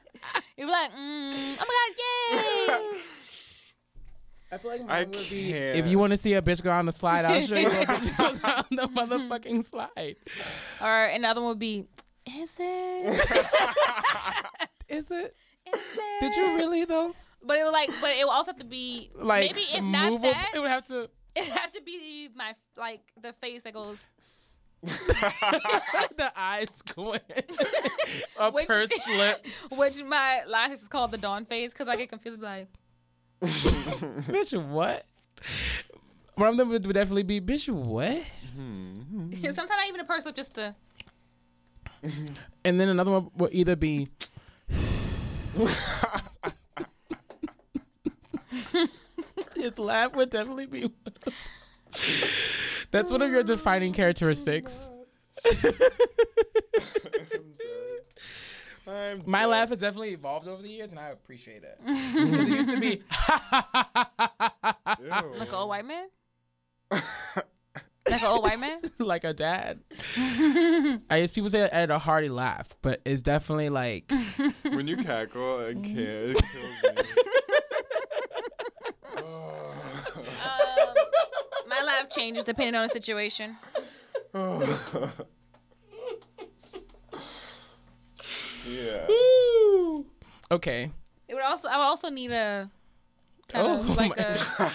You'd 0.58 0.66
be 0.66 0.72
like, 0.72 0.92
mm, 0.92 1.58
oh 1.60 1.66
my 1.66 1.90
God, 1.98 2.82
yay! 2.94 3.00
I 4.52 4.58
feel 4.58 4.72
like 4.72 4.82
I 4.82 4.84
mine 4.86 5.12
would 5.12 5.30
be 5.30 5.52
can't. 5.52 5.78
if 5.78 5.88
you 5.88 5.98
want 6.00 6.12
to 6.12 6.18
see 6.18 6.34
a 6.34 6.42
bitch 6.42 6.62
go 6.64 6.72
on 6.72 6.86
the 6.88 6.92
slide, 6.92 7.24
I'll 7.24 7.40
show 7.42 7.56
you 7.56 7.68
a 7.68 7.72
bitch 7.72 8.18
goes 8.18 8.44
on 8.44 8.66
the 8.72 8.88
motherfucking 8.88 9.64
slide. 9.64 10.16
or 10.82 11.06
another 11.06 11.40
one 11.42 11.52
would 11.52 11.60
be, 11.60 11.88
is 12.26 12.56
it? 12.60 13.46
Is 14.90 15.12
it? 15.12 15.36
Did 16.20 16.36
you 16.36 16.56
really 16.56 16.86
though? 16.86 17.16
But 17.42 17.58
it 17.58 17.64
would 17.64 17.72
like, 17.72 17.90
but 18.02 18.12
it 18.12 18.26
would 18.26 18.32
also 18.32 18.52
have 18.52 18.60
to 18.60 18.66
be 18.66 19.10
Like 19.16 19.46
maybe 19.48 19.62
if 19.74 19.84
not 19.84 20.12
movable- 20.12 20.32
that, 20.32 20.52
it 20.54 20.60
would 20.60 20.70
have 20.70 20.84
to. 20.86 21.10
it'd 21.36 21.50
have 21.54 21.72
to 21.74 21.82
be 21.82 22.30
my 22.36 22.54
like 22.78 23.02
the 23.22 23.34
face 23.34 23.64
that 23.64 23.74
goes. 23.74 24.06
the 24.82 26.32
eyes 26.38 26.70
going 26.96 27.20
up 28.40 28.54
Which- 28.54 28.68
her 28.70 28.86
lips. 29.10 29.68
Which 29.72 30.02
my 30.04 30.44
last 30.46 30.82
is 30.84 30.88
called 30.88 31.12
the 31.12 31.18
dawn 31.18 31.46
face 31.46 31.72
because 31.72 31.88
I 31.88 31.96
get 31.96 32.10
confused 32.10 32.42
like 32.42 32.68
bitch, 33.42 34.62
what? 34.68 35.06
One 36.36 36.50
of 36.50 36.58
them 36.58 36.70
would 36.70 36.84
definitely 36.84 37.24
be 37.24 37.40
bitch, 37.42 37.70
what? 37.70 38.22
sometimes 38.56 39.70
not 39.70 39.88
even 39.88 40.02
a 40.02 40.06
person 40.06 40.34
just 40.36 40.54
the 40.56 40.76
And 42.66 42.80
then 42.80 42.90
another 42.90 43.12
one 43.12 43.30
would 43.38 43.54
either 43.54 43.76
be. 43.76 44.10
His 49.56 49.78
laugh 49.78 50.14
would 50.16 50.30
definitely 50.30 50.66
be. 50.66 50.82
one 50.84 50.94
of- 51.26 51.34
That's 52.92 53.12
one 53.12 53.22
of 53.22 53.32
your 53.32 53.44
defining 53.44 53.94
characteristics. 53.94 54.90
Oh 58.88 58.92
I'm 58.92 59.22
My 59.28 59.40
dead. 59.42 59.48
laugh 59.48 59.70
has 59.70 59.82
definitely 59.82 60.14
evolved 60.14 60.48
over 60.48 60.64
the 60.64 60.70
years, 60.70 60.90
and 60.92 61.00
I 61.00 61.10
appreciate 61.10 61.64
it. 61.64 61.80
'Cause 61.86 62.40
it 62.40 62.48
used 62.48 62.70
to 62.72 62.80
be. 62.80 63.04
Like 65.02 65.48
an 65.50 65.54
old 65.56 65.70
white 65.70 65.86
man. 65.86 66.08
like 68.12 68.22
an 68.22 68.28
old 68.28 68.44
white 68.44 68.60
man. 68.60 68.80
like 69.00 69.24
a 69.24 69.34
dad. 69.34 69.80
I 70.18 71.00
guess 71.10 71.32
people 71.32 71.50
say 71.50 71.70
I 71.70 71.80
had 71.80 71.92
a 71.92 72.00
hearty 72.00 72.30
laugh, 72.30 72.76
but 72.82 73.02
it's 73.06 73.22
definitely 73.22 73.70
like 73.70 74.12
when 74.64 74.88
you 74.88 74.98
cackle, 74.98 75.60
I 75.66 75.74
can't. 75.74 75.98
It 75.98 76.44
kills 76.52 76.84
me. 76.84 77.04
Um, 79.18 80.96
my 81.68 81.84
laugh 81.84 82.10
changes 82.10 82.46
depending 82.46 82.76
on 82.76 82.84
the 82.84 82.90
situation. 82.90 83.58
yeah. 88.68 89.08
okay. 90.52 90.92
It 91.28 91.34
would 91.36 91.44
also 91.44 91.68
I 91.68 91.78
would 91.78 91.84
also 91.84 92.10
need 92.10 92.32
a 92.32 92.70
kind 93.48 93.68
of 93.68 93.90
Oh 93.90 93.94
like 93.94 94.18
my 94.18 94.24
a. 94.24 94.72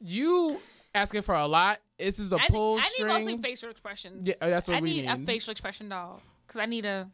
You 0.00 0.60
asking 0.94 1.22
for 1.22 1.34
a 1.34 1.46
lot. 1.46 1.80
This 1.98 2.18
is 2.18 2.32
a 2.32 2.36
I, 2.36 2.40
need- 2.42 2.48
pull 2.50 2.78
I 2.78 2.88
need 2.98 3.06
mostly 3.06 3.38
facial 3.38 3.70
expressions. 3.70 4.26
Yeah, 4.26 4.34
that's 4.40 4.68
what 4.68 4.76
I 4.76 4.80
we 4.80 4.94
need 4.94 5.04
a 5.06 5.16
need. 5.16 5.26
facial 5.26 5.50
expression 5.52 5.88
doll 5.88 6.20
because 6.46 6.60
I 6.60 6.66
need 6.66 6.84
a. 6.84 7.08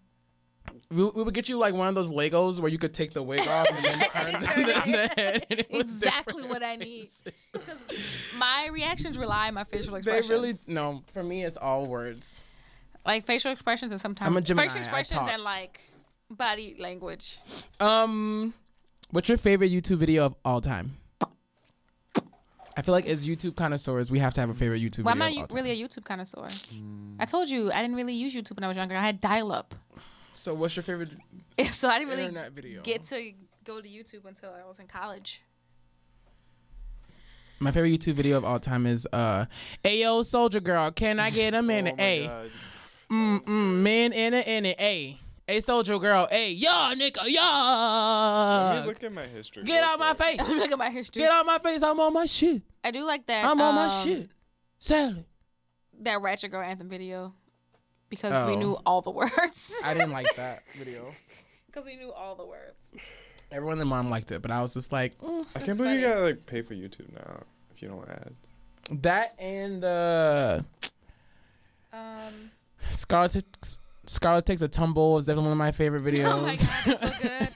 we, 0.91 1.05
we 1.05 1.23
would 1.23 1.35
get 1.35 1.49
you 1.49 1.59
like 1.59 1.75
one 1.75 1.89
of 1.89 1.95
those 1.95 2.11
Legos 2.11 2.59
where 2.61 2.71
you 2.71 2.79
could 2.79 2.93
take 2.95 3.13
the 3.13 3.23
wig 3.23 3.47
off 3.47 3.69
and 3.71 3.85
then 3.85 3.99
turn 4.11 4.33
the, 4.41 4.73
the 4.73 5.09
head. 5.23 5.47
and 5.51 5.61
it 5.61 5.71
was 5.71 5.81
Exactly 5.83 6.43
different. 6.43 6.51
what 6.51 6.63
I 6.63 6.77
need. 6.77 7.09
Because 7.53 7.79
my 8.37 8.69
reactions 8.73 9.17
rely 9.19 9.49
on 9.49 9.55
my 9.55 9.65
facial 9.65 9.95
expressions. 9.95 10.29
They 10.29 10.35
really 10.35 10.55
no. 10.67 11.03
For 11.13 11.23
me, 11.23 11.45
it's 11.45 11.57
all 11.57 11.87
words. 11.87 12.43
like 13.07 13.25
facial 13.27 13.53
expressions 13.53 13.93
and 13.93 14.01
sometimes 14.01 14.27
I'm 14.29 14.37
a 14.37 14.41
Gemini, 14.41 14.67
facial 14.69 14.79
I 14.81 14.83
expressions 14.83 15.31
and 15.33 15.43
like 15.45 15.81
body 16.31 16.77
language. 16.79 17.39
Um, 17.79 18.55
what's 19.11 19.29
your 19.29 19.39
favorite 19.39 19.71
YouTube 19.71 19.99
video 19.99 20.25
of 20.27 20.35
all 20.45 20.61
time? 20.61 20.97
I 22.77 22.83
feel 22.83 22.93
like 22.93 23.07
as 23.07 23.27
YouTube 23.27 23.55
connoisseurs, 23.57 24.11
we 24.11 24.19
have 24.19 24.33
to 24.35 24.41
have 24.41 24.49
a 24.51 24.55
favorite 24.55 24.81
YouTube 24.81 25.05
Well, 25.05 25.13
I'm 25.13 25.19
video. 25.19 25.29
not 25.29 25.37
all 25.37 25.43
u- 25.43 25.47
time. 25.47 25.57
really 25.57 25.83
a 25.83 25.89
YouTube 25.89 26.05
connoisseur. 26.05 26.49
I 27.19 27.27
told 27.27 27.49
you 27.51 27.71
I 27.71 27.83
didn't 27.83 27.97
really 27.97 28.15
use 28.15 28.35
YouTube 28.35 28.57
when 28.57 28.65
I 28.65 28.69
was 28.69 28.77
younger. 28.77 28.97
I 28.97 29.03
had 29.03 29.21
dial 29.21 29.53
up, 29.53 29.75
So, 30.35 30.55
what's 30.55 30.75
your 30.77 30.83
favorite 30.83 31.11
so 31.73 31.89
I 31.89 31.99
didn't 31.99 32.17
really 32.17 32.51
video? 32.55 32.83
get 32.83 33.05
to 33.05 33.33
go 33.65 33.81
to 33.81 33.89
YouTube 33.89 34.25
until 34.25 34.51
I 34.53 34.67
was 34.67 34.79
in 34.79 34.87
college. 34.87 35.43
My 37.61 37.71
favorite 37.71 37.91
YouTube 37.91 38.15
video 38.15 38.39
of 38.39 38.45
all 38.45 38.59
time 38.59 38.87
is 38.87 39.07
uh, 39.13 39.45
"Ayo 39.85 40.25
Soldier 40.25 40.59
Girl, 40.61 40.91
can 40.91 41.21
I 41.21 41.31
get 41.31 41.55
a 41.55 41.63
minute? 41.73 41.95
Oh 41.97 42.03
my 42.03 42.05
A, 42.05 42.27
God. 42.27 42.51
mm 43.13 43.45
mm, 43.45 43.75
men 43.83 44.13
in 44.13 44.35
it 44.35 44.47
in 44.49 44.67
it. 44.67 44.81
A, 44.81 45.21
a 45.49 45.61
Soldier 45.61 45.99
Girl. 45.99 46.29
A, 46.31 46.53
yeah, 46.53 46.93
nigga, 46.97 47.19
Let 47.19 48.81
me 48.83 48.87
look 48.87 49.03
at 49.05 49.13
my 49.13 49.27
history. 49.27 49.65
Get 49.65 49.81
real 49.81 49.85
out 49.91 49.99
my 49.99 50.15
quick. 50.15 50.39
face. 50.41 50.49
Look 50.49 50.71
at 50.73 50.79
my 50.79 50.91
history. 50.91 51.23
Get 51.23 51.31
out 51.31 51.45
my 51.47 51.59
face. 51.59 51.83
I'm 51.83 51.99
on 52.01 52.13
my 52.13 52.27
shit. 52.27 52.63
I 52.85 52.91
do 52.91 53.05
like 53.05 53.27
that. 53.27 53.45
I'm 53.45 53.61
on 53.61 53.75
my 53.75 53.87
um, 53.87 54.05
shit. 54.05 54.31
Sally. 54.79 55.25
That 56.01 56.21
Ratchet 56.21 56.51
Girl 56.51 56.63
anthem 56.63 56.89
video 56.89 57.35
because 58.09 58.33
Oh. 58.33 58.47
we 58.49 58.57
knew 58.57 58.77
all 58.87 59.03
the 59.03 59.11
words. 59.11 59.75
I 59.85 59.95
didn't 59.95 60.13
like 60.13 60.35
that 60.37 60.63
video. 60.77 61.13
Because 61.67 61.87
we 61.87 61.97
knew 61.97 62.13
all 62.13 62.35
the 62.35 62.45
words. 62.45 62.77
Everyone 63.51 63.81
and 63.81 63.89
mom 63.89 64.11
liked 64.11 64.31
it, 64.31 64.43
but 64.43 64.51
I 64.51 64.61
was 64.61 64.75
just 64.75 64.93
like, 64.93 65.17
mm. 65.21 65.47
I 65.57 65.61
can't 65.61 65.79
believe 65.79 66.01
you 66.01 66.07
gotta 66.07 66.21
like 66.21 66.45
pay 66.45 66.61
for 66.61 66.75
YouTube 66.75 67.11
now 67.15 67.45
if 67.75 67.81
you 67.81 67.89
don't 67.89 67.97
want 67.97 68.11
ads. 68.11 69.01
that 69.03 69.35
and 69.39 69.83
uh, 69.83 70.61
Um, 71.91 72.51
Scarlet 72.91 73.33
takes, 73.33 73.79
Scarlet 74.07 74.45
takes 74.47 74.63
a 74.63 74.69
tumble 74.69 75.17
is 75.19 75.27
definitely 75.27 75.45
one 75.51 75.53
of 75.53 75.59
my 75.59 75.73
favorite 75.73 76.03
videos. 76.05 76.33
oh 76.33 76.41
my 76.43 76.57
god, 76.57 76.99
so 76.99 77.11
good. 77.23 77.49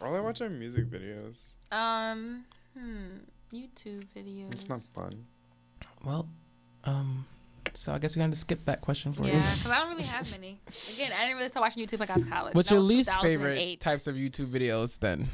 All 0.00 0.14
I 0.16 0.20
watch 0.20 0.40
are 0.40 0.50
music 0.50 0.90
videos. 0.90 1.56
Um, 1.70 2.44
hmm, 2.78 3.18
YouTube 3.52 4.06
videos. 4.16 4.52
It's 4.52 4.68
not 4.68 4.80
fun. 4.94 5.26
well, 6.04 6.28
um, 6.84 7.24
so 7.74 7.92
I 7.92 7.98
guess 7.98 8.16
we're 8.16 8.22
gonna 8.22 8.34
skip 8.34 8.64
that 8.66 8.80
question 8.80 9.12
for 9.12 9.24
Yeah, 9.24 9.36
you. 9.36 9.56
because 9.56 9.70
I 9.70 9.78
don't 9.80 9.90
really 9.90 10.02
have 10.04 10.30
many. 10.32 10.60
Again, 10.92 11.12
I 11.16 11.22
didn't 11.24 11.36
really 11.38 11.50
start 11.50 11.62
watching 11.62 11.84
YouTube 11.86 12.00
like 12.00 12.10
I 12.10 12.18
got 12.18 12.28
college. 12.28 12.54
What's 12.54 12.68
That 12.68 12.74
your 12.76 12.82
least 12.84 13.10
favorite 13.20 13.54
2008. 13.54 13.80
types 13.80 14.06
of 14.06 14.14
YouTube 14.16 14.50
videos 14.50 14.98
then? 14.98 15.28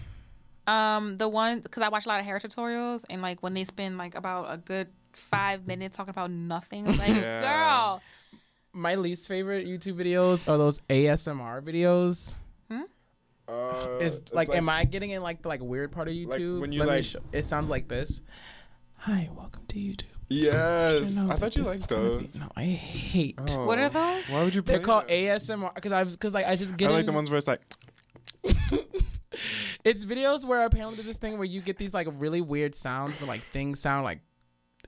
Um, 0.66 1.16
the 1.16 1.28
one 1.28 1.60
because 1.60 1.82
I 1.82 1.88
watch 1.88 2.04
a 2.04 2.08
lot 2.10 2.20
of 2.20 2.26
hair 2.26 2.38
tutorials 2.38 3.04
and 3.08 3.22
like 3.22 3.42
when 3.42 3.54
they 3.54 3.64
spend 3.64 3.96
like 3.96 4.14
about 4.14 4.52
a 4.52 4.58
good 4.58 4.88
five 5.14 5.66
minutes 5.66 5.96
talking 5.96 6.10
about 6.10 6.30
nothing, 6.30 6.84
like 6.98 7.08
Yeah. 7.08 7.40
girl, 7.40 8.02
My 8.78 8.94
least 8.94 9.26
favorite 9.26 9.66
YouTube 9.66 9.94
videos 9.94 10.48
are 10.48 10.56
those 10.56 10.78
ASMR 10.88 11.60
videos. 11.62 12.36
Uh, 13.48 13.96
It's, 14.00 14.30
like, 14.32 14.50
am 14.50 14.68
I 14.68 14.84
getting 14.84 15.10
in 15.10 15.20
like 15.22 15.42
the 15.42 15.48
like 15.48 15.60
weird 15.62 15.90
part 15.90 16.06
of 16.06 16.14
YouTube? 16.14 16.60
when 16.60 16.70
you, 16.70 16.78
Let 16.80 16.88
like- 16.88 17.02
show- 17.04 17.18
it 17.32 17.44
sounds 17.44 17.68
like 17.68 17.88
this. 17.88 18.22
Hi, 18.98 19.28
welcome 19.34 19.62
to 19.68 19.76
YouTube. 19.78 20.04
Yes, 20.28 21.16
know 21.16 21.30
I 21.32 21.36
thought 21.36 21.56
you 21.56 21.62
liked 21.64 21.76
is 21.76 21.86
gonna 21.88 22.18
be- 22.18 22.26
those. 22.26 22.36
No, 22.40 22.52
I 22.54 22.64
hate. 22.64 23.38
Oh. 23.48 23.64
what 23.64 23.78
are 23.78 23.88
those? 23.88 24.28
Why 24.28 24.44
would 24.44 24.54
you 24.54 24.62
play 24.62 24.74
They're 24.76 24.84
called 24.84 25.08
them? 25.08 25.16
ASMR 25.16 25.74
because 25.74 25.90
I 25.92 26.04
because 26.04 26.34
like 26.34 26.46
I 26.46 26.54
just 26.54 26.76
get 26.76 26.90
I 26.90 26.92
like 26.92 27.00
in- 27.00 27.06
the 27.06 27.12
ones 27.12 27.30
where 27.30 27.38
it's 27.38 27.48
like, 27.48 27.62
It's 29.84 30.04
videos 30.04 30.44
where 30.44 30.64
apparently 30.66 30.96
there's 30.96 31.06
this 31.06 31.16
thing 31.18 31.38
where 31.38 31.46
you 31.46 31.62
get 31.62 31.78
these 31.78 31.94
like 31.94 32.06
really 32.12 32.42
weird 32.42 32.74
sounds, 32.76 33.16
but 33.18 33.26
like 33.26 33.40
things 33.52 33.80
sound 33.80 34.04
like 34.04 34.20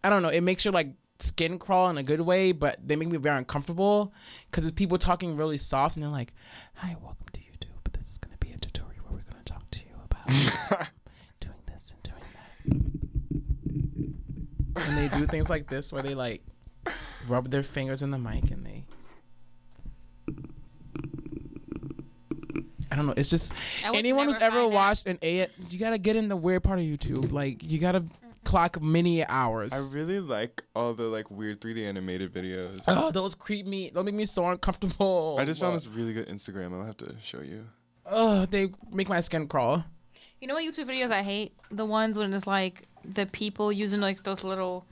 I 0.04 0.10
don't 0.10 0.20
know. 0.22 0.28
It 0.28 0.42
makes 0.42 0.64
your 0.64 0.74
like 0.74 0.88
skin 1.22 1.58
crawl 1.58 1.88
in 1.90 1.98
a 1.98 2.02
good 2.02 2.20
way, 2.20 2.52
but 2.52 2.76
they 2.86 2.96
make 2.96 3.08
me 3.08 3.16
very 3.18 3.38
uncomfortable 3.38 4.12
because 4.50 4.64
it's 4.64 4.72
people 4.72 4.98
talking 4.98 5.36
really 5.36 5.58
soft 5.58 5.96
and 5.96 6.02
they're 6.04 6.10
like, 6.10 6.34
"Hi, 6.74 6.96
welcome 7.02 7.26
to 7.32 7.40
YouTube. 7.40 7.78
But 7.84 7.92
this 7.94 8.08
is 8.08 8.18
gonna 8.18 8.36
be 8.38 8.50
a 8.52 8.58
tutorial 8.58 9.02
where 9.08 9.22
we're 9.24 9.30
gonna 9.30 9.44
talk 9.44 9.70
to 9.70 9.80
you 9.80 9.94
about 10.04 10.26
doing 11.40 11.62
this 11.66 11.94
and 11.94 12.02
doing 12.02 12.24
that." 14.74 14.88
And 14.88 14.96
they 14.98 15.08
do 15.18 15.26
things 15.26 15.50
like 15.50 15.68
this 15.68 15.92
where 15.92 16.02
they 16.02 16.14
like 16.14 16.42
rub 17.28 17.50
their 17.50 17.62
fingers 17.62 18.02
in 18.02 18.10
the 18.10 18.18
mic 18.18 18.50
and 18.50 18.64
they. 18.64 18.84
I 22.92 22.96
don't 22.96 23.06
know. 23.06 23.14
It's 23.16 23.30
just 23.30 23.52
anyone 23.84 24.26
who's 24.26 24.38
ever 24.38 24.62
find 24.62 24.72
that. 24.72 24.74
watched 24.74 25.06
an 25.06 25.18
A, 25.22 25.46
you 25.70 25.78
gotta 25.78 25.98
get 25.98 26.16
in 26.16 26.26
the 26.28 26.36
weird 26.36 26.64
part 26.64 26.80
of 26.80 26.84
YouTube. 26.84 27.30
Like 27.30 27.62
you 27.62 27.78
gotta 27.78 28.04
clock 28.44 28.80
many 28.80 29.24
hours. 29.24 29.72
I 29.72 29.96
really 29.96 30.20
like 30.20 30.62
all 30.74 30.94
the 30.94 31.04
like 31.04 31.30
weird 31.30 31.60
3D 31.60 31.86
animated 31.86 32.32
videos. 32.32 32.82
Oh, 32.88 33.10
those 33.10 33.34
creep 33.34 33.66
me. 33.66 33.90
Those 33.90 34.04
make 34.04 34.14
me 34.14 34.24
so 34.24 34.48
uncomfortable. 34.48 35.36
I 35.38 35.44
just 35.44 35.60
found 35.60 35.76
this 35.76 35.86
really 35.86 36.12
good 36.12 36.28
Instagram. 36.28 36.72
I'll 36.72 36.86
have 36.86 36.96
to 36.98 37.14
show 37.22 37.40
you. 37.40 37.66
Oh, 38.06 38.46
they 38.46 38.70
make 38.90 39.08
my 39.08 39.20
skin 39.20 39.46
crawl. 39.46 39.84
You 40.40 40.48
know 40.48 40.54
what 40.54 40.64
YouTube 40.64 40.86
videos 40.86 41.10
I 41.10 41.22
hate? 41.22 41.52
The 41.70 41.84
ones 41.84 42.16
when 42.16 42.32
it's 42.32 42.46
like 42.46 42.88
the 43.04 43.26
people 43.26 43.70
using 43.70 44.00
like 44.00 44.22
those 44.22 44.42
little 44.42 44.86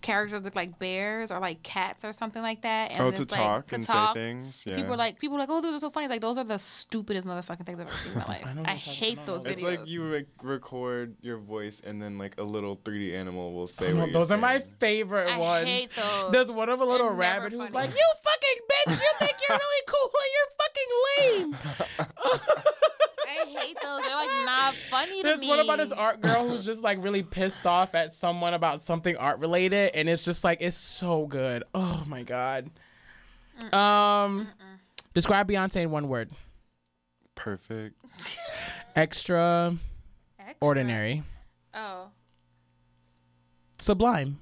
characters 0.00 0.42
look 0.42 0.54
like 0.56 0.78
bears 0.78 1.30
or 1.30 1.38
like 1.40 1.62
cats 1.62 2.04
or 2.04 2.12
something 2.12 2.42
like 2.42 2.62
that. 2.62 2.92
And 2.92 3.00
oh, 3.00 3.10
to 3.10 3.20
like, 3.22 3.28
talk 3.28 3.66
to 3.68 3.74
and 3.76 3.84
talk. 3.86 4.14
say 4.14 4.20
things. 4.20 4.64
Yeah. 4.66 4.76
People 4.76 4.94
are 4.94 4.96
like 4.96 5.18
people 5.18 5.36
are 5.36 5.40
like, 5.40 5.48
oh, 5.50 5.60
those 5.60 5.74
are 5.74 5.78
so 5.80 5.90
funny. 5.90 6.08
Like 6.08 6.20
those 6.20 6.38
are 6.38 6.44
the 6.44 6.58
stupidest 6.58 7.26
motherfucking 7.26 7.66
things 7.66 7.80
I've 7.80 7.86
ever 7.88 7.96
seen 7.98 8.12
in 8.12 8.18
my 8.18 8.24
life. 8.28 8.42
know 8.54 8.62
I, 8.64 8.74
what 8.74 8.86
you're 8.86 8.94
hate 8.94 9.26
those 9.26 9.44
videos. 9.44 9.50
it's 9.52 9.62
like 9.62 9.86
you 9.86 10.02
like 10.04 10.26
record 10.42 11.14
your 11.20 11.38
voice 11.38 11.80
and 11.84 12.00
then 12.00 12.18
like 12.18 12.34
a 12.38 12.42
little 12.44 12.76
3D 12.76 13.14
animal 13.14 13.52
will 13.52 13.66
say 13.66 13.92
Oh, 13.92 13.96
what 13.96 14.06
you're 14.10 14.12
those 14.20 14.32
are 14.32 14.38
my 14.38 14.60
favorite 14.80 15.30
I 15.30 15.38
ones. 15.38 15.66
I 15.66 15.70
hate 15.70 15.90
those. 15.96 16.32
There's 16.32 16.50
one 16.50 16.68
of 16.68 16.80
a 16.80 16.84
little 16.84 17.08
They're 17.08 17.16
rabbit 17.16 17.52
who's 17.52 17.70
funny. 17.70 17.72
like, 17.72 17.90
"You 17.90 18.06
fucking 18.22 18.92
bitch! 18.92 19.00
You 19.02 19.10
think 19.18 19.32
you're 19.48 19.58
really 19.58 19.82
cool? 19.86 20.10
and 20.18 20.30
You're 20.34 21.48
fucking 21.48 21.58
lame." 21.98 22.64
I 23.28 23.44
hate 23.60 23.76
those. 23.82 24.00
They're 24.02 24.14
like 24.14 24.44
not 24.44 24.74
funny 24.90 25.18
to 25.18 25.22
There's 25.22 25.40
me. 25.40 25.48
one 25.48 25.60
about 25.60 25.78
this 25.78 25.92
art 25.92 26.20
girl 26.20 26.48
who's 26.48 26.64
just 26.64 26.82
like 26.82 27.02
really 27.02 27.22
pissed 27.22 27.66
off 27.66 27.94
at 27.94 28.14
someone 28.14 28.54
about 28.54 28.80
something 28.82 29.16
art 29.16 29.38
related, 29.40 29.90
and 29.94 30.08
it's 30.08 30.24
just 30.24 30.44
like 30.44 30.58
it's 30.60 30.76
so 30.76 31.26
good. 31.26 31.64
Oh 31.74 32.02
my 32.06 32.22
god. 32.22 32.70
Um, 33.72 34.48
describe 35.14 35.48
Beyonce 35.48 35.82
in 35.82 35.90
one 35.90 36.08
word: 36.08 36.30
Perfect. 37.34 37.96
extra, 38.96 39.76
Extra. 40.38 40.54
ordinary, 40.60 41.22
Oh, 41.74 42.08
sublime, 43.78 44.38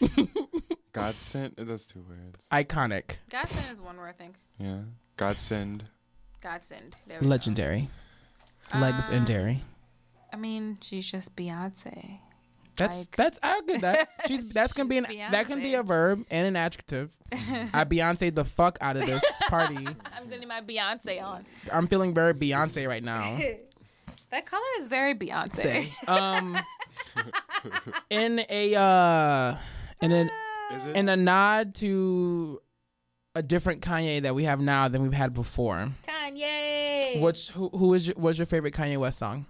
God 0.92 1.14
sent. 1.16 1.54
That's 1.56 1.86
two 1.86 2.04
words. 2.08 2.44
iconic, 2.52 3.16
God 3.30 3.48
Godsend 3.48 3.72
is 3.72 3.80
one 3.80 3.96
word, 3.96 4.08
I 4.08 4.12
think. 4.12 4.34
Yeah. 4.58 4.82
God 5.16 5.38
send. 5.38 5.84
Godsend. 6.40 6.96
There 7.06 7.18
we 7.18 7.24
go. 7.24 7.28
legendary, 7.30 7.88
legs 8.74 9.08
and 9.08 9.26
dairy. 9.26 9.62
I 10.32 10.36
mean, 10.36 10.78
she's 10.82 11.10
just 11.10 11.34
Beyonce. 11.34 12.20
That's 12.76 13.00
Like- 13.08 13.16
that's 13.16 13.38
I 13.42 13.60
get 13.66 13.80
that. 13.80 14.08
She's 14.28 14.52
that's 14.52 14.72
gonna 14.72 14.88
be 14.88 14.98
an 14.98 15.06
She's 15.08 15.18
that 15.32 15.46
can 15.48 15.60
be 15.60 15.74
a 15.74 15.82
verb 15.82 16.24
and 16.30 16.46
an 16.46 16.54
adjective. 16.54 17.10
I 17.32 17.84
Beyonce 17.84 18.32
the 18.32 18.44
fuck 18.44 18.78
out 18.80 18.96
of 18.96 19.04
this 19.04 19.24
party. 19.48 19.84
I'm 20.16 20.28
getting 20.28 20.46
my 20.46 20.60
Beyonce 20.60 21.20
on. 21.20 21.44
I'm 21.72 21.88
feeling 21.88 22.14
very 22.14 22.34
Beyonce 22.34 22.86
right 22.86 23.02
now. 23.02 23.36
That 24.30 24.46
color 24.46 24.62
is 24.78 24.86
very 24.86 25.14
Beyonce. 25.14 25.54
Say, 25.54 25.92
um, 26.06 26.56
in 28.10 28.44
a 28.48 28.76
uh, 28.76 29.56
in 30.00 30.12
an 30.12 30.30
in 30.94 31.08
a 31.08 31.16
nod 31.16 31.74
to 31.76 32.60
a 33.38 33.42
different 33.42 33.80
Kanye 33.82 34.22
that 34.22 34.34
we 34.34 34.44
have 34.44 34.60
now 34.60 34.88
than 34.88 35.02
we've 35.02 35.12
had 35.12 35.32
before. 35.32 35.90
Kanye. 36.06 37.20
Which 37.20 37.50
who 37.50 37.68
who 37.68 37.94
is 37.94 38.08
your, 38.08 38.16
was 38.18 38.38
your 38.38 38.46
favorite 38.46 38.74
Kanye 38.74 38.98
West 38.98 39.18
song? 39.18 39.46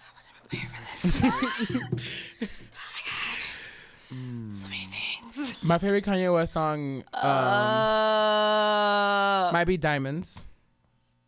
I 0.00 0.04
wasn't 0.16 0.34
prepared 0.36 0.70
for 0.70 0.80
this. 0.92 1.22
oh 1.72 1.78
my 2.40 2.48
god. 3.06 3.38
So 4.52 4.68
many 4.68 4.88
things. 4.88 5.54
My 5.62 5.78
favorite 5.78 6.04
Kanye 6.04 6.32
West 6.34 6.52
song 6.52 7.04
um, 7.14 7.30
Uh, 7.30 9.50
might 9.52 9.66
be 9.66 9.76
Diamonds. 9.76 10.44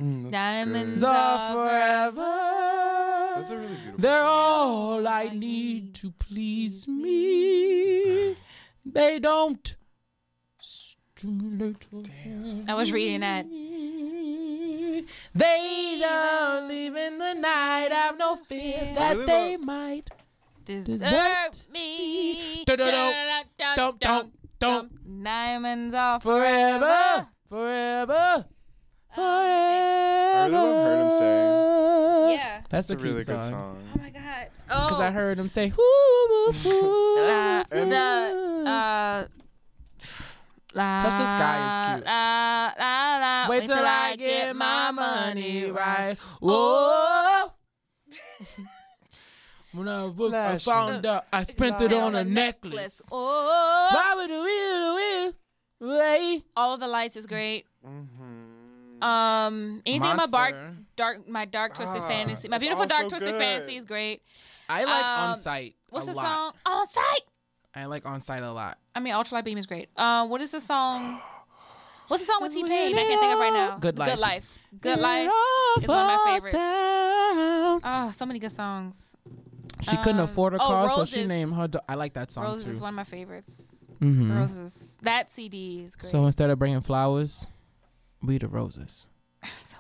Mm, 0.02 0.32
Diamonds 0.32 1.00
good. 1.00 1.08
The 1.08 1.50
forever. 1.52 2.38
That's 3.36 3.50
a 3.52 3.56
really 3.56 3.68
beautiful. 3.68 3.94
They're 3.98 4.24
all 4.24 5.06
I 5.06 5.28
need 5.28 5.94
to 5.94 6.10
please 6.10 6.88
me. 6.88 8.36
They 8.84 9.20
don't 9.20 9.64
stimulate. 9.64 9.81
I 11.24 12.74
was 12.74 12.90
reading 12.92 13.20
that. 13.20 13.46
They 15.34 15.98
don't 16.00 16.68
leave 16.68 16.94
in 16.96 17.18
the 17.18 17.34
night. 17.34 17.88
I 17.90 17.94
have 18.06 18.18
no 18.18 18.36
fear 18.36 18.92
that 18.94 19.26
they 19.26 19.56
love- 19.56 19.66
might. 19.66 20.10
Desert 20.64 21.00
Desert 21.00 21.62
me. 21.72 22.62
Da-da-dum, 22.66 23.14
Don't, 23.76 23.98
don't, 24.00 24.32
don't. 24.60 25.22
Diamonds 25.24 25.94
are 25.94 26.20
Forever, 26.20 27.26
forever, 27.48 28.46
forever. 29.14 29.26
I 30.36 30.46
really 30.48 30.52
love 30.52 30.74
Heard 30.84 31.04
'Em 31.04 31.10
Say. 31.10 32.34
Yeah. 32.36 32.60
That's 32.70 32.90
It's 32.90 33.02
a, 33.02 33.04
a 33.04 33.06
really 33.06 33.24
cute 33.24 33.26
good 33.38 33.42
song. 33.42 33.50
song. 33.50 33.88
Oh 33.94 33.98
my 33.98 34.10
god. 34.10 34.46
Oh. 34.70 34.84
Because 34.86 35.00
I 35.00 35.10
heard 35.10 35.38
him 35.38 35.48
say. 35.48 35.72
Uh, 36.52 37.64
the 37.70 38.64
uh. 38.66 39.26
La, 40.74 41.00
Touch 41.00 41.12
the 41.18 41.26
Sky 41.26 41.66
is 41.66 41.86
cute. 41.96 42.06
La, 42.06 42.72
la, 42.78 43.16
la, 43.18 43.48
Wait 43.48 43.64
till 43.64 43.74
I 43.84 44.16
get 44.16 44.56
my 44.56 44.90
money 44.90 45.70
right. 45.70 46.16
Whoa. 46.40 47.52
when 49.74 49.88
I, 49.88 50.04
was, 50.06 50.32
I 50.34 50.58
found 50.58 51.06
out, 51.06 51.24
I 51.32 51.42
spent 51.42 51.80
it 51.80 51.92
on 51.92 52.14
a 52.14 52.24
necklace. 52.24 53.02
Oh. 53.10 53.88
Why 53.92 54.14
would 54.16 54.30
we 54.30 54.36
do 54.36 55.34
it? 56.38 56.44
All 56.56 56.78
the 56.78 56.88
lights 56.88 57.16
is 57.16 57.26
great. 57.26 57.66
Mm-hmm. 57.86 59.02
Um, 59.02 59.82
anything 59.84 60.12
about 60.12 60.30
dark, 60.30 60.54
Monster. 60.54 60.82
dark, 60.96 61.28
my 61.28 61.44
dark 61.44 61.74
twisted 61.74 62.02
Ah, 62.02 62.08
fantasy, 62.08 62.48
my 62.48 62.58
beautiful 62.58 62.86
dark 62.86 63.08
twisted 63.08 63.32
good. 63.32 63.40
fantasy 63.40 63.76
is 63.76 63.84
great. 63.84 64.22
I 64.68 64.84
like 64.84 65.04
Um, 65.04 65.30
On 65.30 65.36
Sight. 65.36 65.74
What's 65.90 66.06
a 66.06 66.10
the 66.10 66.16
lot. 66.16 66.24
song? 66.24 66.52
On 66.66 66.86
Sight. 66.86 67.20
I 67.74 67.86
like 67.86 68.04
On 68.06 68.20
Sight 68.20 68.42
a 68.42 68.52
lot. 68.52 68.78
I 68.94 69.00
mean, 69.00 69.14
Ultralight 69.14 69.44
Beam 69.44 69.58
is 69.58 69.66
great. 69.66 69.88
Um, 69.96 70.28
what 70.28 70.40
is 70.42 70.50
the 70.50 70.60
song? 70.60 71.20
What's 72.08 72.26
the 72.26 72.32
song 72.32 72.42
with 72.42 72.52
T-Pain? 72.52 72.92
I 72.94 73.04
can't 73.04 73.20
think 73.20 73.32
of 73.32 73.38
right 73.38 73.52
now. 73.52 73.78
Good 73.78 73.98
Life. 73.98 74.08
Good 74.10 74.18
life. 74.18 74.44
Good 74.80 74.98
life. 74.98 75.30
It 75.78 75.82
is 75.84 75.88
one 75.88 75.98
of 75.98 76.06
my 76.06 76.34
favorites. 76.34 76.56
Oh, 77.84 78.10
so 78.14 78.26
many 78.26 78.38
good 78.38 78.52
songs. 78.52 79.16
She 79.82 79.96
couldn't 79.98 80.18
Um, 80.20 80.24
afford 80.24 80.54
a 80.54 80.56
oh, 80.62 80.66
car, 80.66 80.90
so 80.90 81.04
she 81.06 81.26
named 81.26 81.54
her. 81.54 81.66
Do- 81.68 81.80
I 81.88 81.94
like 81.94 82.12
that 82.14 82.30
song 82.30 82.44
Roses 82.44 82.64
too. 82.64 82.70
is 82.72 82.80
one 82.80 82.90
of 82.90 82.94
my 82.94 83.04
favorites. 83.04 83.84
Mhm. 84.00 84.36
Roses. 84.38 84.98
That 85.02 85.30
CD 85.30 85.84
is 85.84 85.96
great. 85.96 86.10
So 86.10 86.24
instead 86.26 86.50
of 86.50 86.58
bringing 86.58 86.80
flowers, 86.82 87.48
we 88.22 88.38
the 88.38 88.48
roses. 88.48 89.06
So 89.58 89.76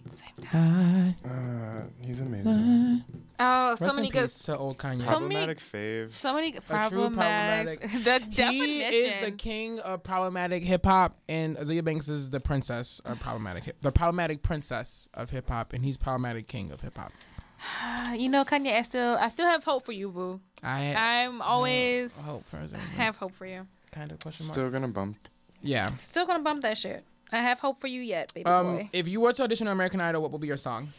great 0.00 0.18
same 0.18 0.44
time. 0.44 1.14
Hi. 1.24 1.28
Uh, 1.28 1.82
he's 2.06 2.20
amazing. 2.20 3.04
Oh, 3.40 3.74
so 3.74 3.84
Rest 3.86 3.96
many 3.96 4.08
in 4.08 4.12
good. 4.12 4.22
peace 4.22 4.42
to 4.44 4.56
old 4.56 4.78
Kanye. 4.78 5.02
So 5.02 5.20
many- 5.20 5.34
Problematic 5.34 5.58
fave. 5.58 6.12
So 6.12 6.34
many 6.34 6.52
true 6.52 6.60
problematic. 6.60 7.80
the 7.92 8.20
definition. 8.20 8.52
he 8.52 8.82
is 8.82 9.24
the 9.24 9.32
king 9.32 9.78
of 9.80 10.02
problematic 10.02 10.62
hip 10.62 10.84
hop, 10.86 11.16
and 11.28 11.56
Azealia 11.56 11.84
Banks 11.84 12.08
is 12.08 12.30
the 12.30 12.40
princess 12.40 13.00
of 13.04 13.18
problematic 13.20 13.64
hip, 13.64 13.76
the 13.82 13.92
problematic 13.92 14.42
princess 14.42 15.08
of 15.14 15.30
hip 15.30 15.48
hop, 15.48 15.72
and 15.72 15.84
he's 15.84 15.96
problematic 15.96 16.46
king 16.46 16.70
of 16.70 16.80
hip 16.80 16.96
hop. 16.96 17.12
You 18.14 18.28
know, 18.28 18.44
Kanye, 18.44 18.74
I 18.76 18.82
still, 18.82 19.16
I 19.18 19.28
still 19.30 19.46
have 19.46 19.64
hope 19.64 19.84
for 19.86 19.92
you, 19.92 20.10
boo. 20.10 20.40
I 20.62 20.94
I'm 20.94 21.40
always 21.42 22.14
hope 22.20 22.42
for 22.42 22.62
have 22.96 23.16
hope 23.16 23.32
for 23.34 23.46
you. 23.46 23.66
kind 23.90 24.12
of 24.12 24.18
question 24.18 24.44
mark. 24.46 24.52
Still 24.54 24.70
gonna 24.70 24.88
bump. 24.88 25.16
yeah. 25.62 25.94
Still 25.96 26.26
gonna 26.26 26.42
bump 26.42 26.62
that 26.62 26.76
shit. 26.78 27.04
I 27.34 27.38
have 27.40 27.58
hope 27.60 27.80
for 27.80 27.86
you 27.88 28.00
yet, 28.00 28.32
baby 28.34 28.46
Um, 28.46 28.76
boy. 28.76 28.90
if 28.92 29.08
you 29.08 29.20
were 29.20 29.32
to 29.32 29.42
audition 29.42 29.66
for 29.66 29.72
American 29.72 30.00
Idol, 30.00 30.22
what 30.22 30.30
would 30.30 30.40
be 30.40 30.46
your 30.46 30.56
song? 30.56 30.92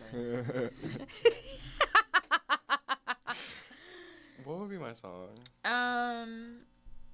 What 4.44 4.60
would 4.60 4.70
be 4.70 4.78
my 4.78 4.94
song? 4.94 5.28
Um, 5.66 6.60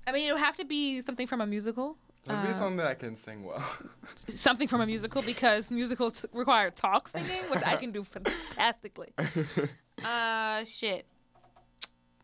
I 0.06 0.12
mean, 0.12 0.30
it 0.30 0.34
would 0.34 0.42
have 0.42 0.58
to 0.58 0.66
be 0.66 1.02
something 1.02 1.26
from 1.26 1.42
a 1.42 1.48
musical. 1.48 1.98
That'd 2.26 2.44
be 2.44 2.48
Uh, 2.50 2.52
a 2.52 2.54
that 2.78 2.86
I 2.88 2.94
can 2.94 3.16
sing 3.16 3.44
well. 3.44 3.64
Something 4.28 4.68
from 4.68 4.82
a 4.82 4.86
musical 4.86 5.22
because 5.24 5.72
musicals 5.72 6.22
t- 6.22 6.28
require 6.34 6.70
talk 6.70 7.08
singing, 7.10 7.42
which 7.50 7.64
I 7.66 7.76
can 7.78 7.92
do 7.92 8.04
fantastically. 8.04 9.14
Uh, 10.04 10.64
shit. 10.66 11.06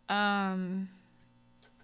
Um, 0.09 0.89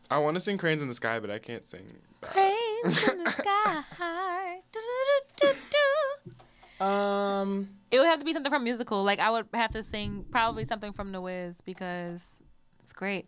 I 0.10 0.18
want 0.20 0.36
to 0.36 0.40
sing 0.40 0.58
Cranes 0.58 0.82
in 0.82 0.88
the 0.88 0.94
Sky, 0.94 1.20
but 1.20 1.30
I 1.32 1.40
can't 1.40 1.68
sing. 1.68 1.86
that. 2.22 2.32
cranes 2.32 3.08
in 3.10 3.24
the 3.24 3.32
sky. 3.32 4.60
Do-do-do-do-do. 4.72 6.86
Um, 6.86 7.70
It 7.92 7.98
would 8.00 8.06
have 8.06 8.12
have 8.16 8.20
to 8.20 8.26
be 8.26 8.34
something 8.34 8.52
from 8.52 8.64
musical. 8.64 9.04
Like 9.04 9.20
I 9.20 9.30
would 9.30 9.48
have 9.54 9.72
to 9.72 9.84
sing 9.84 10.26
probably 10.32 10.66
something 10.66 10.94
from 10.94 11.12
The 11.12 11.22
Wiz 11.22 11.58
because 11.66 12.40
it's 12.82 12.94
great. 12.94 13.28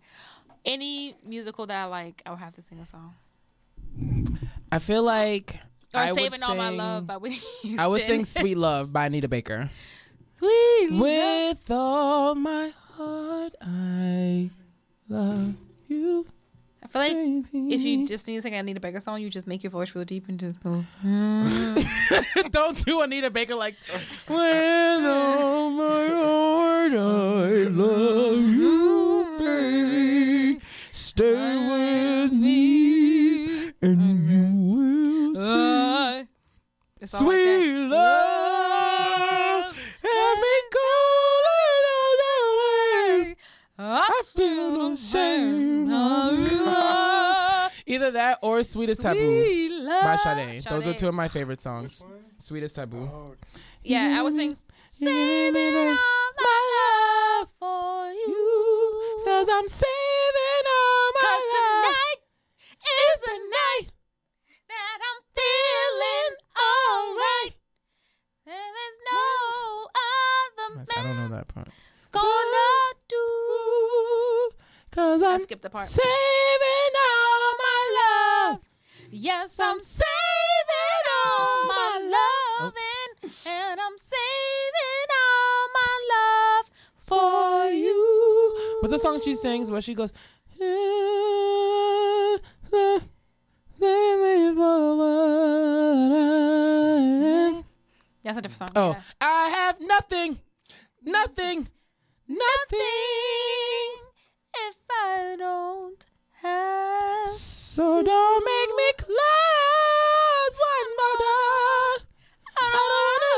Any 0.66 1.16
musical 1.26 1.66
that 1.68 1.76
I 1.76 1.86
like, 1.86 2.22
I 2.26 2.32
would 2.32 2.40
have 2.40 2.56
to 2.56 2.62
sing 2.62 2.80
a 2.80 2.86
song. 2.86 3.16
I 4.72 4.80
feel 4.80 5.02
like 5.04 5.58
Or 5.94 6.02
I 6.02 6.12
would 6.12 6.20
Saving 6.20 6.44
All 6.44 6.56
My 6.56 6.70
sing- 6.70 6.78
Love 6.78 7.08
by 7.08 7.18
Whitney 7.18 7.40
Houston. 7.62 7.80
I 7.80 7.88
would 7.88 8.02
sing 8.02 8.26
"Sweet 8.26 8.56
Love" 8.58 8.91
by 8.94 9.06
Anita 9.08 9.28
Baker. 9.30 9.70
Sweet 10.36 10.90
Love. 10.91 11.02
With 11.02 11.72
all 11.72 12.36
my 12.36 12.72
heart, 12.91 13.56
I 13.62 14.49
love 15.10 15.56
you. 15.88 16.28
I 16.88 16.89
feel 16.89 17.01
like 17.01 17.45
if 17.73 17.81
you 17.81 18.07
just 18.07 18.26
need 18.27 18.35
to 18.38 18.41
sing 18.41 18.53
an 18.53 18.61
Anita 18.61 18.80
Baker 18.80 19.01
song, 19.01 19.19
you 19.22 19.30
just 19.30 19.45
make 19.45 19.61
your 19.61 19.72
voice 19.72 19.93
real 19.93 20.05
deep 20.05 20.30
and 20.30 20.39
just 20.39 20.64
go. 20.64 20.85
Don't 22.51 22.85
do 22.85 23.01
Anita 23.01 23.30
Baker 23.30 23.55
like 23.55 23.76
with 24.30 25.05
all 25.05 25.69
my 25.72 26.07
heart 26.07 26.93
I 26.93 27.68
love 27.68 28.39
you, 28.39 29.35
baby. 29.38 30.61
Stay 30.93 31.57
with 31.68 32.31
me 32.31 33.73
and 33.81 34.30
you 34.30 34.45
will 34.73 35.35
see. 35.35 36.27
It's 37.01 37.14
all 37.15 37.27
like 37.27 37.35
that. 37.35 37.43
Sweet 37.43 37.89
love, 37.89 39.76
let 40.03 40.39
me 40.39 40.55
go 40.73 40.89
little 41.47 42.14
darling. 42.23 43.35
I 43.77 44.22
feel 44.34 44.89
the 44.91 44.95
same. 44.95 45.68
Either 47.89 48.11
that 48.11 48.39
or 48.41 48.64
Sweetest 48.64 49.01
Taboo 49.01 49.88
by 49.88 50.18
Sade. 50.18 50.64
Those 50.69 50.85
are 50.88 50.93
two 50.93 51.07
of 51.07 51.15
my 51.15 51.27
favorite 51.30 51.61
songs. 51.61 52.03
Sweetest 52.38 52.77
as 52.77 52.84
Taboo. 52.84 53.03
Oh. 53.11 53.35
Yeah, 53.84 54.15
I 54.19 54.22
was 54.22 54.35
sing. 54.35 54.57
Saving 54.99 55.55
all 55.55 55.95
my 56.43 56.61
love 56.77 57.47
for 57.57 58.11
you. 58.11 59.23
Cause 59.26 59.47
I'm 59.49 59.68
saving 59.69 60.65
all 60.68 61.11
my 61.14 61.22
Cause 61.22 61.43
love. 61.53 61.85
tonight 61.85 62.19
is 62.84 63.22
the 63.22 63.38
night 63.38 63.91
that 64.68 64.99
I'm 65.07 65.22
feeling 65.38 66.34
alright. 66.59 67.53
There 68.45 68.73
is 68.88 68.95
no 69.14 69.88
other 69.95 70.76
man. 70.76 70.85
I 70.97 71.03
don't 71.03 71.18
know 71.30 71.35
that 71.38 71.47
part. 71.47 71.69
gonna 72.11 72.93
do. 73.07 74.49
Cause 74.91 75.22
I 75.23 75.34
I'm 75.35 75.41
skipped 75.43 75.61
the 75.61 75.69
part. 75.69 75.88
saving 75.88 76.03
all 76.03 76.11
my 76.11 77.11
love. 77.11 77.16
Yes, 79.19 79.60
I'm 79.60 79.80
saving 79.80 80.06
all 81.26 81.68
my 81.68 81.98
loving, 82.61 83.31
and 83.48 83.80
I'm 83.80 83.98
saving 83.98 85.10
all 85.23 85.68
my 85.73 85.95
love 86.14 86.65
for 87.02 87.65
you. 87.72 88.77
What's 88.81 88.94
the 88.94 88.99
song 88.99 89.19
she 89.23 89.34
sings 89.34 89.72
where 89.72 89.81
she 89.81 89.95
goes? 89.95 90.14
That's 98.23 98.38
a 98.38 98.41
different 98.41 98.57
song. 98.57 98.68
Oh, 98.76 98.91
yeah. 98.91 99.02
I 99.19 99.49
have 99.49 99.77
nothing, 99.81 100.39
nothing, 101.02 101.69
nothing. 102.27 103.98
if 104.53 104.76
I 104.91 105.35
don't 105.39 106.06
have. 106.44 106.86
So 107.28 108.02
don't 108.02 108.45
make 108.45 108.70
me 108.78 108.91
close 108.98 110.54
one 110.72 110.90
more 110.98 111.18
door. 111.24 112.08
I 112.58 112.60
don't 112.74 112.91
wanna 113.08 113.34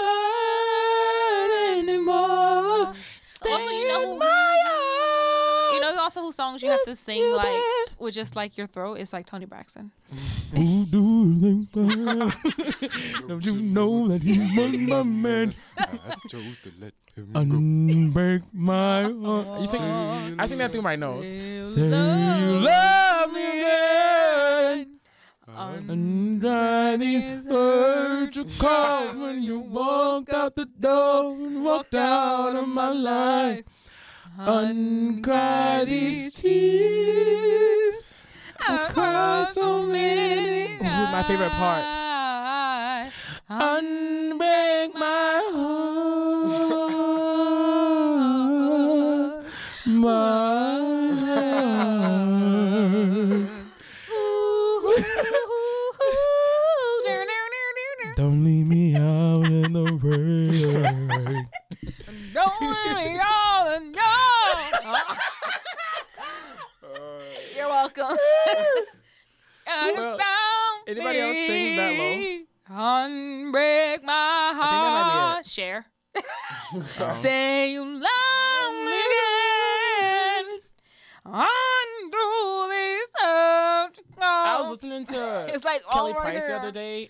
hurt 1.40 1.54
anymore. 1.80 2.94
Stay 3.24 3.52
Also, 3.52 3.70
you 3.70 3.88
know 3.88 4.14
in 4.14 4.20
my 4.20 4.26
arms. 4.26 5.74
You 5.74 5.80
know 5.82 5.92
also 6.04 6.22
whose 6.22 6.36
songs 6.36 6.62
you 6.62 6.70
have 6.70 6.86
to 6.86 6.96
sing 6.96 7.32
like. 7.34 7.64
With 8.00 8.14
just 8.14 8.36
like 8.36 8.58
your 8.58 8.68
throat? 8.68 8.96
It's 8.96 9.12
like 9.12 9.26
Toni 9.26 9.46
Braxton. 9.46 9.92
Do 10.54 10.62
you 10.62 11.66
think 11.66 12.02
I- 12.02 13.28
Don't 13.28 13.46
you 13.46 13.62
know 13.62 14.08
that 14.08 14.22
he 14.24 14.40
was 14.58 14.78
my 14.78 15.04
man? 15.04 15.54
I 15.78 16.16
chose 16.30 16.58
to 16.64 16.72
let 16.80 16.94
him 17.14 17.34
Unbreak 17.34 18.44
my 18.54 19.04
heart. 19.04 19.60
You 19.60 19.68
sing, 19.68 19.82
I 20.40 20.48
sing 20.48 20.58
that 20.60 20.72
through 20.72 20.82
my 20.84 20.96
nose. 20.96 21.28
Say 21.30 21.84
you 21.84 22.60
love 22.60 23.32
me 23.34 23.60
again. 23.60 24.96
And 25.58 26.40
dry 26.40 26.96
these 26.96 27.46
hurt 27.46 28.36
you 28.36 28.46
caused 28.60 29.18
when 29.20 29.44
you 29.44 29.60
walked 29.60 30.32
out 30.32 30.56
the 30.56 30.66
door 30.66 31.34
and 31.36 31.64
walked 31.66 31.96
out 31.96 32.56
of 32.56 32.68
my 32.68 32.92
life. 32.92 33.66
Uncry 34.40 35.86
these 35.86 36.36
tears. 36.36 36.59
My 41.20 41.28
favorite 41.28 41.52
part. 41.52 41.84
Ah, 41.84 43.04
ah, 43.04 43.12
ah. 43.50 43.76
Unbreak 43.78 44.19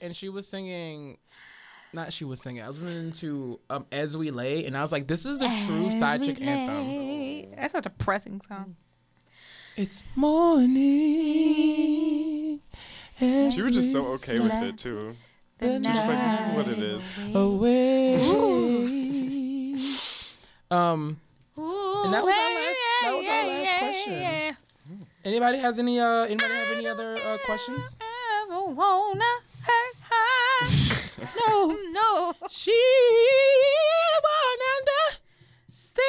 and 0.09 0.15
she 0.15 0.27
was 0.27 0.47
singing. 0.47 1.17
Not 1.93 2.11
she 2.13 2.25
was 2.25 2.41
singing. 2.41 2.63
I 2.63 2.67
was 2.67 2.81
listening 2.81 3.11
to 3.13 3.59
um, 3.69 3.85
"As 3.91 4.17
We 4.17 4.31
Lay," 4.31 4.65
and 4.65 4.75
I 4.75 4.81
was 4.81 4.91
like, 4.91 5.07
"This 5.07 5.23
is 5.25 5.37
the 5.37 5.47
true 5.67 5.91
side 5.91 6.23
chick 6.23 6.41
anthem." 6.41 7.51
That's 7.55 7.75
a 7.75 7.81
depressing 7.81 8.41
song. 8.47 8.75
It's 9.77 10.01
morning. 10.15 10.79
as 13.21 13.53
She 13.55 13.61
was 13.61 13.71
just 13.73 13.91
so 13.91 13.99
okay 14.15 14.39
with 14.39 14.51
it 14.53 14.77
too. 14.79 15.15
the 15.59 15.77
She's 15.77 15.85
just 15.93 16.07
like, 16.07 16.39
this 16.39 16.49
is 16.49 16.55
what 16.55 16.67
it 16.67 16.79
is. 16.79 17.03
Away. 17.35 18.15
um. 20.71 21.19
And 21.55 22.13
that 22.13 22.23
was 22.25 22.35
our 22.35 22.53
last- 22.55 22.79
that 23.03 23.13
was 23.15 23.27
our 23.27 23.45
last 23.47 23.75
question. 23.77 24.57
Anybody 25.25 25.57
has 25.59 25.77
any? 25.79 25.99
Uh. 25.99 26.23
Anybody 26.23 26.53
have 26.53 26.77
any 26.77 26.87
other 26.87 27.17
uh, 27.17 27.37
questions? 27.45 27.97
No. 31.19 31.77
no. 31.91 32.33
She 32.49 32.71
won't 34.23 34.61
understand. 34.77 36.05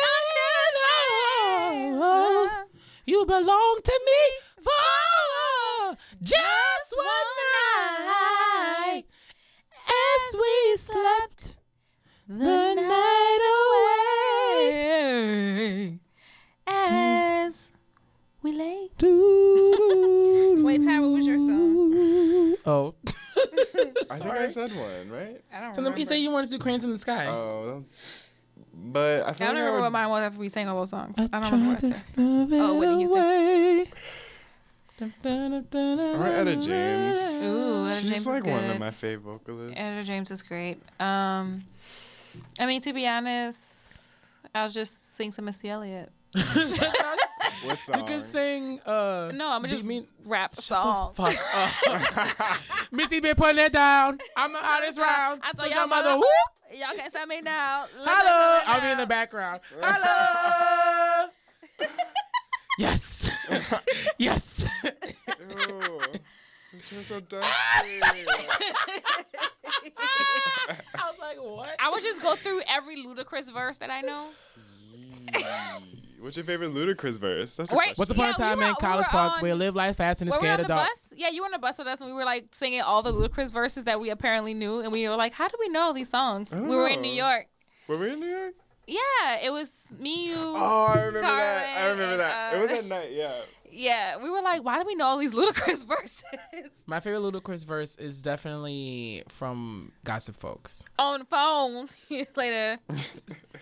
Oh, 2.03 2.49
you 3.05 3.27
belong 3.27 3.81
to 3.85 4.01
me 4.07 4.23
for 4.63 5.97
just 6.23 6.97
one 6.97 7.31
night 8.07 9.05
as 9.87 10.35
we 10.35 10.77
slept 10.77 11.57
the 12.29 12.60
I 24.11 24.17
think 24.19 24.31
I 24.31 24.49
said 24.49 24.75
one, 24.75 25.11
right? 25.11 25.41
I 25.53 25.61
don't 25.61 25.71
know. 25.71 25.75
So 25.75 25.83
let 25.83 25.95
me 25.95 26.05
say 26.05 26.19
you 26.19 26.31
wanted 26.31 26.47
to 26.47 26.53
do 26.53 26.59
Cranes 26.59 26.85
in 26.85 26.91
the 26.91 26.99
Sky. 26.99 27.27
Oh, 27.27 27.67
that 27.67 27.75
was, 27.77 27.93
but 28.73 28.99
I 28.99 29.05
I 29.05 29.09
don't 29.11 29.27
like 29.27 29.41
I 29.41 29.49
remember 29.49 29.73
would, 29.73 29.81
what 29.83 29.93
mine 29.93 30.09
was 30.09 30.23
after 30.23 30.39
we 30.39 30.49
sang 30.49 30.69
all 30.69 30.77
those 30.77 30.91
songs. 30.91 31.15
I 31.19 31.27
don't 31.27 31.51
remember 31.51 31.69
what 31.69 31.85
I 31.85 31.89
said. 31.89 32.03
Oh, 32.19 32.75
it 32.75 32.79
Whitney 32.79 32.99
Houston. 32.99 33.19
away. 33.19 33.87
Alright, 35.03 36.35
Etta 36.35 36.57
James. 36.57 37.41
Ooh, 37.43 37.87
Etta 37.87 38.01
She's 38.01 38.11
James 38.11 38.27
like 38.27 38.47
is 38.47 38.53
one 38.53 38.71
of 38.71 38.79
my 38.79 38.91
fave 38.91 39.21
vocalists. 39.21 39.79
Etta 39.81 40.05
James 40.05 40.31
is 40.31 40.43
great. 40.43 40.79
Um, 41.01 41.65
I 42.59 42.67
mean, 42.67 42.83
to 42.83 42.93
be 42.93 43.07
honest, 43.07 44.27
I'll 44.55 44.69
just 44.71 45.15
sing 45.17 45.33
some 45.33 45.47
Missy 45.47 45.71
Elliott. 45.71 46.11
What 47.65 47.79
song? 47.81 47.95
You 47.99 48.05
can 48.05 48.23
sing. 48.23 48.81
Uh, 48.87 49.31
No, 49.35 49.49
I'm 49.51 49.63
Beat 49.63 49.71
just 49.71 49.85
Me- 49.85 50.07
rap 50.25 50.53
Shut 50.55 50.65
song. 50.65 51.13
the 51.17 51.23
fuck 51.33 51.37
up. 52.49 52.57
Missy 52.93 53.21
been 53.21 53.35
putting 53.37 53.59
it 53.65 53.73
down. 53.73 54.19
I'm 54.37 54.53
the 54.53 54.59
hottest 54.61 54.99
round. 54.99 55.41
I 55.43 55.53
thought 55.53 55.63
Took 55.65 55.71
y'all 55.71 55.79
your 55.81 55.87
mother. 55.89 56.09
mother- 56.11 56.19
Whoop. 56.21 56.79
Y'all 56.79 56.95
can't 56.97 57.11
stop 57.11 57.29
me 57.29 57.41
now. 57.41 57.87
Hello. 57.99 58.61
I'll 58.67 58.81
be 58.81 58.87
in 58.89 58.99
the 58.99 59.07
background. 59.07 59.61
Hello. 59.81 61.29
yes. 62.79 63.29
yes. 64.19 64.67
Ew. 64.85 66.01
You're 66.93 67.03
so 67.05 67.19
dusty. 67.21 67.49
I 69.99 70.77
was 70.97 71.19
like, 71.19 71.37
what? 71.39 71.71
I 71.81 71.91
would 71.91 72.03
just 72.03 72.23
go 72.23 72.37
through 72.37 72.63
every 72.69 72.97
Ludacris 73.05 73.53
verse 73.53 73.79
that 73.79 73.91
I 73.91 74.01
know. 74.03 74.29
What's 76.21 76.37
your 76.37 76.45
favorite 76.45 76.73
Ludacris 76.75 77.19
verse? 77.19 77.55
That's 77.57 77.73
a 77.73 77.75
Wait, 77.75 77.95
question. 77.97 78.01
Once 78.01 78.11
upon 78.11 78.25
Yeah, 78.27 78.31
a 78.31 78.37
time 78.37 78.59
we 78.59 78.65
were- 78.65 78.71
in 78.71 78.77
College 78.77 79.07
were 79.07 79.11
Park, 79.11 79.33
on- 79.39 79.43
we 79.43 79.53
live 79.55 79.75
life 79.75 79.97
fast 79.97 80.21
and 80.21 80.31
Were 80.31 80.35
we 80.35 80.37
on 80.37 80.41
scared 80.41 80.59
the 80.59 80.63
of 80.65 80.69
dark. 80.69 80.89
bus? 80.89 81.13
Yeah, 81.17 81.29
you 81.31 81.41
were 81.41 81.47
on 81.47 81.53
the 81.53 81.59
bus 81.59 81.79
with 81.79 81.87
us, 81.87 82.01
and 82.01 82.09
we 82.11 82.15
were 82.15 82.25
like 82.25 82.47
singing 82.53 82.83
all 82.83 83.03
the 83.03 83.13
Ludacris 83.13 83.51
verses 83.53 83.85
that 83.85 84.01
we 84.01 84.11
apparently 84.11 84.53
knew, 84.55 84.81
and 84.81 84.93
we 84.93 85.09
were 85.09 85.17
like, 85.17 85.33
"How 85.33 85.49
do 85.49 85.57
we 85.59 85.69
know 85.69 85.81
all 85.81 85.93
these 85.95 86.11
songs?" 86.11 86.51
We 86.53 86.61
were 86.77 86.89
in 86.89 87.01
New 87.01 87.11
Oh. 87.13 87.29
York. 87.29 87.47
Were 87.89 87.97
we 87.99 88.11
in 88.13 88.21
New 88.21 88.27
York? 88.29 88.55
Yeah, 88.87 89.37
it 89.43 89.51
was 89.51 89.93
me, 89.99 90.27
you. 90.29 90.37
Oh, 90.37 90.87
I 90.87 90.99
remember 91.05 91.21
that. 91.21 91.79
I 91.79 91.87
remember 91.89 92.13
and, 92.13 92.21
that. 92.21 92.53
uh, 92.53 92.57
it 92.57 92.61
was 92.61 92.71
at 92.73 92.85
night, 92.87 93.13
yeah. 93.13 93.41
Yeah, 93.73 94.17
we 94.17 94.29
were 94.29 94.43
like, 94.43 94.65
"Why 94.65 94.81
do 94.81 94.85
we 94.85 94.97
know 94.97 95.05
all 95.07 95.19
these 95.19 95.33
Ludacris 95.33 95.87
verses?" 95.87 96.25
My 96.87 96.99
favorite 96.99 97.21
Ludacris 97.21 97.65
verse 97.65 97.95
is 97.97 98.21
definitely 98.21 99.23
from 99.29 99.93
Gossip 100.05 100.35
Folks. 100.37 100.85
on 100.99 101.21
the 101.21 101.25
phone 101.27 101.89
years 102.09 102.27
later. 102.37 102.79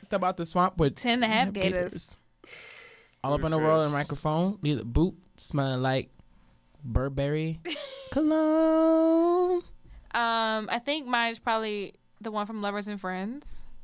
Step 0.03 0.23
out 0.25 0.39
the 0.39 0.47
swamp 0.47 0.79
with 0.79 0.97
Ten 0.97 1.23
and 1.23 1.25
a 1.25 1.35
half 1.35 1.53
gators. 1.53 2.17
All 3.25 3.33
up 3.35 3.43
in 3.43 3.51
the 3.51 3.59
world 3.59 3.83
in 3.85 3.91
Ludacris. 3.91 3.93
microphone. 3.93 4.59
Leave 4.63 4.79
the 4.79 4.85
boot 4.85 5.15
smelling 5.37 5.83
like 5.83 6.11
Burberry 6.85 7.61
cologne. 8.13 9.63
Um, 10.13 10.69
I 10.71 10.81
think 10.85 11.07
mine 11.07 11.33
is 11.33 11.39
probably 11.39 11.95
the 12.21 12.31
one 12.31 12.47
from 12.47 12.63
Lovers 12.63 12.89
and 12.89 13.01
Friends. 13.01 13.65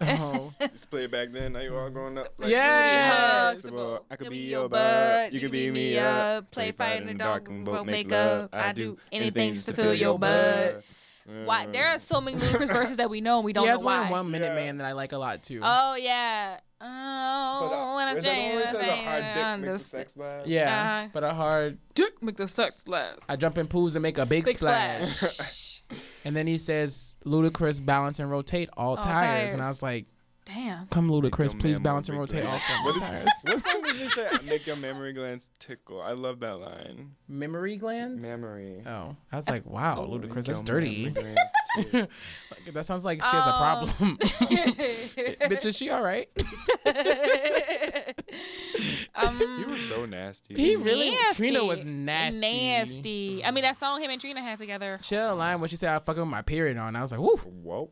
Oh. 0.00 0.52
Used 0.60 0.82
to 0.82 0.88
play 0.88 1.04
it 1.04 1.12
back 1.12 1.28
then. 1.30 1.52
Now 1.52 1.60
you 1.60 1.72
all 1.76 1.88
growing 1.90 2.18
up. 2.18 2.34
Like, 2.38 2.50
Yes. 2.50 3.60
Flexible. 3.60 4.04
I 4.10 4.16
could 4.16 4.24
Could 4.24 4.30
be 4.32 4.38
be 4.38 4.44
your 4.46 4.60
your 4.62 4.68
bud. 4.68 5.26
bud, 5.26 5.32
You 5.32 5.40
could 5.40 5.52
be 5.52 5.70
me 5.70 5.96
up. 5.98 6.50
Play 6.50 6.72
fight 6.72 7.00
in 7.02 7.06
the 7.06 7.14
dark 7.14 7.46
and 7.46 7.58
and 7.58 7.64
both 7.64 7.76
both 7.76 7.86
make 7.86 8.06
make 8.08 8.10
love. 8.10 8.44
up. 8.46 8.50
I 8.54 8.70
I 8.70 8.72
do 8.72 8.94
do 8.94 8.98
anything 9.12 9.54
just 9.54 9.68
to 9.68 9.74
feel 9.74 9.94
your 9.94 10.18
butt. 10.18 10.82
bud. 11.28 11.44
Why? 11.46 11.66
There 11.66 11.86
are 11.86 12.00
so 12.00 12.20
many 12.20 12.36
Ludacris 12.40 12.66
verses 12.68 12.96
that 12.96 13.10
we 13.10 13.20
know 13.20 13.36
and 13.36 13.44
we 13.44 13.52
don't 13.52 13.62
He 13.62 13.68
know 13.68 13.72
has 13.74 13.84
one 13.84 14.00
why. 14.00 14.06
in 14.06 14.10
One 14.12 14.30
Minute 14.32 14.46
Yeah. 14.48 14.54
Man 14.56 14.78
that 14.78 14.86
I 14.88 14.92
like 14.92 15.12
a 15.12 15.18
lot 15.18 15.44
too. 15.44 15.60
Oh 15.62 15.94
yeah. 15.94 16.58
Oh, 16.80 16.84
uh, 16.84 17.96
when 17.96 18.08
I 18.08 18.14
is 18.16 18.22
that 18.22 18.30
change, 18.34 18.54
where 18.54 18.62
it 18.62 18.66
I 18.68 18.72
says 18.72 18.80
a 18.80 18.84
say 18.84 19.04
hard 19.04 19.24
dick 19.34 19.60
makes 19.60 19.72
the 19.72 19.78
the 19.78 19.84
sex 19.98 20.16
last? 20.16 20.46
yeah, 20.46 21.04
uh, 21.06 21.08
but 21.12 21.24
a 21.24 21.32
hard. 21.34 21.78
dick 21.94 22.22
make 22.22 22.36
the 22.36 22.48
sex 22.48 22.86
last. 22.86 23.30
I 23.30 23.36
jump 23.36 23.56
in 23.58 23.66
pools 23.66 23.94
and 23.96 24.02
make 24.02 24.18
a 24.18 24.26
big, 24.26 24.44
Big 24.44 24.56
splash. 24.56 25.08
splash. 25.10 25.72
And 26.24 26.34
then 26.34 26.48
he 26.48 26.58
says, 26.58 27.16
"Ludacris 27.24 27.84
balance 27.84 28.18
and 28.18 28.28
rotate 28.28 28.68
all, 28.76 28.96
All 28.96 29.02
tires. 29.02 29.52
And 29.52 29.62
I 29.62 29.68
was 29.68 29.84
like, 29.84 30.06
Damn. 30.46 30.86
"Come, 30.86 31.10
Ludacris, 31.10 31.58
please 31.58 31.78
man 31.78 31.82
balance 31.84 32.08
and 32.08 32.18
rotate 32.18 32.44
off 32.46 32.62
glands. 32.66 32.82
four 32.82 32.92
What, 32.92 33.00
tires." 33.00 33.28
is, 33.28 33.52
what 33.52 33.60
song 33.60 33.82
did 33.82 33.96
you 33.96 34.08
say? 34.08 34.28
Make 34.44 34.66
your 34.66 34.76
memory 34.76 35.12
glands 35.12 35.50
tickle. 35.58 36.00
I 36.00 36.12
love 36.12 36.38
that 36.40 36.58
line. 36.60 37.16
Memory 37.28 37.76
glands. 37.76 38.22
Memory. 38.24 38.82
Oh, 38.86 39.16
I 39.32 39.36
was 39.36 39.48
like, 39.48 39.66
"Wow, 39.66 40.06
Make 40.06 40.22
Ludacris, 40.22 40.34
your 40.34 40.42
that's 40.42 40.60
dirty." 40.62 41.04
memory 41.10 41.22
glands 41.22 41.40
tickle. 41.76 42.00
Like, 42.00 42.74
that 42.74 42.86
sounds 42.86 43.04
like 43.04 43.22
she 43.22 43.28
has 43.28 43.46
a 43.46 43.52
Um, 43.52 43.86
problem. 43.88 44.16
Bitch, 45.50 45.66
is 45.66 45.76
she 45.76 45.90
all 45.90 46.02
right? 46.02 46.28
um, 49.16 49.40
You 49.60 49.66
were 49.68 49.76
so 49.78 50.06
nasty. 50.06 50.54
He 50.54 50.76
really, 50.76 51.10
nasty. 51.10 51.34
Trina 51.48 51.64
was 51.64 51.84
nasty. 51.84 52.38
Nasty. 52.40 53.44
I 53.44 53.50
mean, 53.50 53.62
that 53.62 53.76
song 53.78 54.00
him 54.02 54.10
and 54.10 54.20
Trina 54.20 54.40
had 54.42 54.58
together. 54.58 54.98
She 55.02 55.14
had 55.16 55.24
a 55.30 55.34
line 55.34 55.58
where 55.60 55.68
she 55.68 55.76
said, 55.76 55.92
"I 55.94 55.98
fucking 55.98 56.20
with 56.22 56.30
my 56.30 56.42
period 56.42 56.76
on." 56.76 56.94
I 56.94 57.00
was 57.00 57.10
like, 57.12 57.20
"Woo, 57.20 57.36
Whoa. 57.36 57.90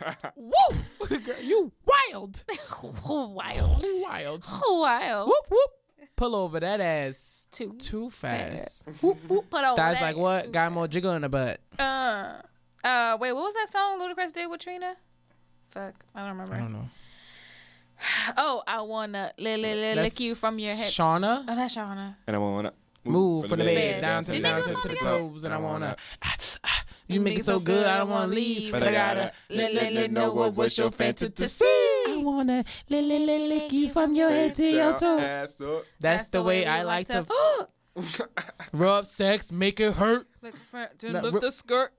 woo, 0.36 1.08
Girl, 1.08 1.36
you 1.42 1.72
wild, 2.12 2.44
Wild. 3.12 3.84
wild, 4.06 4.44
Wild. 4.68 5.28
whoop 5.28 5.44
whoop." 5.50 5.70
Pull 6.16 6.36
over 6.36 6.60
that 6.60 6.80
ass 6.80 7.46
Too. 7.50 7.74
too 7.78 8.10
fast. 8.10 8.86
Whoop, 9.00 9.18
whoop, 9.28 9.48
put 9.48 9.64
on 9.64 9.76
That's 9.76 10.00
that. 10.00 10.04
like 10.04 10.16
what? 10.16 10.52
Got 10.52 10.72
more 10.72 10.86
jiggle 10.86 11.12
in 11.12 11.22
the 11.22 11.28
butt. 11.30 11.60
Uh, 11.78 12.34
uh, 12.84 13.16
wait, 13.20 13.32
what 13.32 13.42
was 13.44 13.54
that 13.54 13.68
song 13.70 14.00
Ludacris 14.00 14.32
did 14.34 14.50
with 14.50 14.60
Trina? 14.60 14.96
Fuck, 15.70 15.94
I 16.14 16.20
don't 16.20 16.30
remember. 16.30 16.54
I 16.54 16.58
don't 16.58 16.72
know. 16.72 16.88
Oh, 18.36 18.62
I 18.66 18.80
wanna 18.80 19.32
li- 19.38 19.56
li- 19.58 19.74
li- 19.74 19.94
lick 19.94 20.20
you 20.20 20.34
from 20.34 20.58
your 20.58 20.74
head. 20.74 20.90
Shawnna. 20.90 21.44
Oh, 21.46 21.54
that's 21.56 21.74
Shawnna. 21.76 22.16
And 22.26 22.36
I 22.36 22.38
wanna 22.38 22.72
Move 23.04 23.46
from 23.48 23.58
the 23.58 23.64
bed, 23.64 23.74
bed. 23.74 24.00
down 24.02 24.22
to 24.24 24.32
the 24.32 24.40
down 24.40 24.62
to, 24.62 24.74
to 24.74 24.88
the 24.88 24.96
toes, 24.96 25.44
and 25.44 25.54
I 25.54 25.58
wanna. 25.58 25.96
You 27.12 27.20
make 27.20 27.38
it 27.38 27.44
so 27.44 27.58
good, 27.58 27.86
I 27.86 27.98
don't 27.98 28.10
wanna 28.10 28.32
leave, 28.32 28.72
but 28.72 28.82
I 28.82 28.92
gotta 28.92 29.32
let 29.48 29.74
let 29.74 29.92
let 29.92 30.12
know 30.12 30.32
what's 30.32 30.56
what's 30.56 30.78
your 30.78 30.90
fantasy. 30.90 31.64
I 31.64 32.20
wanna 32.22 32.64
let 32.88 33.04
let 33.04 33.20
let 33.20 33.40
lick 33.40 33.72
you 33.72 33.90
from 33.90 34.14
your 34.14 34.30
head 34.30 34.54
to 34.56 34.70
your 34.70 34.94
toe. 34.94 35.18
Ass. 35.18 35.60
That's 35.98 36.28
the 36.28 36.42
way 36.42 36.66
I 36.66 36.82
like 36.82 37.08
to 37.08 37.26
rub 38.72 39.06
sex, 39.06 39.52
make 39.52 39.80
it 39.80 39.94
hurt. 39.94 40.26
Like, 40.42 40.54
lift 41.02 41.34
ri- 41.34 41.40
the 41.40 41.50
skirt 41.50 41.92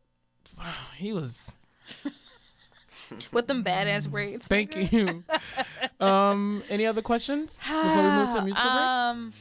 He 0.98 1.14
was. 1.14 1.56
with 3.32 3.48
them 3.48 3.64
badass 3.64 4.10
braids. 4.10 4.48
Thank 4.48 4.92
you. 4.92 5.24
um, 6.06 6.64
any 6.70 6.86
other 6.86 7.02
questions 7.02 7.58
before 7.60 7.82
we 7.82 8.10
move 8.10 8.30
to 8.32 8.38
a 8.38 8.44
musical 8.44 8.70
break? 8.70 8.82
Um, 8.82 9.34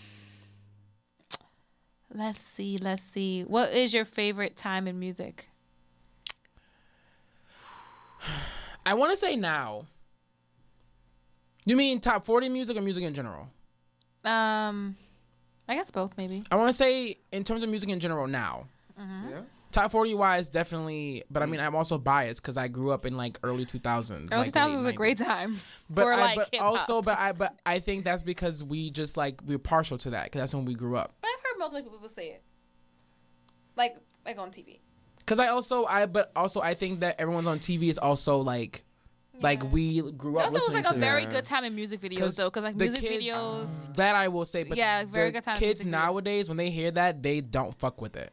let's 2.13 2.41
see. 2.41 2.79
Let's 2.79 3.03
see. 3.03 3.43
What 3.43 3.73
is 3.73 3.95
your 3.95 4.05
favorite 4.05 4.57
time 4.57 4.87
in 4.87 4.99
music? 4.99 5.50
I 8.87 8.95
want 8.95 9.11
to 9.13 9.17
say 9.17 9.37
now. 9.37 9.87
You 11.67 11.77
mean 11.77 12.01
top 12.01 12.25
forty 12.25 12.49
music 12.49 12.77
or 12.77 12.81
music 12.81 13.05
in 13.05 13.15
general? 13.15 13.49
Um, 14.25 14.97
I 15.69 15.75
guess 15.75 15.91
both 15.91 16.17
maybe. 16.17 16.43
I 16.51 16.57
want 16.57 16.69
to 16.69 16.73
say 16.73 17.19
in 17.33 17.45
terms 17.45 17.63
of 17.63 17.69
music 17.69 17.91
in 17.91 18.01
general 18.01 18.27
now. 18.27 18.67
Yeah. 18.99 19.41
Top 19.73 19.93
40 19.93 20.15
wise, 20.15 20.49
definitely. 20.49 21.23
But 21.31 21.43
I 21.43 21.47
mean, 21.47 21.61
I'm 21.61 21.77
also 21.77 21.97
biased 21.97 22.43
because 22.43 22.57
I 22.57 22.69
grew 22.69 22.91
up 22.91 23.07
in 23.07 23.17
like 23.17 23.39
early 23.43 23.65
2000s. 23.65 24.33
Early 24.33 24.45
like 24.47 24.53
2000s 24.53 24.67
late 24.67 24.77
was 24.77 24.87
a 24.87 24.93
great 24.93 25.17
time 25.17 25.61
But, 25.91 26.03
for 26.03 26.13
I, 26.13 26.21
like 26.21 26.37
but 26.37 26.49
hip 26.53 26.63
also, 26.63 27.03
but 27.03 27.19
I, 27.19 27.33
but 27.33 27.57
I 27.65 27.79
think 27.79 28.05
that's 28.05 28.23
because 28.25 28.65
we 28.65 28.91
just 28.91 29.17
like 29.17 29.41
we're 29.47 29.59
partial 29.59 29.97
to 29.99 30.11
that 30.11 30.25
because 30.25 30.41
that's 30.41 30.55
when 30.55 30.65
we 30.65 30.75
grew 30.75 30.97
up. 30.97 31.15
But 31.21 31.29
I've 31.29 31.45
heard 31.45 31.59
multiple 31.59 31.93
people 31.93 32.09
say 32.09 32.31
it, 32.31 32.43
like 33.77 33.97
like 34.27 34.39
on 34.39 34.51
TV. 34.51 34.81
Because 35.31 35.39
I 35.39 35.47
also, 35.47 35.85
I, 35.85 36.07
but 36.07 36.33
also 36.35 36.61
I 36.61 36.75
think 36.75 37.01
that 37.01 37.21
everyone's 37.21 37.47
on 37.47 37.61
TV 37.61 37.85
is 37.85 37.99
also 37.99 38.39
like, 38.39 38.83
like 39.41 39.63
we 39.73 40.01
grew 40.11 40.39
It 40.39 40.43
up 40.43 40.47
also 40.47 40.57
was 40.57 40.73
like 40.73 40.87
a 40.91 40.93
to 40.93 40.99
very 40.99 41.25
that. 41.25 41.31
good 41.33 41.47
time 41.47 41.63
in 41.63 41.77
music 41.77 42.01
videos 42.01 42.37
though, 42.37 42.49
because 42.51 42.65
like 42.65 42.77
the 42.77 42.87
music 42.87 43.01
kids- 43.03 43.25
videos. 43.27 43.95
That 43.95 44.17
I 44.17 44.27
will 44.27 44.45
say, 44.45 44.65
but 44.65 44.77
Yeah, 44.77 45.05
very 45.05 45.29
the 45.29 45.35
good 45.35 45.45
time 45.45 45.55
Kids 45.55 45.85
nowadays, 45.85 46.49
when 46.49 46.57
they 46.57 46.69
hear 46.71 46.91
that, 46.91 47.23
they 47.23 47.43
don't 47.43 47.73
fuck 47.79 48.01
with 48.01 48.17
it. 48.17 48.33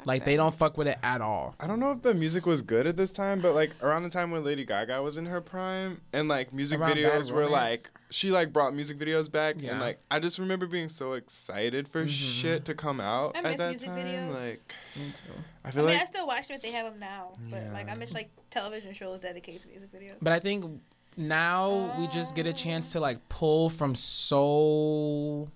Fuck 0.00 0.06
Like 0.06 0.24
they 0.24 0.36
don't 0.36 0.54
fuck 0.54 0.76
with 0.78 0.88
it 0.88 0.98
at 1.02 1.20
all. 1.20 1.54
I 1.60 1.66
don't 1.66 1.78
know 1.80 1.92
if 1.92 2.02
the 2.02 2.14
music 2.14 2.46
was 2.46 2.62
good 2.62 2.86
at 2.86 2.96
this 2.96 3.10
time, 3.12 3.40
but 3.40 3.54
like 3.54 3.70
around 3.82 4.02
the 4.04 4.10
time 4.10 4.30
when 4.30 4.44
Lady 4.44 4.64
Gaga 4.64 5.02
was 5.02 5.16
in 5.18 5.26
her 5.26 5.40
prime, 5.40 6.00
and 6.12 6.28
like 6.28 6.52
music 6.52 6.80
Around 6.80 6.96
videos 6.96 7.30
were 7.30 7.48
like 7.48 7.90
she 8.10 8.30
like 8.30 8.52
brought 8.52 8.74
music 8.74 8.98
videos 8.98 9.30
back, 9.30 9.56
Yeah. 9.58 9.72
and 9.72 9.80
like 9.80 9.98
I 10.10 10.18
just 10.18 10.38
remember 10.38 10.66
being 10.66 10.88
so 10.88 11.12
excited 11.12 11.86
for 11.86 12.00
mm-hmm. 12.00 12.08
shit 12.08 12.64
to 12.64 12.74
come 12.74 13.00
out 13.00 13.36
I 13.36 13.38
at 13.38 13.44
miss 13.44 13.56
that 13.58 13.68
music 13.70 13.88
time. 13.90 13.98
videos. 13.98 14.34
Like 14.34 14.74
Me 14.96 15.12
too. 15.14 15.32
I 15.64 15.68
I 15.68 15.70
feel 15.70 15.84
mean, 15.84 15.94
like 15.94 16.02
I 16.02 16.06
still 16.06 16.26
watch 16.26 16.48
them 16.48 16.56
if 16.56 16.62
they 16.62 16.72
have 16.72 16.90
them 16.90 16.98
now, 16.98 17.32
but 17.50 17.62
like 17.72 17.86
I 17.88 17.92
Yeah. 17.92 17.98
miss 17.98 18.14
like 18.14 18.30
television 18.50 18.92
shows 18.92 19.20
dedicated 19.20 19.60
to 19.62 19.68
music 19.68 19.92
videos. 19.92 20.16
But 20.22 20.32
I 20.32 20.38
think 20.40 20.80
now 21.16 21.94
we 21.98 22.06
just 22.08 22.34
get 22.34 22.46
a 22.46 22.52
chance 22.52 22.92
to 22.92 23.00
like 23.00 23.28
pull 23.28 23.68
from 23.68 23.94
so 23.94 25.48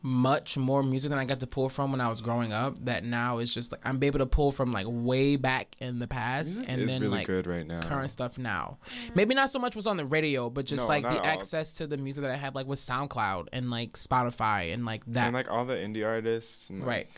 much 0.00 0.56
more 0.56 0.82
music 0.82 1.10
than 1.10 1.18
I 1.18 1.24
got 1.24 1.40
to 1.40 1.46
pull 1.46 1.68
from 1.68 1.90
when 1.90 2.00
I 2.00 2.08
was 2.08 2.20
growing 2.20 2.52
up. 2.52 2.76
That 2.84 3.04
now 3.04 3.38
it's 3.38 3.52
just 3.52 3.72
like 3.72 3.80
I'm 3.84 4.02
able 4.02 4.20
to 4.20 4.26
pull 4.26 4.52
from 4.52 4.72
like 4.72 4.86
way 4.88 5.36
back 5.36 5.74
in 5.80 5.98
the 5.98 6.06
past 6.06 6.56
music 6.56 6.72
and 6.72 6.82
is 6.82 6.90
then 6.90 7.02
really 7.02 7.18
like 7.18 7.26
good 7.26 7.46
right 7.46 7.66
now. 7.66 7.80
current 7.80 8.10
stuff 8.10 8.38
now. 8.38 8.78
Mm-hmm. 8.86 9.12
Maybe 9.16 9.34
not 9.34 9.50
so 9.50 9.58
much 9.58 9.74
what's 9.74 9.86
on 9.86 9.96
the 9.96 10.06
radio, 10.06 10.50
but 10.50 10.66
just 10.66 10.84
No, 10.84 10.88
like 10.88 11.02
the 11.02 11.24
access 11.26 11.72
to 11.74 11.86
the 11.86 11.96
music 11.96 12.22
that 12.22 12.30
I 12.30 12.36
have, 12.36 12.54
like 12.54 12.66
with 12.66 12.78
SoundCloud 12.78 13.48
and 13.52 13.70
like 13.70 13.94
Spotify 13.94 14.72
and 14.72 14.84
like 14.84 15.04
that. 15.06 15.26
and 15.26 15.34
like 15.34 15.50
all 15.50 15.64
the 15.64 15.74
indie 15.74 16.06
artists, 16.06 16.70
and, 16.70 16.80
like, 16.80 16.88
right. 16.88 17.08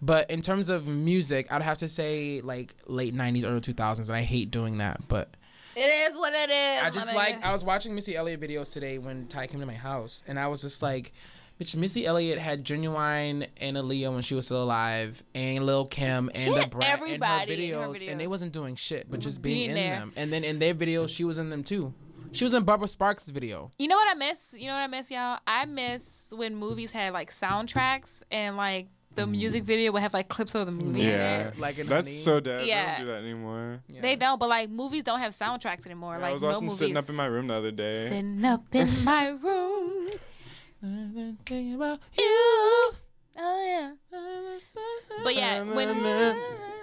But 0.00 0.30
in 0.30 0.42
terms 0.42 0.68
of 0.68 0.86
music, 0.86 1.46
I'd 1.50 1.62
have 1.62 1.78
to 1.78 1.88
say 1.88 2.40
like 2.42 2.74
late 2.86 3.14
'90s, 3.14 3.44
early 3.44 3.60
2000s, 3.60 4.08
and 4.08 4.16
I 4.16 4.22
hate 4.22 4.50
doing 4.50 4.78
that. 4.78 5.08
But 5.08 5.30
It 5.76 5.80
is 6.10 6.16
what 6.16 6.32
it 6.34 6.50
is. 6.50 6.82
I 6.82 6.90
just 6.90 7.14
like 7.14 7.42
I 7.44 7.52
was 7.52 7.64
watching 7.64 7.94
Missy 7.94 8.14
Elliott 8.14 8.40
videos 8.40 8.72
today 8.72 8.98
when 8.98 9.26
Ty 9.26 9.46
came 9.48 9.60
to 9.60 9.66
my 9.66 9.74
house, 9.74 10.22
and 10.28 10.38
I 10.38 10.46
was 10.46 10.60
just 10.60 10.82
like, 10.82 11.12
"Bitch, 11.60 11.76
Missy 11.76 12.04
Elliott 12.06 12.38
had 12.38 12.64
Ginuwine 12.64 13.46
and 13.60 13.76
Aaliyah 13.76 14.12
when 14.12 14.22
she 14.22 14.34
was 14.34 14.46
still 14.46 14.62
alive, 14.62 15.22
and 15.34 15.64
Lil 15.64 15.84
Kim 15.86 16.28
and 16.34 16.38
She 16.38 16.50
Da 16.50 16.66
Brat 16.66 16.82
in 16.84 16.88
her, 16.88 16.92
everybody 17.04 17.70
in 17.70 17.78
her 17.78 17.86
videos, 17.88 18.10
and 18.10 18.20
they 18.20 18.26
wasn't 18.26 18.52
doing 18.52 18.74
shit, 18.76 19.10
but 19.10 19.20
just 19.20 19.40
being, 19.40 19.56
Being 19.58 19.70
in 19.70 19.74
there. 19.76 19.94
them. 20.00 20.12
And 20.16 20.32
then 20.32 20.42
in 20.44 20.58
their 20.58 20.74
videos, 20.74 21.10
she 21.10 21.24
was 21.24 21.38
in 21.38 21.50
them 21.50 21.62
too. 21.64 21.94
She 22.32 22.42
was 22.44 22.52
in 22.54 22.64
Barbara 22.64 22.88
Sparks' 22.88 23.28
video. 23.28 23.70
You 23.78 23.86
know 23.86 23.94
what 23.94 24.08
I 24.10 24.14
miss? 24.14 24.54
You 24.58 24.66
know 24.66 24.72
what 24.74 24.80
I 24.80 24.88
miss, 24.88 25.08
y'all? 25.10 25.38
I 25.46 25.66
miss 25.66 26.32
when 26.36 26.56
movies 26.56 26.90
had 26.90 27.12
like 27.12 27.30
soundtracks 27.32 28.22
and 28.32 28.56
like 28.56 28.88
the 29.14 29.22
mm. 29.22 29.30
music 29.30 29.62
video 29.62 29.92
would 29.92 30.02
have 30.02 30.12
like 30.12 30.28
clips 30.28 30.56
of 30.56 30.66
the 30.66 30.72
movie. 30.72 31.02
in 31.02 31.06
Yeah, 31.10 31.48
it. 31.50 31.58
Like 31.60 31.78
in 31.78 31.86
that's 31.86 32.08
Honey? 32.08 32.16
so 32.16 32.40
dead. 32.40 32.66
Yeah. 32.66 32.84
They 32.84 32.90
don't 32.96 33.06
do 33.06 33.12
that 33.12 33.18
anymore. 33.24 33.80
They 33.88 34.16
don't, 34.16 34.40
but 34.40 34.48
like 34.48 34.68
movies 34.70 35.04
don't 35.04 35.20
have 35.20 35.32
soundtracks 35.32 35.86
anymore. 35.86 36.16
I 36.16 36.18
like 36.18 36.32
was 36.32 36.42
no 36.42 36.48
watching 36.48 36.62
movies. 36.64 36.78
sitting 36.78 36.96
up 36.96 37.08
in 37.08 37.14
my 37.14 37.26
room 37.26 37.46
the 37.46 37.54
other 37.54 37.70
day. 37.70 38.08
Sitting 38.08 38.44
up 38.44 38.64
in 38.72 39.04
my 39.04 39.28
room. 39.42 40.08
Thinking 40.84 41.74
about 41.74 41.98
You. 42.18 42.92
Oh 43.36 43.64
yeah. 43.66 43.92
But 45.24 45.34
yeah, 45.34 45.62
when 45.62 46.02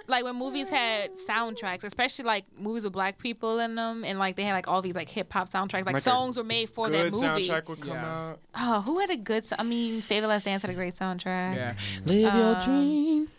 like 0.08 0.24
when 0.24 0.36
movies 0.36 0.68
had 0.68 1.12
soundtracks, 1.28 1.84
especially 1.84 2.24
like 2.24 2.44
movies 2.58 2.82
with 2.84 2.92
black 2.92 3.18
people 3.18 3.58
in 3.60 3.74
them, 3.76 4.04
and 4.04 4.18
like 4.18 4.36
they 4.36 4.42
had 4.42 4.52
like 4.54 4.66
all 4.68 4.82
these 4.82 4.94
like 4.96 5.08
hip 5.08 5.32
hop 5.32 5.48
soundtracks, 5.48 5.86
like, 5.86 5.94
Like 5.94 6.02
songs 6.02 6.36
were 6.36 6.44
made 6.44 6.68
for 6.70 6.90
that 6.90 7.12
movie. 7.12 7.24
soundtrack 7.26 7.68
would 7.68 7.80
come 7.80 7.90
Yeah. 7.94 8.06
out. 8.30 8.40
Oh, 8.54 8.80
who 8.82 8.98
had 8.98 9.10
a 9.10 9.16
good? 9.16 9.46
So- 9.46 9.56
I 9.58 9.62
mean, 9.62 10.02
Save 10.02 10.22
the 10.22 10.28
Last 10.28 10.44
Dance 10.44 10.62
had 10.62 10.70
a 10.70 10.74
great 10.74 10.94
soundtrack. 10.94 11.54
Yeah. 11.54 11.74
Live 12.06 12.34
your 12.34 12.56
Um, 12.56 12.60
dreams. 12.62 13.30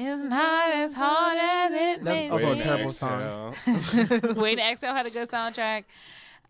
It's 0.00 0.20
not 0.22 0.70
as 0.72 0.94
hard 0.94 1.38
as 1.40 1.70
it 1.72 2.04
That's 2.04 2.26
may 2.26 2.30
also 2.30 2.52
a 2.52 2.56
terrible 2.60 2.92
song. 2.92 3.54
Exhale. 3.66 4.34
Wayne 4.36 4.58
XL 4.76 4.86
had 4.86 5.06
a 5.06 5.10
good 5.10 5.28
soundtrack. 5.30 5.84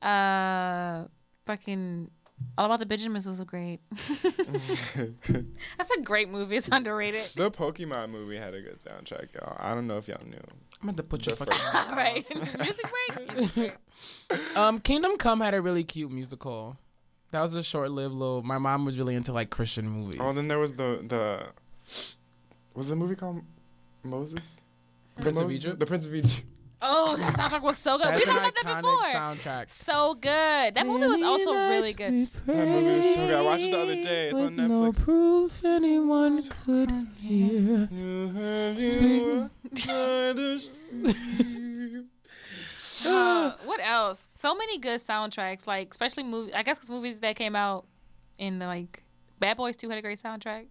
Uh, 0.02 1.06
fucking 1.46 2.10
All 2.56 2.66
About 2.66 2.80
the 2.80 2.86
Benjamins 2.86 3.24
was 3.26 3.38
a 3.40 3.44
great. 3.44 3.80
That's 4.22 5.90
a 5.96 6.00
great 6.02 6.28
movie. 6.28 6.56
It's 6.56 6.68
underrated. 6.70 7.24
the 7.36 7.50
Pokemon 7.50 8.10
movie 8.10 8.36
had 8.36 8.54
a 8.54 8.60
good 8.60 8.78
soundtrack, 8.80 9.34
y'all. 9.34 9.56
I 9.60 9.74
don't 9.74 9.86
know 9.86 9.96
if 9.98 10.08
y'all 10.08 10.24
knew. 10.26 10.40
I'm 10.82 10.88
gonna 10.88 11.02
put 11.02 11.26
your 11.26 11.36
The 11.36 11.46
fucking. 11.46 11.90
All 11.90 11.96
right, 11.96 12.26
music 12.58 12.86
break. 13.16 13.36
Music 13.36 13.78
break. 14.28 14.56
Um, 14.56 14.80
Kingdom 14.80 15.16
Come 15.18 15.40
had 15.40 15.54
a 15.54 15.60
really 15.60 15.84
cute 15.84 16.10
musical. 16.10 16.76
That 17.30 17.42
was 17.42 17.54
a 17.54 17.62
short-lived 17.62 18.14
little. 18.14 18.42
My 18.42 18.58
mom 18.58 18.84
was 18.84 18.96
really 18.98 19.14
into 19.14 19.32
like 19.32 19.50
Christian 19.50 19.88
movies. 19.88 20.18
Oh, 20.20 20.32
then 20.32 20.48
there 20.48 20.58
was 20.58 20.74
the 20.74 21.04
the 21.06 21.46
was 22.74 22.88
the 22.88 22.96
movie 22.96 23.16
called 23.16 23.42
Moses? 24.02 24.60
Prince 25.20 25.38
of 25.38 25.44
Moses? 25.44 25.60
Egypt? 25.64 25.80
The 25.80 25.86
Prince 25.86 26.06
of 26.06 26.14
Egypt. 26.14 26.44
Oh, 26.80 27.16
that 27.16 27.34
soundtrack 27.34 27.62
was 27.62 27.76
so 27.76 27.98
good. 27.98 28.06
That's 28.06 28.20
we 28.26 28.32
talked 28.32 28.60
about 28.60 28.64
that 28.64 28.82
before. 28.82 29.02
soundtrack. 29.02 29.70
So 29.70 30.14
good. 30.14 30.74
That 30.76 30.86
movie 30.86 31.06
was 31.08 31.22
also 31.22 31.52
really 31.52 31.92
good. 31.92 32.28
That 32.46 32.66
movie 32.68 32.96
was 32.98 33.14
so 33.14 33.26
good. 33.26 33.34
I 33.34 33.42
watched 33.42 33.62
it 33.64 33.70
the 33.72 33.80
other 33.80 33.94
day. 33.96 34.28
It's 34.30 34.40
on 34.40 34.54
No 34.56 34.68
Netflix. 34.68 35.02
proof 35.04 35.64
anyone 35.64 36.38
could 36.64 36.90
hear. 37.18 37.88
You 37.90 38.80
Speak- 38.80 39.02
you 39.02 39.50
by 39.72 40.32
the 40.34 40.58
stream. 40.60 42.08
Uh, 43.06 43.52
what 43.64 43.80
else? 43.82 44.28
So 44.34 44.54
many 44.56 44.78
good 44.78 45.00
soundtracks. 45.00 45.66
Like 45.66 45.90
especially 45.90 46.24
movies. 46.24 46.52
I 46.54 46.62
guess 46.62 46.78
'cause 46.78 46.90
movies 46.90 47.20
that 47.20 47.36
came 47.36 47.54
out 47.56 47.86
in 48.38 48.58
the 48.58 48.66
like 48.66 49.02
Bad 49.38 49.56
Boys 49.56 49.76
Two 49.76 49.88
had 49.88 49.98
a 49.98 50.02
great 50.02 50.20
soundtrack. 50.20 50.66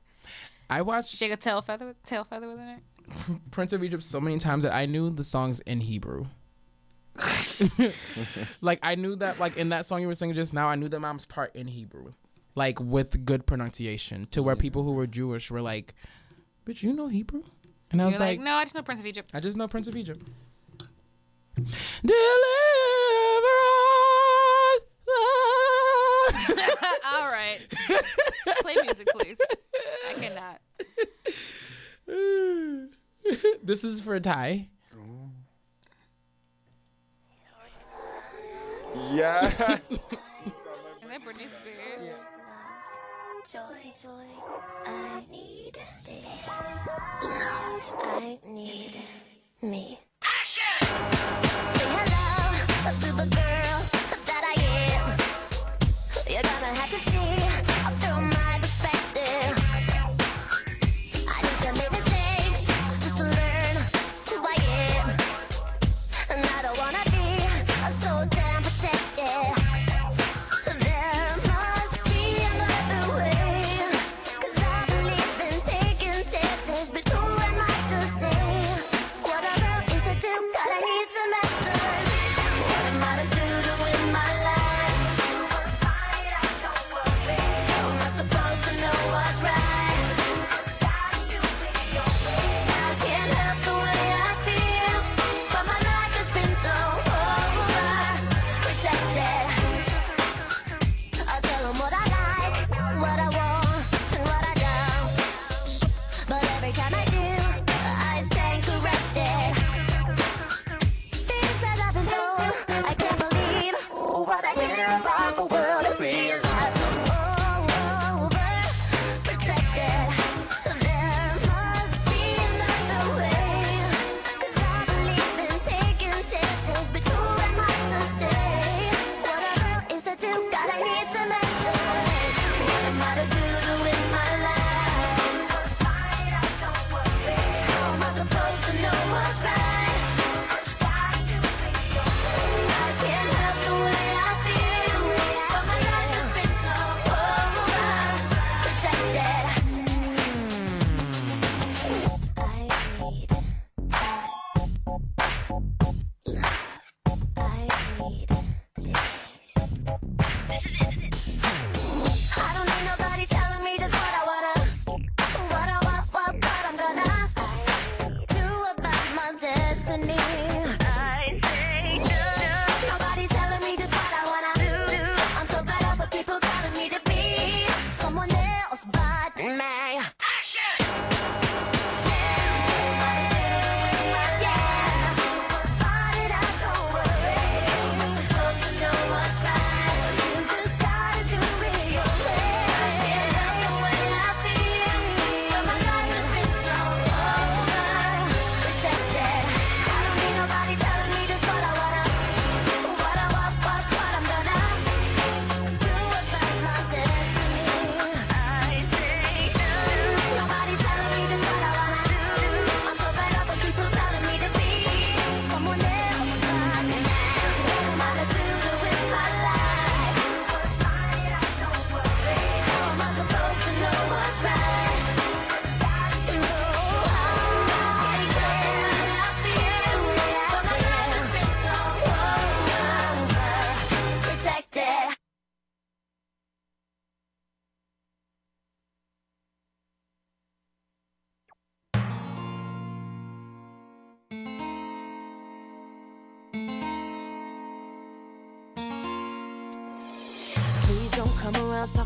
I 0.69 0.81
watched 0.81 1.15
Shake 1.15 1.31
a 1.31 1.38
tail 1.38 1.61
feather. 1.61 1.95
Tail 2.05 2.23
feather 2.25 2.47
was 2.47 2.59
in 2.59 2.67
it. 2.67 2.79
Prince 3.51 3.73
of 3.73 3.84
Egypt 3.84 4.03
so 4.03 4.19
many 4.19 4.38
times 4.38 4.63
that 4.63 4.73
I 4.73 4.85
knew 4.85 5.09
the 5.09 5.23
songs 5.23 5.59
in 5.61 5.81
Hebrew. 5.81 6.25
like 8.61 8.79
I 8.84 8.95
knew 8.95 9.15
that 9.15 9.39
like 9.39 9.57
in 9.57 9.69
that 9.69 9.85
song 9.85 10.01
you 10.01 10.07
were 10.07 10.15
singing 10.15 10.35
just 10.35 10.53
now, 10.53 10.67
I 10.67 10.75
knew 10.75 10.88
the 10.88 10.99
mom's 10.99 11.25
part 11.25 11.55
in 11.55 11.67
Hebrew. 11.67 12.13
Like 12.55 12.79
with 12.79 13.25
good 13.25 13.45
pronunciation. 13.45 14.27
To 14.31 14.43
where 14.43 14.55
people 14.55 14.84
who 14.84 14.93
were 14.93 15.07
Jewish 15.07 15.51
were 15.51 15.61
like, 15.61 15.95
But 16.65 16.84
you 16.84 16.93
know 16.93 17.07
Hebrew? 17.07 17.43
And 17.91 18.01
I 18.01 18.05
was 18.05 18.15
like, 18.15 18.21
like, 18.21 18.39
no, 18.41 18.55
I 18.55 18.63
just 18.63 18.75
know 18.75 18.81
Prince 18.81 18.99
of 18.99 19.05
Egypt. 19.05 19.31
I 19.34 19.39
just 19.39 19.57
know 19.57 19.67
Prince 19.67 19.88
of 19.88 19.95
Egypt. 19.95 20.21
Deliver 21.55 22.03
us. 22.03 22.17
All 27.05 27.31
right. 27.31 27.59
Play 28.59 28.75
music, 28.84 29.07
please. 29.15 29.39
I 30.09 30.13
cannot. 30.13 30.61
this 33.63 33.83
is 33.83 33.99
for 33.99 34.15
a 34.15 34.19
tie. 34.19 34.69
Yes. 39.11 39.79
Is 39.91 40.05
that 41.09 41.23
Britney 41.23 41.47
Spears? 41.47 41.83
Joy, 43.51 43.93
joy, 44.01 44.27
I 44.85 45.23
need 45.31 45.73
this. 45.73 46.15
Love, 47.23 47.93
I 48.03 48.39
need 48.45 48.97
me. 49.61 49.99
Say 50.81 51.85
hello 51.87 52.91
to 52.99 53.11
the 53.13 53.35
girl 53.35 53.79
that 54.25 54.43
I 54.43 54.61
am. 54.95 55.05
You're 56.29 56.41
gonna 56.41 56.73
have 56.75 56.89
to 56.89 56.99
see 57.09 57.46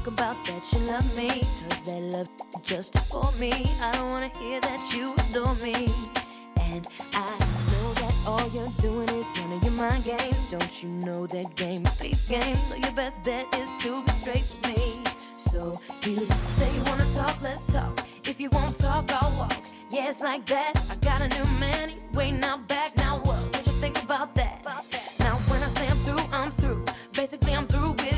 talk 0.01 0.13
about 0.13 0.35
that 0.45 0.73
you 0.73 0.79
love 0.79 1.17
me. 1.17 1.29
Cause 1.29 1.81
that 1.85 2.01
love 2.01 2.29
just 2.63 2.97
for 3.09 3.29
me. 3.39 3.51
I 3.81 3.91
don't 3.93 4.09
wanna 4.09 4.29
hear 4.39 4.59
that 4.61 4.93
you 4.93 5.13
adore 5.29 5.55
me. 5.55 5.89
And 6.59 6.87
I 7.13 7.37
know 7.71 7.93
that 7.93 8.13
all 8.25 8.47
you're 8.49 8.71
doing 8.79 9.09
is 9.09 9.25
one 9.39 9.57
of 9.57 9.63
your 9.63 9.73
mind 9.73 10.03
games. 10.03 10.49
Don't 10.49 10.83
you 10.83 10.89
know 10.89 11.27
that 11.27 11.55
game 11.55 11.83
beats 12.01 12.27
game? 12.27 12.55
So 12.55 12.75
your 12.77 12.91
best 12.93 13.23
bet 13.23 13.45
is 13.53 13.69
to 13.83 14.03
be 14.03 14.11
straight 14.11 14.45
with 14.51 14.75
me. 14.75 15.03
So 15.35 15.79
you 16.03 16.15
say 16.57 16.73
you 16.75 16.83
wanna 16.83 17.05
talk, 17.13 17.41
let's 17.41 17.71
talk. 17.71 18.05
If 18.23 18.39
you 18.39 18.49
won't 18.49 18.77
talk, 18.77 19.11
I'll 19.11 19.37
walk. 19.37 19.57
Yeah, 19.91 20.09
it's 20.09 20.21
like 20.21 20.45
that. 20.47 20.73
I 20.89 20.95
got 20.95 21.21
a 21.21 21.27
new 21.27 21.45
man, 21.59 21.89
he's 21.89 22.07
waiting 22.13 22.43
out 22.43 22.67
back. 22.67 22.95
Now 22.97 23.17
what? 23.17 23.41
What 23.53 23.67
you 23.67 23.73
think 23.73 24.01
about 24.01 24.33
that? 24.35 24.63
Now 25.19 25.35
when 25.49 25.61
I 25.61 25.67
say 25.67 25.87
I'm 25.87 25.97
through, 25.97 26.25
I'm 26.31 26.51
through. 26.51 26.85
Basically, 27.13 27.53
I'm 27.53 27.67
through 27.67 27.91
with. 27.91 28.10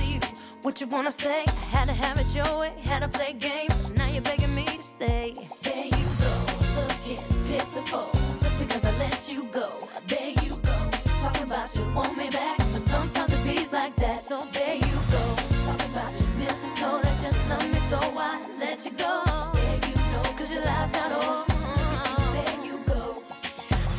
What 0.64 0.80
you 0.80 0.88
wanna 0.88 1.12
say? 1.12 1.44
I 1.46 1.52
had 1.76 1.90
to 1.90 1.94
have 1.94 2.18
it 2.18 2.34
your 2.34 2.58
way, 2.58 2.72
had 2.84 3.02
to 3.02 3.10
play 3.10 3.34
games. 3.34 3.92
Now 3.98 4.08
you're 4.08 4.22
begging 4.22 4.56
me 4.56 4.64
to 4.64 4.82
stay. 4.82 5.34
There 5.62 5.86
you 5.86 6.08
go, 6.24 6.34
looking 6.80 7.20
pitiful. 7.50 8.10
Just 8.40 8.58
because 8.58 8.82
I 8.86 8.98
let 8.98 9.30
you 9.30 9.44
go. 9.52 9.68
There 10.08 10.30
you 10.30 10.56
go, 10.64 10.78
talking 11.20 11.44
about 11.44 11.76
you 11.76 11.84
want 11.94 12.18
me 12.18 12.30
back. 12.30 12.58
But 12.72 12.82
sometimes 12.84 13.34
it 13.34 13.44
beats 13.44 13.74
like 13.74 13.94
that. 13.98 14.22
So 14.22 14.48
there 14.54 14.76
you 14.76 14.98
go, 15.12 15.24
talking 15.68 15.92
about 15.92 16.12
you 16.14 16.28
miss 16.40 16.56
me 16.64 16.70
so 16.80 17.02
that 17.04 17.16
you 17.24 17.32
love 17.50 17.70
me 17.70 17.80
so 17.92 18.00
I 18.18 18.48
let 18.58 18.86
you 18.86 18.92
go. 18.92 19.52
There 19.54 19.80
you 19.90 19.96
know, 20.14 20.24
cause 20.38 20.54
your 20.54 20.64
life's 20.64 20.94
not 20.94 21.12
over. 21.12 21.44
There 22.36 22.66
you 22.66 22.78
go. 22.88 23.22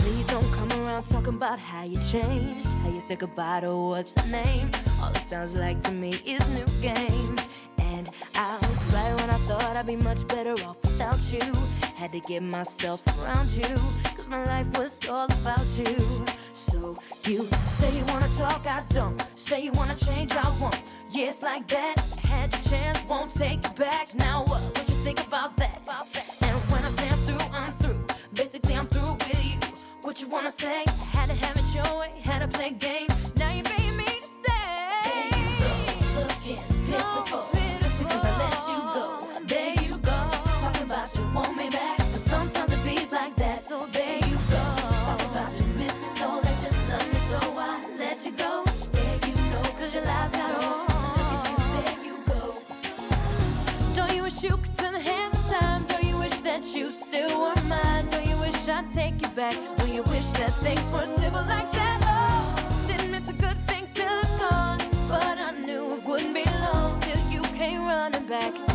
Please 0.01 0.27
don't 0.29 0.51
come 0.55 0.73
around 0.81 1.05
talking 1.05 1.35
about 1.35 1.59
how 1.59 1.85
you 1.85 2.01
changed, 2.01 2.69
how 2.81 2.89
you 2.89 3.01
said 3.03 3.19
goodbye 3.19 3.61
to 3.61 3.77
what's 3.77 4.15
her 4.19 4.31
name. 4.31 4.71
All 5.05 5.11
it 5.11 5.19
sounds 5.19 5.55
like 5.55 5.83
to 5.83 5.93
me 5.93 6.15
is 6.25 6.49
new 6.49 6.65
game. 6.81 7.37
And 7.79 8.09
I 8.35 8.57
was 8.57 8.95
right 8.95 9.15
when 9.21 9.29
I 9.29 9.37
thought 9.47 9.77
I'd 9.77 9.87
be 9.87 9.97
much 9.97 10.27
better 10.29 10.55
off 10.67 10.81
without 10.83 11.21
you. 11.31 11.45
Had 11.95 12.13
to 12.13 12.21
get 12.21 12.43
myself 12.43 13.03
around 13.19 13.51
you, 13.51 13.69
cause 14.17 14.29
my 14.29 14.43
life 14.47 14.67
was 14.79 15.07
all 15.07 15.27
about 15.27 15.67
you. 15.77 16.25
So 16.55 16.97
you 17.25 17.45
say 17.67 17.95
you 17.95 18.05
wanna 18.07 18.29
talk, 18.39 18.67
I 18.67 18.83
don't. 18.89 19.23
Say 19.39 19.65
you 19.65 19.73
wanna 19.73 19.95
change, 19.95 20.33
I 20.33 20.49
won't. 20.59 20.81
Yeah, 21.11 21.27
it's 21.27 21.43
like 21.43 21.67
that. 21.69 21.97
Had 22.23 22.55
your 22.55 22.63
chance, 22.63 22.99
won't 23.07 23.35
take 23.35 23.63
it 23.63 23.77
back. 23.77 24.15
Now 24.15 24.45
what? 24.45 24.63
What 24.75 24.89
you 24.89 24.97
think 25.05 25.21
about 25.21 25.55
that? 25.59 25.87
And 26.41 26.57
when 26.73 26.83
I 26.83 26.89
say 26.89 27.09
I'm 27.11 27.19
through, 27.27 27.47
I'm 27.53 27.73
through. 27.75 28.17
Basically, 28.33 28.75
I'm 28.75 28.87
through 28.87 29.13
with 29.13 29.45
you. 29.45 29.61
What 30.01 30.23
you 30.23 30.29
wanna 30.29 30.51
say? 30.51 30.85
Had 31.13 31.29
to 31.29 31.35
have 31.35 31.57
it 31.59 31.75
your 31.75 31.99
way, 31.99 32.11
had 32.23 32.41
to 32.41 32.49
play 32.49 32.71
games. 32.71 33.13
Now 33.37 33.44
I'd 58.75 58.91
take 58.91 59.23
you 59.23 59.29
back? 59.29 59.55
Don't 59.77 59.89
you 59.89 60.03
wish 60.03 60.27
that 60.31 60.53
things 60.55 60.83
were 60.91 61.07
simple 61.07 61.43
like 61.43 61.71
that? 61.75 61.99
Oh, 62.03 62.87
didn't 62.89 63.13
miss 63.13 63.29
a 63.29 63.33
good 63.33 63.57
thing 63.69 63.87
till 63.95 64.09
it's 64.09 64.39
gone. 64.41 64.79
But 65.09 65.39
I 65.39 65.53
knew 65.65 65.95
it 65.95 66.05
wouldn't 66.05 66.35
be 66.35 66.45
long 66.61 67.01
till 67.01 67.21
you 67.31 67.41
came 67.57 67.83
running 67.83 68.27
back. 68.27 68.74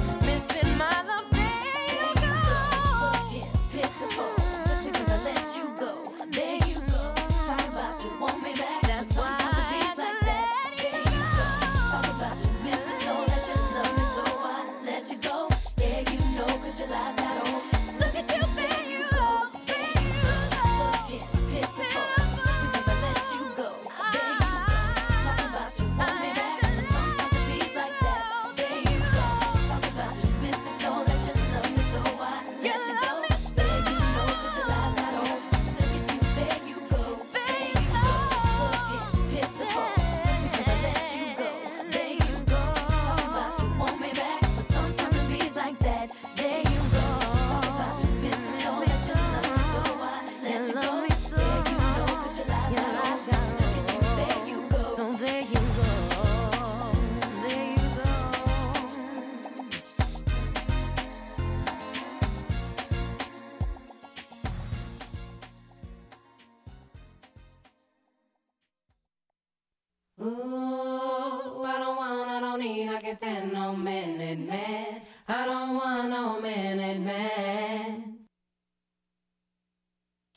Stand 73.20 73.52
no 73.52 73.76
minute 73.76 74.40
man. 74.40 75.02
I 75.28 75.46
don't 75.46 75.76
want 75.76 76.10
no 76.10 76.40
minute 76.40 77.02
man. 77.02 78.18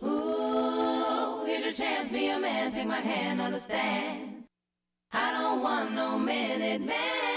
Ooh, 0.03 1.45
here's 1.47 1.63
your 1.63 1.73
chance, 1.73 2.09
be 2.09 2.29
a 2.31 2.41
man, 2.41 2.73
take 2.73 2.89
my 2.89 2.97
hand, 2.97 3.41
understand. 3.41 4.47
I 5.13 5.31
don't 5.31 5.63
want 5.63 5.93
no 5.93 6.19
minute 6.19 6.85
man. 6.85 7.32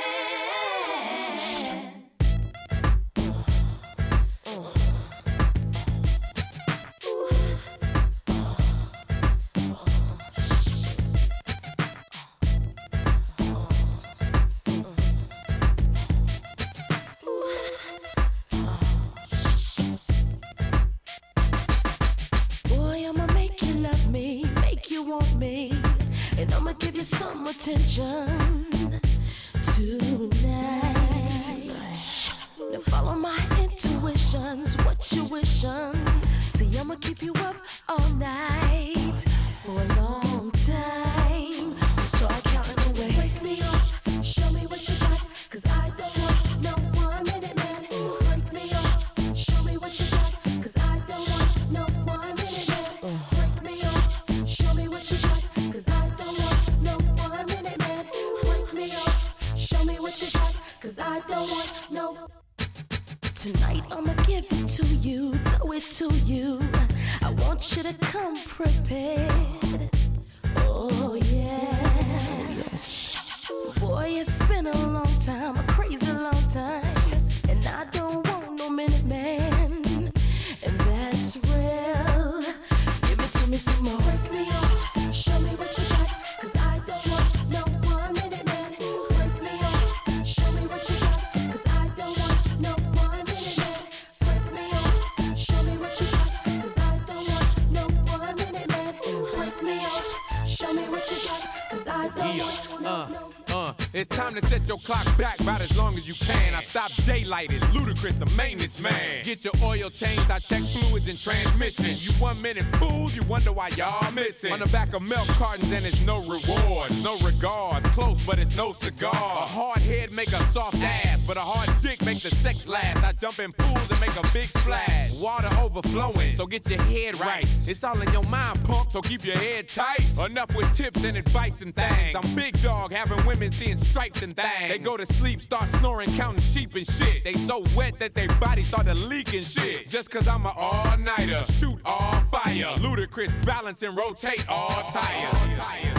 Changed, 109.96 110.30
I 110.30 110.40
check 110.40 110.62
fluids 110.62 111.08
and 111.08 111.20
transmission. 111.20 111.96
You 111.98 112.12
one 112.22 112.42
minute 112.42 112.66
fools, 112.76 113.16
you 113.16 113.24
wonder 113.24 113.52
why 113.52 113.70
y'all 113.70 114.12
missing. 114.12 114.52
On 114.52 114.60
the 114.60 114.68
back 114.68 114.94
of 114.94 115.02
milk 115.02 115.28
cartons, 115.40 115.72
and 115.72 115.86
it's 115.86 116.06
no 116.06 116.20
rewards, 116.22 117.04
no 117.04 117.18
regards. 117.20 117.88
Close, 117.90 118.26
but 118.26 118.40
it's 118.40 118.58
no 118.58 118.74
cigar. 118.74 119.12
A 119.14 119.48
hard 119.48 119.82
head 119.82 120.12
make 120.12 120.30
a 120.30 120.44
soft 120.48 120.82
ass, 120.82 121.22
but 121.26 121.38
a 121.38 121.42
hard 121.42 121.70
dick 121.82 122.04
make 122.06 122.20
the 122.20 122.30
sex 122.30 122.68
last. 122.68 122.95
I 123.26 123.28
jump 123.28 123.40
in 123.40 123.54
pools 123.54 123.90
and 123.90 124.00
make 124.00 124.16
a 124.16 124.34
big 124.34 124.44
splash. 124.44 125.20
Water 125.20 125.50
overflowing, 125.60 126.36
so 126.36 126.46
get 126.46 126.70
your 126.70 126.82
head 126.84 127.20
right. 127.20 127.44
It's 127.44 127.84
all 127.84 128.00
in 128.00 128.12
your 128.14 128.24
mind, 128.24 128.64
punk, 128.66 128.92
so 128.92 129.02
keep 129.02 129.26
your 129.26 129.38
head 129.38 129.68
tight. 129.68 130.04
Enough 130.30 130.56
with 130.56 130.72
tips 130.76 131.04
and 131.06 131.18
advice 131.18 131.62
and 131.62 131.76
things. 131.76 132.16
I'm 132.16 132.36
big 132.36 132.62
dog, 132.62 132.92
having 132.92 133.26
women 133.26 133.52
seeing 133.52 133.84
stripes 133.84 134.22
and 134.22 134.36
things. 134.36 134.70
They 134.70 134.78
go 134.78 134.96
to 134.96 135.08
sleep, 135.08 135.42
start 135.42 135.70
snoring, 135.80 136.12
counting 136.12 136.42
sheep 136.42 136.76
and 136.76 136.86
shit. 136.86 137.24
They 137.24 137.34
so 137.34 137.64
wet 137.76 137.98
that 137.98 138.14
their 138.14 138.28
body 138.40 138.62
started 138.62 138.96
leaking 138.98 139.42
shit. 139.42 139.90
Just 139.90 140.12
cause 140.12 140.28
I'm 140.28 140.46
an 140.46 140.54
all-nighter, 140.56 141.46
shoot 141.52 141.80
all 141.84 142.22
fire. 142.32 142.76
Ludacris, 142.78 143.44
balance 143.44 143.82
and 143.82 143.98
rotate 143.98 144.48
all 144.48 144.84
tires. 144.92 145.34
Ooh, 145.34 145.62
I 145.62 145.95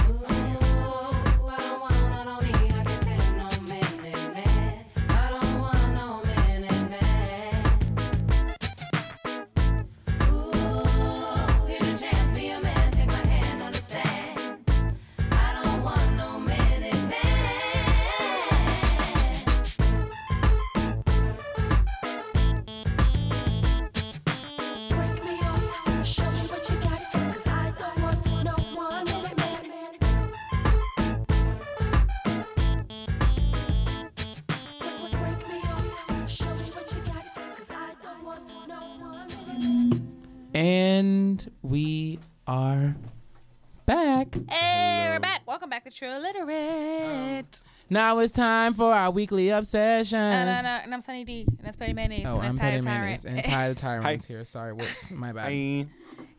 back. 46.01 46.09
Welcome 46.09 46.47
back 46.47 47.51
to 47.51 47.61
True 47.61 47.61
Illiterate. 47.61 47.63
Now 47.89 48.19
it's 48.19 48.33
time 48.33 48.75
for 48.75 48.93
our 48.93 49.11
weekly 49.11 49.51
obsessions. 49.51 50.13
Uh, 50.13 50.45
no, 50.45 50.63
no, 50.63 50.69
and 50.69 50.95
I'm 50.95 51.01
Sunny 51.01 51.25
D, 51.25 51.45
and 51.47 51.59
that's 51.63 51.77
Petty 51.77 51.93
Mayonnaise. 51.93 52.27
Oh, 52.27 52.39
and 52.39 52.49
I'm 52.49 52.57
that's 52.57 52.61
Petty 52.61 52.77
Ty 52.77 52.81
the 52.81 52.87
Mayonnaise 52.87 53.25
and 53.25 53.37
Tyrant. 53.37 53.47
Ty 53.47 53.69
the 53.69 53.75
Tyrant's 53.75 54.27
here. 54.27 54.45
Sorry, 54.45 54.73
whoops, 54.73 55.11
my 55.13 55.33
bad. 55.33 55.49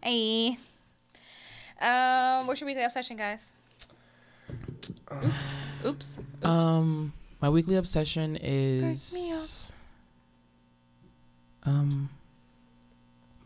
Hey. 0.03 0.57
Um, 1.79 2.47
what's 2.47 2.59
your 2.59 2.65
weekly 2.65 2.83
obsession, 2.83 3.17
guys? 3.17 3.53
Oops. 4.67 4.91
Oops. 5.23 5.53
Oops. 5.85 6.19
Um, 6.43 7.13
my 7.41 7.49
weekly 7.49 7.75
obsession 7.75 8.37
is 8.41 9.73
um 11.63 12.09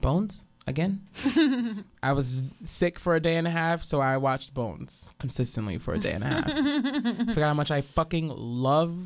Bones 0.01 0.43
again. 0.65 1.01
I 2.03 2.13
was 2.13 2.41
sick 2.63 2.99
for 2.99 3.15
a 3.15 3.19
day 3.19 3.35
and 3.35 3.45
a 3.47 3.51
half, 3.51 3.83
so 3.83 3.99
I 4.01 4.17
watched 4.17 4.53
Bones 4.53 5.13
consistently 5.19 5.77
for 5.77 5.93
a 5.93 5.99
day 5.99 6.13
and 6.13 6.23
a 6.23 6.27
half. 6.27 6.45
Forgot 7.33 7.47
how 7.47 7.53
much 7.53 7.69
I 7.69 7.81
fucking 7.81 8.29
love 8.29 8.97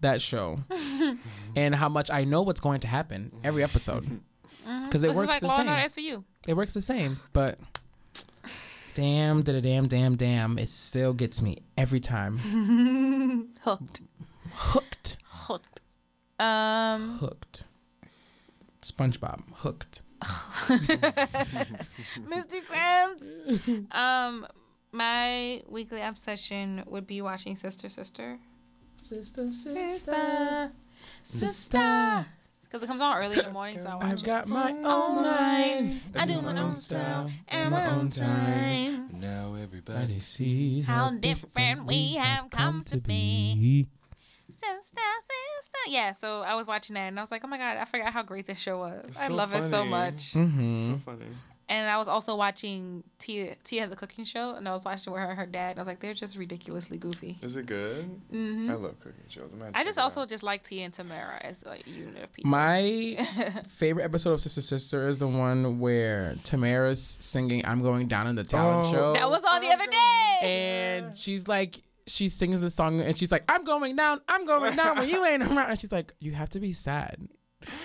that 0.00 0.20
show 0.20 0.58
and 1.56 1.74
how 1.74 1.88
much 1.88 2.10
I 2.10 2.24
know 2.24 2.42
what's 2.42 2.60
going 2.60 2.80
to 2.80 2.88
happen 2.88 3.32
every 3.44 3.62
episode 3.62 4.04
because 4.86 5.04
it 5.04 5.08
This 5.08 5.16
works 5.16 5.28
like 5.28 5.40
the 5.40 5.46
Law 5.46 5.56
same. 5.88 6.24
It 6.48 6.54
works 6.54 6.74
the 6.74 6.80
same, 6.80 7.20
but 7.32 7.58
damn, 8.94 9.42
da 9.42 9.60
damn, 9.60 9.86
damn, 9.86 10.16
damn, 10.16 10.58
it 10.58 10.70
still 10.70 11.12
gets 11.12 11.40
me 11.40 11.58
every 11.76 12.00
time. 12.00 12.38
Hooked. 13.60 14.00
Hooked. 14.52 15.16
Hooked. 15.24 15.80
Um, 16.38 17.18
Hooked. 17.18 17.64
SpongeBob. 18.82 19.42
Hooked. 19.56 20.02
Mr. 22.28 22.60
Krabs. 22.70 23.94
um, 23.94 24.46
my 24.92 25.62
weekly 25.68 26.00
obsession 26.00 26.82
would 26.86 27.06
be 27.06 27.22
watching 27.22 27.56
Sister 27.56 27.88
Sister. 27.88 28.38
Sister, 29.00 29.50
Sister. 29.50 30.72
Sister. 31.24 32.26
Because 32.62 32.84
it 32.84 32.86
comes 32.86 33.00
on 33.00 33.16
early 33.16 33.36
in 33.36 33.44
the 33.44 33.52
morning, 33.52 33.78
so 33.80 33.88
I 33.88 33.94
watch 33.96 34.04
it. 34.04 34.06
I've 34.12 34.18
it. 34.18 34.24
got 34.24 34.46
my 34.46 34.70
own 34.70 35.16
mind. 35.16 36.00
I 36.14 36.26
do 36.26 36.40
my 36.40 36.60
own 36.60 36.76
style 36.76 37.28
and 37.48 37.70
my 37.72 37.90
own 37.90 38.10
time. 38.10 39.08
Now 39.20 39.54
everybody 39.60 39.70
Everybody 39.90 40.20
sees 40.20 40.86
How 40.86 41.10
different 41.10 41.86
we 41.86 42.14
have 42.14 42.50
come 42.50 42.84
to 42.84 42.98
be. 42.98 43.88
Sister, 44.60 45.00
sister. 45.00 45.78
Yeah, 45.88 46.12
so 46.12 46.40
I 46.42 46.54
was 46.54 46.66
watching 46.66 46.94
that 46.94 47.08
and 47.08 47.18
I 47.18 47.22
was 47.22 47.30
like, 47.30 47.42
oh 47.44 47.48
my 47.48 47.58
God, 47.58 47.76
I 47.76 47.84
forgot 47.84 48.12
how 48.12 48.22
great 48.22 48.46
this 48.46 48.58
show 48.58 48.78
was. 48.78 49.04
It's 49.08 49.22
I 49.22 49.28
so 49.28 49.34
love 49.34 49.54
it 49.54 49.62
so 49.62 49.84
much. 49.84 50.32
Mm-hmm. 50.34 50.92
So 50.94 50.98
funny. 51.04 51.26
And 51.68 51.88
I 51.88 51.98
was 51.98 52.08
also 52.08 52.34
watching 52.34 53.04
Tia. 53.20 53.54
Tia 53.62 53.82
has 53.82 53.92
a 53.92 53.96
cooking 53.96 54.24
show, 54.24 54.56
and 54.56 54.68
I 54.68 54.72
was 54.72 54.84
watching 54.84 55.12
with 55.12 55.22
her 55.22 55.28
and 55.28 55.38
her 55.38 55.46
dad. 55.46 55.70
And 55.70 55.78
I 55.78 55.82
was 55.82 55.86
like, 55.86 56.00
they're 56.00 56.14
just 56.14 56.36
ridiculously 56.36 56.98
goofy. 56.98 57.38
Is 57.42 57.54
it 57.54 57.66
good? 57.66 58.06
hmm 58.28 58.68
I 58.68 58.74
love 58.74 58.98
cooking 58.98 59.22
shows. 59.28 59.52
I'm 59.54 59.70
I 59.72 59.84
just 59.84 59.96
also 59.96 60.22
out. 60.22 60.28
just 60.28 60.42
like 60.42 60.64
Tia 60.64 60.84
and 60.86 60.92
Tamera 60.92 61.40
as 61.42 61.64
like 61.64 61.86
a 61.86 61.90
unit 61.90 62.24
of 62.24 62.32
people. 62.32 62.50
My 62.50 63.24
favorite 63.68 64.02
episode 64.02 64.32
of 64.32 64.40
Sister 64.40 64.62
Sister 64.62 65.06
is 65.06 65.18
the 65.18 65.28
one 65.28 65.78
where 65.78 66.34
Tamera's 66.42 67.16
singing 67.20 67.64
"I'm 67.64 67.82
Going 67.82 68.08
Down" 68.08 68.26
in 68.26 68.34
the 68.34 68.42
talent 68.42 68.88
Oh. 68.88 68.92
show. 68.92 69.12
that 69.14 69.30
was 69.30 69.44
on 69.44 69.60
the 69.62 69.68
other 69.68 69.86
day. 69.86 70.38
and 70.42 71.16
she's 71.16 71.46
like 71.46 71.82
she 72.10 72.28
sings 72.28 72.60
the 72.60 72.70
song 72.70 73.00
and 73.00 73.16
she's 73.16 73.30
like 73.32 73.44
i'm 73.48 73.64
going 73.64 73.94
down 73.96 74.20
i'm 74.28 74.44
going 74.46 74.76
down 74.76 74.98
when 74.98 75.08
you 75.08 75.24
ain't 75.24 75.42
around. 75.42 75.70
And 75.70 75.80
she's 75.80 75.92
like 75.92 76.12
you 76.20 76.32
have 76.32 76.48
to 76.50 76.60
be 76.60 76.72
sad. 76.72 77.28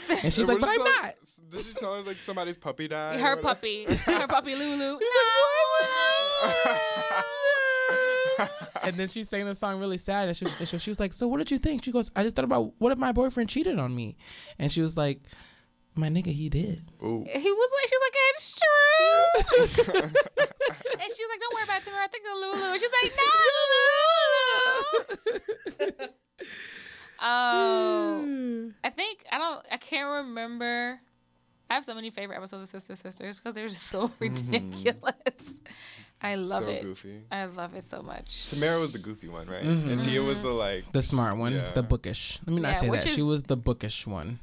And 0.09 0.31
she's 0.33 0.47
like 0.47 0.59
What 0.59 0.61
but 0.61 0.69
i'm 0.69 0.77
the- 0.79 0.83
not. 0.85 1.15
Did 1.49 1.65
she 1.65 1.73
tell 1.73 1.95
her 1.95 2.01
like 2.01 2.23
somebody's 2.23 2.57
puppy 2.57 2.87
died? 2.87 3.19
her 3.19 3.37
puppy, 3.37 3.85
her 3.85 4.27
puppy 4.27 4.55
Lulu. 4.55 4.99
and 8.83 8.97
then 8.97 9.07
she 9.07 9.23
sang 9.23 9.45
the 9.45 9.55
song 9.55 9.79
really 9.79 9.97
sad 9.97 10.27
and 10.27 10.35
she, 10.35 10.45
was, 10.45 10.53
and 10.59 10.67
she, 10.67 10.77
she 10.77 10.89
was 10.89 10.99
like 10.99 11.13
so 11.13 11.27
what 11.27 11.37
did 11.37 11.51
you 11.51 11.57
think? 11.57 11.83
She 11.83 11.91
goes 11.91 12.11
i 12.15 12.23
just 12.23 12.35
thought 12.35 12.45
about 12.45 12.73
what 12.79 12.91
if 12.91 12.97
my 12.97 13.11
boyfriend 13.11 13.49
cheated 13.49 13.79
on 13.79 13.95
me? 13.95 14.17
And 14.59 14.71
she 14.71 14.81
was 14.81 14.97
like 14.97 15.21
my 15.95 16.09
nigga 16.09 16.27
he 16.33 16.49
did 16.49 16.81
Ooh. 17.03 17.25
He 17.31 17.51
was 17.51 17.71
like, 17.75 17.87
she 17.89 17.95
was 17.95 18.03
like, 18.07 18.17
it's 18.31 18.59
true. 18.59 20.03
and 21.01 21.09
she 21.15 21.21
was 21.21 21.29
like, 21.29 21.39
don't 21.39 21.53
worry 21.53 21.63
about 21.63 21.81
it, 21.81 21.85
Tamera. 21.85 22.03
I 22.03 22.07
think 22.07 22.25
of 22.25 22.35
Lulu. 22.37 22.65
And 22.71 22.79
she's 22.81 22.89
like, 23.01 23.11
no, 23.19 23.27
Lulu. 25.99 26.09
Oh, 27.21 28.71
I 28.83 28.89
think 28.89 29.19
I 29.31 29.37
don't. 29.37 29.65
I 29.71 29.77
can't 29.77 30.25
remember. 30.25 30.99
I 31.69 31.73
have 31.75 31.85
so 31.85 31.95
many 31.95 32.11
favorite 32.11 32.37
episodes 32.37 32.63
of 32.63 32.69
Sister 32.69 32.95
Sisters 32.95 33.39
because 33.39 33.55
they're 33.55 33.67
just 33.67 33.83
so 33.83 34.09
mm-hmm. 34.09 34.23
ridiculous. 34.23 35.61
I 36.21 36.35
love 36.35 36.63
so 36.63 36.69
it. 36.69 36.81
goofy. 36.83 37.21
I 37.31 37.45
love 37.45 37.75
it 37.75 37.83
so 37.85 38.01
much. 38.01 38.47
Tamera 38.51 38.79
was 38.79 38.91
the 38.91 38.99
goofy 38.99 39.27
one, 39.27 39.47
right? 39.47 39.63
Mhm. 39.63 39.91
And 39.91 40.01
Tia 40.01 40.21
was 40.23 40.41
the 40.41 40.49
mm-hmm. 40.49 40.57
like. 40.57 40.91
the 40.91 41.01
smart 41.01 41.37
one 41.37 41.53
Yeah. 41.53 41.71
the 41.71 41.83
bookish 41.83 42.39
let 42.45 42.53
me 42.55 42.61
not 42.61 42.69
Yeah, 42.69 42.73
say 42.81 42.89
which 42.89 43.01
that 43.01 43.09
is- 43.09 43.15
she 43.15 43.21
was 43.21 43.43
the 43.43 43.57
bookish 43.57 44.07
one 44.07 44.39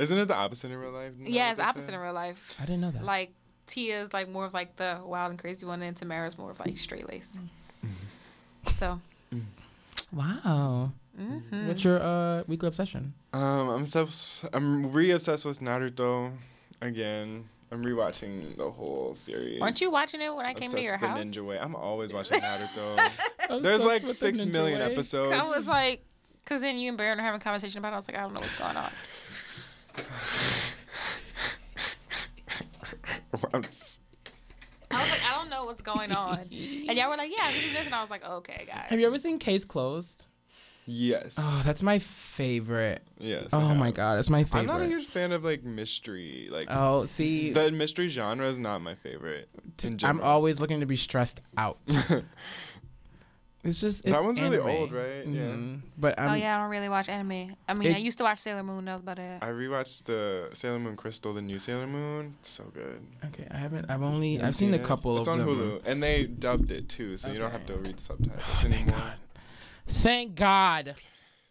Isn't 0.00 0.18
it 0.18 0.26
the 0.28 0.34
opposite 0.36 0.70
in 0.70 0.78
real 0.78 0.92
life? 0.92 1.12
Isn't 1.20 1.26
Yeah, 1.32 1.50
it's 1.50 1.60
opposite 1.60 1.88
say? 1.88 1.94
in 1.94 2.00
real 2.00 2.12
life. 2.12 2.56
i 2.58 2.64
didn't 2.64 2.80
know 2.80 2.90
that 2.90 3.04
Like 3.04 3.32
Tia's 3.66 4.12
like 4.12 4.28
more 4.28 4.44
of 4.46 4.54
like 4.54 4.76
the 4.76 5.00
wild 5.04 5.30
and 5.30 5.38
crazy 5.38 5.64
one, 5.66 5.82
and 5.82 5.96
Tamera's 5.96 6.36
more 6.36 6.50
of 6.50 6.58
like 6.60 6.76
straight 6.78 7.08
lace. 7.08 7.28
So. 8.78 9.00
wow 10.12 10.90
mhm. 11.18 11.68
what's 11.68 11.84
your 11.84 12.02
uh 12.02 12.42
weekly 12.46 12.66
obsession 12.68 13.14
Um, 13.32 13.68
I'm 13.68 13.86
so 13.86 14.08
I'm 14.52 14.90
re 14.90 15.10
obsessed 15.12 15.44
with 15.46 15.60
Naruto 15.60 16.32
again. 16.80 17.48
I'm 17.72 17.84
rewatching 17.84 18.56
the 18.56 18.68
whole 18.68 19.14
series. 19.14 19.60
Weren't 19.60 19.80
you 19.80 19.92
watching 19.92 20.20
it 20.20 20.34
when 20.34 20.44
I 20.44 20.54
came 20.54 20.70
to 20.70 20.76
Obsessed 20.76 20.84
your 20.84 20.94
with 20.94 21.00
the 21.02 21.06
house? 21.06 21.18
Ninja 21.20 21.46
Way. 21.46 21.58
I'm 21.60 21.76
always 21.76 22.12
watching 22.12 22.40
Naruto. 22.46 23.62
There's 23.62 23.84
like 23.84 24.04
six 24.08 24.44
million 24.44 24.80
episodes. 24.80 25.30
I 25.32 25.38
was 25.56 25.68
like, 25.68 26.02
because 26.42 26.62
then 26.62 26.78
you 26.78 26.88
and 26.88 26.98
Baron 26.98 27.20
are 27.20 27.22
having 27.22 27.40
a 27.40 27.44
conversation 27.44 27.78
about 27.78 27.92
it. 27.92 27.94
I 27.94 27.96
was 27.98 28.08
like, 28.08 28.16
I 28.16 28.22
don't 28.22 28.34
know 28.34 28.40
what's 28.40 28.56
going 28.56 28.76
on. 28.76 28.90
I'm- 33.52 33.64
I 34.92 35.00
was 35.02 35.10
like, 35.10 35.24
I 35.24 35.36
don't 35.38 35.50
know 35.50 35.64
what's 35.66 35.82
going 35.82 36.10
on. 36.12 36.38
and 36.40 36.50
y'all 36.98 37.10
were 37.10 37.16
like, 37.16 37.30
yeah, 37.30 37.46
this 37.52 37.64
is 37.64 37.72
this. 37.72 37.86
And 37.86 37.94
I 37.94 38.00
was 38.02 38.10
like, 38.10 38.24
okay, 38.24 38.64
guys. 38.66 38.86
have 38.88 38.98
you 38.98 39.06
ever 39.06 39.18
seen 39.18 39.38
case 39.38 39.64
closed 39.64 40.26
Yes. 40.86 41.36
Oh, 41.38 41.62
that's 41.64 41.82
my 41.84 42.00
favorite. 42.00 43.02
Yes. 43.18 43.50
Oh 43.52 43.74
my 43.74 43.92
god, 43.92 44.16
that's 44.16 44.30
my 44.30 44.42
favorite. 44.42 44.60
I'm 44.62 44.66
not 44.66 44.80
a 44.80 44.86
huge 44.88 45.06
fan 45.06 45.30
of 45.30 45.44
like 45.44 45.62
mystery. 45.62 46.48
Like 46.50 46.64
Oh, 46.68 47.04
see, 47.04 47.52
the 47.52 47.70
mystery 47.70 48.08
genre 48.08 48.48
is 48.48 48.58
not 48.58 48.80
my 48.82 48.96
favorite. 48.96 49.48
In 49.84 49.98
I'm 50.02 50.20
always 50.20 50.58
looking 50.60 50.80
to 50.80 50.86
be 50.86 50.96
stressed 50.96 51.42
out. 51.56 51.78
it's 53.62 53.80
just 53.80 54.04
it's 54.04 54.14
That 54.16 54.22
one's 54.24 54.40
really 54.40 54.58
old, 54.58 54.92
right? 54.92 55.26
Yeah. 55.26 55.40
Mhm. 55.42 55.82
But 55.98 56.18
I'm, 56.18 56.30
oh 56.30 56.34
yeah, 56.34 56.56
I 56.56 56.60
don't 56.62 56.70
really 56.70 56.88
watch 56.88 57.08
anime. 57.08 57.56
I 57.68 57.74
mean, 57.74 57.94
I 57.94 57.98
used 57.98 58.18
to 58.18 58.24
watch 58.24 58.38
Sailor 58.38 58.62
Moon. 58.62 58.84
That 58.86 58.94
was 58.94 59.02
about 59.02 59.18
it. 59.18 59.42
I 59.42 59.48
rewatched 59.50 60.04
the 60.04 60.48
Sailor 60.54 60.78
Moon 60.78 60.96
Crystal, 60.96 61.32
the 61.34 61.42
new 61.42 61.58
Sailor 61.58 61.86
Moon. 61.86 62.34
It's 62.40 62.48
so 62.50 62.64
good. 62.72 63.00
okay. 63.26 63.46
I 63.50 63.56
haven't. 63.58 63.90
I've 63.90 64.02
only. 64.02 64.36
You 64.36 64.42
I've 64.42 64.56
seen 64.56 64.72
a 64.74 64.78
couple 64.78 65.18
It's 65.18 65.28
of 65.28 65.38
them. 65.38 65.48
It's 65.48 65.58
on 65.58 65.58
them. 65.58 65.80
Hulu, 65.80 65.86
and 65.86 66.02
they 66.02 66.24
dubbed 66.24 66.70
it 66.70 66.88
too, 66.88 67.16
so 67.16 67.30
you 67.30 67.38
don't 67.38 67.50
have 67.50 67.66
to 67.66 67.74
read 67.76 67.96
the 67.96 68.02
subtitles 68.02 68.42
thank 68.60 68.74
anymore. 68.74 68.98
God. 68.98 69.12
Thank 69.86 70.34
God. 70.36 70.94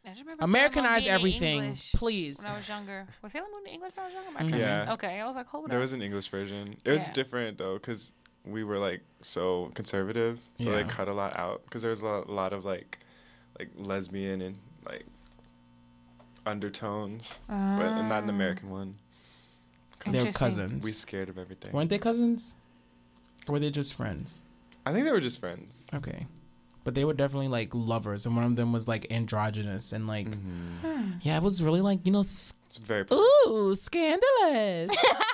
I 0.06 0.10
just 0.12 0.22
remember 0.22 0.42
Sailor 0.42 0.48
Moon 0.48 0.56
Americanize 0.56 1.08
everything, 1.08 1.60
English 1.64 1.92
please. 1.94 2.38
When 2.40 2.48
I 2.48 2.58
was 2.58 2.68
younger, 2.68 3.08
was 3.22 3.32
Sailor 3.32 3.46
Moon 3.54 3.68
in 3.68 3.74
English 3.74 3.92
when 3.96 4.04
I 4.06 4.08
was 4.08 4.14
younger? 4.14 4.40
Am 4.40 4.54
I. 4.54 4.58
Yeah. 4.86 4.94
Okay, 4.94 5.20
I 5.20 5.26
was 5.28 5.36
like, 5.36 5.46
hold 5.48 5.66
on. 5.66 5.70
There 5.70 5.80
was 5.80 5.94
an 5.94 6.02
English 6.02 6.30
version. 6.30 6.76
It 6.84 6.92
was 6.92 7.08
Yeah. 7.08 7.14
different 7.14 7.58
though, 7.58 7.74
because 7.76 8.14
we 8.52 8.64
were 8.64 8.80
like 8.80 9.02
so 9.22 9.72
conservative, 9.76 10.40
so 10.60 10.70
Yeah. 10.70 10.78
they 10.78 10.84
cut 10.86 11.08
a 11.08 11.14
lot 11.14 11.38
out. 11.38 11.64
Because 11.66 11.82
there 11.82 11.90
was 11.92 12.02
a 12.02 12.06
lot, 12.08 12.28
a 12.28 12.32
lot 12.32 12.54
of 12.54 12.66
like, 12.66 13.00
like 13.58 13.70
lesbian 13.76 14.42
and 14.42 14.58
like 14.86 15.06
undertones, 16.46 17.40
but 17.48 17.54
not 18.04 18.24
an 18.24 18.30
Ah. 18.30 18.34
American 18.34 18.70
one. 18.70 18.96
They're 20.10 20.32
cousins. 20.32 20.84
We 20.86 20.92
scared 20.92 21.30
of 21.30 21.38
everything. 21.38 21.74
Weren't 21.74 21.90
they 21.90 22.00
cousins? 22.00 22.56
Or 23.48 23.54
were 23.54 23.60
they 23.60 23.70
just 23.70 23.94
friends? 23.94 24.44
I 24.86 24.94
think 24.94 25.06
they 25.06 25.12
were 25.12 25.20
just 25.20 25.40
friends. 25.40 25.88
Okay. 25.94 26.26
But 26.86 26.96
they 26.96 27.04
were 27.04 27.14
definitely 27.14 27.50
like 27.50 27.76
lovers, 27.76 28.26
and 28.26 28.36
one 28.36 28.46
of 28.46 28.56
them 28.56 28.72
was 28.72 28.88
like 28.88 29.12
androgynous 29.12 29.92
and 29.92 30.08
like, 30.08 30.28
Mm-hmm. 30.32 31.12
yeah, 31.22 31.38
it 31.38 31.44
was 31.44 31.62
really 31.62 31.82
like 31.82 32.06
you 32.06 32.12
know, 32.14 32.22
s- 32.22 32.54
It's 32.68 32.78
very. 32.78 33.06
ooh, 33.12 33.76
scandalous. 33.76 34.90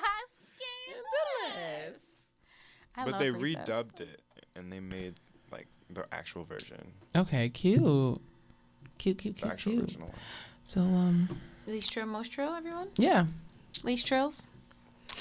I 2.97 3.03
but 3.05 3.11
love 3.13 3.19
they 3.19 3.31
Recess. 3.31 3.67
redubbed 3.69 3.99
it 4.01 4.21
and 4.55 4.71
they 4.71 4.79
made 4.79 5.15
like 5.51 5.67
the 5.89 6.05
actual 6.11 6.43
version, 6.45 6.91
Okay, 7.15 7.49
cute, 7.49 7.83
cute, 8.97 9.17
cute, 9.17 9.35
the 9.35 9.41
cute, 9.41 9.51
actual 9.51 9.71
cute. 9.73 9.83
original. 9.83 10.13
So 10.63 10.81
um, 10.81 11.39
Least 11.67 11.91
trill, 11.91 12.05
most 12.05 12.31
trill, 12.31 12.53
everyone. 12.53 12.87
yeah, 12.97 13.25
Least 13.83 14.07
trills. 14.07 14.47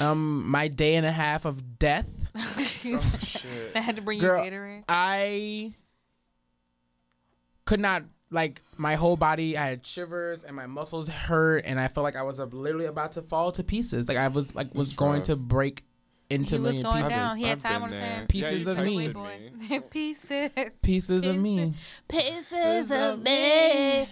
um, 0.01 0.49
my 0.49 0.69
day 0.69 0.95
and 0.97 1.05
a 1.07 1.13
half 1.13 1.45
of 1.45 1.79
death. 1.79 2.09
Oh 2.87 3.13
shit! 3.23 3.73
I 3.75 3.81
had 3.81 3.97
to 3.97 4.03
bring 4.03 4.19
Girl, 4.19 4.45
you 4.45 4.51
Gatorade. 4.51 4.85
I 4.89 5.73
could 7.65 7.81
not 7.81 8.03
like 8.31 8.61
my 8.77 8.95
whole 8.97 9.17
body. 9.17 9.57
I 9.57 9.67
had 9.69 9.87
shivers 9.87 10.45
and 10.45 10.55
my 10.55 10.67
muscles 10.67 11.09
hurt, 11.09 11.65
and 11.65 11.81
I 11.81 11.89
felt 11.89 12.05
like 12.05 12.17
I 12.17 12.23
was 12.23 12.41
uh, 12.41 12.45
literally 12.47 12.87
about 12.87 13.13
to 13.13 13.23
fall 13.23 13.53
to 13.53 13.65
pieces. 13.65 14.09
Like 14.09 14.17
I 14.19 14.29
was 14.29 14.55
like 14.55 14.75
was 14.75 14.91
That's 14.91 14.99
going 14.99 15.19
rough. 15.21 15.27
to 15.27 15.37
break 15.37 15.85
into 16.35 16.57
He 16.57 16.61
was 16.61 16.73
million 16.73 16.83
going 16.85 16.97
pieces. 16.99 17.13
down. 17.13 17.37
He 17.37 17.45
had 17.45 17.59
I've 17.59 17.63
time 17.63 17.83
on 17.83 17.91
his 17.91 17.99
hands. 17.99 18.27
Pieces 18.29 18.67
yeah, 18.67 18.73
of 18.73 18.79
me. 18.79 19.09
texted 19.09 19.13
Boy. 19.15 19.81
Pieces. 19.91 20.51
Pieces 20.83 21.27
of 21.27 21.37
me. 21.37 21.75
Pieces 22.09 22.91
of 22.91 23.23
me. 23.23 24.09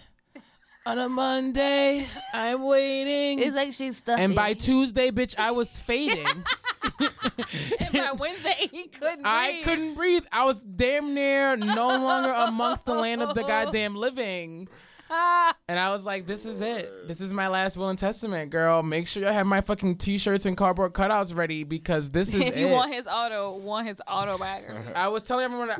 On 0.84 0.98
a 0.98 1.08
Monday, 1.08 2.06
I'm 2.34 2.64
waiting. 2.64 3.38
It's 3.38 3.54
like 3.54 3.72
she's 3.72 3.98
stuffy. 3.98 4.20
and 4.20 4.34
by 4.34 4.54
Tuesday, 4.54 5.12
bitch, 5.12 5.38
I 5.38 5.52
was 5.52 5.78
fading. 5.78 6.26
and 7.00 7.92
by 7.92 8.12
Wednesday, 8.18 8.68
he 8.68 8.88
couldn't. 8.88 9.24
I 9.24 9.52
breathe. 9.52 9.64
couldn't 9.64 9.94
breathe. 9.94 10.24
I 10.32 10.44
was 10.44 10.64
damn 10.64 11.14
near 11.14 11.56
no 11.56 11.86
longer 11.86 12.32
amongst 12.32 12.84
the 12.84 12.94
land 12.94 13.22
of 13.22 13.34
the 13.36 13.42
goddamn 13.42 13.94
living. 13.94 14.68
And 15.68 15.78
I 15.78 15.90
was 15.90 16.04
like, 16.04 16.26
this 16.26 16.44
is 16.44 16.60
it. 16.60 17.08
This 17.08 17.20
is 17.20 17.32
my 17.32 17.48
last 17.48 17.76
will 17.76 17.88
and 17.88 17.98
testament, 17.98 18.50
girl. 18.50 18.82
Make 18.82 19.06
sure 19.06 19.22
you 19.22 19.28
have 19.28 19.46
my 19.46 19.60
fucking 19.60 19.96
t-shirts 19.96 20.44
and 20.44 20.56
cardboard 20.56 20.92
cutouts 20.92 21.34
ready 21.34 21.64
because 21.64 22.10
this 22.10 22.34
is 22.34 22.42
if 22.42 22.56
you 22.56 22.68
it. 22.68 22.72
want 22.72 22.92
his 22.92 23.06
auto, 23.06 23.56
want 23.56 23.86
his 23.86 24.00
auto 24.06 24.36
back. 24.38 24.64
I 24.96 25.08
was 25.08 25.22
telling 25.22 25.44
everyone, 25.44 25.70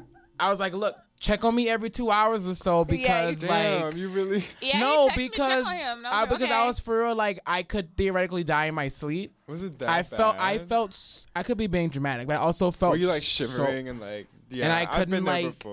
I 0.40 0.50
was 0.50 0.60
like, 0.60 0.72
look, 0.72 0.94
check 1.20 1.44
on 1.44 1.54
me 1.54 1.68
every 1.68 1.90
two 1.90 2.10
hours 2.10 2.46
or 2.48 2.54
so 2.54 2.84
because 2.84 3.40
Damn, 3.42 3.84
like. 3.86 3.96
you 3.96 4.08
really. 4.08 4.44
Yeah, 4.62 4.80
no, 4.80 5.08
he 5.08 5.16
me 5.16 5.28
check 5.28 5.32
because 5.32 5.64
on 5.66 5.72
him. 5.72 5.98
and 5.98 6.06
I 6.06 6.10
was 6.10 6.14
I, 6.14 6.20
like, 6.20 6.28
because 6.30 6.42
okay. 6.44 6.54
I 6.54 6.66
was 6.66 6.78
for 6.78 7.02
real 7.04 7.14
like 7.14 7.40
I 7.46 7.62
could 7.62 7.96
theoretically 7.96 8.44
die 8.44 8.66
in 8.66 8.74
my 8.74 8.88
sleep. 8.88 9.34
Was 9.46 9.62
it 9.62 9.78
that 9.80 9.88
I 9.90 10.04
felt 10.04 10.36
I 10.38 10.58
felt 10.58 10.92
s- 10.92 11.26
I 11.36 11.42
could 11.42 11.58
be 11.58 11.66
being 11.66 11.90
dramatic, 11.90 12.28
but 12.28 12.34
I 12.34 12.38
also 12.38 12.70
felt 12.70 12.92
Were 12.92 12.96
you 12.98 13.08
like 13.08 13.22
so- 13.22 13.44
shivering 13.46 13.88
and 13.88 14.00
like? 14.00 14.28
Yeah, 14.52 14.74
I 14.74 14.82
I've 14.82 14.90
couldn't, 14.90 15.24
like, 15.24 15.64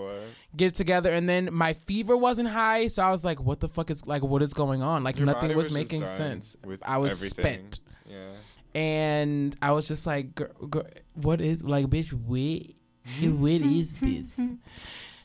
get 0.56 0.68
it 0.70 0.76
together. 0.76 1.12
And 1.12 1.28
then 1.28 1.50
my 1.54 1.74
fever 1.74 2.16
wasn't 2.18 2.50
high 2.50 2.88
so 2.88 3.04
i 3.04 3.12
was 3.12 3.24
like 3.24 3.40
what 3.42 3.60
the 3.60 3.70
fuck 3.70 3.90
is 3.90 4.06
like 4.08 4.24
what 4.24 4.42
is 4.42 4.54
going 4.54 4.82
on? 4.82 5.04
Like 5.04 5.18
Your 5.18 5.26
nothing 5.26 5.50
body 5.50 5.56
was, 5.56 5.72
making 5.72 6.06
sense. 6.08 6.56
i 6.84 6.98
was 6.98 7.14
everything. 7.14 7.44
spent. 7.72 7.80
Yeah. 8.08 8.32
and 8.80 9.56
i 9.62 9.72
was 9.72 9.88
just 9.88 10.06
like 10.08 10.34
"Gir- 10.36 10.52
gir- 10.70 10.90
what 11.14 11.42
is 11.42 11.64
like 11.64 11.86
bitch 11.88 12.12
what 12.12 13.32
what 13.40 13.52
is 13.62 13.96
this? 13.96 14.40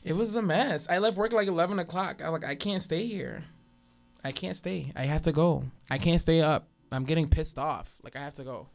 It 0.03 0.15
was 0.15 0.35
a 0.35 0.41
mess. 0.43 0.87
I 0.87 0.99
left 0.99 1.17
work 1.17 1.33
like 1.33 1.47
11 1.47 1.79
o'clock. 1.79 2.21
I 2.23 2.29
like 2.29 2.45
i 2.45 2.53
can't 2.53 2.81
stay 2.81 3.07
here. 3.07 3.43
I 4.23 4.31
can't 4.31 4.55
stay. 4.55 4.91
I 4.95 5.05
have 5.05 5.23
to 5.23 5.31
go. 5.31 5.63
I 5.89 5.97
can't 5.97 6.21
stay 6.21 6.41
up. 6.41 6.67
I'm 6.91 7.05
getting 7.05 7.27
pissed 7.27 7.57
off. 7.57 7.91
Like 8.03 8.15
i 8.15 8.19
have 8.19 8.35
to 8.35 8.43
go 8.43 8.67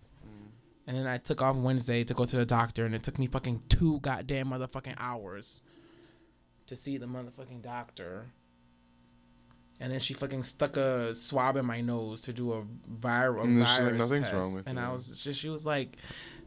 and 0.90 0.98
then 0.98 1.06
I 1.06 1.18
took 1.18 1.40
off 1.40 1.54
Wednesday 1.54 2.02
to 2.02 2.14
go 2.14 2.24
to 2.24 2.36
the 2.36 2.44
doctor, 2.44 2.84
and 2.84 2.96
it 2.96 3.04
took 3.04 3.16
me 3.16 3.28
fucking 3.28 3.62
two 3.68 4.00
goddamn 4.00 4.48
motherfucking 4.48 4.94
hours 4.98 5.62
to 6.66 6.74
see 6.74 6.98
the 6.98 7.06
motherfucking 7.06 7.62
doctor. 7.62 8.26
And 9.78 9.92
then 9.92 10.00
she 10.00 10.14
fucking 10.14 10.42
stuck 10.42 10.76
a 10.76 11.14
swab 11.14 11.56
in 11.56 11.64
my 11.64 11.80
nose 11.80 12.20
to 12.22 12.32
do 12.32 12.52
a 12.54 12.64
viral 12.92 13.44
And 13.44 13.60
then 13.60 13.66
she's 13.66 13.78
like, 13.78 13.84
virus 13.84 13.98
"Nothing's 14.10 14.20
test. 14.30 14.34
wrong 14.34 14.54
with 14.56 14.66
and 14.66 14.78
you." 14.78 14.84
I 14.84 14.92
was 14.92 15.22
just, 15.22 15.38
she 15.40 15.48
was 15.48 15.64
like, 15.64 15.96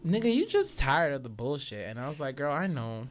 "Nigga, 0.05 0.31
you 0.35 0.45
just 0.45 0.77
tired 0.77 1.13
of 1.13 1.23
the 1.23 1.29
bullshit." 1.29 1.87
And 1.87 1.97
I 1.97 2.09
was 2.09 2.19
like, 2.19 2.35
"Girl, 2.35 2.51
I 2.53 2.67
know." 2.67 3.07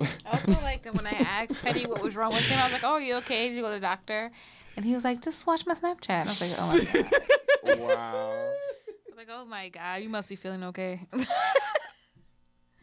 I 0.00 0.08
also 0.32 0.50
like 0.62 0.82
that 0.82 0.94
when 0.96 1.06
I 1.06 1.12
asked 1.12 1.54
Petty 1.62 1.86
what 1.86 2.02
was 2.02 2.16
wrong 2.16 2.32
with 2.32 2.40
him, 2.46 2.58
I 2.58 2.64
was 2.64 2.72
like, 2.72 2.82
"Oh, 2.84 2.96
you 2.96 3.14
okay? 3.18 3.48
Did 3.48 3.54
you 3.54 3.62
go 3.62 3.68
to 3.68 3.74
the 3.76 3.80
doctor?" 3.80 4.32
And 4.76 4.84
he 4.84 4.92
was 4.92 5.04
like, 5.04 5.22
"Just 5.22 5.46
watch 5.46 5.64
my 5.66 5.74
Snapchat." 5.74 6.08
And 6.10 6.28
I 6.28 6.32
was 6.32 6.40
like, 6.40 6.58
"Oh 6.58 6.66
my 7.64 7.74
god." 7.76 7.78
wow. 7.78 8.52
I 9.24 9.26
was 9.26 9.28
like, 9.28 9.38
"Oh 9.40 9.48
my 9.48 9.68
god, 9.68 10.02
you 10.02 10.08
must 10.08 10.28
be 10.28 10.36
feeling 10.36 10.64
okay." 10.64 11.00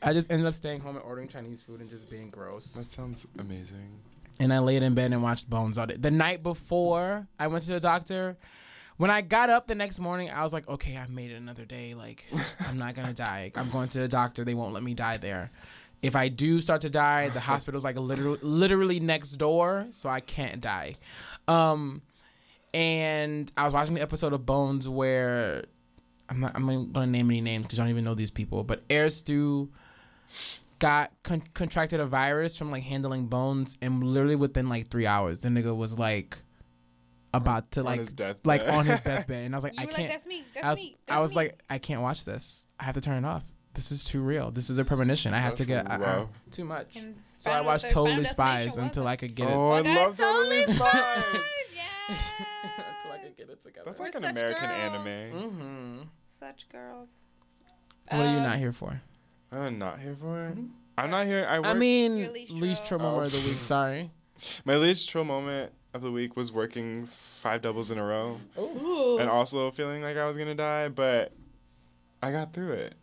I 0.02 0.14
just 0.14 0.32
ended 0.32 0.48
up 0.48 0.54
staying 0.56 0.80
home 0.80 0.96
and 0.96 1.06
ordering 1.06 1.28
Chinese 1.28 1.62
food 1.62 1.82
and 1.82 1.90
just 1.90 2.10
being 2.10 2.30
gross. 2.30 2.74
That 2.74 2.92
sounds 2.92 3.28
amazing. 3.38 4.00
and 4.40 4.52
I 4.52 4.60
laid 4.60 4.82
in 4.82 4.96
bed 4.96 5.12
and 5.14 5.22
watched 5.22 5.50
Bones 5.50 5.78
all 5.78 5.86
day. 5.86 5.98
The 5.98 6.10
night 6.10 6.42
before 6.42 7.28
I 7.40 7.46
went 7.48 7.64
to 7.66 7.74
the 7.74 7.80
doctor, 7.80 8.38
when 8.98 9.12
I 9.12 9.22
got 9.22 9.52
up 9.52 9.68
the 9.68 9.76
next 9.76 10.00
morning, 10.00 10.32
I 10.32 10.42
was 10.42 10.54
like, 10.54 10.68
okay, 10.68 10.98
I 10.98 11.06
made 11.08 11.30
it 11.32 11.36
another 11.36 11.66
day. 11.66 11.94
Like, 11.94 12.26
I'm 12.60 12.78
not 12.78 12.96
gonna 12.96 13.14
die. 13.14 13.52
I'm 13.56 13.70
going 13.70 13.90
to 13.90 14.00
the 14.00 14.08
doctor. 14.08 14.44
They 14.44 14.56
won't 14.56 14.74
let 14.74 14.82
me 14.84 14.96
die 14.96 15.18
there. 15.18 15.52
If 16.02 16.16
I 16.16 16.30
do 16.30 16.62
start 16.62 16.82
to 16.82 16.90
die, 16.90 17.30
the 17.30 17.40
hospital's 17.52 17.84
like 17.84 17.98
literally, 17.98 18.40
literally 18.42 19.00
next 19.00 19.34
door, 19.34 19.88
so 19.92 20.10
I 20.10 20.20
can't 20.22 20.60
die. 20.60 20.96
Um, 21.48 22.02
and 22.74 23.52
I 23.56 23.66
was 23.66 23.74
watching 23.74 23.94
the 23.94 24.02
episode 24.02 24.34
of 24.34 24.44
Bones 24.48 24.90
where 24.90 25.66
I'm 26.32 26.40
not, 26.40 26.54
I'm 26.56 26.66
not 26.66 26.94
gonna 26.94 27.08
name 27.08 27.30
any 27.30 27.42
names 27.42 27.64
because 27.66 27.80
I 27.80 27.84
don't 27.84 27.90
even 27.92 28.04
know 28.06 28.16
these 28.16 28.32
people, 28.32 28.64
but 28.64 28.88
Arastoo 28.88 29.70
got 30.80 31.12
con- 31.24 31.44
contracted 31.54 32.00
a 32.00 32.06
virus 32.06 32.58
from 32.58 32.72
like 32.72 32.84
handling 32.84 33.28
bones, 33.28 33.78
and 33.82 34.04
literally 34.04 34.36
within 34.38 34.70
like 34.70 34.90
three 34.90 35.06
hours, 35.06 35.42
the 35.42 35.50
nigga 35.50 35.76
was 35.76 36.00
like 36.00 36.38
about 37.34 37.72
to 37.72 37.82
On 37.82 37.86
like 37.86 38.00
his 38.00 38.16
like 38.44 38.68
on 38.68 38.86
his 38.86 39.00
deathbed, 39.06 39.46
and 39.46 39.54
I 39.54 39.58
was 39.58 39.64
like, 39.64 39.74
You 39.74 39.82
I 39.82 39.86
were 39.86 39.92
can't. 39.92 40.10
"That's 40.10 40.26
me, 40.26 40.44
that's 40.54 40.66
I 40.66 40.70
was, 40.72 40.78
me, 40.80 40.98
I 41.10 41.20
was 41.20 41.32
me." 41.32 41.36
like, 41.36 41.60
I 41.70 41.78
can't 41.78 42.02
watch 42.02 42.26
this. 42.26 42.66
I 42.80 42.86
have 42.86 42.96
to 42.96 43.02
turn 43.02 43.24
it 43.24 43.28
off. 43.28 43.44
This 43.74 43.92
is 43.92 44.04
too 44.04 44.22
real. 44.22 44.52
This 44.52 44.70
is 44.70 44.80
a 44.80 44.86
premonition. 44.86 45.34
I 45.34 45.40
have 45.40 45.56
to 45.56 45.66
get 45.66 45.90
I, 45.90 45.96
I- 45.96 45.98
rough. 46.00 46.30
too 46.52 46.66
much. 46.66 46.96
And 46.96 47.16
So 47.38 47.52
I 47.52 47.62
watched 47.62 47.90
Totally 47.90 48.26
Spies 48.26 48.78
until. 48.78 49.08
I 49.08 49.16
could 49.16 49.34
get 49.36 49.50
it. 49.50 49.54
Oh, 49.54 49.72
I 49.72 49.82
love 49.82 50.18
Totally 50.18 50.64
Totally 50.66 50.76
Spies. 50.76 51.24
Yeah. 51.76 52.16
until 52.96 53.12
I 53.14 53.18
could 53.20 53.38
get 53.38 53.50
it 53.50 53.62
together. 53.64 53.84
That's 53.86 54.00
We're 54.00 54.06
like 54.08 54.16
an 54.16 54.26
American 54.26 54.70
girls. 54.70 55.06
anime. 55.06 55.42
Mm-hmm. 55.42 55.98
Such 56.42 56.68
girls. 56.70 57.22
So 58.10 58.18
what 58.18 58.26
are 58.26 58.32
you 58.32 58.38
Um, 58.38 58.44
not 58.44 58.58
here 58.58 58.74
for? 58.74 59.00
I'm 59.52 59.78
not 59.78 60.00
here 60.00 60.16
for 60.20 60.48
it. 60.48 60.58
I'm 60.98 61.12
not 61.12 61.28
here. 61.28 61.46
I, 61.48 61.60
work, 61.60 61.68
I 61.68 61.74
mean, 61.76 62.18
Your 62.18 62.32
least 62.32 62.54
least 62.54 62.84
troll. 62.84 63.00
trauma 63.00 63.16
Oh. 63.18 63.22
of 63.22 63.32
the 63.32 63.38
week. 63.48 63.58
Sorry. 63.60 64.10
my 64.66 64.76
least 64.76 65.08
chill 65.08 65.24
moment 65.24 65.72
of 65.94 66.02
the 66.02 66.12
week 66.12 66.36
was 66.36 66.52
working 66.52 67.06
five 67.06 67.62
doubles 67.62 67.92
in 67.92 68.00
a 68.00 68.04
row, 68.04 68.40
and 68.58 69.30
also 69.30 69.70
feeling 69.70 70.02
like 70.02 70.18
I 70.18 70.26
was 70.26 70.36
gonna 70.36 70.56
die, 70.56 70.88
but 70.90 71.32
I 72.24 72.32
got 72.32 72.54
through 72.54 72.72
it. 72.72 72.96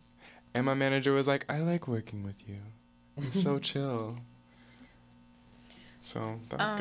And 0.53 0.65
my 0.65 0.73
manager 0.73 1.13
was 1.13 1.25
like, 1.25 1.45
"I 1.47 1.59
like 1.59 1.87
working 1.87 2.23
with 2.23 2.45
you. 2.45 2.57
You're 3.17 3.31
so 3.31 3.57
chill." 3.69 4.17
So 6.01 6.41
that 6.49 6.59
was 6.59 6.73
Um, 6.73 6.79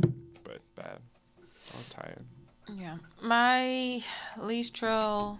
good, 0.00 0.14
but 0.42 0.60
bad. 0.74 0.98
I 1.74 1.76
was 1.76 1.86
tired. 1.88 2.24
Yeah. 2.72 2.96
My 3.20 4.02
least 4.38 4.72
troll 4.72 5.38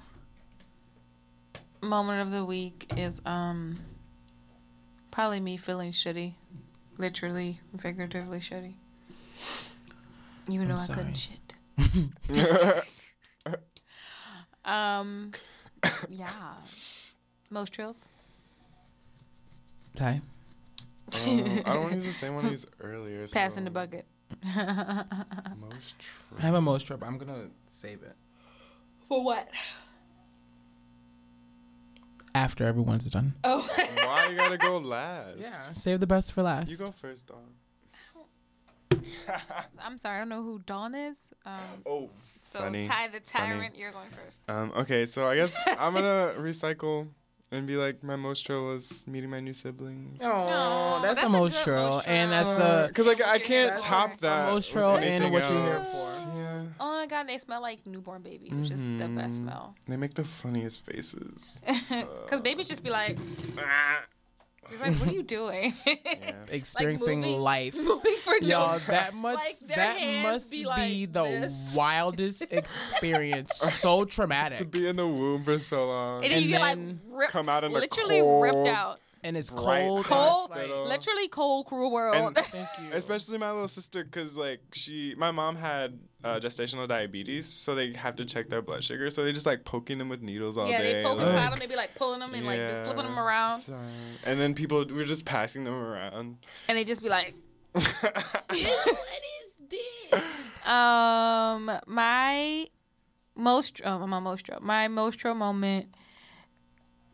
moment 1.82 2.22
of 2.22 2.30
the 2.30 2.44
week 2.44 2.92
is 2.96 3.20
um 3.26 3.80
probably 5.10 5.40
me 5.40 5.56
feeling 5.56 5.92
shitty. 5.92 6.34
Literally, 6.98 7.60
figuratively 7.78 8.40
shitty. 8.40 8.74
Even 10.48 10.68
though 10.68 10.74
I'm 10.74 10.80
I 10.80 10.82
sorry. 10.82 10.98
couldn't 10.98 11.14
shit. 11.14 12.84
Um, 14.64 15.32
yeah. 16.08 16.30
Most 17.50 17.72
trills. 17.72 18.10
Ty. 19.96 20.20
Um, 21.26 21.62
I 21.66 21.74
don't 21.74 21.92
use 21.92 22.04
the 22.04 22.12
same 22.12 22.34
one 22.36 22.46
I 22.46 22.50
used 22.50 22.66
earlier. 22.80 23.26
Passing 23.26 23.64
the 23.64 23.70
bucket. 23.70 24.06
Most 24.44 25.96
I 26.38 26.42
have 26.42 26.54
a 26.54 26.60
most 26.60 26.86
trip. 26.86 27.00
But 27.00 27.06
I'm 27.06 27.18
gonna 27.18 27.48
save 27.66 28.02
it 28.02 28.14
For 29.08 29.22
what? 29.22 29.48
After 32.34 32.64
everyone's 32.64 33.04
done. 33.06 33.34
Oh. 33.44 33.68
Why 33.76 34.28
you 34.30 34.36
gotta 34.36 34.58
go 34.58 34.78
last? 34.78 35.38
Yeah, 35.40 35.60
save 35.72 36.00
the 36.00 36.06
best 36.06 36.32
for 36.32 36.42
last. 36.42 36.70
You 36.70 36.76
go 36.76 36.90
first, 36.90 37.26
dog. 37.26 37.38
I'm 39.78 39.98
sorry, 39.98 40.16
I 40.16 40.18
don't 40.20 40.28
know 40.28 40.42
who 40.42 40.60
Dawn 40.60 40.94
is. 40.94 41.18
Um, 41.46 41.60
oh. 41.86 42.10
so 42.40 42.60
Sunny. 42.60 42.86
Ty 42.86 43.08
the 43.08 43.20
Sunny. 43.24 43.54
Tyrant, 43.54 43.76
you're 43.76 43.92
going 43.92 44.10
first. 44.10 44.50
Um, 44.50 44.72
okay, 44.76 45.04
so 45.04 45.26
I 45.26 45.36
guess 45.36 45.56
I'm 45.78 45.94
gonna 45.94 46.34
recycle 46.38 47.08
and 47.52 47.66
be 47.66 47.76
like 47.76 48.02
my 48.02 48.16
most 48.16 48.44
trail 48.46 48.64
was 48.66 49.06
meeting 49.06 49.30
my 49.30 49.38
new 49.40 49.52
siblings. 49.54 50.20
Oh, 50.22 50.98
that's, 51.02 51.20
that's 51.20 51.22
a 51.22 51.26
a 51.26 51.38
most 51.38 51.54
good 51.58 51.64
and 52.08 52.32
that's 52.32 52.58
a 52.58 52.86
because 52.88 53.06
like, 53.06 53.20
I 53.20 53.32
What 53.32 53.38
you're 53.38 53.46
here 53.48 53.68
can't 53.68 53.80
for. 53.80 53.86
top 53.86 54.18
that. 54.18 54.50
most 54.52 54.72
with 54.94 55.04
and 55.04 55.24
anything 55.24 55.32
what 55.32 55.48
you're 55.50 55.62
here 55.62 55.84
for. 55.84 56.36
Yeah. 56.36 56.62
Oh 56.80 56.92
my 56.98 57.06
god, 57.06 57.28
they 57.28 57.38
smell 57.38 57.60
like 57.62 57.86
newborn 57.86 58.22
baby, 58.22 58.48
which 58.50 58.70
is 58.70 58.82
the 58.98 59.08
best 59.08 59.34
Mhm. 59.40 59.44
smell. 59.44 59.74
They 59.86 59.96
make 59.96 60.14
the 60.14 60.24
funniest 60.24 60.84
faces. 60.86 61.60
Because 61.88 62.40
babies 62.40 62.66
just 62.68 62.82
be 62.82 62.90
like, 62.90 63.18
it's 64.72 64.80
like, 64.80 64.94
what 64.98 65.08
are 65.08 65.12
you 65.12 65.22
doing? 65.22 65.74
experiencing 66.48 67.20
moving- 67.20 67.40
life. 67.40 67.76
moving 67.80 68.16
Y'all, 68.42 68.78
that 68.88 69.14
much 69.14 69.36
Like, 69.38 69.76
that 69.76 70.22
must 70.22 70.50
be 70.50 70.66
be, 70.76 71.06
the 71.06 71.22
this. 71.24 71.74
wildest 71.76 72.46
experience. 72.50 73.54
so 73.56 74.04
traumatic. 74.04 74.58
to 74.58 74.64
be 74.64 74.86
in 74.86 74.96
the 74.96 75.06
womb 75.06 75.44
for 75.44 75.58
so 75.58 75.86
long. 75.86 76.24
and 76.24 76.32
then 76.32 76.42
you 76.42 76.48
get 76.48 76.60
like 76.60 76.78
ripped, 77.10 77.32
come 77.32 77.48
out 77.48 77.64
in 77.64 77.72
the 77.72 77.80
literally 77.80 78.22
ripped 78.22 78.68
out. 78.68 79.00
And 79.24 79.36
it's 79.36 79.52
Right 79.52 79.86
cold. 79.86 80.04
Cold, 80.06 80.50
and 80.52 80.60
it's 80.62 80.70
like- 80.72 80.88
literally 80.88 81.28
cold, 81.28 81.66
cruel 81.66 81.92
world. 81.92 82.36
And 82.36 82.46
Thank 82.46 82.68
you. 82.80 82.88
especially 82.92 83.38
my 83.38 83.52
little 83.52 83.68
sister, 83.68 84.02
because 84.02 84.36
like 84.36 84.60
she, 84.72 85.14
my 85.16 85.30
mom 85.30 85.54
had 85.54 86.00
uh, 86.24 86.40
gestational 86.40 86.88
diabetes, 86.88 87.46
so 87.46 87.76
they 87.76 87.92
have 87.92 88.16
to 88.16 88.24
check 88.24 88.48
their 88.48 88.62
blood 88.62 88.82
sugar. 88.82 89.10
So 89.10 89.22
they 89.24 89.32
just 89.32 89.46
like 89.46 89.64
poking 89.64 89.98
them 89.98 90.08
with 90.08 90.22
needles 90.22 90.58
all 90.58 90.68
yeah, 90.68 90.78
day. 90.78 90.90
Yeah, 90.90 90.96
they 90.98 91.02
poke 91.04 91.18
them 91.18 91.34
like- 91.34 91.44
out 91.44 91.52
and 91.52 91.62
they 91.62 91.66
be 91.66 91.76
like 91.76 91.94
pulling 91.94 92.18
them 92.18 92.34
and 92.34 92.44
like 92.44 92.84
flipping 92.84 93.04
them 93.04 93.18
around, 93.18 93.60
So- 93.60 93.78
and 94.24 94.40
then 94.40 94.54
people 94.54 94.84
were 94.86 95.04
just 95.04 95.24
passing 95.24 95.62
them 95.64 95.74
around. 95.74 96.38
and 96.66 96.76
they 96.76 96.82
just 96.84 97.02
be 97.02 97.08
like, 97.08 97.34
"What 97.72 97.84
is 97.84 99.70
this?" 99.70 100.22
um, 100.66 101.70
my 101.86 102.66
most 103.34 103.80
oh 103.84 104.06
my 104.06 104.18
mostro 104.18 104.58
my 104.60 104.88
mostro 104.88 105.32
moment 105.32 105.86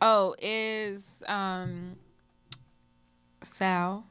oh 0.00 0.34
is 0.40 1.22
um 1.26 1.96
Sal 3.42 4.04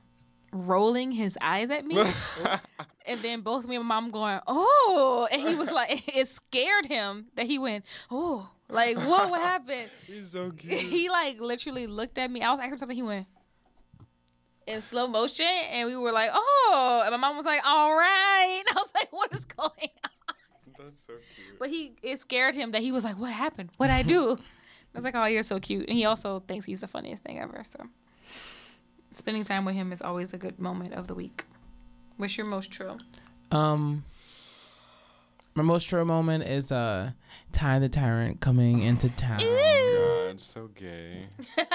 rolling 0.54 1.12
his 1.12 1.38
eyes 1.42 1.70
at 1.70 1.86
me 1.86 1.98
and 3.06 3.22
then 3.22 3.42
both 3.42 3.66
me 3.66 3.76
and 3.76 3.86
my 3.86 3.96
mom 4.00 4.12
going 4.12 4.40
oh 4.48 5.28
and 5.32 5.42
he 5.48 5.56
was 5.56 5.70
like 5.72 6.04
it 6.16 6.28
scared 6.28 6.86
him 6.86 7.26
that 7.36 7.46
he 7.46 7.60
went 7.60 7.84
oh 8.10 8.50
like 8.70 8.98
whoa 8.98 9.28
what 9.28 9.42
happened 9.42 9.90
He's 10.08 10.32
so 10.32 10.52
cute. 10.52 10.74
he 10.80 11.10
like 11.10 11.40
literally 11.40 11.86
looked 11.88 12.18
at 12.18 12.32
me 12.32 12.42
I 12.42 12.50
was 12.52 12.60
asking 12.60 12.74
him 12.74 12.78
something 12.80 12.96
he 12.98 13.04
went 13.04 13.28
in 14.66 14.82
slow 14.82 15.08
motion 15.08 15.46
and 15.46 15.88
we 15.88 15.96
were 15.98 16.12
like 16.14 16.30
oh 16.34 17.02
and 17.06 17.12
my 17.12 17.18
mom 17.18 17.36
was 17.38 17.46
like 17.46 17.62
all 17.66 17.94
right 17.96 18.64
and 18.68 18.78
I 18.78 18.82
was 18.82 18.92
like 18.96 19.12
what 19.14 19.34
is 19.34 19.46
going 19.46 19.70
on 20.04 20.10
That's 20.80 21.06
so 21.06 21.14
cute. 21.36 21.60
but 21.60 21.70
he 21.70 21.94
it 22.02 22.20
scared 22.22 22.56
him 22.56 22.72
that 22.72 22.82
he 22.82 22.92
was 22.92 23.04
like, 23.04 23.18
"What 23.18 23.32
happened? 23.32 23.70
What 23.78 23.90
I 23.90 24.04
do?" 24.04 24.38
I 24.94 24.98
was 24.98 25.04
like, 25.06 25.16
"Oh, 25.16 25.26
you're 25.26 25.44
so 25.44 25.60
cute," 25.60 25.88
and 25.88 25.98
he 25.98 26.06
also 26.06 26.40
thinks 26.48 26.66
he's 26.66 26.80
the 26.80 26.88
funniest 26.88 27.24
thing 27.24 27.40
ever. 27.40 27.64
So, 27.66 27.86
spending 29.14 29.44
time 29.44 29.64
with 29.66 29.76
him 29.76 29.92
is 29.92 30.02
always 30.02 30.34
a 30.34 30.38
good 30.38 30.60
moment 30.60 30.94
of 30.94 31.08
the 31.08 31.14
week. 31.16 31.46
What's 32.18 32.38
your 32.38 32.48
most 32.48 32.72
true? 32.72 32.98
Um, 33.52 34.04
my 35.56 35.64
most 35.64 35.84
true 35.86 36.04
moment 36.04 36.46
is 36.46 36.72
uh, 36.72 37.12
Ty 37.52 37.80
the 37.80 37.90
Tyrant 37.90 38.40
coming 38.42 38.82
into 38.82 39.10
town. 39.10 39.40
Oh 39.42 40.26
God, 40.30 40.40
so 40.40 40.68
gay. 40.68 41.28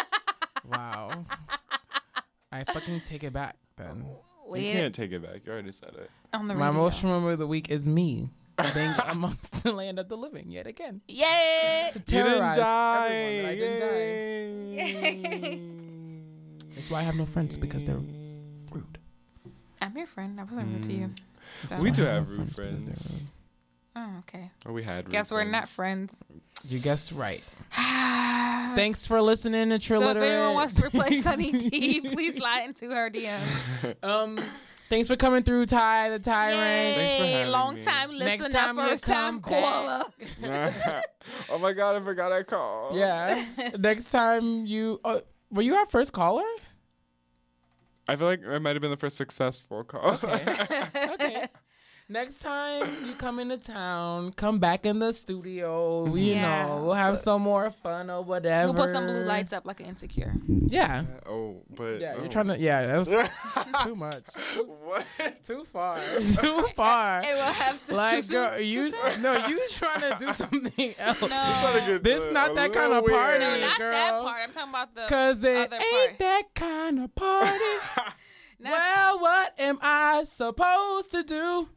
Wow. 0.65 1.25
I 2.53 2.63
fucking 2.65 3.03
take 3.05 3.25
it 3.25 3.33
back 3.33 3.57
then. 3.77 4.07
You 4.55 4.63
can't 4.73 4.95
take 4.95 5.11
it 5.11 5.21
back. 5.21 5.41
You 5.45 5.53
already 5.53 5.73
said 5.73 5.91
it. 5.97 6.09
on 6.33 6.47
the 6.47 6.55
My 6.55 6.69
radio. 6.69 6.83
most 6.83 7.01
true 7.01 7.11
moment 7.11 7.33
of 7.33 7.39
the 7.41 7.49
week 7.49 7.69
is 7.69 7.89
me 7.89 8.31
being 8.75 8.93
amongst 9.09 9.63
the 9.65 9.73
land 9.73 9.99
of 9.99 10.09
the 10.09 10.17
living 10.17 10.47
yet 10.51 10.67
again. 10.67 11.01
Yay! 11.09 11.91
To 11.93 11.99
You 11.99 12.05
didn't 12.05 12.07
terrorize 12.07 12.57
die. 12.57 13.09
everyone 13.09 13.43
that 13.43 13.51
I 13.51 13.55
didn't 13.55 13.79
die. 13.81 14.83
Yay. 14.85 15.61
That's 16.75 16.91
why 16.91 17.01
I 17.01 17.03
have 17.03 17.15
no 17.17 17.27
friends 17.27 17.57
because 17.57 17.85
they're 17.85 17.97
rude. 18.71 18.99
I'm 19.81 19.97
your 19.97 20.07
friend. 20.07 20.41
I 20.41 20.45
wasn't 20.45 20.69
rude 20.73 20.83
to 20.85 20.93
you. 20.93 21.11
That's 21.69 21.83
We 21.83 21.91
do 21.91 22.03
have 22.05 22.29
no 22.29 22.35
rude 22.37 22.55
because 22.55 22.57
they're 22.57 22.67
friends. 22.95 23.21
rude. 23.23 23.29
Oh, 23.95 24.19
okay. 24.21 24.51
Oh, 24.67 24.73
we 24.73 24.83
had. 24.83 25.09
Guess 25.11 25.31
rude 25.31 25.37
we're 25.39 25.45
not 25.45 25.69
friends. 25.69 26.23
friends. 26.29 26.43
You 26.65 26.79
guessed 26.79 27.13
right. 27.13 27.43
Thanks 28.75 29.07
for 29.07 29.21
listening 29.21 29.69
to 29.71 29.81
So 29.81 30.03
if 30.09 30.17
anyone 30.17 30.55
wants 30.55 30.75
to 30.75 30.87
replace 30.87 31.25
Sunny 31.25 31.53
D, 31.71 32.01
please 32.01 32.37
slide 32.37 32.65
into 32.65 32.91
her 32.91 33.11
DM. 33.11 33.43
um, 34.03 34.41
thanks 34.93 35.09
for 35.09 35.17
coming 35.17 35.43
through, 35.43 35.65
Ty 35.65 36.11
the 36.11 36.19
Tyrant. 36.19 36.97
Thanks 36.97 37.17
for 37.17 37.25
Yay! 37.25 37.33
having 37.33 37.51
Long 37.51 37.75
me. 37.77 37.83
time 37.83 38.19
Next 38.19 38.43
listener, 38.43 38.59
time 38.61 38.77
you 38.77 38.85
first 38.85 39.05
time 39.05 39.41
come 39.41 39.53
back. 39.53 39.63
caller. 40.43 41.03
oh 41.51 41.59
my 41.59 41.73
god, 41.73 41.97
I 41.97 42.05
forgot 42.05 42.31
I 42.31 42.43
called. 42.43 42.95
Yeah. 42.95 43.43
Next 43.79 44.11
time 44.11 44.67
you, 44.67 45.01
uh, 45.03 45.21
were 45.51 45.63
you 45.63 45.77
our 45.77 45.87
first 45.87 46.13
caller? 46.13 46.45
I 48.07 48.17
feel 48.17 48.27
like 48.27 48.41
I 48.47 48.59
might 48.59 48.77
have 48.77 48.83
been 48.83 48.91
the 48.91 48.97
first 48.99 49.17
successful 49.17 49.83
call. 49.85 50.13
Okay. 50.13 50.87
okay. 51.15 51.47
Next 52.13 52.41
time 52.43 52.83
you 53.07 53.15
come 53.15 53.39
into 53.39 53.57
town, 53.57 54.35
come 54.35 54.59
back 54.59 54.85
in 54.85 54.99
the 54.99 55.13
studio. 55.15 56.15
You 56.15 56.35
Yeah. 56.35 56.67
know, 56.67 56.83
we'll 56.85 56.93
have 56.93 57.17
some 57.17 57.41
more 57.41 57.71
fun 57.71 58.11
or 58.11 58.23
whatever. 58.23 58.71
We'll 58.71 58.83
put 58.85 58.91
some 58.93 59.07
blue 59.07 59.25
lights 59.25 59.55
up 59.55 59.65
like 59.65 59.81
an 59.81 59.87
insecure. 59.87 60.35
Yeah. 60.47 61.05
oh, 61.27 61.63
but 61.75 62.01
Yeah, 62.03 62.15
oh. 62.17 62.21
you're 62.21 62.29
trying 62.29 62.49
to. 62.49 62.59
Yeah, 62.59 62.87
that 62.87 62.99
was 62.99 63.09
too 63.85 63.95
much. 63.97 64.25
what? 64.85 65.07
Too 65.43 65.65
far. 65.73 66.01
Too 66.21 66.67
far. 66.77 67.21
And 67.23 67.39
we'll 67.39 67.45
have 67.47 67.79
some 67.79 67.97
Like, 67.97 68.23
too 68.27 68.33
girl, 68.33 68.57
too 68.59 68.63
you 68.63 68.91
soon? 68.91 69.23
no, 69.23 69.47
you 69.47 69.67
trying 69.71 70.01
to 70.03 70.17
do 70.21 70.33
something 70.35 70.95
else. 70.99 71.21
No. 71.23 71.29
Trying 71.29 71.81
to 71.87 71.93
get 71.95 72.03
This 72.05 72.27
the- 72.27 72.33
not 72.35 72.51
a 72.51 72.55
that 72.57 72.73
kind 72.75 72.93
of 72.93 73.05
little 73.05 73.19
party. 73.19 73.39
No, 73.39 73.49
weird. 73.49 73.61
not 73.63 73.79
that 73.79 74.11
girl. 74.11 74.23
part. 74.23 74.41
I'm 74.43 74.53
talking 74.53 74.69
about 74.69 74.95
the 74.95 75.07
Cause 75.09 75.43
it 75.45 75.73
other 75.73 75.77
ain't 75.83 76.19
part. 76.19 76.19
that 76.19 76.43
kind 76.55 76.99
of 77.05 77.15
party. 77.15 77.51
Not- 78.61 78.73
well, 78.73 79.19
what 79.21 79.55
am 79.59 79.79
I 79.81 80.25
supposed 80.25 81.11
to 81.13 81.23
do? 81.23 81.69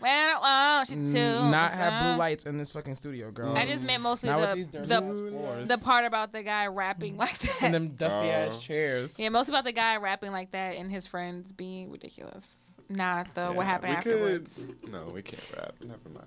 Well, 0.00 0.40
oh, 0.42 0.84
she 0.86 0.94
too. 0.94 1.50
Not 1.50 1.72
have 1.72 2.02
blue 2.14 2.18
lights 2.18 2.46
in 2.46 2.56
this 2.58 2.70
fucking 2.70 2.94
studio, 2.94 3.30
girl. 3.30 3.56
I 3.56 3.66
just 3.66 3.82
meant 3.82 4.02
mostly 4.02 4.28
Not 4.30 4.56
the 4.56 4.64
the, 4.64 5.64
the 5.76 5.78
part 5.84 6.04
about 6.04 6.32
the 6.32 6.42
guy 6.42 6.66
rapping 6.66 7.16
like 7.16 7.38
that. 7.40 7.62
and 7.62 7.74
them 7.74 7.88
dusty 7.90 8.28
ass 8.30 8.56
Oh. 8.56 8.60
chairs. 8.60 9.18
yeah, 9.20 9.28
mostly 9.28 9.52
about 9.54 9.64
the 9.64 9.72
guy 9.72 9.96
rapping 9.96 10.32
like 10.32 10.52
that 10.52 10.76
and 10.76 10.90
his 10.90 11.06
friends 11.06 11.52
being 11.52 11.90
ridiculous. 11.90 12.46
Not 12.88 13.34
the 13.34 13.48
what 13.52 13.66
happened 13.66 13.90
we 13.92 13.96
afterwards. 13.96 14.56
Could, 14.82 14.90
no, 14.92 15.04
we 15.14 15.22
can't 15.22 15.42
rap. 15.56 15.74
Never 15.80 16.08
mind. 16.08 16.26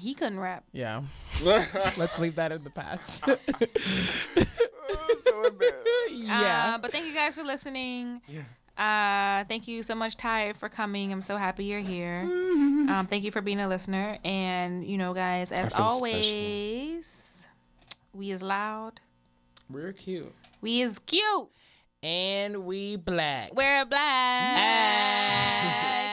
He 0.00 0.14
couldn't 0.14 0.40
rap. 0.40 0.64
Yeah. 0.72 1.02
Let's 1.44 2.18
leave 2.18 2.36
that 2.36 2.52
in 2.52 2.64
the 2.64 2.70
past. 2.70 3.22
so 3.24 3.36
embarrassed. 5.46 5.86
yeah. 6.10 6.72
Uh, 6.74 6.78
but 6.78 6.90
thank 6.92 7.06
you 7.06 7.14
guys 7.14 7.34
for 7.34 7.42
listening. 7.44 8.20
Yeah. 8.26 8.42
Uh, 8.80 9.44
thank 9.44 9.68
you 9.68 9.82
so 9.82 9.94
much, 9.94 10.16
Ty, 10.16 10.54
for 10.54 10.70
coming. 10.70 11.12
I'm 11.12 11.20
so 11.20 11.36
happy 11.36 11.64
you're 11.66 11.80
here. 11.80 12.28
Um, 12.90 13.06
thank 13.06 13.22
you 13.22 13.30
for 13.30 13.40
being 13.40 13.60
a 13.60 13.68
listener. 13.68 14.18
And, 14.24 14.84
you 14.84 14.98
know, 14.98 15.14
guys, 15.14 15.52
as 15.52 15.72
always, 15.74 17.46
we 18.12 18.32
is 18.32 18.42
loud. 18.42 19.00
We're 19.68 19.92
cute. 19.92 20.34
We 20.60 20.80
is 20.80 20.98
cute. 20.98 21.50
And 22.02 22.64
we 22.64 22.96
black. 22.96 23.54
We're 23.54 23.84
black. 23.84 24.56